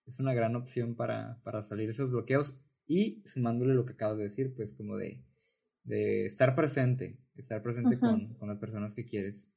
es 0.08 0.20
una 0.20 0.34
gran 0.34 0.56
opción 0.56 0.96
para, 0.96 1.40
para 1.44 1.64
salir 1.64 1.90
esos 1.90 2.10
bloqueos 2.10 2.58
y 2.88 3.22
sumándole 3.26 3.74
lo 3.74 3.86
que 3.86 3.94
acabas 3.94 4.18
de 4.18 4.24
decir, 4.24 4.56
pues 4.56 4.72
como 4.72 4.96
de, 4.96 5.22
de 5.84 6.26
estar 6.26 6.56
presente, 6.56 7.20
estar 7.36 7.62
presente 7.62 8.00
con, 8.00 8.34
con, 8.36 8.48
las 8.48 8.58
personas 8.58 8.94
que 8.94 9.06
quieres. 9.06 9.52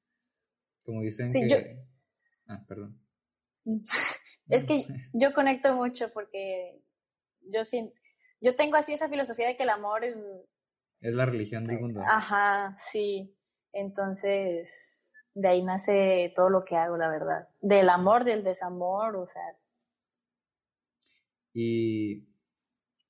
Como 0.82 1.02
dicen 1.02 1.32
que... 1.32 1.84
Ah, 2.46 2.64
perdón. 2.66 3.00
Es 4.48 4.64
que 4.64 4.84
yo 5.12 5.32
conecto 5.32 5.76
mucho 5.76 6.12
porque 6.12 6.82
yo 7.42 7.62
siento, 7.62 7.94
yo 8.40 8.56
tengo 8.56 8.76
así 8.76 8.92
esa 8.92 9.08
filosofía 9.08 9.46
de 9.46 9.56
que 9.56 9.62
el 9.62 9.68
amor 9.68 10.04
es... 10.04 10.16
Es 11.00 11.14
la 11.14 11.24
religión 11.24 11.64
del 11.64 11.78
mundo. 11.78 12.02
Ajá, 12.04 12.74
sí. 12.76 13.32
Entonces, 13.72 15.08
de 15.34 15.48
ahí 15.48 15.62
nace 15.62 16.32
todo 16.34 16.50
lo 16.50 16.64
que 16.64 16.74
hago, 16.74 16.96
la 16.96 17.08
verdad. 17.08 17.48
Del 17.60 17.88
amor, 17.88 18.24
del 18.24 18.42
desamor, 18.42 19.14
o 19.14 19.26
sea. 19.26 19.42
¿Y, 21.52 22.28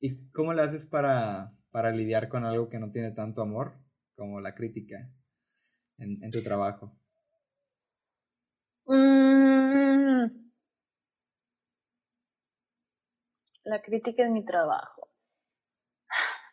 y 0.01 0.31
cómo 0.33 0.53
le 0.53 0.63
haces 0.63 0.87
para, 0.87 1.53
para 1.71 1.91
lidiar 1.91 2.29
con 2.29 2.45
algo 2.45 2.69
que 2.69 2.79
no 2.79 2.91
tiene 2.91 3.13
tanto 3.13 3.43
amor 3.43 3.75
como 4.17 4.41
la 4.41 4.55
crítica 4.55 5.11
en, 5.99 6.23
en 6.23 6.31
tu 6.31 6.43
trabajo? 6.43 6.97
Mm. 8.87 9.51
la 13.71 13.81
crítica 13.81 14.25
en 14.25 14.33
mi 14.33 14.45
trabajo. 14.45 15.09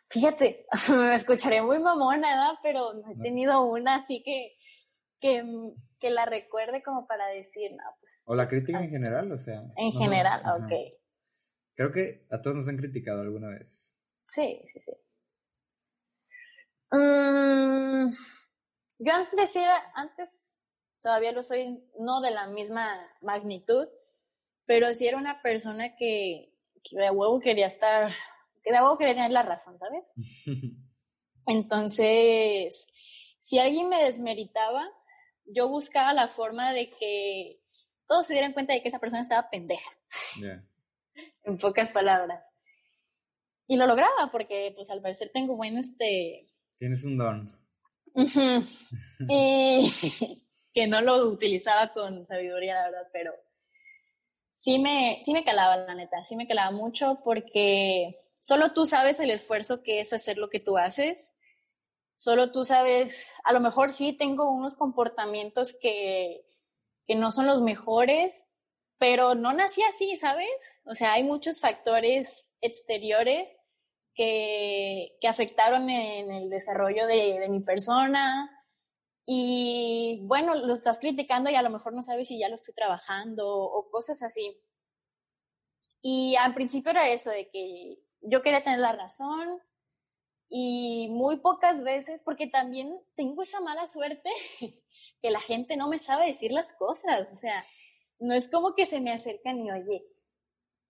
Fíjate, 0.10 0.66
me 0.92 1.16
escucharé 1.16 1.62
muy 1.62 1.80
mamona, 1.80 2.30
¿verdad? 2.30 2.60
Pero 2.64 2.94
no 2.94 3.12
he 3.12 3.16
tenido 3.18 3.62
una 3.64 3.96
así 3.96 4.24
que, 4.24 4.56
que, 5.20 6.10
la 6.10 6.26
recuerde 6.26 6.82
como 6.84 7.08
para 7.08 7.28
decir, 7.28 7.72
no, 7.72 7.84
pues. 8.00 8.24
O 8.26 8.36
la 8.36 8.48
crítica 8.48 8.82
en 8.82 8.90
general, 8.90 9.32
o 9.32 9.38
sea. 9.38 9.64
En 9.76 9.92
general, 9.92 10.42
ok. 10.42 10.72
Creo 11.78 11.92
que 11.92 12.26
a 12.32 12.42
todos 12.42 12.56
nos 12.56 12.68
han 12.68 12.78
criticado 12.78 13.22
alguna 13.22 13.50
vez. 13.50 13.94
Sí, 14.28 14.60
sí, 14.66 14.80
sí. 14.80 14.92
Mm, 16.90 18.12
yo 18.98 19.14
antes 19.14 19.36
decía, 19.38 19.72
antes 19.94 20.66
todavía 21.04 21.34
lo 21.34 21.44
soy, 21.44 21.80
no 22.00 22.20
de 22.22 22.32
la 22.32 22.48
misma 22.48 23.00
magnitud, 23.22 23.88
pero 24.66 24.92
sí 24.96 25.08
era 25.08 25.18
una 25.18 25.44
persona 25.44 25.96
que, 25.96 26.52
de 26.92 27.12
huevo 27.12 27.40
quería 27.40 27.68
estar, 27.68 28.12
que 28.64 28.72
de 28.72 28.82
huevo 28.82 28.98
quería 28.98 29.14
tener 29.14 29.32
la 29.32 29.44
razón, 29.44 29.78
¿sabes? 29.78 30.14
Entonces, 31.46 32.88
si 33.40 33.60
alguien 33.60 33.88
me 33.88 34.04
desmeritaba, 34.04 34.84
yo 35.46 35.70
buscaba 35.70 36.12
la 36.12 36.30
forma 36.30 36.74
de 36.74 36.90
que 36.90 37.62
todos 38.08 38.26
se 38.26 38.34
dieran 38.34 38.54
cuenta 38.54 38.74
de 38.74 38.82
que 38.82 38.88
esa 38.88 39.00
persona 39.00 39.22
estaba 39.22 39.52
pendeja. 39.52 39.92
En 41.44 41.58
pocas 41.58 41.92
palabras. 41.92 42.48
Y 43.68 43.76
lo 43.76 43.86
lograba 43.86 44.30
porque, 44.32 44.72
pues, 44.76 44.90
al 44.90 45.02
parecer 45.02 45.32
tengo 45.34 45.56
buen, 45.56 45.78
este... 45.78 46.48
Tienes 46.78 47.04
un 47.04 47.18
don. 47.18 47.48
y 49.30 49.90
que 50.74 50.88
no 50.88 51.02
lo 51.02 51.28
utilizaba 51.28 51.94
con 51.94 52.26
sabiduría, 52.28 52.76
la 52.76 52.84
verdad, 52.84 53.10
pero 53.12 53.34
sí 54.56 54.80
me, 54.80 55.20
sí 55.24 55.34
me 55.34 55.44
calaba, 55.44 55.78
la 55.78 55.96
neta, 55.96 56.24
sí 56.26 56.36
me 56.36 56.48
calaba 56.48 56.72
mucho 56.72 57.20
porque 57.24 58.20
solo 58.40 58.74
tú 58.74 58.86
sabes 58.86 59.20
el 59.20 59.30
esfuerzo 59.30 59.84
que 59.84 60.00
es 60.02 60.14
hacer 60.14 60.38
lo 60.38 60.50
que 60.50 60.60
tú 60.60 60.78
haces. 60.78 61.36
Solo 62.18 62.52
tú 62.52 62.66
sabes, 62.66 63.28
a 63.44 63.54
lo 63.54 63.60
mejor 63.60 63.94
sí 63.94 64.14
tengo 64.14 64.50
unos 64.52 64.76
comportamientos 64.76 65.78
que, 65.80 66.44
que 67.06 67.16
no 67.16 67.32
son 67.32 67.46
los 67.46 67.62
mejores, 67.62 68.47
pero 68.98 69.36
no 69.36 69.54
nací 69.54 69.82
así, 69.84 70.18
¿sabes? 70.18 70.50
O 70.86 70.96
sea, 70.96 71.14
hay 71.14 71.24
muchos 71.24 71.60
factores 71.60 72.52
exteriores 72.62 73.50
que, 74.16 75.18
que 75.22 75.28
afectaron 75.28 75.90
en 75.90 76.32
el 76.32 76.50
desarrollo 76.50 77.06
de, 77.08 77.40
de 77.40 77.50
mi 77.50 77.60
persona, 77.60 78.52
y 79.30 80.22
bueno, 80.24 80.56
lo 80.56 80.74
estás 80.76 81.00
criticando 81.02 81.50
y 81.50 81.56
a 81.56 81.62
lo 81.62 81.70
mejor 81.70 81.92
no 81.92 82.02
sabes 82.02 82.30
si 82.30 82.40
ya 82.40 82.48
lo 82.48 82.56
estoy 82.56 82.74
trabajando 82.74 83.46
o 83.46 83.90
cosas 83.92 84.24
así. 84.24 84.58
Y 86.02 86.38
al 86.38 86.54
principio 86.54 86.92
era 86.92 87.10
eso, 87.10 87.32
de 87.32 87.50
que 87.50 88.00
yo 88.22 88.42
quería 88.42 88.64
tener 88.64 88.80
la 88.80 88.94
razón 88.94 89.62
y 90.50 91.10
muy 91.10 91.38
pocas 91.40 91.84
veces, 91.84 92.22
porque 92.24 92.48
también 92.48 92.98
tengo 93.18 93.44
esa 93.44 93.60
mala 93.60 93.86
suerte 93.86 94.30
que 95.22 95.30
la 95.30 95.42
gente 95.42 95.76
no 95.76 95.90
me 95.90 96.00
sabe 96.00 96.28
decir 96.28 96.54
las 96.54 96.72
cosas. 96.74 97.28
O 97.30 97.36
sea, 97.36 97.66
no 98.20 98.34
es 98.34 98.50
como 98.50 98.74
que 98.74 98.86
se 98.86 99.00
me 99.00 99.12
acercan 99.12 99.60
y 99.60 99.72
oye, 99.72 100.06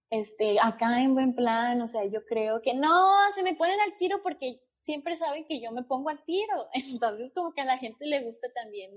este, 0.09 0.59
acá 0.61 1.01
en 1.01 1.13
buen 1.13 1.35
plan, 1.35 1.81
o 1.81 1.87
sea, 1.87 2.05
yo 2.05 2.25
creo 2.25 2.61
que 2.61 2.73
no, 2.73 3.31
se 3.33 3.43
me 3.43 3.55
ponen 3.55 3.79
al 3.81 3.97
tiro 3.97 4.21
porque 4.23 4.61
siempre 4.83 5.17
saben 5.17 5.45
que 5.45 5.61
yo 5.61 5.71
me 5.71 5.83
pongo 5.83 6.09
al 6.09 6.23
tiro. 6.23 6.69
Entonces, 6.73 7.31
como 7.35 7.53
que 7.53 7.61
a 7.61 7.65
la 7.65 7.77
gente 7.77 8.05
le 8.05 8.23
gusta 8.23 8.47
también 8.53 8.91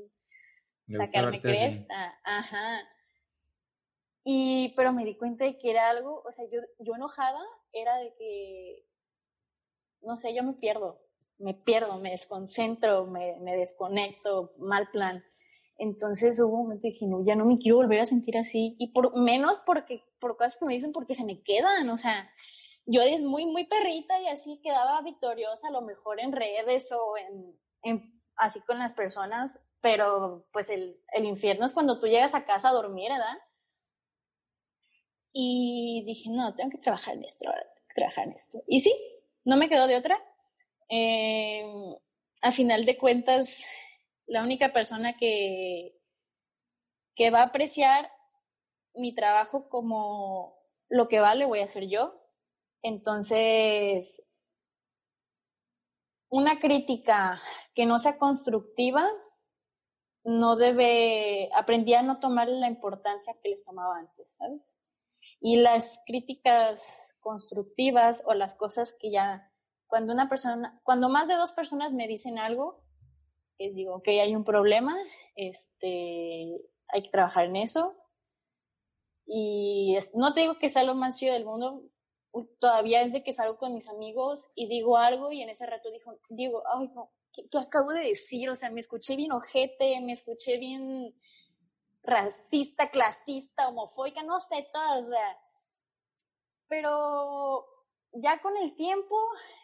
sacarme 0.86 1.40
cresta. 1.40 2.18
Ajá. 2.24 2.80
Y, 4.24 4.72
pero 4.76 4.92
me 4.92 5.04
di 5.04 5.16
cuenta 5.16 5.44
de 5.44 5.58
que 5.58 5.70
era 5.70 5.90
algo, 5.90 6.22
o 6.24 6.32
sea, 6.32 6.44
yo, 6.50 6.60
yo 6.78 6.94
enojada 6.94 7.40
era 7.72 7.96
de 7.96 8.14
que, 8.16 8.84
no 10.02 10.16
sé, 10.18 10.34
yo 10.34 10.42
me 10.42 10.52
pierdo, 10.52 11.00
me 11.38 11.54
pierdo, 11.54 11.98
me 11.98 12.10
desconcentro, 12.10 13.06
me, 13.06 13.36
me 13.40 13.56
desconecto, 13.56 14.52
mal 14.58 14.90
plan. 14.90 15.24
Entonces 15.80 16.38
hubo 16.40 16.58
un 16.58 16.62
momento 16.64 16.86
y 16.86 16.90
dije, 16.90 17.06
no, 17.06 17.24
ya 17.24 17.34
no 17.34 17.46
me 17.46 17.56
quiero 17.56 17.78
volver 17.78 18.00
a 18.00 18.04
sentir 18.04 18.36
así. 18.36 18.76
Y 18.78 18.92
por 18.92 19.16
menos 19.16 19.62
porque, 19.64 20.04
por 20.20 20.36
cosas 20.36 20.58
que 20.58 20.66
me 20.66 20.74
dicen, 20.74 20.92
porque 20.92 21.14
se 21.14 21.24
me 21.24 21.42
quedan, 21.42 21.88
o 21.88 21.96
sea, 21.96 22.30
yo 22.84 23.00
es 23.00 23.22
muy, 23.22 23.46
muy 23.46 23.64
perrita 23.64 24.20
y 24.20 24.28
así 24.28 24.60
quedaba 24.62 25.00
victoriosa, 25.00 25.68
a 25.68 25.70
lo 25.70 25.80
mejor 25.80 26.20
en 26.20 26.32
redes 26.32 26.92
o 26.92 27.14
en, 27.82 28.12
así 28.36 28.60
con 28.66 28.78
las 28.78 28.92
personas, 28.92 29.58
pero 29.80 30.46
pues 30.52 30.68
el, 30.68 31.00
el, 31.14 31.24
infierno 31.24 31.64
es 31.64 31.72
cuando 31.72 31.98
tú 31.98 32.06
llegas 32.06 32.34
a 32.34 32.44
casa 32.44 32.68
a 32.68 32.74
dormir, 32.74 33.10
¿verdad? 33.10 33.38
Y 35.32 36.04
dije, 36.04 36.28
no, 36.28 36.54
tengo 36.54 36.72
que 36.72 36.78
trabajar 36.78 37.14
en 37.14 37.24
esto, 37.24 37.50
trabajar 37.94 38.28
esto. 38.28 38.62
Y 38.66 38.80
sí, 38.80 38.94
no 39.46 39.56
me 39.56 39.70
quedó 39.70 39.86
de 39.86 39.96
otra. 39.96 40.22
Eh, 40.90 41.64
a 42.42 42.52
final 42.52 42.84
de 42.84 42.98
cuentas, 42.98 43.66
la 44.30 44.44
única 44.44 44.72
persona 44.72 45.16
que, 45.16 46.00
que 47.16 47.30
va 47.30 47.40
a 47.40 47.46
apreciar 47.46 48.10
mi 48.94 49.12
trabajo 49.12 49.68
como 49.68 50.56
lo 50.88 51.08
que 51.08 51.18
vale 51.18 51.46
voy 51.46 51.60
a 51.60 51.66
ser 51.66 51.88
yo. 51.88 52.14
Entonces, 52.80 54.24
una 56.28 56.60
crítica 56.60 57.42
que 57.74 57.86
no 57.86 57.98
sea 57.98 58.18
constructiva 58.18 59.04
no 60.22 60.54
debe, 60.54 61.50
aprendí 61.52 61.94
a 61.94 62.02
no 62.02 62.20
tomar 62.20 62.48
la 62.48 62.68
importancia 62.68 63.34
que 63.42 63.48
les 63.48 63.64
tomaba 63.64 63.98
antes, 63.98 64.28
¿sabes? 64.36 64.62
Y 65.40 65.56
las 65.56 66.00
críticas 66.06 67.16
constructivas 67.18 68.22
o 68.26 68.34
las 68.34 68.54
cosas 68.54 68.96
que 69.00 69.10
ya, 69.10 69.50
cuando 69.88 70.12
una 70.12 70.28
persona, 70.28 70.80
cuando 70.84 71.08
más 71.08 71.26
de 71.26 71.34
dos 71.34 71.50
personas 71.50 71.94
me 71.94 72.06
dicen 72.06 72.38
algo, 72.38 72.84
digo, 73.68 74.02
que 74.02 74.20
hay 74.20 74.34
un 74.34 74.44
problema, 74.44 74.96
este, 75.36 76.60
hay 76.88 77.02
que 77.02 77.10
trabajar 77.10 77.44
en 77.44 77.56
eso. 77.56 77.96
Y 79.26 79.96
no 80.14 80.32
te 80.32 80.40
digo 80.40 80.58
que 80.58 80.68
sea 80.68 80.82
lo 80.82 80.94
más 80.94 81.18
chido 81.18 81.34
del 81.34 81.44
mundo, 81.44 81.84
todavía 82.58 83.02
es 83.02 83.12
de 83.12 83.22
que 83.22 83.32
salgo 83.32 83.58
con 83.58 83.74
mis 83.74 83.88
amigos 83.88 84.50
y 84.54 84.68
digo 84.68 84.96
algo 84.96 85.32
y 85.32 85.42
en 85.42 85.50
ese 85.50 85.66
rato 85.66 85.90
digo, 85.90 86.18
digo 86.28 86.62
ay, 86.74 86.88
no, 86.94 87.10
¿qué, 87.32 87.46
acabo 87.58 87.92
de 87.92 88.08
decir? 88.08 88.48
O 88.50 88.54
sea, 88.54 88.70
me 88.70 88.80
escuché 88.80 89.16
bien 89.16 89.32
ojete, 89.32 90.00
me 90.00 90.12
escuché 90.12 90.58
bien 90.58 91.14
racista, 92.02 92.90
clasista, 92.90 93.68
homofóbica, 93.68 94.22
no 94.22 94.40
sé, 94.40 94.68
todo, 94.72 95.06
o 95.06 95.10
sea. 95.10 95.38
Pero 96.68 97.66
ya 98.12 98.40
con 98.40 98.56
el 98.56 98.74
tiempo 98.74 99.16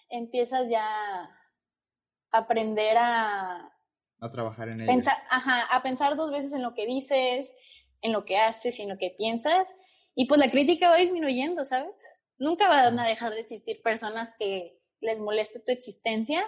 empiezas 0.09 0.69
ya 0.69 0.85
a 0.85 2.39
aprender 2.39 2.97
a... 2.99 3.73
A 4.21 4.31
trabajar 4.31 4.69
en 4.69 4.81
ello. 4.81 4.91
Pensar, 4.91 5.17
ajá, 5.31 5.63
a 5.65 5.83
pensar 5.83 6.17
dos 6.17 6.31
veces 6.31 6.53
en 6.53 6.63
lo 6.63 6.75
que 6.75 6.87
dices, 6.87 7.55
en 8.03 8.13
lo 8.13 8.25
que 8.25 8.39
haces 8.39 8.79
y 8.79 8.83
en 8.83 8.89
lo 8.89 8.99
que 8.99 9.15
piensas. 9.17 9.77
Y 10.15 10.27
pues 10.27 10.41
la 10.41 10.51
crítica 10.51 10.89
va 10.89 10.97
disminuyendo, 10.97 11.65
¿sabes? 11.65 12.19
Nunca 12.39 12.69
van 12.69 12.99
a 12.99 13.07
dejar 13.07 13.33
de 13.35 13.41
existir 13.41 13.83
personas 13.83 14.33
que 14.39 14.79
les 15.01 15.21
moleste 15.21 15.61
tu 15.61 15.73
existencia, 15.73 16.43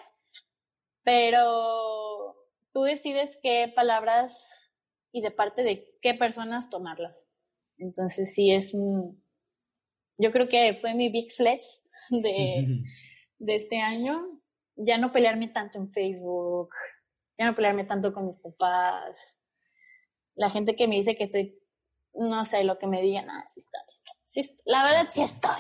pero 1.03 2.37
tú 2.73 2.83
decides 2.83 3.39
qué 3.43 3.73
palabras 3.75 4.51
y 5.13 5.21
de 5.21 5.31
parte 5.31 5.63
de 5.63 5.95
qué 6.01 6.15
personas 6.15 6.71
tomarlas. 6.71 7.27
Entonces 7.79 8.35
sí 8.35 8.53
es 8.53 8.75
un, 8.75 9.23
yo 10.19 10.33
creo 10.33 10.49
que 10.49 10.75
fue 10.75 10.95
mi 10.95 11.11
big 11.11 11.33
flex 11.33 11.81
de, 12.11 12.83
de 13.39 13.55
este 13.55 13.79
año, 13.79 14.41
ya 14.77 14.99
no 14.99 15.13
pelearme 15.13 15.49
tanto 15.49 15.79
en 15.79 15.91
Facebook, 15.93 16.71
ya 17.39 17.47
no 17.47 17.55
pelearme 17.55 17.85
tanto 17.85 18.13
con 18.13 18.27
mis 18.27 18.39
papás, 18.39 19.39
la 20.35 20.51
gente 20.51 20.77
que 20.77 20.89
me 20.89 20.97
dice 20.97 21.17
que 21.17 21.25
estoy, 21.25 21.59
no 22.15 22.45
sé, 22.45 22.65
lo 22.65 22.79
que 22.79 22.87
me 22.87 23.01
digan, 23.03 23.29
ah, 23.31 23.45
sí 23.49 23.61
está 23.61 23.79
Sí, 24.25 24.43
la 24.67 24.85
verdad 24.85 25.07
sí 25.11 25.23
está 25.23 25.59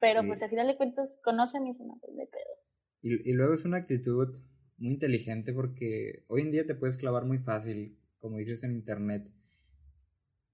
pero 0.00 0.24
pues 0.26 0.42
al 0.42 0.50
final 0.50 0.66
de 0.66 0.76
cuentas 0.76 1.20
conocen 1.22 1.64
y 1.68 1.74
se 1.74 1.84
pues, 1.84 2.16
de 2.16 2.26
pedo. 2.26 2.58
Y, 3.02 3.30
y 3.30 3.34
luego 3.34 3.54
es 3.54 3.64
una 3.64 3.76
actitud 3.76 4.36
muy 4.78 4.94
inteligente 4.94 5.52
porque 5.52 6.24
hoy 6.26 6.42
en 6.42 6.50
día 6.50 6.66
te 6.66 6.74
puedes 6.74 6.96
clavar 6.96 7.24
muy 7.24 7.38
fácil, 7.38 7.96
como 8.18 8.38
dices 8.38 8.64
en 8.64 8.72
internet. 8.72 9.32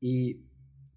Y 0.01 0.45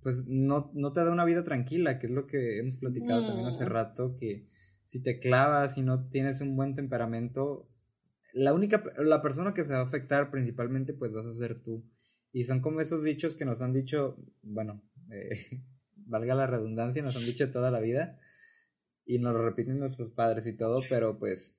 pues 0.04 0.28
no, 0.28 0.70
no 0.74 0.92
te 0.92 1.02
da 1.02 1.14
una 1.14 1.24
vida 1.24 1.46
tranquila, 1.46 1.98
que 1.98 2.08
es 2.08 2.12
lo 2.12 2.28
que 2.28 2.60
hemos 2.60 2.76
platicado 2.76 3.26
también 3.26 3.48
hace 3.48 3.64
rato, 3.64 4.18
que 4.18 4.50
si 4.88 5.02
te 5.02 5.20
clavas 5.20 5.78
y 5.78 5.82
no 5.82 6.10
tienes 6.10 6.42
un 6.42 6.58
buen 6.58 6.76
temperamento, 6.76 7.70
la 8.34 8.54
única, 8.54 8.84
la 8.98 9.22
persona 9.22 9.54
que 9.54 9.66
se 9.66 9.74
va 9.74 9.80
a 9.80 9.84
afectar 9.84 10.32
principalmente 10.32 10.94
pues 10.94 11.12
vas 11.12 11.26
a 11.26 11.34
ser 11.34 11.60
tú. 11.62 11.84
Y 12.34 12.46
son 12.46 12.62
como 12.62 12.82
esos 12.82 13.04
dichos 13.04 13.36
que 13.36 13.46
nos 13.46 13.62
han 13.62 13.74
dicho, 13.74 14.18
bueno, 14.42 14.82
eh, 15.12 15.62
valga 15.96 16.36
la 16.36 16.48
redundancia, 16.48 17.02
nos 17.02 17.16
han 17.16 17.26
dicho 17.26 17.52
toda 17.52 17.72
la 17.72 17.80
vida 17.80 18.20
y 19.06 19.20
nos 19.20 19.34
lo 19.34 19.44
repiten 19.44 19.80
nuestros 19.80 20.12
padres 20.12 20.46
y 20.48 20.54
todo, 20.54 20.82
pero 20.90 21.20
pues 21.20 21.58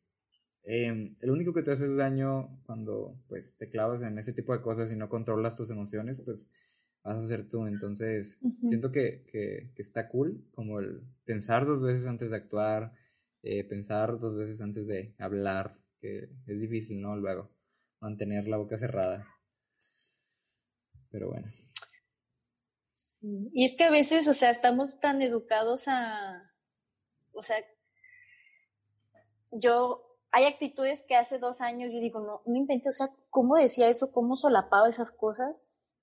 eh, 0.65 1.15
el 1.21 1.31
único 1.31 1.53
que 1.53 1.63
te 1.63 1.73
hace 1.73 1.93
daño 1.95 2.61
cuando 2.65 3.21
pues 3.29 3.57
te 3.57 3.69
clavas 3.69 4.03
en 4.03 4.19
ese 4.19 4.33
tipo 4.33 4.53
de 4.53 4.63
cosas 4.63 4.93
y 4.93 4.97
no 4.97 5.09
controlas 5.09 5.57
tus 5.57 5.71
emociones, 5.71 6.21
pues 6.21 6.49
vas 7.03 7.19
a 7.19 7.27
ser 7.27 7.49
tú. 7.49 7.67
Entonces, 7.67 8.39
siento 8.63 8.93
que, 8.93 9.25
que, 9.27 9.73
está 9.77 10.09
cool 10.09 10.45
como 10.53 10.81
el 10.81 11.03
pensar 11.25 11.67
dos 11.67 11.83
veces 11.83 12.07
antes 12.07 12.31
de 12.31 12.37
actuar, 12.37 12.93
eh, 13.43 13.65
pensar 13.65 14.19
dos 14.19 14.37
veces 14.37 14.61
antes 14.61 14.87
de 14.87 15.15
hablar, 15.19 15.82
que 16.03 16.25
es 16.47 16.61
difícil, 16.61 17.01
¿no? 17.01 17.17
Luego, 17.17 17.49
mantener 18.01 18.49
la 18.49 18.59
boca 18.59 18.77
cerrada. 18.77 19.27
Pero 21.11 21.31
bueno. 21.31 21.49
Y 23.23 23.65
es 23.65 23.77
que 23.77 23.85
a 23.85 23.91
veces, 23.91 24.27
o 24.27 24.35
sea, 24.35 24.51
estamos 24.51 24.99
tan 24.99 25.23
educados 25.23 25.85
a, 25.87 26.53
o 27.33 27.43
sea, 27.43 27.57
yo, 29.53 30.19
hay 30.33 30.45
actitudes 30.45 31.05
que 31.07 31.15
hace 31.15 31.39
dos 31.39 31.61
años 31.61 31.91
yo 31.93 32.01
digo, 32.01 32.21
no, 32.21 32.43
no 32.45 32.57
inventé, 32.57 32.89
o 32.89 32.93
sea, 32.93 33.11
¿cómo 33.31 33.57
decía 33.57 33.89
eso? 33.89 34.11
¿Cómo 34.13 34.37
solapaba 34.37 34.89
esas 34.89 35.13
cosas? 35.13 35.55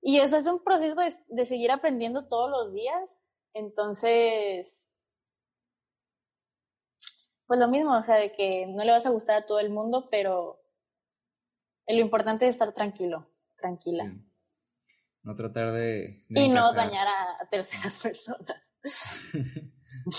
Y 0.02 0.20
eso 0.20 0.38
es 0.38 0.48
un 0.48 0.64
proceso 0.64 1.02
de, 1.02 1.14
de 1.28 1.46
seguir 1.46 1.72
aprendiendo 1.72 2.28
todos 2.28 2.50
los 2.50 2.74
días. 2.74 3.20
Entonces, 3.54 4.89
pues 7.50 7.60
lo 7.60 7.68
mismo, 7.68 7.98
o 7.98 8.04
sea, 8.04 8.18
de 8.18 8.32
que 8.32 8.68
no 8.68 8.84
le 8.84 8.92
vas 8.92 9.08
a 9.08 9.10
gustar 9.10 9.38
a 9.38 9.46
todo 9.48 9.60
el 9.60 9.72
mundo, 9.72 10.08
pero 10.12 10.62
lo 11.88 12.00
importante 12.00 12.48
es 12.48 12.54
estar 12.54 12.76
tranquilo, 12.76 13.28
tranquila. 13.60 14.16
No 15.24 15.34
tratar 15.34 15.72
de... 15.72 16.24
y 16.30 16.48
no 16.48 16.72
dañar 16.74 17.08
a, 17.08 17.50
terceras 17.50 17.98
personas. 17.98 18.62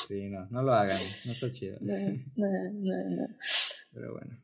sí, 0.09 0.29
no, 0.29 0.49
no 0.51 0.63
lo 0.65 0.75
hagan, 0.75 0.99
no 1.25 1.31
está 1.31 1.53
chido. 1.53 1.79
No, 1.81 1.95
no, 2.35 2.49
no, 2.77 3.29
Pero 3.93 4.13
bueno. 4.13 4.37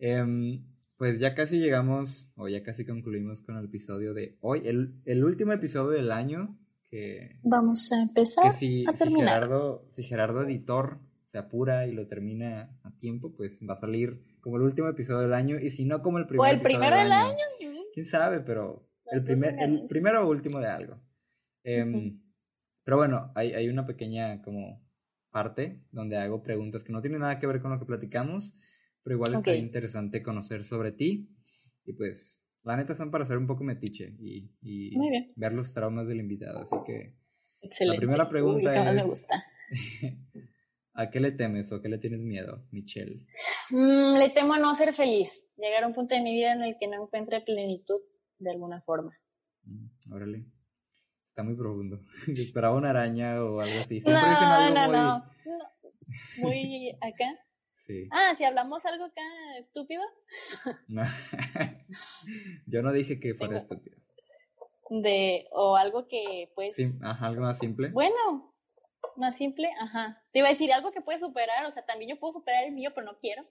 Eh, 0.00 0.60
pues 0.96 1.20
ya 1.20 1.36
casi 1.36 1.60
llegamos, 1.60 2.28
o 2.34 2.48
ya 2.48 2.64
casi 2.64 2.84
concluimos 2.84 3.40
con 3.40 3.56
el 3.56 3.66
episodio 3.66 4.14
de 4.14 4.36
hoy, 4.40 4.62
el, 4.64 5.00
el 5.04 5.24
último 5.24 5.52
episodio 5.52 5.90
del 5.90 6.10
año 6.10 6.58
que... 6.90 7.38
Vamos 7.44 7.92
a 7.92 8.02
empezar 8.02 8.52
si, 8.52 8.84
a 8.84 8.92
terminar. 8.94 9.44
Gerardo, 9.44 9.86
si 9.92 10.02
Gerardo 10.02 10.42
Editor 10.42 11.05
se 11.36 11.40
apura 11.40 11.86
y 11.86 11.92
lo 11.92 12.06
termina 12.06 12.78
a 12.82 12.96
tiempo, 12.96 13.34
pues 13.34 13.60
va 13.68 13.74
a 13.74 13.76
salir 13.76 14.22
como 14.40 14.56
el 14.56 14.62
último 14.62 14.88
episodio 14.88 15.20
del 15.20 15.34
año, 15.34 15.58
y 15.60 15.68
si 15.68 15.84
no 15.84 16.00
como 16.00 16.16
el 16.16 16.26
primer 16.26 16.48
O 16.48 16.54
el 16.54 16.62
primero 16.62 16.96
del 16.96 17.12
año. 17.12 17.44
Quién 17.92 18.06
sabe, 18.06 18.40
pero 18.40 18.88
el, 19.12 19.22
primer, 19.22 19.54
el 19.58 19.86
primero 19.86 20.26
o 20.26 20.30
último 20.30 20.60
de 20.60 20.68
algo. 20.68 20.98
Em, 21.62 22.22
pero 22.84 22.96
bueno, 22.96 23.32
hay, 23.34 23.52
hay 23.52 23.68
una 23.68 23.84
pequeña 23.84 24.40
como 24.40 24.82
parte 25.30 25.82
donde 25.90 26.16
hago 26.16 26.42
preguntas 26.42 26.84
que 26.84 26.92
no 26.92 27.02
tienen 27.02 27.20
nada 27.20 27.38
que 27.38 27.46
ver 27.46 27.60
con 27.60 27.70
lo 27.70 27.78
que 27.78 27.84
platicamos, 27.84 28.54
pero 29.02 29.16
igual 29.16 29.34
está 29.34 29.54
interesante 29.54 30.22
conocer 30.22 30.64
sobre 30.64 30.92
ti. 30.92 31.28
Y 31.84 31.92
pues, 31.92 32.46
la 32.62 32.78
neta 32.78 32.94
son 32.94 33.10
para 33.10 33.26
ser 33.26 33.36
un 33.36 33.46
poco 33.46 33.62
metiche 33.62 34.16
y, 34.18 34.50
ver 35.36 35.52
los 35.52 35.74
traumas 35.74 36.08
del 36.08 36.20
invitado. 36.20 36.60
Así 36.60 36.76
que, 36.86 37.14
Excelente. 37.60 37.96
la 37.96 38.00
primera 38.00 38.28
pregunta 38.30 38.94
es: 38.94 39.28
¿A 40.98 41.10
qué 41.10 41.20
le 41.20 41.32
temes 41.32 41.70
o 41.70 41.76
a 41.76 41.82
qué 41.82 41.88
le 41.88 41.98
tienes 41.98 42.20
miedo, 42.20 42.64
Michelle? 42.70 43.26
Mm, 43.70 44.16
le 44.16 44.30
temo 44.30 44.54
a 44.54 44.58
no 44.58 44.74
ser 44.74 44.94
feliz, 44.94 45.30
llegar 45.56 45.84
a 45.84 45.86
un 45.86 45.94
punto 45.94 46.14
de 46.14 46.22
mi 46.22 46.32
vida 46.34 46.52
en 46.52 46.62
el 46.62 46.76
que 46.80 46.88
no 46.88 47.02
encuentre 47.02 47.42
plenitud 47.42 48.00
de 48.38 48.50
alguna 48.50 48.80
forma. 48.80 49.12
Mm, 49.64 50.14
órale. 50.14 50.46
Está 51.26 51.42
muy 51.42 51.54
profundo. 51.54 52.00
Esperaba 52.28 52.74
una 52.74 52.90
araña 52.90 53.44
o 53.44 53.60
algo 53.60 53.80
así. 53.80 54.00
no, 54.06 54.70
no, 54.70 54.88
no. 54.88 55.30
Muy 56.38 56.90
acá. 57.02 57.46
Ah, 58.10 58.34
si 58.34 58.44
hablamos 58.44 58.84
algo 58.86 59.04
acá 59.04 59.22
estúpido. 59.60 60.02
No. 60.88 61.02
Yo 62.66 62.82
no 62.82 62.92
dije 62.92 63.20
que 63.20 63.34
fuera 63.34 63.58
estúpido. 63.58 63.96
De, 64.88 65.46
o 65.52 65.76
algo 65.76 66.08
que 66.08 66.50
pues. 66.54 66.74
Sí, 66.74 66.90
ajá, 67.02 67.26
algo 67.26 67.42
más 67.42 67.58
simple. 67.58 67.90
Bueno, 67.90 68.55
más 69.16 69.36
simple, 69.36 69.70
ajá. 69.80 70.22
Te 70.32 70.40
iba 70.40 70.48
a 70.48 70.50
decir 70.50 70.72
algo 70.72 70.92
que 70.92 71.00
puedes 71.00 71.20
superar, 71.20 71.66
o 71.66 71.72
sea, 71.72 71.84
también 71.84 72.10
yo 72.10 72.20
puedo 72.20 72.34
superar 72.34 72.64
el 72.64 72.72
mío, 72.72 72.90
pero 72.94 73.06
no 73.06 73.18
quiero. 73.18 73.44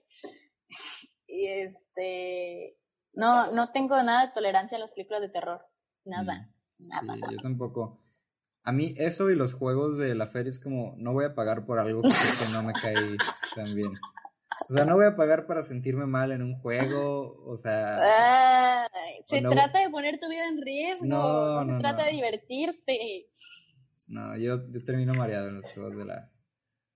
Y 1.28 1.44
este. 1.48 2.78
No, 3.12 3.50
no 3.50 3.72
tengo 3.72 4.00
nada 4.00 4.26
de 4.26 4.32
tolerancia 4.32 4.76
a 4.76 4.80
las 4.80 4.92
películas 4.92 5.22
de 5.22 5.28
terror. 5.28 5.60
Nada. 6.04 6.52
Mm, 6.78 6.88
nada. 6.88 7.16
yo 7.32 7.38
tampoco. 7.38 8.00
A 8.62 8.72
mí 8.72 8.94
eso 8.96 9.28
y 9.30 9.34
los 9.34 9.52
juegos 9.52 9.98
de 9.98 10.14
la 10.14 10.28
feria 10.28 10.50
es 10.50 10.60
como, 10.60 10.94
no 10.98 11.12
voy 11.12 11.24
a 11.24 11.34
pagar 11.34 11.66
por 11.66 11.80
algo 11.80 12.02
que, 12.02 12.08
que 12.10 12.52
no 12.52 12.62
me 12.62 12.72
cae 12.74 12.94
tan 13.56 13.74
bien. 13.74 13.92
O 14.68 14.72
sea, 14.72 14.84
no 14.84 14.96
voy 14.96 15.04
a 15.04 15.16
pagar 15.16 15.46
para 15.46 15.62
sentirme 15.62 16.06
mal 16.06 16.32
en 16.32 16.42
un 16.42 16.58
juego, 16.58 17.42
o 17.44 17.56
sea... 17.56 18.88
se 19.28 19.42
trata 19.42 19.80
de 19.80 19.90
poner 19.90 20.18
tu 20.18 20.28
vida 20.28 20.48
en 20.48 20.62
riesgo, 20.62 21.04
no, 21.04 21.64
no 21.64 21.74
se 21.74 21.80
trata 21.80 22.06
de 22.06 22.12
divertirte. 22.12 23.28
No, 24.06 24.36
yo, 24.36 24.70
yo, 24.70 24.84
termino 24.84 25.14
mareado 25.14 25.48
en 25.48 25.56
los 25.56 25.72
juegos 25.72 25.96
de 25.96 26.04
la, 26.04 26.32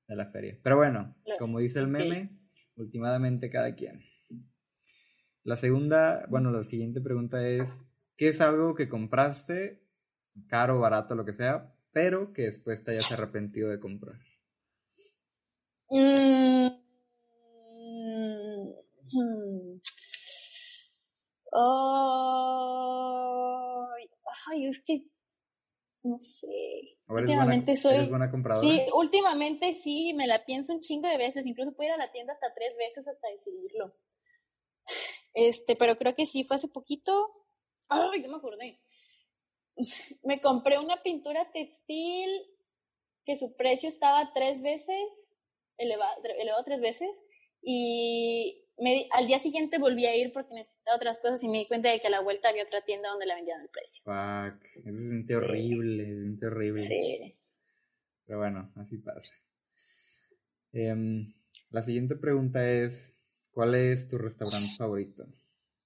de 0.08 0.16
la 0.16 0.26
feria. 0.30 0.58
Pero 0.62 0.76
bueno, 0.76 1.16
como 1.38 1.58
dice 1.58 1.80
el 1.80 1.88
meme, 1.88 2.38
últimamente 2.76 3.50
cada 3.50 3.74
quien. 3.74 4.02
La 5.42 5.56
segunda, 5.56 6.26
bueno, 6.28 6.50
la 6.50 6.62
siguiente 6.62 7.00
pregunta 7.00 7.46
es, 7.48 7.84
¿qué 8.16 8.26
es 8.26 8.40
algo 8.40 8.74
que 8.74 8.88
compraste, 8.88 9.82
caro, 10.48 10.78
barato, 10.78 11.14
lo 11.14 11.24
que 11.24 11.32
sea, 11.32 11.74
pero 11.92 12.32
que 12.32 12.42
después 12.42 12.84
te 12.84 12.92
hayas 12.92 13.10
arrepentido 13.12 13.70
de 13.70 13.80
comprar? 13.80 14.20
Mmm 15.90 16.80
ay, 24.50 24.66
es 24.66 24.82
que 24.84 25.04
no 26.02 26.18
sé. 26.18 26.46
Últimamente 27.10 27.76
soy. 27.76 28.06
buena 28.06 28.30
compradora? 28.30 28.68
Sí, 28.68 28.80
últimamente 28.94 29.74
sí, 29.74 30.12
me 30.14 30.26
la 30.26 30.44
pienso 30.44 30.72
un 30.72 30.80
chingo 30.80 31.08
de 31.08 31.18
veces. 31.18 31.46
Incluso 31.46 31.72
puedo 31.72 31.88
ir 31.88 31.94
a 31.94 31.98
la 31.98 32.12
tienda 32.12 32.32
hasta 32.32 32.54
tres 32.54 32.76
veces 32.76 33.06
hasta 33.06 33.28
decidirlo. 33.28 33.94
Este, 35.34 35.76
pero 35.76 35.96
creo 35.96 36.14
que 36.14 36.26
sí, 36.26 36.44
fue 36.44 36.56
hace 36.56 36.68
poquito. 36.68 37.30
Ay, 37.88 38.22
no 38.22 38.28
me 38.28 38.36
acordé. 38.36 38.80
Me 40.22 40.40
compré 40.40 40.78
una 40.78 41.02
pintura 41.02 41.50
textil 41.52 42.30
que 43.24 43.36
su 43.36 43.54
precio 43.56 43.88
estaba 43.88 44.32
tres 44.32 44.62
veces, 44.62 45.36
elevado, 45.78 46.22
elevado 46.38 46.64
tres 46.64 46.80
veces, 46.80 47.10
y 47.62 48.59
al 49.12 49.26
día 49.26 49.38
siguiente 49.38 49.78
volví 49.78 50.06
a 50.06 50.16
ir 50.16 50.32
porque 50.32 50.54
necesitaba 50.54 50.96
otras 50.96 51.18
cosas 51.20 51.42
y 51.44 51.48
me 51.48 51.58
di 51.58 51.68
cuenta 51.68 51.90
de 51.90 52.00
que 52.00 52.06
a 52.06 52.10
la 52.10 52.20
vuelta 52.20 52.48
había 52.48 52.64
otra 52.64 52.82
tienda 52.82 53.10
donde 53.10 53.26
la 53.26 53.34
vendían 53.34 53.60
al 53.60 53.68
precio. 53.68 54.02
Fuck, 54.04 54.64
eso 54.86 54.96
se 54.96 55.08
siente 55.10 55.36
horrible, 55.36 56.06
se 56.06 56.20
siente 56.20 56.46
horrible. 56.46 56.86
Sí. 56.86 57.38
Pero 58.26 58.38
bueno, 58.38 58.72
así 58.76 58.98
pasa. 58.98 59.34
Em, 60.72 61.34
la 61.70 61.82
siguiente 61.82 62.16
pregunta 62.16 62.68
es, 62.70 63.18
¿cuál 63.50 63.74
es 63.74 64.08
tu 64.08 64.18
restaurante 64.18 64.70
favorito? 64.76 65.26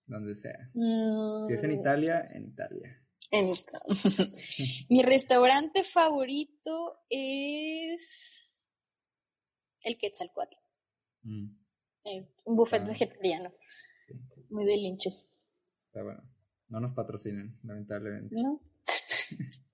Donde 0.06 0.34
sea. 0.34 0.70
Si 0.74 1.52
es 1.54 1.64
en 1.64 1.70
mm. 1.70 1.80
Italia, 1.80 2.26
en 2.34 2.44
Italia. 2.44 3.00
En 3.30 3.48
Italia. 3.48 4.30
Mi 4.90 5.02
restaurante 5.02 5.82
favorito 5.82 6.98
es 7.08 8.62
el 9.82 9.98
Quetzalcoatl. 9.98 10.56
Mm. 11.22 11.63
Es 12.04 12.30
un 12.44 12.56
buffet 12.56 12.86
vegetariano. 12.86 13.52
Muy 14.50 14.64
de 14.66 14.76
linchos. 14.76 15.26
está 15.86 16.02
bueno. 16.02 16.22
No 16.68 16.80
nos 16.80 16.92
patrocinen, 16.92 17.58
lamentablemente. 17.62 18.34
No. 18.40 18.60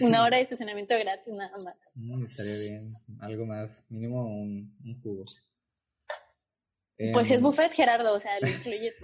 Una 0.00 0.24
hora 0.24 0.36
de 0.36 0.44
estacionamiento 0.44 0.94
gratis, 0.98 1.34
nada 1.34 1.56
más. 1.64 1.76
Mm, 1.96 2.24
estaría 2.24 2.56
bien. 2.56 2.94
Algo 3.20 3.46
más. 3.46 3.84
Mínimo 3.88 4.24
un, 4.24 4.76
un 4.84 5.02
jugo. 5.02 5.24
Pues 7.12 7.26
es 7.30 7.36
em, 7.36 7.42
buffet, 7.42 7.72
Gerardo, 7.72 8.14
o 8.14 8.20
sea, 8.20 8.38
lo 8.40 8.48
incluye. 8.48 8.92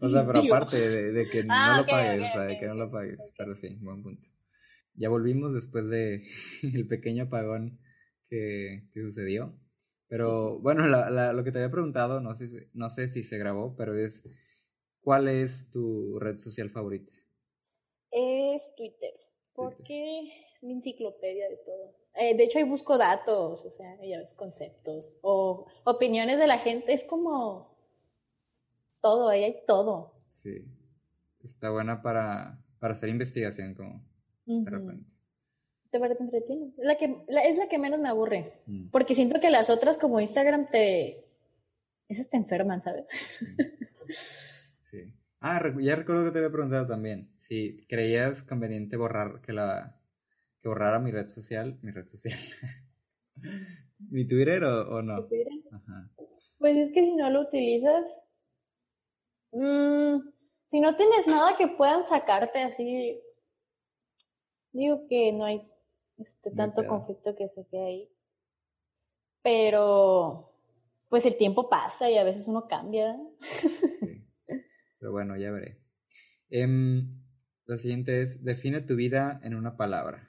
o 0.00 0.08
sea, 0.08 0.26
pero 0.26 0.40
aparte 0.40 1.12
de, 1.12 1.28
que 1.28 1.44
no 1.44 1.52
ah, 1.52 1.78
lo 1.80 1.86
pagues, 1.86 2.22
o 2.22 2.32
sea, 2.32 2.42
de 2.42 2.58
que 2.58 2.66
no 2.66 2.74
lo 2.74 2.90
pagues. 2.90 3.18
Pero 3.36 3.54
sí, 3.54 3.76
buen 3.80 4.02
punto. 4.02 4.28
Ya 4.94 5.10
volvimos 5.10 5.52
después 5.54 5.88
de 5.88 6.24
el 6.62 6.86
pequeño 6.86 7.24
apagón 7.24 7.78
que, 8.28 8.88
que 8.92 9.02
sucedió. 9.02 9.58
Pero 10.08 10.58
bueno, 10.60 10.86
la, 10.88 11.32
lo 11.32 11.44
que 11.44 11.52
te 11.52 11.58
había 11.58 11.70
preguntado, 11.70 12.20
no 12.20 12.34
sé, 12.34 12.70
no 12.72 12.88
sé 12.90 13.08
si 13.08 13.24
se 13.24 13.38
grabó, 13.38 13.76
pero 13.76 13.94
es, 13.94 14.24
¿cuál 15.00 15.28
es 15.28 15.70
tu 15.70 16.18
red 16.18 16.38
social 16.38 16.70
favorita? 16.70 17.12
Es 18.10 18.62
Twitter, 18.74 19.12
porque 19.54 20.20
es 20.20 20.62
mi 20.62 20.72
enciclopedia 20.74 21.48
de 21.50 21.56
todo. 21.58 21.94
Eh, 22.14 22.36
de 22.36 22.44
hecho, 22.44 22.58
ahí 22.58 22.64
busco 22.64 22.96
datos, 22.96 23.64
o 23.64 23.70
sea, 23.76 23.96
ya 24.02 24.18
ves, 24.18 24.34
conceptos 24.34 25.14
o 25.20 25.66
opiniones 25.84 26.38
de 26.38 26.46
la 26.46 26.58
gente. 26.58 26.94
Es 26.94 27.04
como 27.04 27.76
todo, 29.02 29.28
ahí 29.28 29.44
hay 29.44 29.56
todo. 29.66 30.14
Sí, 30.26 30.64
está 31.40 31.70
buena 31.70 32.02
para, 32.02 32.58
para 32.80 32.94
hacer 32.94 33.10
investigación, 33.10 33.74
como 33.74 34.02
de 34.46 34.70
repente. 34.70 35.17
Te 35.90 35.98
parece 35.98 36.22
entretiene. 36.22 36.72
La 36.78 36.96
que, 36.96 37.24
es 37.28 37.56
la 37.56 37.68
que 37.68 37.78
menos 37.78 38.00
me 38.00 38.08
aburre. 38.08 38.60
Mm. 38.66 38.88
Porque 38.90 39.14
siento 39.14 39.40
que 39.40 39.50
las 39.50 39.70
otras, 39.70 39.96
como 39.96 40.20
Instagram, 40.20 40.68
te. 40.70 41.24
Esas 42.08 42.28
te 42.28 42.36
enferman, 42.36 42.82
¿sabes? 42.82 43.06
Sí. 44.80 45.12
Ah, 45.40 45.60
ya 45.80 45.96
recuerdo 45.96 46.24
que 46.24 46.30
te 46.30 46.38
había 46.38 46.50
preguntado 46.50 46.86
también. 46.86 47.30
Si 47.36 47.84
creías 47.88 48.42
conveniente 48.42 48.96
borrar 48.96 49.42
que 49.42 49.52
la. 49.52 50.00
que 50.62 50.68
borrara 50.68 50.98
mi 50.98 51.10
red 51.10 51.26
social. 51.26 51.78
Mi 51.82 51.90
red 51.90 52.06
social. 52.06 52.38
¿Mi 54.10 54.26
Twitter 54.26 54.64
o, 54.64 55.02
no? 55.02 55.26
Twitter? 55.26 55.52
Pues 56.56 56.78
es 56.78 56.92
que 56.92 57.04
si 57.04 57.14
no 57.14 57.28
lo 57.28 57.42
utilizas. 57.42 58.22
Mmm, 59.52 60.20
si 60.68 60.80
no 60.80 60.96
tienes 60.96 61.26
nada 61.26 61.56
que 61.58 61.68
puedan 61.68 62.06
sacarte 62.06 62.62
así. 62.62 63.20
Digo 64.72 65.06
que 65.08 65.32
no 65.32 65.44
hay 65.44 65.67
este, 66.18 66.50
tanto 66.50 66.86
conflicto 66.86 67.34
que 67.36 67.48
se 67.48 67.66
queda 67.66 67.86
ahí. 67.86 68.08
Pero, 69.42 70.52
pues 71.08 71.24
el 71.26 71.36
tiempo 71.36 71.68
pasa 71.68 72.10
y 72.10 72.18
a 72.18 72.24
veces 72.24 72.48
uno 72.48 72.66
cambia. 72.68 73.16
Pero 74.98 75.12
bueno, 75.12 75.36
ya 75.36 75.50
veré. 75.50 75.80
Em, 76.50 77.22
la 77.66 77.76
siguiente 77.76 78.22
es, 78.22 78.44
define 78.44 78.80
tu 78.80 78.96
vida 78.96 79.40
en 79.42 79.54
una 79.54 79.76
palabra. 79.76 80.27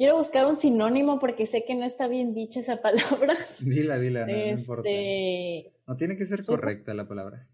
Quiero 0.00 0.16
buscar 0.16 0.46
un 0.46 0.58
sinónimo 0.58 1.18
porque 1.18 1.46
sé 1.46 1.66
que 1.66 1.74
no 1.74 1.84
está 1.84 2.08
bien 2.08 2.32
dicha 2.32 2.60
esa 2.60 2.80
palabra. 2.80 3.36
Dila, 3.60 3.98
dila, 3.98 4.24
no, 4.24 4.46
importa. 4.46 4.88
Este, 4.88 5.74
no 5.86 5.94
tiene 5.94 6.16
que 6.16 6.24
ser 6.24 6.42
correcta 6.46 6.94
la 6.94 7.06
palabra. 7.06 7.46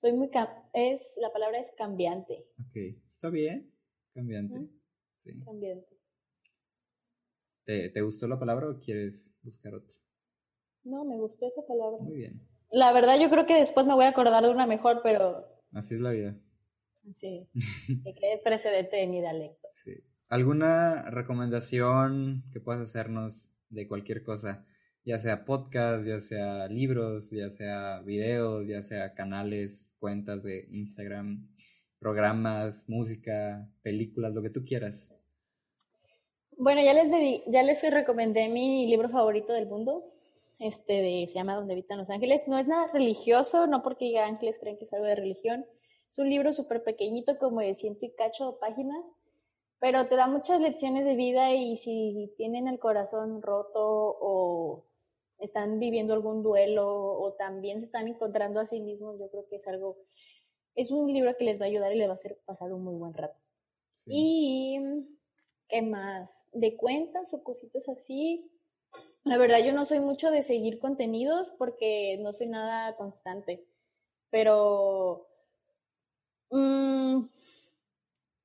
Soy 0.00 0.14
muy 0.14 0.30
es 0.72 1.12
la 1.20 1.30
palabra 1.30 1.60
es 1.60 1.70
cambiante. 1.76 2.46
Ok, 2.58 2.74
está 3.12 3.28
bien, 3.28 3.70
cambiante. 4.14 4.66
Sí. 5.24 5.38
Cambiante. 5.44 5.98
¿Te, 7.64 7.90
¿Te 7.90 8.00
gustó 8.00 8.28
la 8.28 8.38
palabra 8.38 8.70
o 8.70 8.80
quieres 8.80 9.36
buscar 9.42 9.74
otra? 9.74 9.94
No, 10.84 11.04
me 11.04 11.18
gustó 11.18 11.48
esa 11.48 11.66
palabra. 11.66 11.98
Muy 12.02 12.16
bien. 12.16 12.40
La 12.70 12.94
verdad 12.94 13.20
yo 13.20 13.28
creo 13.28 13.44
que 13.44 13.58
después 13.58 13.84
me 13.84 13.92
voy 13.92 14.06
a 14.06 14.08
acordar 14.08 14.42
de 14.42 14.48
una 14.48 14.66
mejor, 14.66 15.00
pero... 15.02 15.46
Así 15.72 15.96
es 15.96 16.00
la 16.00 16.12
vida. 16.12 16.34
Sí, 17.20 17.46
que 18.04 18.14
quede 18.14 18.38
precedente 18.42 18.96
de 18.96 19.06
mi 19.06 19.20
dialecto. 19.20 19.68
Sí. 19.70 20.02
¿Alguna 20.30 21.10
recomendación 21.10 22.44
que 22.52 22.58
puedas 22.58 22.82
hacernos 22.82 23.50
de 23.68 23.86
cualquier 23.86 24.22
cosa? 24.22 24.64
Ya 25.04 25.18
sea 25.18 25.44
podcast, 25.44 26.06
ya 26.06 26.20
sea 26.20 26.66
libros, 26.68 27.30
ya 27.30 27.50
sea 27.50 28.00
videos, 28.00 28.66
ya 28.66 28.82
sea 28.82 29.12
canales, 29.12 29.86
cuentas 29.98 30.42
de 30.42 30.66
Instagram, 30.70 31.46
programas, 31.98 32.88
música, 32.88 33.68
películas, 33.82 34.32
lo 34.32 34.42
que 34.42 34.48
tú 34.48 34.64
quieras. 34.64 35.14
Bueno, 36.56 36.82
ya 36.82 36.94
les, 36.94 37.42
ya 37.46 37.62
les 37.62 37.82
recomendé 37.92 38.48
mi 38.48 38.86
libro 38.86 39.10
favorito 39.10 39.52
del 39.52 39.66
mundo. 39.66 40.10
Este 40.58 40.94
de, 40.94 41.26
se 41.26 41.34
llama 41.34 41.56
Donde 41.56 41.74
habitan 41.74 41.98
los 41.98 42.08
ángeles. 42.08 42.44
No 42.46 42.58
es 42.58 42.66
nada 42.66 42.86
religioso, 42.92 43.66
no 43.66 43.82
porque 43.82 44.06
diga 44.06 44.26
ángeles 44.26 44.56
creen 44.58 44.78
que 44.78 44.84
es 44.84 44.92
algo 44.94 45.04
de 45.04 45.16
religión. 45.16 45.66
Es 46.10 46.18
un 46.18 46.30
libro 46.30 46.54
súper 46.54 46.82
pequeñito, 46.82 47.36
como 47.38 47.60
de 47.60 47.74
ciento 47.74 48.06
y 48.06 48.14
cacho 48.14 48.58
páginas 48.58 49.04
pero 49.84 50.06
te 50.06 50.16
da 50.16 50.26
muchas 50.26 50.62
lecciones 50.62 51.04
de 51.04 51.14
vida 51.14 51.52
y 51.52 51.76
si 51.76 52.32
tienen 52.38 52.68
el 52.68 52.78
corazón 52.78 53.42
roto 53.42 54.16
o 54.18 54.86
están 55.38 55.78
viviendo 55.78 56.14
algún 56.14 56.42
duelo 56.42 56.88
o 56.88 57.34
también 57.34 57.80
se 57.80 57.84
están 57.84 58.08
encontrando 58.08 58.60
a 58.60 58.66
sí 58.66 58.80
mismos, 58.80 59.20
yo 59.20 59.28
creo 59.28 59.46
que 59.46 59.56
es 59.56 59.68
algo, 59.68 59.98
es 60.74 60.90
un 60.90 61.12
libro 61.12 61.36
que 61.36 61.44
les 61.44 61.60
va 61.60 61.66
a 61.66 61.68
ayudar 61.68 61.92
y 61.92 61.98
les 61.98 62.08
va 62.08 62.12
a 62.12 62.14
hacer 62.14 62.38
pasar 62.46 62.72
un 62.72 62.82
muy 62.82 62.94
buen 62.94 63.12
rato. 63.12 63.38
Y, 64.06 64.80
¿qué 65.68 65.82
más? 65.82 66.46
De 66.54 66.78
cuentas 66.78 67.34
o 67.34 67.44
cositas 67.44 67.86
así. 67.90 68.50
La 69.24 69.36
verdad 69.36 69.58
yo 69.58 69.74
no 69.74 69.84
soy 69.84 70.00
mucho 70.00 70.30
de 70.30 70.42
seguir 70.42 70.78
contenidos 70.78 71.54
porque 71.58 72.16
no 72.22 72.32
soy 72.32 72.46
nada 72.46 72.96
constante, 72.96 73.66
pero... 74.30 75.26
Mmm, 76.48 77.33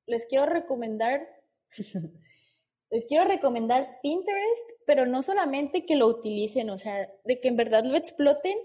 les 0.10 0.26
quiero 0.26 0.46
recomendar, 0.46 1.28
les 2.92 3.06
quiero 3.06 3.26
recomendar 3.26 4.00
Pinterest, 4.02 4.70
pero 4.86 5.06
no 5.06 5.22
solamente 5.22 5.86
que 5.86 5.96
lo 5.96 6.08
utilicen, 6.08 6.70
o 6.70 6.78
sea, 6.78 7.10
de 7.24 7.40
que 7.40 7.48
en 7.48 7.56
verdad 7.56 7.84
lo 7.84 7.96
exploten 7.96 8.58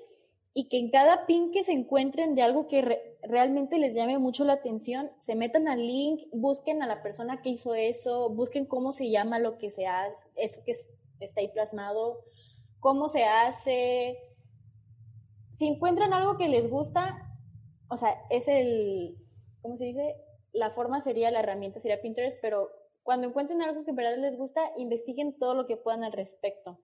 y 0.55 0.69
que 0.69 0.79
en 0.79 0.91
cada 0.91 1.27
pin 1.27 1.51
que 1.51 1.65
se 1.65 1.73
encuentren 1.73 2.35
de 2.35 2.43
algo 2.43 2.69
que 2.69 3.17
realmente 3.23 3.77
les 3.79 3.93
llame 3.93 4.19
mucho 4.19 4.45
la 4.45 4.55
atención, 4.55 5.11
se 5.19 5.35
metan 5.35 5.67
al 5.67 5.85
link, 5.85 6.23
busquen 6.33 6.83
a 6.83 6.87
la 6.87 7.03
persona 7.03 7.43
que 7.43 7.51
hizo 7.51 7.75
eso, 7.75 8.31
busquen 8.31 8.65
cómo 8.65 8.93
se 8.93 9.11
llama 9.11 9.41
lo 9.41 9.59
que 9.59 9.71
se 9.71 9.87
hace, 9.87 10.29
eso 10.37 10.63
que 10.65 10.73
está 10.73 11.41
ahí 11.41 11.49
plasmado, 11.49 12.21
cómo 12.79 13.09
se 13.09 13.25
hace. 13.25 14.17
Si 15.57 15.67
encuentran 15.67 16.13
algo 16.13 16.37
que 16.37 16.49
les 16.49 16.71
gusta, 16.71 17.37
o 17.89 17.99
sea, 17.99 18.15
es 18.31 18.47
el, 18.47 19.17
¿cómo 19.61 19.77
se 19.77 19.87
dice? 19.87 20.15
La 20.55 20.71
forma 20.71 21.01
sería, 21.01 21.31
la 21.31 21.41
herramienta 21.41 21.81
sería 21.81 22.01
Pinterest, 22.01 22.39
pero 22.41 22.71
cuando 23.03 23.27
encuentren 23.27 23.61
algo 23.61 23.85
que 23.85 23.91
en 23.91 23.97
verdad 23.97 24.17
les 24.19 24.37
gusta, 24.37 24.61
investiguen 24.79 25.37
todo 25.39 25.55
lo 25.55 25.67
que 25.67 25.77
puedan 25.77 26.05
al 26.05 26.13
respecto. 26.13 26.81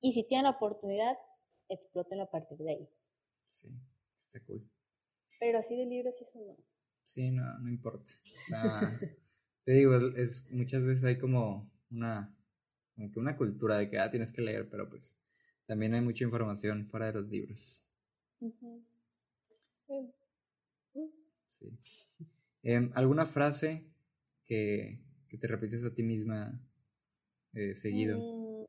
Y 0.00 0.12
si 0.12 0.24
tienen 0.24 0.44
la 0.44 0.50
oportunidad, 0.50 1.18
exploten 1.68 2.20
a 2.20 2.26
partir 2.26 2.56
de 2.58 2.70
ahí. 2.70 2.88
Sí, 3.50 3.68
está 4.16 4.40
cool. 4.46 4.66
Pero 5.40 5.58
así 5.58 5.76
de 5.76 5.86
libros 5.86 6.14
eso 6.20 6.38
no. 6.46 6.56
Sí, 7.04 7.30
no, 7.30 7.58
no 7.58 7.68
importa. 7.68 8.10
te 9.64 9.72
digo, 9.72 9.96
es, 10.16 10.48
muchas 10.50 10.84
veces 10.84 11.04
hay 11.04 11.18
como 11.18 11.70
una, 11.90 12.34
como 12.94 13.10
que 13.10 13.18
una 13.18 13.36
cultura 13.36 13.78
de 13.78 13.90
que 13.90 13.98
ah, 13.98 14.10
tienes 14.10 14.32
que 14.32 14.42
leer, 14.42 14.68
pero 14.70 14.88
pues 14.88 15.18
también 15.66 15.94
hay 15.94 16.00
mucha 16.00 16.24
información 16.24 16.86
fuera 16.86 17.06
de 17.06 17.12
los 17.14 17.28
libros. 17.28 17.84
Sí. 21.48 21.78
Em, 22.62 22.90
¿Alguna 22.94 23.24
frase 23.24 23.84
que, 24.44 24.98
te 25.40 25.46
repites 25.46 25.84
a 25.84 25.94
ti 25.94 26.02
misma 26.02 26.60
eh, 27.54 27.74
seguido? 27.76 28.18
Mm, 28.18 28.64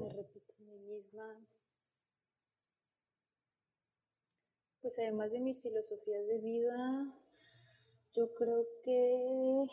me 0.00 0.12
repito 0.12 0.54
a 0.58 0.62
mí 0.62 0.78
misma. 0.78 1.46
Pues 4.82 4.98
además 4.98 5.30
de 5.30 5.40
mis 5.40 5.62
filosofías 5.62 6.26
de 6.26 6.38
vida, 6.38 7.06
yo 8.14 8.34
creo 8.34 8.66
que 8.82 9.66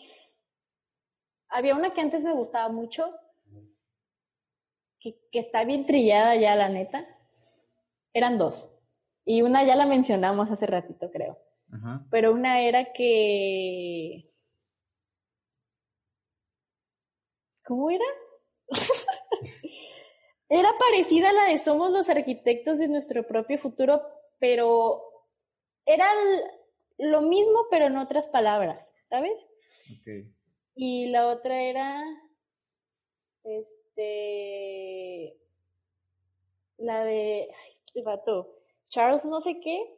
había 1.49 1.75
una 1.75 1.93
que 1.93 2.01
antes 2.01 2.23
me 2.23 2.33
gustaba 2.33 2.69
mucho, 2.69 3.15
que, 4.99 5.17
que 5.31 5.39
está 5.39 5.63
bien 5.63 5.85
trillada 5.85 6.35
ya, 6.35 6.55
la 6.55 6.69
neta. 6.69 7.07
Eran 8.13 8.37
dos. 8.37 8.69
Y 9.25 9.41
una 9.41 9.65
ya 9.65 9.75
la 9.75 9.85
mencionamos 9.85 10.51
hace 10.51 10.65
ratito, 10.65 11.09
creo. 11.11 11.46
Pero 12.09 12.31
una 12.31 12.61
era 12.61 12.93
que... 12.93 14.31
¿Cómo 17.65 17.89
era? 17.89 18.05
era 20.49 20.69
parecida 20.79 21.29
a 21.29 21.33
la 21.33 21.43
de 21.45 21.59
Somos 21.59 21.91
los 21.91 22.09
arquitectos 22.09 22.79
de 22.79 22.87
nuestro 22.87 23.27
propio 23.27 23.59
futuro, 23.59 24.01
pero 24.39 25.03
era 25.85 26.07
lo 26.97 27.21
mismo, 27.21 27.67
pero 27.69 27.85
en 27.85 27.97
otras 27.97 28.29
palabras, 28.29 28.93
¿sabes? 29.09 29.45
Y 30.75 31.07
la 31.07 31.27
otra 31.27 31.61
era, 31.61 32.03
este, 33.43 35.37
la 36.77 37.03
de, 37.03 37.49
ay, 37.49 37.71
este 37.85 38.01
vato, 38.03 38.55
Charles 38.89 39.25
no 39.25 39.41
sé 39.41 39.59
qué, 39.61 39.96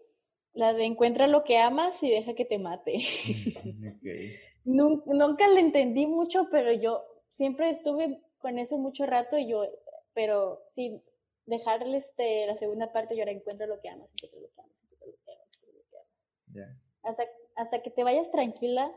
la 0.53 0.73
de 0.73 0.85
encuentra 0.85 1.27
lo 1.27 1.43
que 1.43 1.57
amas 1.57 2.01
y 2.03 2.09
deja 2.09 2.34
que 2.34 2.45
te 2.45 2.57
mate. 2.57 2.99
Nunca, 4.65 5.47
le 5.47 5.59
entendí 5.59 6.05
mucho, 6.05 6.47
pero 6.51 6.71
yo 6.71 7.03
siempre 7.31 7.69
estuve 7.69 8.21
con 8.39 8.59
eso 8.59 8.77
mucho 8.77 9.05
rato 9.05 9.38
y 9.38 9.47
yo, 9.47 9.65
pero 10.13 10.61
sí, 10.76 11.01
dejarles 11.45 12.05
este, 12.05 12.45
la 12.45 12.57
segunda 12.57 12.91
parte, 12.91 13.15
yo 13.15 13.21
ahora 13.21 13.31
encuentro 13.31 13.67
lo 13.67 13.80
que 13.80 13.89
amas, 13.89 14.09
encuentro 14.13 14.39
lo 14.39 14.47
que 14.53 14.61
amas, 14.61 14.77
encuentro 14.84 15.07
lo 15.07 15.15
que 15.26 15.31
amas, 15.31 15.47
encuentro 15.53 15.73
lo 15.73 16.53
que 16.53 16.59
amas. 16.59 16.77
Hasta, 17.03 17.23
hasta 17.55 17.81
que 17.81 17.89
te 17.89 18.03
vayas 18.03 18.30
tranquila, 18.31 18.91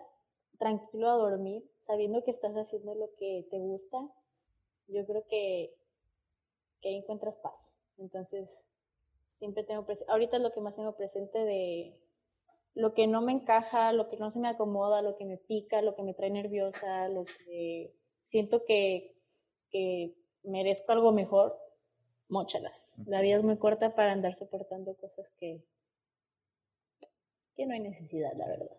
tranquilo 0.58 1.10
a 1.10 1.16
dormir, 1.16 1.64
sabiendo 1.86 2.22
que 2.24 2.32
estás 2.32 2.54
haciendo 2.54 2.94
lo 2.94 3.14
que 3.16 3.46
te 3.50 3.58
gusta, 3.58 3.98
yo 4.88 5.06
creo 5.06 5.26
que, 5.28 5.74
que 6.80 6.88
ahí 6.88 6.96
encuentras 6.96 7.36
paz. 7.36 7.54
Entonces, 7.98 8.48
siempre 9.42 9.64
tengo 9.64 9.84
ahorita 10.06 10.36
es 10.36 10.42
lo 10.44 10.52
que 10.52 10.60
más 10.60 10.76
tengo 10.76 10.96
presente 10.96 11.36
de 11.36 11.98
lo 12.76 12.94
que 12.94 13.08
no 13.08 13.22
me 13.22 13.32
encaja, 13.32 13.92
lo 13.92 14.08
que 14.08 14.16
no 14.16 14.30
se 14.30 14.38
me 14.38 14.46
acomoda, 14.46 15.02
lo 15.02 15.16
que 15.16 15.24
me 15.24 15.36
pica, 15.36 15.82
lo 15.82 15.96
que 15.96 16.04
me 16.04 16.14
trae 16.14 16.30
nerviosa, 16.30 17.08
lo 17.08 17.24
que 17.24 17.92
siento 18.22 18.64
que, 18.64 19.16
que 19.70 20.14
merezco 20.44 20.92
algo 20.92 21.10
mejor, 21.10 21.58
mochalas. 22.28 23.02
La 23.06 23.20
vida 23.20 23.38
es 23.38 23.42
muy 23.42 23.58
corta 23.58 23.96
para 23.96 24.12
andar 24.12 24.36
soportando 24.36 24.94
cosas 24.94 25.26
que, 25.40 25.64
que 27.56 27.66
no 27.66 27.74
hay 27.74 27.80
necesidad, 27.80 28.32
la 28.36 28.46
verdad. 28.46 28.76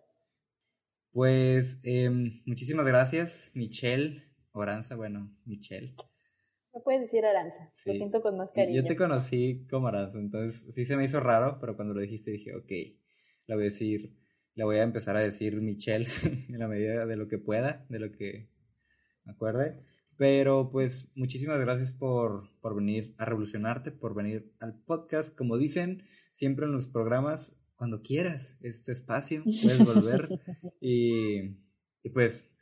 Pues 1.11 1.81
em, 1.83 2.41
muchísimas 2.45 2.85
gracias, 2.85 3.51
Michelle 3.53 4.23
Oranza, 4.53 4.95
bueno, 4.95 5.29
Michelle. 5.43 5.93
No 6.73 6.81
puedes 6.83 7.01
decir 7.01 7.23
Aranza, 7.25 7.71
lo 7.85 7.93
siento 7.93 8.21
con 8.21 8.37
más 8.37 8.49
cariño. 8.51 8.81
Yo 8.81 8.87
te 8.87 8.95
conocí 8.95 9.67
como 9.69 9.87
Aranza, 9.87 10.19
entonces 10.19 10.73
sí 10.73 10.85
se 10.85 10.97
me 10.97 11.05
hizo 11.05 11.19
raro, 11.19 11.57
pero 11.59 11.75
cuando 11.75 11.93
lo 11.93 12.01
dijiste 12.01 12.31
dije, 12.31 12.55
ok, 12.55 12.71
la 13.45 13.55
voy 13.55 13.65
a 13.65 13.65
decir, 13.65 14.15
la 14.55 14.65
voy 14.65 14.77
a 14.77 14.83
empezar 14.83 15.15
a 15.15 15.21
decir 15.21 15.61
Michelle 15.61 16.07
en 16.49 16.57
la 16.57 16.67
medida 16.67 17.05
de 17.05 17.15
lo 17.15 17.27
que 17.27 17.37
pueda, 17.37 17.85
de 17.89 17.99
lo 17.99 18.11
que 18.11 18.49
me 19.23 19.33
acuerde. 19.33 19.83
Pero 20.17 20.69
pues 20.71 21.11
muchísimas 21.15 21.59
gracias 21.59 21.91
por, 21.91 22.49
por 22.61 22.75
venir 22.75 23.15
a 23.17 23.25
revolucionarte, 23.25 23.91
por 23.91 24.13
venir 24.13 24.53
al 24.59 24.79
podcast. 24.83 25.35
Como 25.35 25.57
dicen 25.57 26.03
siempre 26.33 26.65
en 26.65 26.71
los 26.71 26.87
programas, 26.87 27.57
cuando 27.75 28.01
quieras, 28.01 28.57
este 28.61 28.91
espacio, 28.91 29.43
puedes 29.43 29.83
volver. 29.83 30.29
y, 30.81 31.57
y, 32.03 32.09
pues 32.13 32.52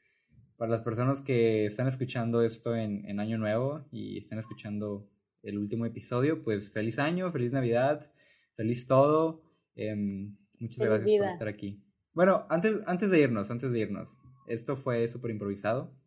para 0.61 0.73
las 0.73 0.83
personas 0.83 1.21
que 1.21 1.65
están 1.65 1.87
escuchando 1.87 2.43
esto 2.43 2.75
en, 2.75 3.03
en, 3.09 3.19
Año 3.19 3.39
Nuevo 3.39 3.83
y 3.91 4.19
están 4.19 4.37
escuchando 4.37 5.09
el 5.41 5.57
último 5.57 5.87
episodio, 5.87 6.43
pues 6.43 6.71
feliz 6.71 6.99
año, 6.99 7.31
feliz 7.31 7.51
Navidad, 7.51 8.11
feliz 8.55 8.85
todo. 8.85 9.41
Em, 9.73 10.37
muchas 10.59 10.85
gracias 10.85 11.17
por 11.17 11.27
estar 11.29 11.47
aquí. 11.47 11.83
Bueno, 12.13 12.45
antes, 12.47 12.79
antes 12.85 13.09
de 13.09 13.21
irnos, 13.21 13.49
antes 13.49 13.71
de 13.71 13.79
irnos, 13.79 14.19
esto 14.45 14.75
fue 14.75 15.07
súper 15.07 15.31
improvisado, 15.31 15.97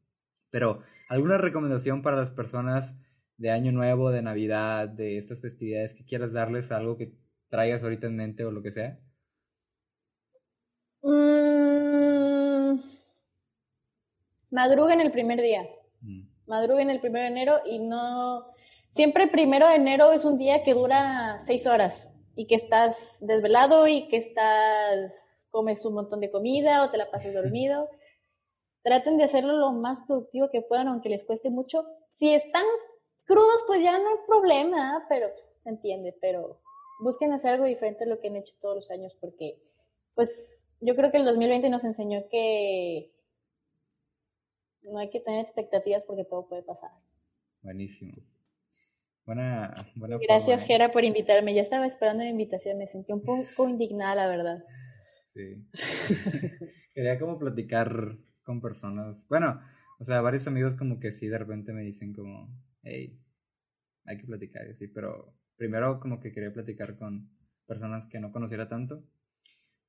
pero 0.50 0.82
¿alguna 1.08 1.36
recomendación 1.36 2.02
para 2.02 2.16
las 2.16 2.30
personas 2.30 2.94
de 3.36 3.50
Año 3.50 3.72
Nuevo, 3.72 4.12
de 4.12 4.22
Navidad, 4.22 4.88
de 4.88 5.18
estas 5.18 5.40
festividades 5.40 5.94
que 5.94 6.04
quieras 6.04 6.32
darles 6.32 6.70
algo 6.70 6.96
que 6.96 7.18
traigas 7.48 7.82
ahorita 7.82 8.06
en 8.06 8.14
mente 8.14 8.44
o 8.44 8.52
lo 8.52 8.62
que 8.62 8.70
sea? 8.70 9.00
Madruguen 14.54 15.00
el 15.00 15.10
primer 15.10 15.42
día. 15.42 15.68
Mm. 16.00 16.22
Madruguen 16.46 16.88
el 16.88 17.00
primero 17.00 17.24
de 17.24 17.30
enero 17.30 17.60
y 17.66 17.80
no... 17.80 18.46
Siempre 18.94 19.24
el 19.24 19.30
primero 19.30 19.66
de 19.66 19.74
enero 19.74 20.12
es 20.12 20.24
un 20.24 20.38
día 20.38 20.62
que 20.62 20.74
dura 20.74 21.38
seis 21.40 21.66
horas 21.66 22.12
y 22.36 22.46
que 22.46 22.54
estás 22.54 23.18
desvelado 23.20 23.88
y 23.88 24.06
que 24.06 24.18
estás 24.18 25.48
comes 25.50 25.84
un 25.84 25.94
montón 25.94 26.20
de 26.20 26.30
comida 26.30 26.84
o 26.84 26.90
te 26.90 26.98
la 26.98 27.10
pasas 27.10 27.34
dormido. 27.40 27.88
Traten 28.84 29.16
de 29.16 29.24
hacerlo 29.24 29.54
lo 29.54 29.72
más 29.72 30.00
productivo 30.06 30.50
que 30.50 30.62
puedan, 30.62 30.86
aunque 30.86 31.08
les 31.08 31.24
cueste 31.24 31.50
mucho. 31.50 31.84
Si 32.18 32.32
están 32.32 32.64
crudos, 33.24 33.64
pues 33.66 33.82
ya 33.82 33.98
no 33.98 34.08
hay 34.08 34.16
problema, 34.26 35.04
pero 35.08 35.30
pues, 35.32 35.44
se 35.64 35.68
entiende, 35.68 36.16
pero 36.20 36.60
busquen 37.00 37.32
hacer 37.32 37.54
algo 37.54 37.64
diferente 37.64 38.04
a 38.04 38.06
lo 38.06 38.20
que 38.20 38.28
han 38.28 38.36
hecho 38.36 38.54
todos 38.60 38.76
los 38.76 38.90
años, 38.92 39.16
porque 39.20 39.58
pues 40.14 40.68
yo 40.80 40.94
creo 40.94 41.10
que 41.10 41.16
el 41.16 41.24
2020 41.24 41.68
nos 41.70 41.82
enseñó 41.82 42.28
que 42.30 43.13
no 44.84 44.98
hay 44.98 45.10
que 45.10 45.20
tener 45.20 45.44
expectativas 45.44 46.02
porque 46.06 46.24
todo 46.24 46.48
puede 46.48 46.62
pasar. 46.62 46.90
Buenísimo. 47.62 48.14
Buena, 49.24 49.74
buena 49.94 50.18
Gracias, 50.18 50.62
¿eh? 50.62 50.66
Gera, 50.66 50.92
por 50.92 51.04
invitarme. 51.04 51.54
Ya 51.54 51.62
estaba 51.62 51.86
esperando 51.86 52.24
la 52.24 52.30
invitación, 52.30 52.78
me 52.78 52.86
sentí 52.86 53.12
un 53.12 53.22
poco 53.22 53.68
indignada, 53.68 54.14
la 54.14 54.26
verdad. 54.26 54.64
Sí. 55.32 55.66
Quería 56.94 57.18
como 57.18 57.38
platicar 57.38 58.18
con 58.42 58.60
personas. 58.60 59.26
Bueno, 59.28 59.60
o 59.98 60.04
sea, 60.04 60.20
varios 60.20 60.46
amigos 60.46 60.74
como 60.74 61.00
que 61.00 61.12
sí, 61.12 61.28
de 61.28 61.38
repente 61.38 61.72
me 61.72 61.82
dicen 61.82 62.12
como, 62.12 62.48
hey, 62.82 63.18
hay 64.04 64.18
que 64.18 64.26
platicar, 64.26 64.62
sí, 64.76 64.88
pero 64.88 65.34
primero 65.56 65.98
como 66.00 66.20
que 66.20 66.32
quería 66.32 66.52
platicar 66.52 66.96
con 66.96 67.30
personas 67.66 68.06
que 68.06 68.20
no 68.20 68.30
conociera 68.32 68.68
tanto 68.68 69.02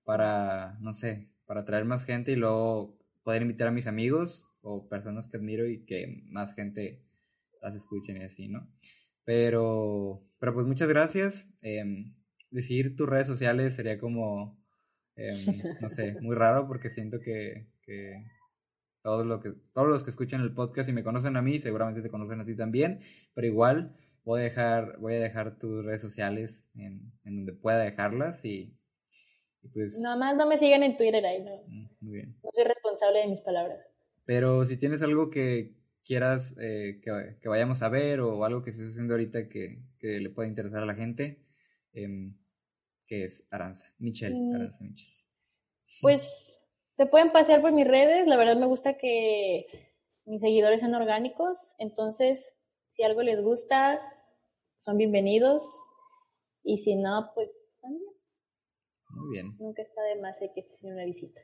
para, 0.06 0.78
no 0.80 0.94
sé, 0.94 1.30
para 1.46 1.66
traer 1.66 1.84
más 1.84 2.06
gente 2.06 2.32
y 2.32 2.36
luego 2.38 2.98
poder 3.24 3.42
invitar 3.42 3.68
a 3.68 3.72
mis 3.72 3.88
amigos 3.88 4.48
o 4.66 4.90
personas 4.90 5.28
que 5.28 5.38
admiro 5.38 5.68
y 5.68 5.86
que 5.86 6.24
más 6.26 6.56
gente 6.56 7.04
las 7.62 7.76
escuchen 7.76 8.18
y 8.18 8.24
así, 8.24 8.48
¿no? 8.48 8.68
Pero, 9.24 10.24
pero 10.40 10.54
pues 10.54 10.66
muchas 10.66 10.90
gracias. 10.90 11.48
Eh, 11.62 11.84
decir 12.50 12.96
tus 12.96 13.08
redes 13.08 13.28
sociales 13.28 13.76
sería 13.76 14.00
como, 14.00 14.60
em, 15.16 15.36
no 15.82 15.90
sé, 15.90 16.20
muy 16.20 16.36
raro 16.36 16.68
porque 16.68 16.90
siento 16.90 17.20
que, 17.20 17.68
que, 17.84 18.26
todo 19.04 19.24
lo 19.24 19.40
que 19.40 19.54
todos 19.74 19.88
los 19.88 20.04
que 20.04 20.10
escuchan 20.10 20.42
el 20.42 20.54
podcast 20.54 20.90
y 20.90 20.94
me 20.94 21.04
conocen 21.04 21.38
a 21.38 21.44
mí 21.44 21.60
seguramente 21.60 22.02
te 22.02 22.10
conocen 22.10 22.42
a 22.42 22.46
ti 22.46 22.56
también, 22.56 23.02
pero 23.36 23.46
igual 23.46 23.96
voy 24.24 24.42
a 24.42 24.44
dejar, 24.46 24.98
voy 24.98 25.14
a 25.14 25.20
dejar 25.20 25.60
tus 25.60 25.86
redes 25.86 26.02
sociales 26.02 26.68
en, 26.76 27.14
en 27.24 27.36
donde 27.36 27.54
pueda 27.54 27.84
dejarlas 27.84 28.44
y, 28.44 28.76
pues... 29.74 30.00
Nada 30.02 30.18
más 30.18 30.36
no 30.36 30.48
me 30.48 30.58
sigan 30.58 30.82
en 30.82 30.98
Twitter 30.98 31.24
ahí, 31.24 31.44
no. 31.44 31.62
Mm, 31.68 31.90
muy 32.02 32.14
bien. 32.14 32.36
No 32.44 32.50
soy 32.52 32.64
responsable 32.64 33.20
de 33.20 33.28
mis 33.28 33.42
palabras. 33.42 33.95
Pero 34.26 34.66
si 34.66 34.78
tienes 34.78 35.02
algo 35.02 35.30
que, 35.30 35.76
quieras 36.06 36.56
eh, 36.60 37.02
que, 37.02 37.50
vayamos 37.50 37.82
a 37.82 37.90
ver 37.90 38.22
o 38.22 38.46
algo 38.46 38.62
que 38.62 38.70
estés 38.70 38.92
haciendo 38.92 39.16
ahorita 39.16 39.50
que, 39.50 39.84
le 40.02 40.30
pueda 40.30 40.48
interesar 40.48 40.84
a 40.84 40.86
la 40.86 40.94
gente, 40.94 41.44
em, 41.94 42.38
que 43.08 43.26
es 43.26 43.48
Aranza, 43.50 43.92
Michelle, 43.98 44.36
mm. 44.36 44.56
Aranza 44.56 44.78
Michelle. 44.80 45.16
Pues 46.02 46.62
se 46.92 47.06
pueden 47.06 47.32
pasear 47.32 47.62
por 47.62 47.72
mis 47.72 47.88
redes, 47.88 48.28
la 48.28 48.38
verdad 48.38 48.58
me 48.58 48.66
gusta 48.66 48.98
que 48.98 49.66
mis 50.26 50.42
seguidores 50.42 50.82
sean 50.82 50.94
orgánicos, 50.94 51.76
entonces 51.78 52.58
si 52.90 53.04
algo 53.04 53.22
les 53.22 53.42
gusta, 53.42 54.02
son 54.82 54.98
bienvenidos 54.98 55.64
y 56.64 56.80
si 56.80 56.96
no, 56.96 57.32
pues 57.34 57.50
también. 57.82 58.12
Muy 59.10 59.32
bien. 59.32 59.56
Nunca 59.58 59.84
está 59.84 60.02
de 60.04 60.22
más 60.22 60.38
que 60.54 60.62
se 60.62 60.76
una 60.82 61.06
visita. 61.06 61.40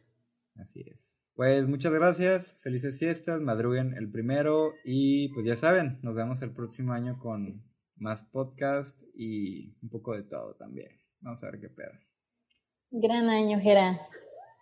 Así 0.55 0.83
es. 0.87 1.21
Pues 1.35 1.67
muchas 1.67 1.93
gracias, 1.93 2.59
felices 2.61 2.99
fiestas, 2.99 3.41
madruguen 3.41 3.95
el 3.97 4.11
primero 4.11 4.73
y 4.83 5.29
pues 5.33 5.45
ya 5.45 5.55
saben, 5.55 5.99
nos 6.01 6.13
vemos 6.13 6.41
el 6.41 6.53
próximo 6.53 6.93
año 6.93 7.17
con 7.19 7.63
más 7.95 8.23
podcast 8.23 9.01
y 9.15 9.75
un 9.81 9.89
poco 9.89 10.15
de 10.15 10.23
todo 10.23 10.55
también. 10.55 10.89
Vamos 11.21 11.43
a 11.43 11.51
ver 11.51 11.61
qué 11.61 11.69
pedo. 11.69 11.91
Gran 12.91 13.29
año, 13.29 13.59
Gera. 13.61 13.99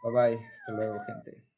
Bye 0.04 0.12
bye, 0.14 0.48
hasta 0.48 0.72
luego, 0.74 1.00
gente. 1.06 1.49